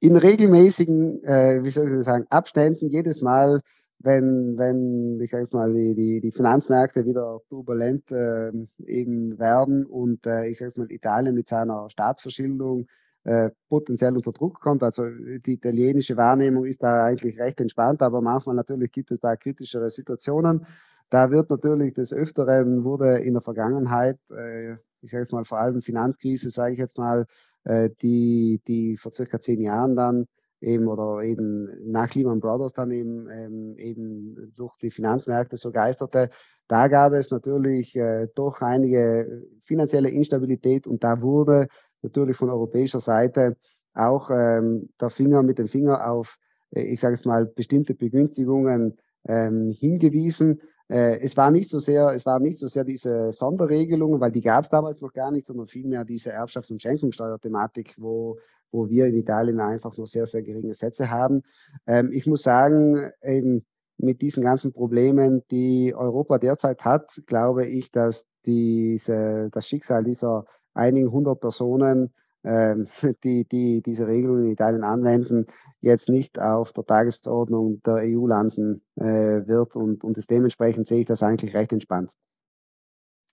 In 0.00 0.16
regelmäßigen, 0.16 1.22
äh, 1.24 1.62
wie 1.62 1.70
soll 1.70 1.86
ich 1.86 2.04
sagen, 2.04 2.26
Abständen, 2.30 2.88
jedes 2.88 3.20
Mal, 3.20 3.60
wenn, 4.00 4.58
wenn 4.58 5.20
ich 5.20 5.30
sage 5.30 5.44
jetzt 5.44 5.54
mal, 5.54 5.72
die, 5.72 5.94
die, 5.94 6.20
die 6.20 6.32
Finanzmärkte 6.32 7.06
wieder 7.06 7.40
turbulent 7.48 8.10
äh, 8.10 8.50
eben 8.84 9.38
werden 9.38 9.86
und 9.86 10.26
äh, 10.26 10.48
ich 10.48 10.58
sage 10.58 10.70
jetzt 10.70 10.78
mal, 10.78 10.90
Italien 10.90 11.36
mit 11.36 11.48
seiner 11.48 11.88
Staatsverschuldung 11.88 12.88
äh, 13.24 13.50
potenziell 13.68 14.16
unter 14.16 14.32
Druck 14.32 14.60
kommt. 14.60 14.82
Also 14.82 15.04
die 15.06 15.54
italienische 15.54 16.16
Wahrnehmung 16.16 16.64
ist 16.64 16.82
da 16.82 17.04
eigentlich 17.04 17.38
recht 17.38 17.60
entspannt, 17.60 18.02
aber 18.02 18.20
manchmal 18.20 18.56
natürlich 18.56 18.92
gibt 18.92 19.10
es 19.10 19.20
da 19.20 19.36
kritischere 19.36 19.90
Situationen. 19.90 20.66
Da 21.10 21.30
wird 21.30 21.50
natürlich 21.50 21.94
des 21.94 22.12
Öfteren 22.12 22.84
wurde 22.84 23.18
in 23.18 23.34
der 23.34 23.42
Vergangenheit, 23.42 24.18
äh, 24.30 24.72
ich 25.02 25.10
sage 25.10 25.24
jetzt 25.24 25.32
mal 25.32 25.44
vor 25.44 25.58
allem 25.58 25.82
Finanzkrise, 25.82 26.50
sage 26.50 26.72
ich 26.72 26.78
jetzt 26.78 26.98
mal, 26.98 27.26
äh, 27.64 27.90
die, 28.00 28.60
die 28.66 28.96
vor 28.96 29.12
circa 29.12 29.40
zehn 29.40 29.60
Jahren 29.60 29.94
dann 29.94 30.26
eben 30.60 30.88
oder 30.88 31.22
eben 31.22 31.68
nach 31.90 32.14
Lehman 32.14 32.40
Brothers 32.40 32.72
dann 32.72 32.90
eben, 32.90 33.28
ähm, 33.28 33.76
eben 33.76 34.52
durch 34.56 34.76
die 34.78 34.90
Finanzmärkte 34.90 35.56
so 35.56 35.70
geisterte, 35.70 36.30
da 36.68 36.88
gab 36.88 37.12
es 37.12 37.30
natürlich 37.30 37.94
äh, 37.96 38.28
doch 38.34 38.60
einige 38.62 39.42
finanzielle 39.64 40.08
Instabilität 40.08 40.86
und 40.86 41.04
da 41.04 41.20
wurde 41.20 41.68
natürlich 42.02 42.36
von 42.36 42.50
europäischer 42.50 43.00
Seite 43.00 43.56
auch 43.94 44.30
ähm, 44.30 44.88
der 45.00 45.10
Finger 45.10 45.42
mit 45.42 45.58
dem 45.58 45.68
Finger 45.68 46.10
auf, 46.10 46.38
äh, 46.70 46.82
ich 46.82 47.00
sage 47.00 47.14
es 47.14 47.24
mal, 47.24 47.46
bestimmte 47.46 47.94
Begünstigungen 47.94 48.98
ähm, 49.26 49.70
hingewiesen. 49.78 50.60
Äh, 50.88 51.20
es 51.20 51.36
war 51.36 51.50
nicht 51.50 51.70
so 51.70 51.78
sehr, 51.78 52.10
es 52.10 52.26
war 52.26 52.40
nicht 52.40 52.58
so 52.58 52.66
sehr 52.66 52.84
diese 52.84 53.32
Sonderregelungen, 53.32 54.20
weil 54.20 54.32
die 54.32 54.40
gab 54.40 54.64
es 54.64 54.70
damals 54.70 55.00
noch 55.00 55.12
gar 55.12 55.30
nicht, 55.30 55.46
sondern 55.46 55.68
vielmehr 55.68 56.04
diese 56.04 56.32
Erbschafts- 56.32 56.70
und 56.72 56.82
Schenkungssteuerthematik, 56.82 57.94
wo, 57.98 58.38
wo 58.70 58.88
wir 58.88 59.06
in 59.06 59.16
Italien 59.16 59.60
einfach 59.60 59.96
nur 59.96 60.06
sehr, 60.06 60.26
sehr 60.26 60.42
geringe 60.42 60.74
Sätze 60.74 61.10
haben. 61.10 61.42
Ähm, 61.86 62.10
ich 62.12 62.26
muss 62.26 62.42
sagen, 62.42 63.10
eben 63.22 63.64
mit 63.98 64.20
diesen 64.20 64.42
ganzen 64.42 64.72
Problemen, 64.72 65.42
die 65.50 65.94
Europa 65.94 66.38
derzeit 66.38 66.84
hat, 66.84 67.22
glaube 67.26 67.66
ich, 67.66 67.92
dass 67.92 68.24
diese, 68.44 69.48
das 69.52 69.68
Schicksal 69.68 70.02
dieser 70.02 70.44
einigen 70.74 71.10
hundert 71.10 71.40
Personen, 71.40 72.12
ähm, 72.44 72.88
die, 73.24 73.44
die 73.44 73.82
diese 73.82 74.06
Regelungen 74.06 74.46
in 74.46 74.52
Italien 74.52 74.84
anwenden, 74.84 75.46
jetzt 75.80 76.08
nicht 76.08 76.38
auf 76.38 76.72
der 76.72 76.84
Tagesordnung 76.84 77.82
der 77.82 78.02
EU 78.04 78.26
landen 78.26 78.82
äh, 78.96 79.46
wird. 79.46 79.74
Und, 79.74 80.04
und 80.04 80.30
dementsprechend 80.30 80.86
sehe 80.86 81.00
ich 81.00 81.06
das 81.06 81.22
eigentlich 81.22 81.54
recht 81.54 81.72
entspannt. 81.72 82.10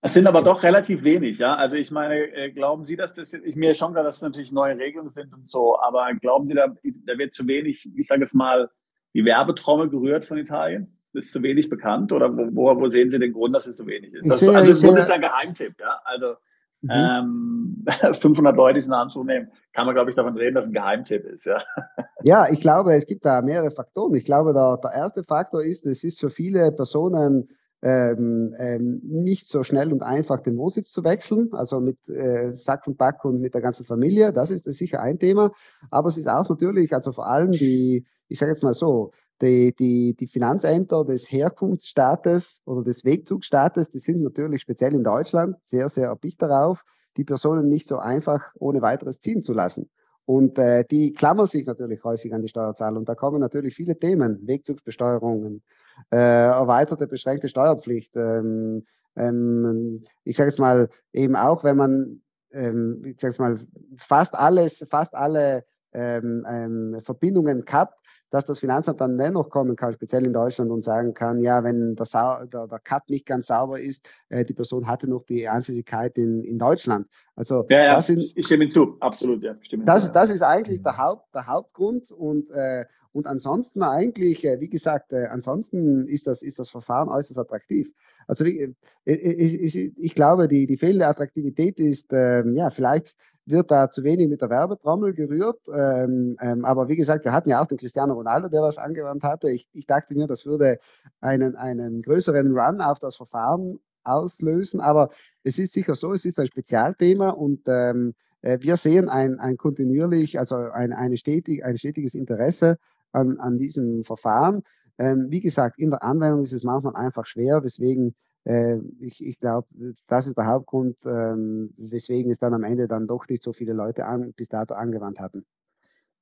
Es 0.02 0.14
sind 0.14 0.28
aber 0.28 0.42
doch 0.42 0.64
relativ 0.64 1.04
wenig, 1.04 1.40
ja. 1.40 1.56
Also 1.56 1.76
ich 1.76 1.92
meine, 1.92 2.16
äh, 2.34 2.52
glauben 2.52 2.86
Sie, 2.86 2.96
dass 2.96 3.14
das, 3.14 3.34
ich 3.34 3.56
mir 3.56 3.76
schon 3.76 3.92
klar, 3.92 4.04
dass 4.04 4.18
es 4.18 4.22
natürlich 4.22 4.52
neue 4.52 4.78
Regelungen 4.78 5.10
sind 5.10 5.34
und 5.34 5.48
so, 5.48 5.78
aber 5.80 6.10
glauben 6.22 6.48
Sie, 6.48 6.54
da, 6.54 6.68
da 6.68 7.18
wird 7.18 7.34
zu 7.34 7.46
wenig, 7.48 7.90
ich 7.96 8.08
sage 8.08 8.22
jetzt 8.22 8.34
mal, 8.34 8.70
die 9.14 9.26
Werbetrommel 9.26 9.90
gerührt 9.90 10.26
von 10.26 10.38
Italien? 10.38 10.96
Das 11.12 11.26
ist 11.26 11.34
zu 11.34 11.44
wenig 11.44 11.70
bekannt 11.70 12.12
oder 12.14 12.32
wo, 12.32 12.80
wo 12.80 12.88
sehen 12.88 13.10
Sie 13.10 13.20
den 13.20 13.34
Grund, 13.34 13.54
dass 13.54 13.68
es 13.68 13.76
so 13.76 13.86
wenig 13.88 14.14
ist? 14.14 14.30
Das, 14.30 14.48
also 14.48 14.72
im 14.72 14.80
Grunde 14.80 15.02
ist 15.02 15.12
ein 15.12 15.22
Geheimtipp, 15.22 15.74
ja. 15.80 16.00
Also 16.06 16.36
Mhm. 16.82 16.90
Ähm, 16.92 17.86
500 18.14 18.56
Leute 18.56 18.80
in 18.80 18.92
Anspruch 18.92 19.26
nehmen, 19.26 19.50
kann 19.74 19.86
man, 19.86 19.96
glaube 19.96 20.10
ich, 20.10 20.16
davon 20.16 20.38
reden, 20.38 20.56
dass 20.56 20.68
ein 20.68 20.74
Geheimtipp 20.74 21.26
ist. 21.26 21.46
Ja. 21.46 21.62
ja, 22.24 22.50
ich 22.50 22.62
glaube, 22.62 22.94
es 22.96 23.06
gibt 23.06 23.26
da 23.26 23.42
mehrere 23.42 23.72
Faktoren. 23.72 24.16
Ich 24.16 24.26
glaube, 24.26 24.54
der, 24.54 24.78
der 24.78 24.92
erste 24.92 25.24
Faktor 25.24 25.64
ist, 25.64 25.86
es 25.86 26.04
ist 26.04 26.20
für 26.20 26.30
viele 26.30 26.72
Personen 26.72 27.50
ähm, 27.82 28.54
ähm, 28.58 29.00
nicht 29.04 29.48
so 29.48 29.64
schnell 29.64 29.94
und 29.94 30.04
einfach 30.04 30.42
den 30.42 30.58
Wohnsitz 30.58 30.92
zu 30.92 31.04
wechseln, 31.04 31.50
also 31.54 31.80
mit 31.80 31.98
äh, 32.10 32.52
Sack 32.52 32.88
und 32.88 32.98
Back 32.98 33.24
und 33.24 33.40
mit 33.40 33.54
der 33.54 33.62
ganzen 33.62 33.86
Familie. 33.86 34.34
Das 34.34 34.52
ist 34.52 34.66
sicher 34.66 35.02
ein 35.02 35.18
Thema. 35.18 35.52
Aber 35.90 36.10
es 36.10 36.18
ist 36.18 36.28
auch 36.28 36.48
natürlich, 36.50 36.94
also 36.94 37.14
vor 37.14 37.28
allem 37.28 37.52
die, 37.52 38.06
ich 38.28 38.38
sage 38.38 38.52
jetzt 38.52 38.64
mal 38.64 38.74
so, 38.74 39.12
die, 39.42 39.74
die, 39.76 40.16
die 40.16 40.28
Finanzämter 40.28 41.06
des 41.06 41.32
Herkunftsstaates 41.32 42.62
oder 42.66 42.84
des 42.84 43.06
Wegzugsstaates, 43.06 43.90
die 43.90 44.00
sind 44.00 44.22
natürlich 44.22 44.62
speziell 44.62 44.94
in 44.94 45.04
Deutschland 45.04 45.56
sehr, 45.66 45.90
sehr 45.90 46.08
erpicht 46.08 46.42
darauf, 46.42 46.84
die 47.18 47.24
Personen 47.24 47.68
nicht 47.68 47.88
so 47.88 47.98
einfach 47.98 48.52
ohne 48.56 48.82
weiteres 48.82 49.20
ziehen 49.20 49.44
zu 49.44 49.54
lassen. 49.54 49.90
Und 50.26 50.60
äh, 50.60 50.86
die 50.86 51.14
klammern 51.14 51.48
sich 51.48 51.66
natürlich 51.66 52.04
häufig 52.04 52.34
an 52.34 52.44
die 52.44 52.50
Steuerzahler. 52.50 52.98
Und 52.98 53.10
da 53.10 53.16
kommen 53.16 53.40
natürlich 53.40 53.76
viele 53.76 53.98
Themen, 53.98 54.46
Wegzugsbesteuerungen, 54.46 55.64
äh, 56.12 56.18
erweiterte 56.18 57.08
beschränkte 57.08 57.50
Steuerpflicht. 57.50 58.16
Ähm, 58.16 58.86
ähm, 59.16 60.04
ich 60.24 60.38
sage 60.38 60.52
jetzt 60.52 60.60
mal, 60.60 60.90
eben 61.14 61.36
auch, 61.36 61.64
wenn 61.64 61.78
man, 61.78 62.22
ähm, 62.52 63.02
ich 63.06 63.20
sage 63.20 63.32
jetzt 63.32 63.40
mal, 63.40 63.60
fast 63.98 64.36
alles, 64.36 64.86
fast 64.90 65.16
alle 65.16 65.66
ähm, 65.94 66.46
ähm, 66.48 67.02
Verbindungen 67.02 67.66
gehabt, 67.66 67.99
dass 68.30 68.46
das 68.46 68.60
Finanzamt 68.60 69.02
dann 69.02 69.18
dennoch 69.18 69.50
kommen 69.50 69.76
kann, 69.76 69.94
speziell 69.94 70.26
in 70.26 70.34
Deutschland, 70.34 70.72
und 70.72 70.84
sagen 70.84 71.14
kann, 71.14 71.40
ja, 71.40 71.64
wenn 71.64 71.96
der, 71.96 72.06
Sau 72.06 72.46
der, 72.46 72.68
der 72.68 72.80
Cut 72.80 73.10
nicht 73.10 73.26
ganz 73.26 73.48
sauber 73.48 73.80
ist, 73.80 74.08
äh, 74.30 74.46
die 74.46 74.54
Person 74.54 74.88
hatte 74.88 75.08
noch 75.08 75.24
die 75.26 75.48
Ansässigkeit 75.48 76.18
in, 76.18 76.44
in 76.44 76.60
Deutschland. 76.60 77.08
Also 77.36 77.66
ja, 77.70 77.84
ja, 77.84 78.02
sind, 78.02 78.24
ich 78.36 78.46
stimme 78.46 78.66
hinzu, 78.66 78.98
absolut, 79.00 79.44
ja. 79.44 79.56
Stimme 79.62 79.86
das, 79.86 80.02
hinzu, 80.02 80.14
das 80.14 80.30
ist 80.30 80.42
eigentlich 80.42 80.82
der, 80.82 80.98
Haupt, 80.98 81.34
der 81.34 81.48
Hauptgrund 81.48 82.12
und 82.12 82.50
äh, 82.52 82.86
und 83.12 83.28
ansonsten 83.28 83.82
eigentlich, 83.82 84.46
äh, 84.46 84.60
wie 84.60 84.70
gesagt, 84.70 85.14
äh, 85.14 85.26
ansonsten 85.26 86.08
ist 86.08 86.28
das, 86.28 86.42
ist 86.42 86.60
das 86.60 86.70
Verfahren 86.70 87.10
äußerst 87.10 87.40
attraktiv. 87.40 87.92
Also 88.28 88.46
ich, 88.46 88.60
äh, 88.60 88.74
ich, 89.06 89.76
ich, 89.76 89.98
ich 89.98 90.16
glaube, 90.16 90.48
die, 90.48 90.68
die 90.68 90.78
fehlende 90.78 91.08
Attraktivität 91.08 91.80
ist, 91.80 92.08
ähm, 92.12 92.56
ja, 92.56 92.70
vielleicht 92.70 93.16
wird 93.50 93.72
da 93.72 93.90
zu 93.90 94.04
wenig 94.04 94.30
mit 94.30 94.42
der 94.42 94.50
Werbetrommel 94.50 95.14
gerührt. 95.14 95.60
Ähm, 95.74 96.38
ähm, 96.42 96.66
aber 96.66 96.88
wie 96.88 96.96
gesagt, 96.96 97.26
wir 97.26 97.34
hatten 97.34 97.50
ja 97.50 97.62
auch 97.62 97.68
den 97.68 97.78
Cristiano 97.78 98.14
Ronaldo, 98.14 98.50
der 98.50 98.62
das 98.62 98.78
angewandt 98.78 99.24
hatte. 99.24 99.50
Ich, 99.50 99.68
ich 99.74 99.86
dachte 99.86 100.16
mir, 100.16 100.28
das 100.28 100.46
würde 100.46 100.80
einen, 101.22 101.56
einen 101.56 102.02
größeren 102.02 102.58
Run 102.58 102.82
auf 102.82 103.00
das 103.00 103.16
Verfahren 103.16 103.80
auslösen. 104.04 104.80
Aber 104.80 105.10
es 105.44 105.58
ist 105.58 105.74
sicher 105.74 105.96
so, 105.96 106.14
es 106.14 106.26
ist 106.26 106.40
ein 106.40 106.48
Spezialthema 106.48 107.30
und 107.30 107.62
ähm, 107.68 108.14
äh, 108.42 108.60
wir 108.62 108.78
sehen 108.78 109.10
ein, 109.10 109.40
ein 109.40 109.58
kontinuierlich, 109.58 110.40
also 110.40 110.56
ein, 110.56 110.94
eine 110.94 111.18
stetig, 111.18 111.64
ein 111.66 111.78
stetiges 111.78 112.16
Interesse 112.16 112.78
an, 113.12 113.40
an 113.40 113.58
diesem 113.58 114.04
Verfahren. 114.04 114.64
Ähm, 114.98 115.28
wie 115.30 115.42
gesagt, 115.42 115.80
in 115.80 115.92
der 115.92 116.04
Anwendung 116.04 116.44
ist 116.44 116.54
es 116.54 116.64
manchmal 116.64 116.96
einfach 116.96 117.26
schwer, 117.26 117.64
weswegen 117.64 118.16
ich, 118.46 119.24
ich 119.24 119.40
glaube, 119.40 119.68
das 120.08 120.26
ist 120.26 120.38
der 120.38 120.48
Hauptgrund, 120.48 120.96
ähm, 121.06 121.74
weswegen 121.78 122.32
es 122.32 122.40
dann 122.40 122.54
am 122.54 122.64
Ende 122.64 122.88
dann 122.88 123.06
doch 123.06 123.28
nicht 123.28 123.44
so 123.44 123.54
viele 123.54 123.74
Leute 123.74 124.06
an, 124.06 124.34
bis 124.34 124.48
dato 124.48 124.74
angewandt 124.74 125.20
hatten. 125.20 125.46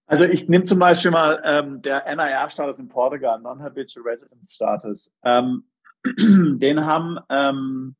Also 0.07 0.23
ich 0.23 0.47
nehme 0.47 0.63
zum 0.63 0.79
Beispiel 0.79 1.11
mal 1.11 1.41
ähm, 1.43 1.81
der 1.81 2.05
NIR-Status 2.15 2.79
in 2.79 2.87
Portugal, 2.87 3.39
Non-Habitual 3.41 4.07
Residence 4.07 4.53
Status. 4.53 5.13
Ähm, 5.23 5.65
den 6.05 6.85
haben, 6.85 7.19
ähm, 7.29 7.95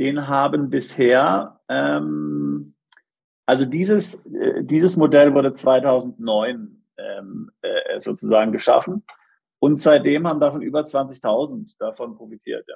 den 0.00 0.26
haben 0.26 0.68
bisher, 0.68 1.60
ähm, 1.68 2.74
also 3.46 3.64
dieses, 3.64 4.16
äh, 4.26 4.64
dieses 4.64 4.96
Modell 4.96 5.32
wurde 5.32 5.54
2009 5.54 6.82
ähm, 6.96 7.52
äh, 7.62 8.00
sozusagen 8.00 8.50
geschaffen 8.50 9.04
und 9.60 9.78
seitdem 9.78 10.26
haben 10.26 10.40
davon 10.40 10.62
über 10.62 10.80
20.000 10.80 11.76
davon 11.78 12.16
profitiert. 12.16 12.66
Ja. 12.68 12.74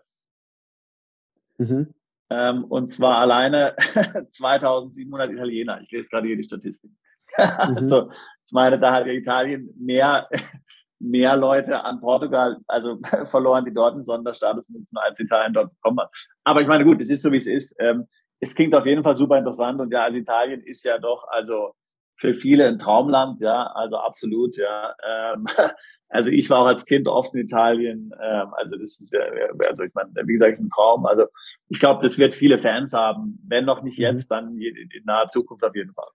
Mhm. 1.61 1.94
Ähm, 2.30 2.64
und 2.64 2.90
zwar 2.90 3.18
alleine 3.18 3.74
2700 4.30 5.32
Italiener. 5.32 5.80
Ich 5.82 5.90
lese 5.90 6.08
gerade 6.08 6.26
hier 6.26 6.36
die 6.36 6.44
Statistik. 6.44 6.90
Mhm. 7.38 7.76
also, 7.76 8.11
ich 8.44 8.50
meine, 8.50 8.76
da 8.80 8.92
hat 8.92 9.06
Italien 9.06 9.72
mehr, 9.78 10.28
mehr 10.98 11.36
Leute 11.36 11.84
an 11.84 12.00
Portugal, 12.00 12.58
also 12.66 12.98
verloren, 13.24 13.64
die 13.64 13.72
dort 13.72 13.94
einen 13.94 14.02
Sonderstatus 14.02 14.68
nutzen, 14.70 14.98
als 14.98 15.20
Italien 15.20 15.52
dort 15.52 15.70
bekommen 15.74 16.00
hat. 16.00 16.11
Aber 16.42 16.61
ich 16.61 16.66
meine, 16.66 16.84
gut, 16.84 17.00
es 17.00 17.08
ist 17.08 17.22
so, 17.22 17.30
wie 17.30 17.36
es 17.36 17.46
ist. 17.46 17.76
Ähm, 17.78 18.08
es 18.40 18.56
klingt 18.56 18.74
auf 18.74 18.84
jeden 18.84 19.04
Fall 19.04 19.16
super 19.16 19.38
interessant 19.38 19.80
und 19.80 19.92
ja, 19.92 20.02
also 20.02 20.16
Italien 20.16 20.61
ist 20.62 20.84
ja 20.84 20.98
doch, 20.98 21.24
also 21.28 21.72
für 22.16 22.34
viele 22.34 22.66
ein 22.66 22.78
Traumland, 22.78 23.40
ja, 23.40 23.66
also 23.74 23.96
absolut, 23.98 24.56
ja. 24.56 24.94
Ähm, 25.06 25.46
also 26.11 26.30
ich 26.30 26.50
war 26.50 26.61
auch 26.61 26.66
als 26.66 26.84
Kind 26.84 27.08
oft 27.08 27.34
in 27.34 27.40
Italien. 27.40 28.12
Ähm, 28.20 28.48
also 28.52 28.76
das 28.76 29.00
ist 29.00 29.12
ja, 29.12 29.20
also 29.68 29.84
ich 29.84 29.94
meine, 29.94 30.11
wie 30.26 30.32
gesagt, 30.34 30.52
ist 30.52 30.61
ein 30.61 30.70
Traum. 30.70 31.06
Also 31.06 31.26
ich 31.68 31.78
glaube, 31.78 32.02
das 32.02 32.18
wird 32.18 32.34
viele 32.34 32.58
Fans 32.58 32.92
haben. 32.92 33.38
Wenn 33.46 33.64
noch 33.64 33.82
nicht 33.82 33.98
mhm. 33.98 34.04
jetzt, 34.04 34.30
dann 34.30 34.56
in 34.58 35.04
naher 35.04 35.28
Zukunft 35.28 35.64
auf 35.64 35.74
jeden 35.74 35.92
Fall. 35.94 36.08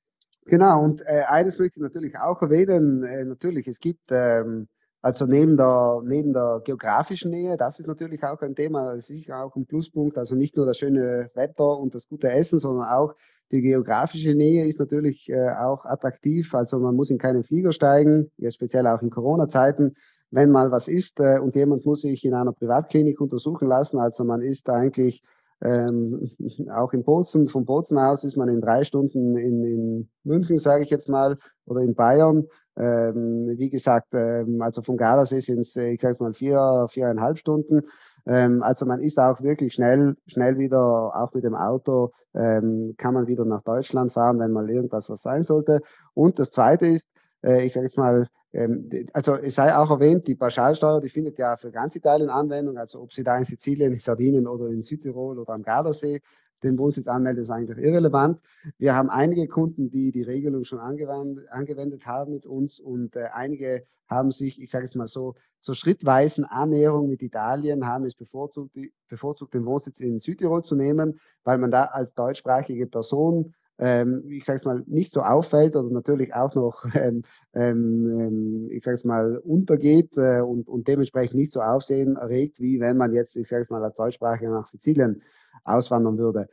Genau, 0.48 0.84
und 0.84 1.02
äh, 1.02 1.24
eines 1.28 1.58
möchte 1.58 1.80
ich 1.80 1.84
natürlich 1.84 2.18
auch 2.20 2.42
erwähnen. 2.42 3.04
Äh, 3.04 3.26
natürlich, 3.26 3.68
es 3.68 3.80
gibt 3.80 4.12
ähm, 4.12 4.68
also 5.02 5.28
neben 5.28 5.56
der, 5.56 6.02
neben 6.04 6.34
der 6.34 6.62
geografischen 6.66 7.30
Nähe, 7.30 7.58
das 7.58 7.80
ist 7.80 7.86
natürlich 7.86 8.24
auch 8.24 8.42
ein 8.42 8.56
Thema, 8.56 9.00
sicher 9.00 9.44
auch 9.44 9.56
ein 9.56 9.68
Pluspunkt. 9.68 10.18
Also 10.18 10.36
nicht 10.36 10.58
nur 10.58 10.66
das 10.66 10.80
schöne 10.80 11.30
Wetter 11.36 11.78
und 11.78 11.94
das 11.94 12.08
gute 12.08 12.30
Essen, 12.30 12.58
sondern 12.58 12.90
auch 12.90 13.14
die 13.56 13.62
geografische 13.62 14.36
Nähe 14.36 14.66
ist 14.68 14.80
natürlich 14.80 15.30
äh, 15.30 15.50
auch 15.52 15.86
attraktiv. 15.86 16.54
Also 16.54 16.78
man 16.78 16.96
muss 16.96 17.10
in 17.10 17.18
keinen 17.18 17.44
Flieger 17.44 17.72
steigen, 17.72 18.30
jetzt 18.38 18.56
speziell 18.56 18.86
auch 18.88 19.02
in 19.02 19.10
Corona-Zeiten. 19.10 19.96
Wenn 20.30 20.52
mal 20.52 20.72
was 20.72 20.88
ist 20.90 21.20
äh, 21.20 21.40
und 21.40 21.56
jemand 21.56 21.86
muss 21.86 22.02
sich 22.02 22.26
in 22.26 22.34
einer 22.34 22.52
Privatklinik 22.52 23.22
untersuchen 23.22 23.68
lassen, 23.68 23.98
also 23.98 24.26
man 24.26 24.42
ist 24.42 24.70
eigentlich 24.70 25.24
ähm, 25.64 26.32
auch 26.74 26.92
in 26.92 27.04
Bozen, 27.04 27.48
vom 27.48 27.64
Bozen 27.64 27.98
aus 27.98 28.26
ist 28.26 28.36
man 28.36 28.50
in 28.50 28.60
drei 28.60 28.84
Stunden 28.84 29.38
in, 29.38 29.64
in 29.64 30.10
München, 30.24 30.58
sage 30.58 30.84
ich 30.84 30.90
jetzt 30.90 31.08
mal, 31.08 31.38
oder 31.66 31.82
in 31.82 31.96
Bayern. 31.96 32.46
Ähm, 32.78 33.54
wie 33.58 33.70
gesagt, 33.70 34.10
ähm, 34.14 34.62
also 34.62 34.82
von 34.82 34.98
Gardasee 34.98 35.40
sind 35.40 35.62
es, 35.62 35.78
ich 35.78 36.02
sage 36.02 36.18
mal, 36.20 36.34
vier, 36.34 36.88
viereinhalb 36.90 37.38
Stunden. 37.38 37.84
Ähm, 38.26 38.64
also 38.64 38.86
man 38.86 39.02
ist 39.02 39.20
auch 39.20 39.42
wirklich 39.42 39.74
schnell, 39.74 40.16
schnell 40.28 40.58
wieder, 40.58 41.16
auch 41.16 41.34
mit 41.34 41.44
dem 41.44 41.56
Auto, 41.56 42.12
ähm, 42.34 42.96
kann 42.98 43.14
man 43.14 43.28
wieder 43.28 43.46
nach 43.46 43.64
Deutschland 43.64 44.14
fahren, 44.14 44.40
wenn 44.40 44.52
mal 44.52 44.70
irgendwas 44.70 45.10
was 45.10 45.22
sein 45.22 45.44
sollte. 45.44 45.82
Und 46.14 46.40
das 46.40 46.52
Zweite 46.52 46.88
ist, 46.88 47.08
äh, 47.44 47.66
ich 47.66 47.74
sage 47.74 47.86
jetzt 47.86 47.98
mal, 47.98 48.28
ähm, 48.54 48.90
also 49.14 49.34
es 49.34 49.56
sei 49.56 49.76
auch 49.76 49.92
erwähnt, 49.92 50.28
die 50.28 50.36
Pauschalsteuer, 50.36 51.02
die 51.02 51.10
findet 51.10 51.38
ja 51.38 51.58
für 51.58 51.72
ganz 51.72 51.96
Italien 51.96 52.30
Anwendung, 52.30 52.78
also 52.78 53.02
ob 53.02 53.14
sie 53.14 53.24
da 53.24 53.38
in 53.38 53.46
Sizilien, 53.46 53.94
in 53.94 54.00
Sardinien 54.00 54.48
oder 54.48 54.68
in 54.68 54.82
Südtirol 54.82 55.38
oder 55.38 55.54
am 55.54 55.64
Gardasee 55.64 56.22
den 56.66 56.78
Wohnsitz 56.78 57.08
anmelden, 57.08 57.44
ist 57.44 57.50
eigentlich 57.50 57.78
irrelevant. 57.78 58.40
Wir 58.78 58.96
haben 58.96 59.10
einige 59.10 59.48
Kunden, 59.48 59.90
die 59.90 60.12
die 60.12 60.24
Regelung 60.24 60.66
schon 60.66 60.80
angewendet, 60.80 61.48
angewendet 61.50 62.06
haben 62.06 62.34
mit 62.34 62.46
uns 62.46 62.80
und 62.80 63.16
äh, 63.16 63.30
einige 63.34 63.86
haben 64.08 64.32
sich, 64.32 64.62
ich 64.62 64.70
sage 64.70 64.86
es 64.86 64.96
mal 64.96 65.08
so, 65.08 65.36
zur 65.62 65.76
schrittweisen 65.76 66.46
Annäherung 66.46 67.10
mit 67.10 67.24
Italien 67.24 67.88
haben 67.88 68.06
es 68.06 68.14
bevorzugt, 68.14 68.78
bevorzugt, 69.08 69.54
den 69.54 69.66
Wohnsitz 69.66 70.00
in 70.00 70.20
Südtirol 70.20 70.64
zu 70.64 70.76
nehmen, 70.76 71.20
weil 71.44 71.58
man 71.58 71.72
da 71.72 71.86
als 71.86 72.14
deutschsprachige 72.14 72.86
Person 72.86 73.56
ähm, 73.78 74.24
ich 74.30 74.46
sage 74.46 74.58
es 74.58 74.66
mal, 74.66 74.84
nicht 74.88 75.12
so 75.12 75.22
auffällt 75.22 75.76
oder 75.76 75.90
natürlich 75.90 76.34
auch 76.34 76.56
noch, 76.56 76.86
ähm, 76.96 77.24
ähm, 77.54 78.68
ich 78.72 78.84
sage 78.84 78.96
es 78.96 79.04
mal, 79.04 79.38
untergeht 79.38 80.16
äh, 80.18 80.42
und, 80.42 80.68
und 80.70 80.88
dementsprechend 80.88 81.36
nicht 81.36 81.52
so 81.52 81.62
Aufsehen 81.62 82.16
erregt, 82.16 82.62
wie 82.62 82.80
wenn 82.80 82.98
man 82.98 83.14
jetzt, 83.14 83.36
ich 83.36 83.48
sage 83.48 83.64
es 83.64 83.70
mal, 83.70 83.84
als 83.84 83.96
Deutschsprachiger 83.96 84.52
nach 84.52 84.68
Sizilien 84.68 85.22
auswandern 85.64 86.18
würde. 86.18 86.48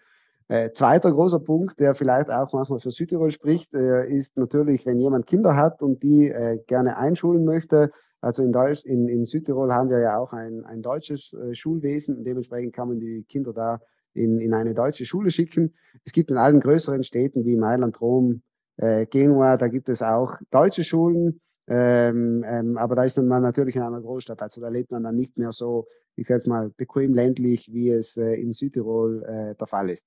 Äh, 0.49 0.73
zweiter 0.73 1.11
großer 1.13 1.41
Punkt, 1.41 1.81
der 1.81 1.95
vielleicht 1.95 2.31
auch 2.31 2.53
manchmal 2.53 2.81
für 2.81 2.91
Südtirol 2.91 3.31
spricht, 3.31 3.73
äh, 3.75 4.07
ist 4.07 4.37
natürlich, 4.37 4.85
wenn 4.85 4.99
jemand 4.99 5.27
Kinder 5.27 5.57
hat 5.57 5.83
und 5.83 6.03
die 6.03 6.29
äh, 6.29 6.59
gerne 6.67 6.97
einschulen 6.99 7.45
möchte. 7.45 7.91
Also 8.21 8.43
in, 8.43 8.53
Deutsch, 8.53 8.85
in, 8.85 9.09
in 9.09 9.25
Südtirol 9.25 9.73
haben 9.73 9.91
wir 9.91 10.01
ja 10.01 10.19
auch 10.19 10.33
ein, 10.33 10.65
ein 10.65 10.83
deutsches 10.83 11.33
äh, 11.33 11.55
Schulwesen 11.55 12.23
dementsprechend 12.23 12.75
kann 12.75 12.89
man 12.89 13.01
die 13.01 13.25
Kinder 13.29 13.53
da 13.53 13.81
in, 14.15 14.41
in 14.41 14.55
eine 14.55 14.75
deutsche 14.75 15.07
Schule 15.07 15.31
schicken. 15.31 15.75
Es 16.05 16.13
gibt 16.13 16.31
in 16.31 16.37
allen 16.37 16.61
größeren 16.61 17.03
Städten 17.03 17.45
wie 17.45 17.57
Mailand, 17.57 18.01
Rom, 18.01 18.43
äh, 18.77 19.07
Genua, 19.07 19.57
da 19.57 19.69
gibt 19.69 19.89
es 19.89 20.03
auch 20.03 20.35
deutsche 20.51 20.85
Schulen. 20.85 21.41
Ähm, 21.69 22.45
ähm, 22.47 22.77
aber 22.77 22.97
da 22.97 23.05
ist 23.05 23.17
man 23.17 23.43
natürlich 23.43 23.77
in 23.77 23.83
einer 23.83 24.01
Großstadt, 24.01 24.43
also 24.43 24.61
da 24.61 24.69
lebt 24.69 24.91
man 24.91 25.05
dann 25.05 25.17
nicht 25.17 25.39
mehr 25.39 25.53
so, 25.53 25.87
ich 26.17 26.27
sage 26.27 26.39
jetzt 26.39 26.49
mal, 26.49 26.71
bequem 26.71 27.15
ländlich, 27.15 27.73
wie 27.73 27.91
es 27.91 28.17
äh, 28.17 28.35
in 28.35 28.53
Südtirol 28.53 29.23
äh, 29.25 29.55
der 29.55 29.67
Fall 29.67 29.91
ist. 29.91 30.05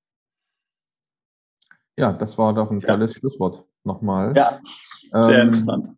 Ja, 1.97 2.11
das 2.11 2.37
war 2.37 2.53
doch 2.53 2.71
ein 2.71 2.81
ja. 2.81 2.89
tolles 2.89 3.15
Schlusswort 3.15 3.65
nochmal. 3.83 4.35
Ja, 4.35 4.59
sehr 5.11 5.39
ähm, 5.39 5.47
interessant. 5.47 5.97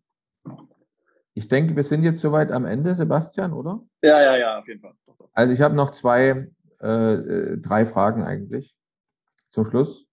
Ich 1.34 1.48
denke, 1.48 1.76
wir 1.76 1.84
sind 1.84 2.02
jetzt 2.02 2.20
soweit 2.20 2.52
am 2.52 2.64
Ende, 2.64 2.94
Sebastian, 2.94 3.52
oder? 3.52 3.80
Ja, 4.02 4.20
ja, 4.20 4.36
ja, 4.36 4.58
auf 4.58 4.68
jeden 4.68 4.80
Fall. 4.80 4.94
Also 5.32 5.52
ich 5.52 5.60
habe 5.60 5.74
noch 5.74 5.90
zwei, 5.90 6.48
äh, 6.80 7.14
äh, 7.14 7.58
drei 7.58 7.86
Fragen 7.86 8.24
eigentlich 8.24 8.76
zum 9.48 9.64
Schluss. 9.64 10.08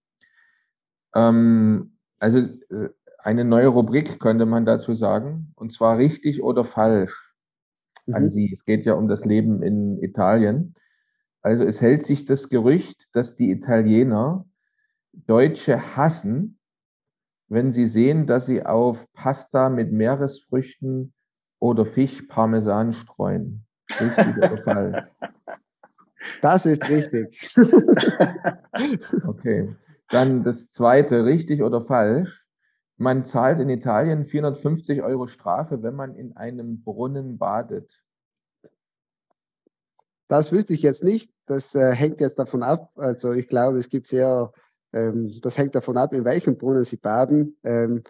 Ähm, 1.14 1.98
also 2.18 2.38
äh, 2.38 2.90
eine 3.18 3.44
neue 3.44 3.68
Rubrik 3.68 4.20
könnte 4.20 4.46
man 4.46 4.64
dazu 4.64 4.94
sagen, 4.94 5.52
und 5.56 5.72
zwar 5.72 5.98
richtig 5.98 6.42
oder 6.42 6.64
falsch 6.64 7.34
mhm. 8.06 8.14
an 8.14 8.30
Sie. 8.30 8.50
Es 8.52 8.64
geht 8.64 8.84
ja 8.84 8.94
um 8.94 9.08
das 9.08 9.24
Leben 9.24 9.62
in 9.62 10.02
Italien. 10.02 10.74
Also 11.42 11.64
es 11.64 11.80
hält 11.80 12.02
sich 12.02 12.24
das 12.24 12.48
Gerücht, 12.48 13.08
dass 13.12 13.36
die 13.36 13.50
Italiener 13.50 14.46
Deutsche 15.12 15.96
hassen, 15.96 16.58
wenn 17.48 17.70
sie 17.70 17.86
sehen, 17.86 18.26
dass 18.26 18.46
sie 18.46 18.64
auf 18.66 19.10
Pasta 19.12 19.68
mit 19.68 19.92
Meeresfrüchten 19.92 21.14
oder 21.58 21.86
Fisch 21.86 22.22
Parmesan 22.22 22.92
streuen. 22.92 23.64
Richtig 24.00 24.36
oder 24.36 24.58
falsch? 24.62 25.04
Das 26.42 26.66
ist 26.66 26.88
richtig. 26.88 27.54
okay. 29.26 29.74
Dann 30.08 30.42
das 30.42 30.68
zweite, 30.68 31.24
richtig 31.24 31.62
oder 31.62 31.82
falsch? 31.82 32.45
Man 32.96 33.24
zahlt 33.24 33.60
in 33.60 33.68
Italien 33.68 34.26
450 34.26 35.02
Euro 35.02 35.26
Strafe, 35.26 35.82
wenn 35.82 35.94
man 35.94 36.14
in 36.14 36.36
einem 36.36 36.82
Brunnen 36.82 37.38
badet. 37.38 38.02
Das 40.28 40.50
wüsste 40.50 40.72
ich 40.72 40.82
jetzt 40.82 41.04
nicht. 41.04 41.30
Das 41.46 41.74
äh, 41.74 41.92
hängt 41.92 42.20
jetzt 42.20 42.38
davon 42.38 42.62
ab. 42.62 42.90
Also 42.96 43.32
ich 43.32 43.48
glaube, 43.48 43.78
es 43.78 43.88
gibt 43.88 44.06
sehr 44.06 44.52
ähm, 44.96 45.38
das 45.42 45.58
hängt 45.58 45.74
davon 45.74 45.96
ab, 45.96 46.12
in 46.12 46.24
welchem 46.24 46.56
Brunnen 46.56 46.84
Sie 46.84 46.96
baden. 46.96 47.56
Ähm, 47.64 48.02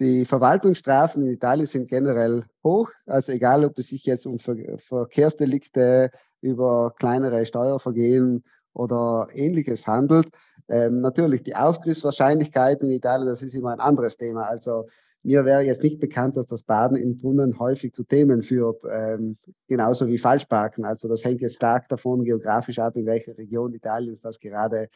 die 0.00 0.24
Verwaltungsstrafen 0.24 1.22
in 1.22 1.32
Italien 1.32 1.66
sind 1.66 1.88
generell 1.88 2.44
hoch. 2.62 2.90
Also 3.06 3.32
egal, 3.32 3.64
ob 3.64 3.78
es 3.78 3.88
sich 3.88 4.04
jetzt 4.04 4.26
um 4.26 4.38
Ver 4.38 4.78
Verkehrsdelikte 4.78 6.10
über 6.40 6.94
kleinere 6.96 7.44
Steuervergehen 7.44 8.44
oder 8.78 9.26
ähnliches 9.34 9.86
handelt. 9.86 10.28
Ähm, 10.68 11.00
natürlich 11.00 11.42
die 11.42 11.56
Aufgriffswahrscheinlichkeit 11.56 12.80
in 12.82 12.90
Italien, 12.90 13.26
das 13.26 13.42
ist 13.42 13.54
immer 13.54 13.72
ein 13.72 13.80
anderes 13.80 14.16
Thema. 14.16 14.42
Also 14.42 14.88
mir 15.22 15.44
wäre 15.44 15.62
jetzt 15.62 15.82
nicht 15.82 15.98
bekannt, 15.98 16.36
dass 16.36 16.46
das 16.46 16.62
Baden 16.62 16.96
in 16.96 17.18
Brunnen 17.18 17.58
häufig 17.58 17.92
zu 17.92 18.04
Themen 18.04 18.42
führt, 18.42 18.82
ähm, 18.90 19.36
genauso 19.66 20.06
wie 20.06 20.18
Falschparken. 20.18 20.84
Also 20.84 21.08
das 21.08 21.24
hängt 21.24 21.40
jetzt 21.40 21.56
stark 21.56 21.88
davon 21.88 22.24
geografisch 22.24 22.78
ab, 22.78 22.96
in 22.96 23.06
welcher 23.06 23.36
Region 23.36 23.74
Italiens 23.74 24.20
das 24.20 24.38
gerade 24.38 24.88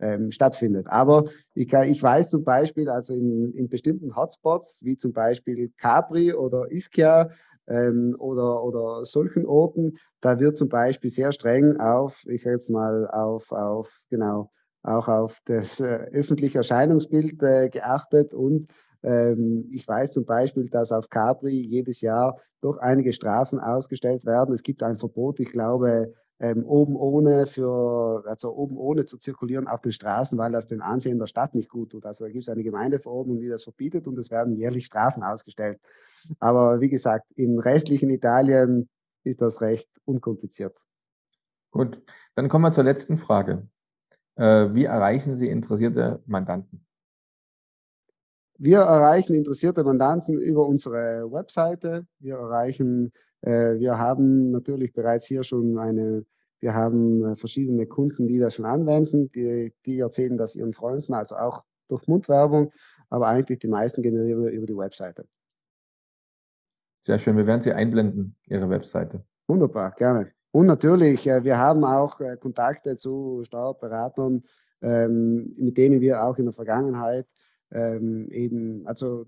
ähm, 0.00 0.30
stattfindet. 0.30 0.86
Aber 0.88 1.24
ich, 1.54 1.72
ich 1.72 2.02
weiß 2.02 2.30
zum 2.30 2.44
Beispiel, 2.44 2.88
also 2.88 3.14
in, 3.14 3.52
in 3.54 3.68
bestimmten 3.68 4.16
Hotspots, 4.16 4.80
wie 4.82 4.96
zum 4.96 5.12
Beispiel 5.12 5.72
Capri 5.78 6.34
oder 6.34 6.70
Ischia, 6.70 7.30
ähm, 7.70 8.16
oder, 8.18 8.62
oder 8.62 9.04
solchen 9.04 9.46
Orten. 9.46 9.96
Da 10.20 10.38
wird 10.38 10.58
zum 10.58 10.68
Beispiel 10.68 11.10
sehr 11.10 11.32
streng 11.32 11.78
auf, 11.78 12.22
ich 12.26 12.42
sage 12.42 12.56
jetzt 12.56 12.68
mal, 12.68 13.08
auf, 13.08 13.50
auf 13.52 13.88
genau, 14.10 14.50
auch 14.82 15.08
auf 15.08 15.38
das 15.46 15.80
äh, 15.80 16.08
öffentliche 16.12 16.58
Erscheinungsbild 16.58 17.42
äh, 17.42 17.68
geachtet 17.68 18.34
und 18.34 18.68
ähm, 19.02 19.68
ich 19.72 19.86
weiß 19.88 20.12
zum 20.12 20.24
Beispiel, 20.26 20.68
dass 20.68 20.92
auf 20.92 21.08
Capri 21.08 21.58
jedes 21.60 22.00
Jahr 22.00 22.36
doch 22.60 22.76
einige 22.78 23.12
Strafen 23.12 23.58
ausgestellt 23.58 24.26
werden. 24.26 24.54
Es 24.54 24.62
gibt 24.62 24.82
ein 24.82 24.98
Verbot, 24.98 25.40
ich 25.40 25.50
glaube, 25.50 26.12
ähm, 26.38 26.64
oben 26.64 26.96
ohne 26.96 27.46
für, 27.46 28.24
also 28.26 28.54
oben 28.54 28.76
ohne 28.76 29.04
zu 29.04 29.18
zirkulieren 29.18 29.68
auf 29.68 29.80
den 29.80 29.92
Straßen, 29.92 30.38
weil 30.38 30.52
das 30.52 30.66
den 30.66 30.80
Ansehen 30.80 31.18
der 31.18 31.26
Stadt 31.26 31.54
nicht 31.54 31.68
gut 31.68 31.90
tut. 31.92 32.06
Also 32.06 32.24
da 32.24 32.30
gibt 32.30 32.44
es 32.44 32.48
eine 32.48 32.62
Gemeindeverordnung, 32.62 33.40
die 33.40 33.48
das 33.48 33.64
verbietet 33.64 34.06
und 34.06 34.18
es 34.18 34.30
werden 34.30 34.56
jährlich 34.56 34.86
Strafen 34.86 35.22
ausgestellt. 35.22 35.78
Aber 36.38 36.80
wie 36.80 36.88
gesagt, 36.88 37.26
im 37.36 37.58
restlichen 37.58 38.10
Italien 38.10 38.88
ist 39.24 39.40
das 39.40 39.60
recht 39.60 39.88
unkompliziert. 40.04 40.76
Gut, 41.70 42.02
dann 42.34 42.48
kommen 42.48 42.64
wir 42.64 42.72
zur 42.72 42.84
letzten 42.84 43.16
Frage. 43.16 43.68
Äh, 44.36 44.74
wie 44.74 44.84
erreichen 44.84 45.36
Sie 45.36 45.48
interessierte 45.48 46.22
Mandanten? 46.26 46.84
Wir 48.58 48.80
erreichen 48.80 49.34
interessierte 49.34 49.84
Mandanten 49.84 50.38
über 50.40 50.66
unsere 50.66 51.30
Webseite. 51.30 52.06
Wir 52.18 52.36
erreichen 52.36 53.12
äh, 53.42 53.78
wir 53.78 53.98
haben 53.98 54.50
natürlich 54.50 54.92
bereits 54.92 55.26
hier 55.26 55.42
schon 55.44 55.78
eine, 55.78 56.24
wir 56.60 56.74
haben 56.74 57.24
äh, 57.24 57.36
verschiedene 57.36 57.86
Kunden, 57.86 58.28
die 58.28 58.38
das 58.38 58.54
schon 58.54 58.66
anwenden, 58.66 59.30
die, 59.32 59.72
die 59.86 59.98
erzählen 59.98 60.36
das 60.36 60.54
ihren 60.54 60.74
Freunden, 60.74 61.14
also 61.14 61.36
auch 61.36 61.64
durch 61.88 62.06
Mundwerbung, 62.06 62.70
aber 63.08 63.28
eigentlich 63.28 63.58
die 63.58 63.68
meisten 63.68 64.02
generieren 64.02 64.44
wir 64.44 64.50
über 64.50 64.66
die 64.66 64.76
Webseite. 64.76 65.26
Sehr 67.02 67.18
schön, 67.18 67.36
wir 67.36 67.46
werden 67.46 67.62
Sie 67.62 67.72
einblenden, 67.72 68.36
Ihre 68.46 68.68
Webseite. 68.68 69.24
Wunderbar, 69.46 69.92
gerne. 69.92 70.32
Und 70.52 70.66
natürlich, 70.66 71.26
äh, 71.26 71.44
wir 71.44 71.58
haben 71.58 71.84
auch 71.84 72.20
Kontakte 72.40 72.96
zu 72.96 73.42
Steuerberatern, 73.44 74.42
ähm, 74.82 75.54
mit 75.56 75.76
denen 75.76 76.00
wir 76.00 76.24
auch 76.24 76.36
in 76.38 76.46
der 76.46 76.54
Vergangenheit 76.54 77.26
ähm, 77.72 78.28
eben 78.30 78.86
also 78.86 79.26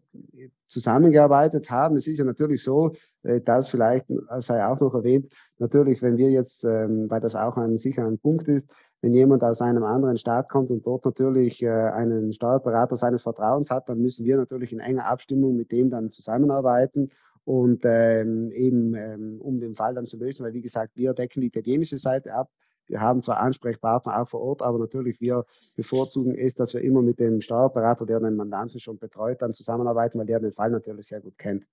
zusammengearbeitet 0.67 1.71
haben. 1.71 1.97
Es 1.97 2.07
ist 2.07 2.19
ja 2.19 2.25
natürlich 2.25 2.63
so, 2.63 2.93
äh, 3.23 3.41
das 3.41 3.69
vielleicht 3.69 4.07
sei 4.39 4.67
auch 4.67 4.81
noch 4.81 4.95
erwähnt, 4.95 5.33
natürlich, 5.59 6.03
wenn 6.03 6.17
wir 6.17 6.31
jetzt, 6.31 6.65
ähm, 6.65 7.09
weil 7.09 7.21
das 7.21 7.35
auch 7.35 7.57
ein 7.57 7.79
sicher 7.79 8.11
Punkt 8.21 8.49
ist, 8.49 8.69
wenn 9.01 9.15
jemand 9.15 9.43
aus 9.43 9.61
einem 9.61 9.85
anderen 9.85 10.17
Staat 10.17 10.49
kommt 10.49 10.71
und 10.71 10.87
dort 10.87 11.05
natürlich 11.05 11.63
äh, 11.63 11.69
einen 11.69 12.33
Steuerberater 12.33 12.97
seines 12.97 13.23
Vertrauens 13.23 13.71
hat, 13.71 13.89
dann 13.89 14.01
müssen 14.01 14.25
wir 14.25 14.37
natürlich 14.37 14.73
in 14.73 14.81
enger 14.81 15.07
Abstimmung 15.07 15.57
mit 15.57 15.73
dem 15.73 15.91
dann 15.91 16.11
zusammenarbeiten 16.11 17.11
und 17.45 17.83
ähm, 17.85 18.51
eben 18.53 18.95
ähm, 18.95 19.41
um 19.41 19.61
den 19.61 19.75
Fall 19.75 19.95
dann 19.95 20.07
zu 20.07 20.17
lösen, 20.17 20.45
weil 20.45 20.55
wie 20.55 20.63
gesagt, 20.63 20.97
wir 20.97 21.15
decken 21.15 21.41
die 21.41 21.49
italienische 21.49 21.99
Seite 21.99 22.35
ab, 22.35 22.51
wir 22.87 23.01
haben 23.01 23.23
zwar 23.23 23.41
Ansprechpartner 23.41 24.21
auch 24.21 24.29
vor 24.29 24.41
Ort, 24.41 24.63
aber 24.63 24.79
natürlich 24.79 25.21
wir 25.21 25.45
bevorzugen 25.77 26.35
es, 26.35 26.55
dass 26.55 26.75
wir 26.75 26.83
immer 26.83 27.03
mit 27.03 27.21
dem 27.21 27.41
Steuerberater, 27.41 28.07
der 28.07 28.21
den 28.21 28.37
Mandanten 28.37 28.81
schon 28.81 28.99
betreut, 28.99 29.41
dann 29.41 29.53
zusammenarbeiten, 29.53 30.19
weil 30.19 30.27
der 30.27 30.41
den 30.41 30.53
Fall 30.53 30.71
natürlich 30.71 31.07
sehr 31.07 31.21
gut 31.21 31.39
kennt. 31.39 31.65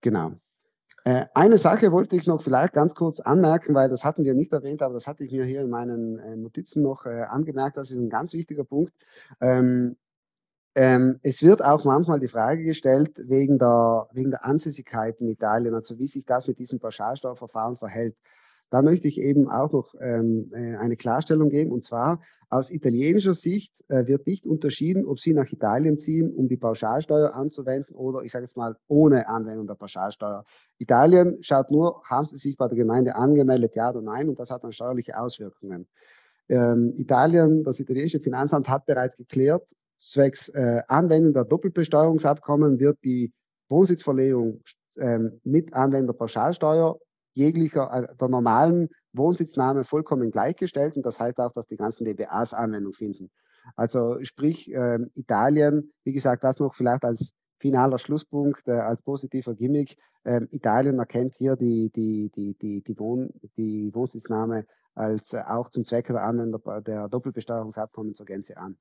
Genau. 0.00 0.32
Äh, 1.04 1.26
eine 1.34 1.58
Sache 1.58 1.90
wollte 1.92 2.16
ich 2.16 2.26
noch 2.26 2.42
vielleicht 2.42 2.72
ganz 2.72 2.94
kurz 2.94 3.20
anmerken, 3.20 3.74
weil 3.74 3.88
das 3.88 4.04
hatten 4.04 4.24
wir 4.24 4.34
nicht 4.34 4.52
erwähnt, 4.52 4.82
aber 4.82 4.94
das 4.94 5.06
hatte 5.06 5.24
ich 5.24 5.32
mir 5.32 5.44
hier 5.44 5.62
in 5.62 5.70
meinen 5.70 6.18
äh, 6.18 6.36
Notizen 6.36 6.82
noch 6.82 7.06
äh, 7.06 7.22
angemerkt. 7.22 7.76
Das 7.76 7.90
ist 7.90 7.96
ein 7.96 8.10
ganz 8.10 8.32
wichtiger 8.32 8.64
Punkt. 8.64 8.92
Ähm, 9.40 9.96
ähm, 10.78 11.18
es 11.24 11.42
wird 11.42 11.64
auch 11.64 11.84
manchmal 11.84 12.20
die 12.20 12.28
Frage 12.28 12.62
gestellt 12.62 13.10
wegen 13.16 13.58
der, 13.58 14.06
wegen 14.12 14.30
der 14.30 14.44
Ansässigkeit 14.44 15.20
in 15.20 15.26
Italien, 15.26 15.74
also 15.74 15.98
wie 15.98 16.06
sich 16.06 16.24
das 16.24 16.46
mit 16.46 16.60
diesem 16.60 16.78
Pauschalsteuerverfahren 16.78 17.76
verhält. 17.78 18.14
Da 18.70 18.80
möchte 18.80 19.08
ich 19.08 19.20
eben 19.20 19.50
auch 19.50 19.72
noch 19.72 19.96
ähm, 20.00 20.52
äh, 20.54 20.76
eine 20.76 20.96
Klarstellung 20.96 21.48
geben. 21.48 21.72
Und 21.72 21.82
zwar 21.82 22.20
aus 22.48 22.70
italienischer 22.70 23.34
Sicht 23.34 23.72
äh, 23.88 24.06
wird 24.06 24.28
nicht 24.28 24.46
unterschieden, 24.46 25.04
ob 25.04 25.18
Sie 25.18 25.32
nach 25.32 25.50
Italien 25.50 25.98
ziehen, 25.98 26.32
um 26.32 26.46
die 26.46 26.56
Pauschalsteuer 26.56 27.34
anzuwenden 27.34 27.96
oder 27.96 28.22
ich 28.22 28.30
sage 28.30 28.44
jetzt 28.44 28.56
mal 28.56 28.76
ohne 28.86 29.28
Anwendung 29.28 29.66
der 29.66 29.74
Pauschalsteuer. 29.74 30.44
Italien 30.78 31.38
schaut 31.40 31.72
nur, 31.72 32.04
haben 32.04 32.26
Sie 32.26 32.38
sich 32.38 32.56
bei 32.56 32.68
der 32.68 32.76
Gemeinde 32.76 33.16
angemeldet, 33.16 33.74
ja 33.74 33.90
oder 33.90 34.00
nein, 34.00 34.28
und 34.28 34.38
das 34.38 34.52
hat 34.52 34.62
dann 34.62 34.72
steuerliche 34.72 35.18
Auswirkungen. 35.18 35.88
Ähm, 36.48 36.94
Italien, 36.96 37.64
das 37.64 37.80
italienische 37.80 38.20
Finanzamt 38.20 38.68
hat 38.68 38.86
bereits 38.86 39.16
geklärt, 39.16 39.66
zwecks 39.98 40.48
äh, 40.50 40.82
Anwendung 40.88 41.32
der 41.32 41.44
Doppelbesteuerungsabkommen 41.44 42.78
wird 42.78 42.98
die 43.04 43.32
Wohnsitzverlegung 43.68 44.62
ähm, 44.96 45.40
mit 45.44 45.74
Anwender 45.74 46.12
Pauschalsteuer 46.12 46.98
jeglicher 47.34 47.90
äh, 47.92 48.16
der 48.16 48.28
normalen 48.28 48.88
Wohnsitznahme 49.12 49.84
vollkommen 49.84 50.30
gleichgestellt 50.30 50.96
und 50.96 51.04
das 51.04 51.18
heißt 51.18 51.38
auch, 51.38 51.52
dass 51.52 51.66
die 51.66 51.76
ganzen 51.76 52.04
DBAs 52.04 52.54
Anwendung 52.54 52.92
finden. 52.92 53.30
Also 53.76 54.18
sprich 54.22 54.72
äh, 54.72 54.98
Italien, 55.14 55.92
wie 56.04 56.12
gesagt, 56.12 56.44
das 56.44 56.58
noch 56.58 56.74
vielleicht 56.74 57.04
als 57.04 57.32
finaler 57.58 57.98
Schlusspunkt, 57.98 58.66
äh, 58.68 58.72
als 58.72 59.02
positiver 59.02 59.54
Gimmick. 59.54 59.96
Äh, 60.24 60.42
Italien 60.50 60.98
erkennt 60.98 61.34
hier 61.34 61.56
die, 61.56 61.90
die, 61.90 62.30
die, 62.34 62.54
die, 62.54 62.82
die, 62.82 62.98
Wohn, 62.98 63.30
die 63.56 63.94
Wohnsitznahme 63.94 64.64
als 64.94 65.32
äh, 65.32 65.42
auch 65.46 65.70
zum 65.70 65.84
Zwecke 65.84 66.12
der 66.12 66.22
Anwender 66.22 66.80
der 66.80 67.08
Doppelbesteuerungsabkommen 67.08 68.14
zur 68.14 68.26
Gänze 68.26 68.56
an. 68.56 68.76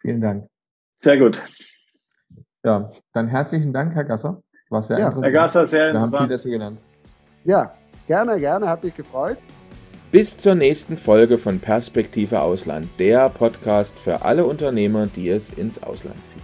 Vielen 0.00 0.20
Dank. 0.20 0.46
Sehr 0.98 1.18
gut. 1.18 1.42
Ja, 2.64 2.90
dann 3.12 3.28
herzlichen 3.28 3.72
Dank, 3.72 3.94
Herr 3.94 4.04
Gasser. 4.04 4.42
War 4.70 4.82
sehr 4.82 4.98
ja. 4.98 5.06
interessant. 5.06 5.24
Herr 5.24 5.42
Gasser, 5.42 5.66
sehr 5.66 5.88
interessant. 5.90 6.12
Wir 6.12 6.18
haben 6.18 6.28
viel 6.28 6.36
dazu 6.36 6.48
gelernt. 6.48 6.82
Ja, 7.44 7.70
gerne, 8.06 8.40
gerne, 8.40 8.68
hat 8.68 8.82
mich 8.82 8.94
gefreut. 8.94 9.38
Bis 10.10 10.36
zur 10.36 10.54
nächsten 10.54 10.96
Folge 10.96 11.38
von 11.38 11.60
Perspektive 11.60 12.40
Ausland, 12.40 12.88
der 12.98 13.28
Podcast 13.28 13.98
für 13.98 14.22
alle 14.22 14.46
Unternehmer, 14.46 15.06
die 15.06 15.28
es 15.28 15.50
ins 15.50 15.82
Ausland 15.82 16.24
ziehen. 16.26 16.42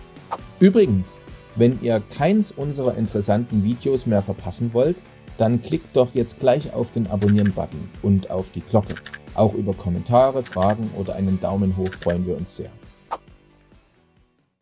Übrigens, 0.61 1.21
wenn 1.57 1.81
ihr 1.83 2.03
keins 2.15 2.53
unserer 2.53 2.97
interessanten 2.97 3.65
Videos 3.65 4.07
mehr 4.07 4.23
verpassen 4.23 4.75
wollt, 4.75 4.97
dann 5.39 5.63
klickt 5.63 5.97
doch 5.97 6.15
jetzt 6.15 6.41
gleich 6.41 6.73
auf 6.73 6.91
den 6.91 7.07
Abonnieren-Button 7.09 7.89
und 8.03 8.31
auf 8.31 8.51
die 8.51 8.61
Glocke. 8.61 8.95
Auch 9.35 9.55
über 9.55 9.73
Kommentare, 9.73 10.43
Fragen 10.43 10.91
oder 10.97 11.15
einen 11.15 11.41
Daumen 11.41 11.77
hoch 11.77 11.93
freuen 12.01 12.27
wir 12.27 12.37
uns 12.37 12.57
sehr. 12.57 12.71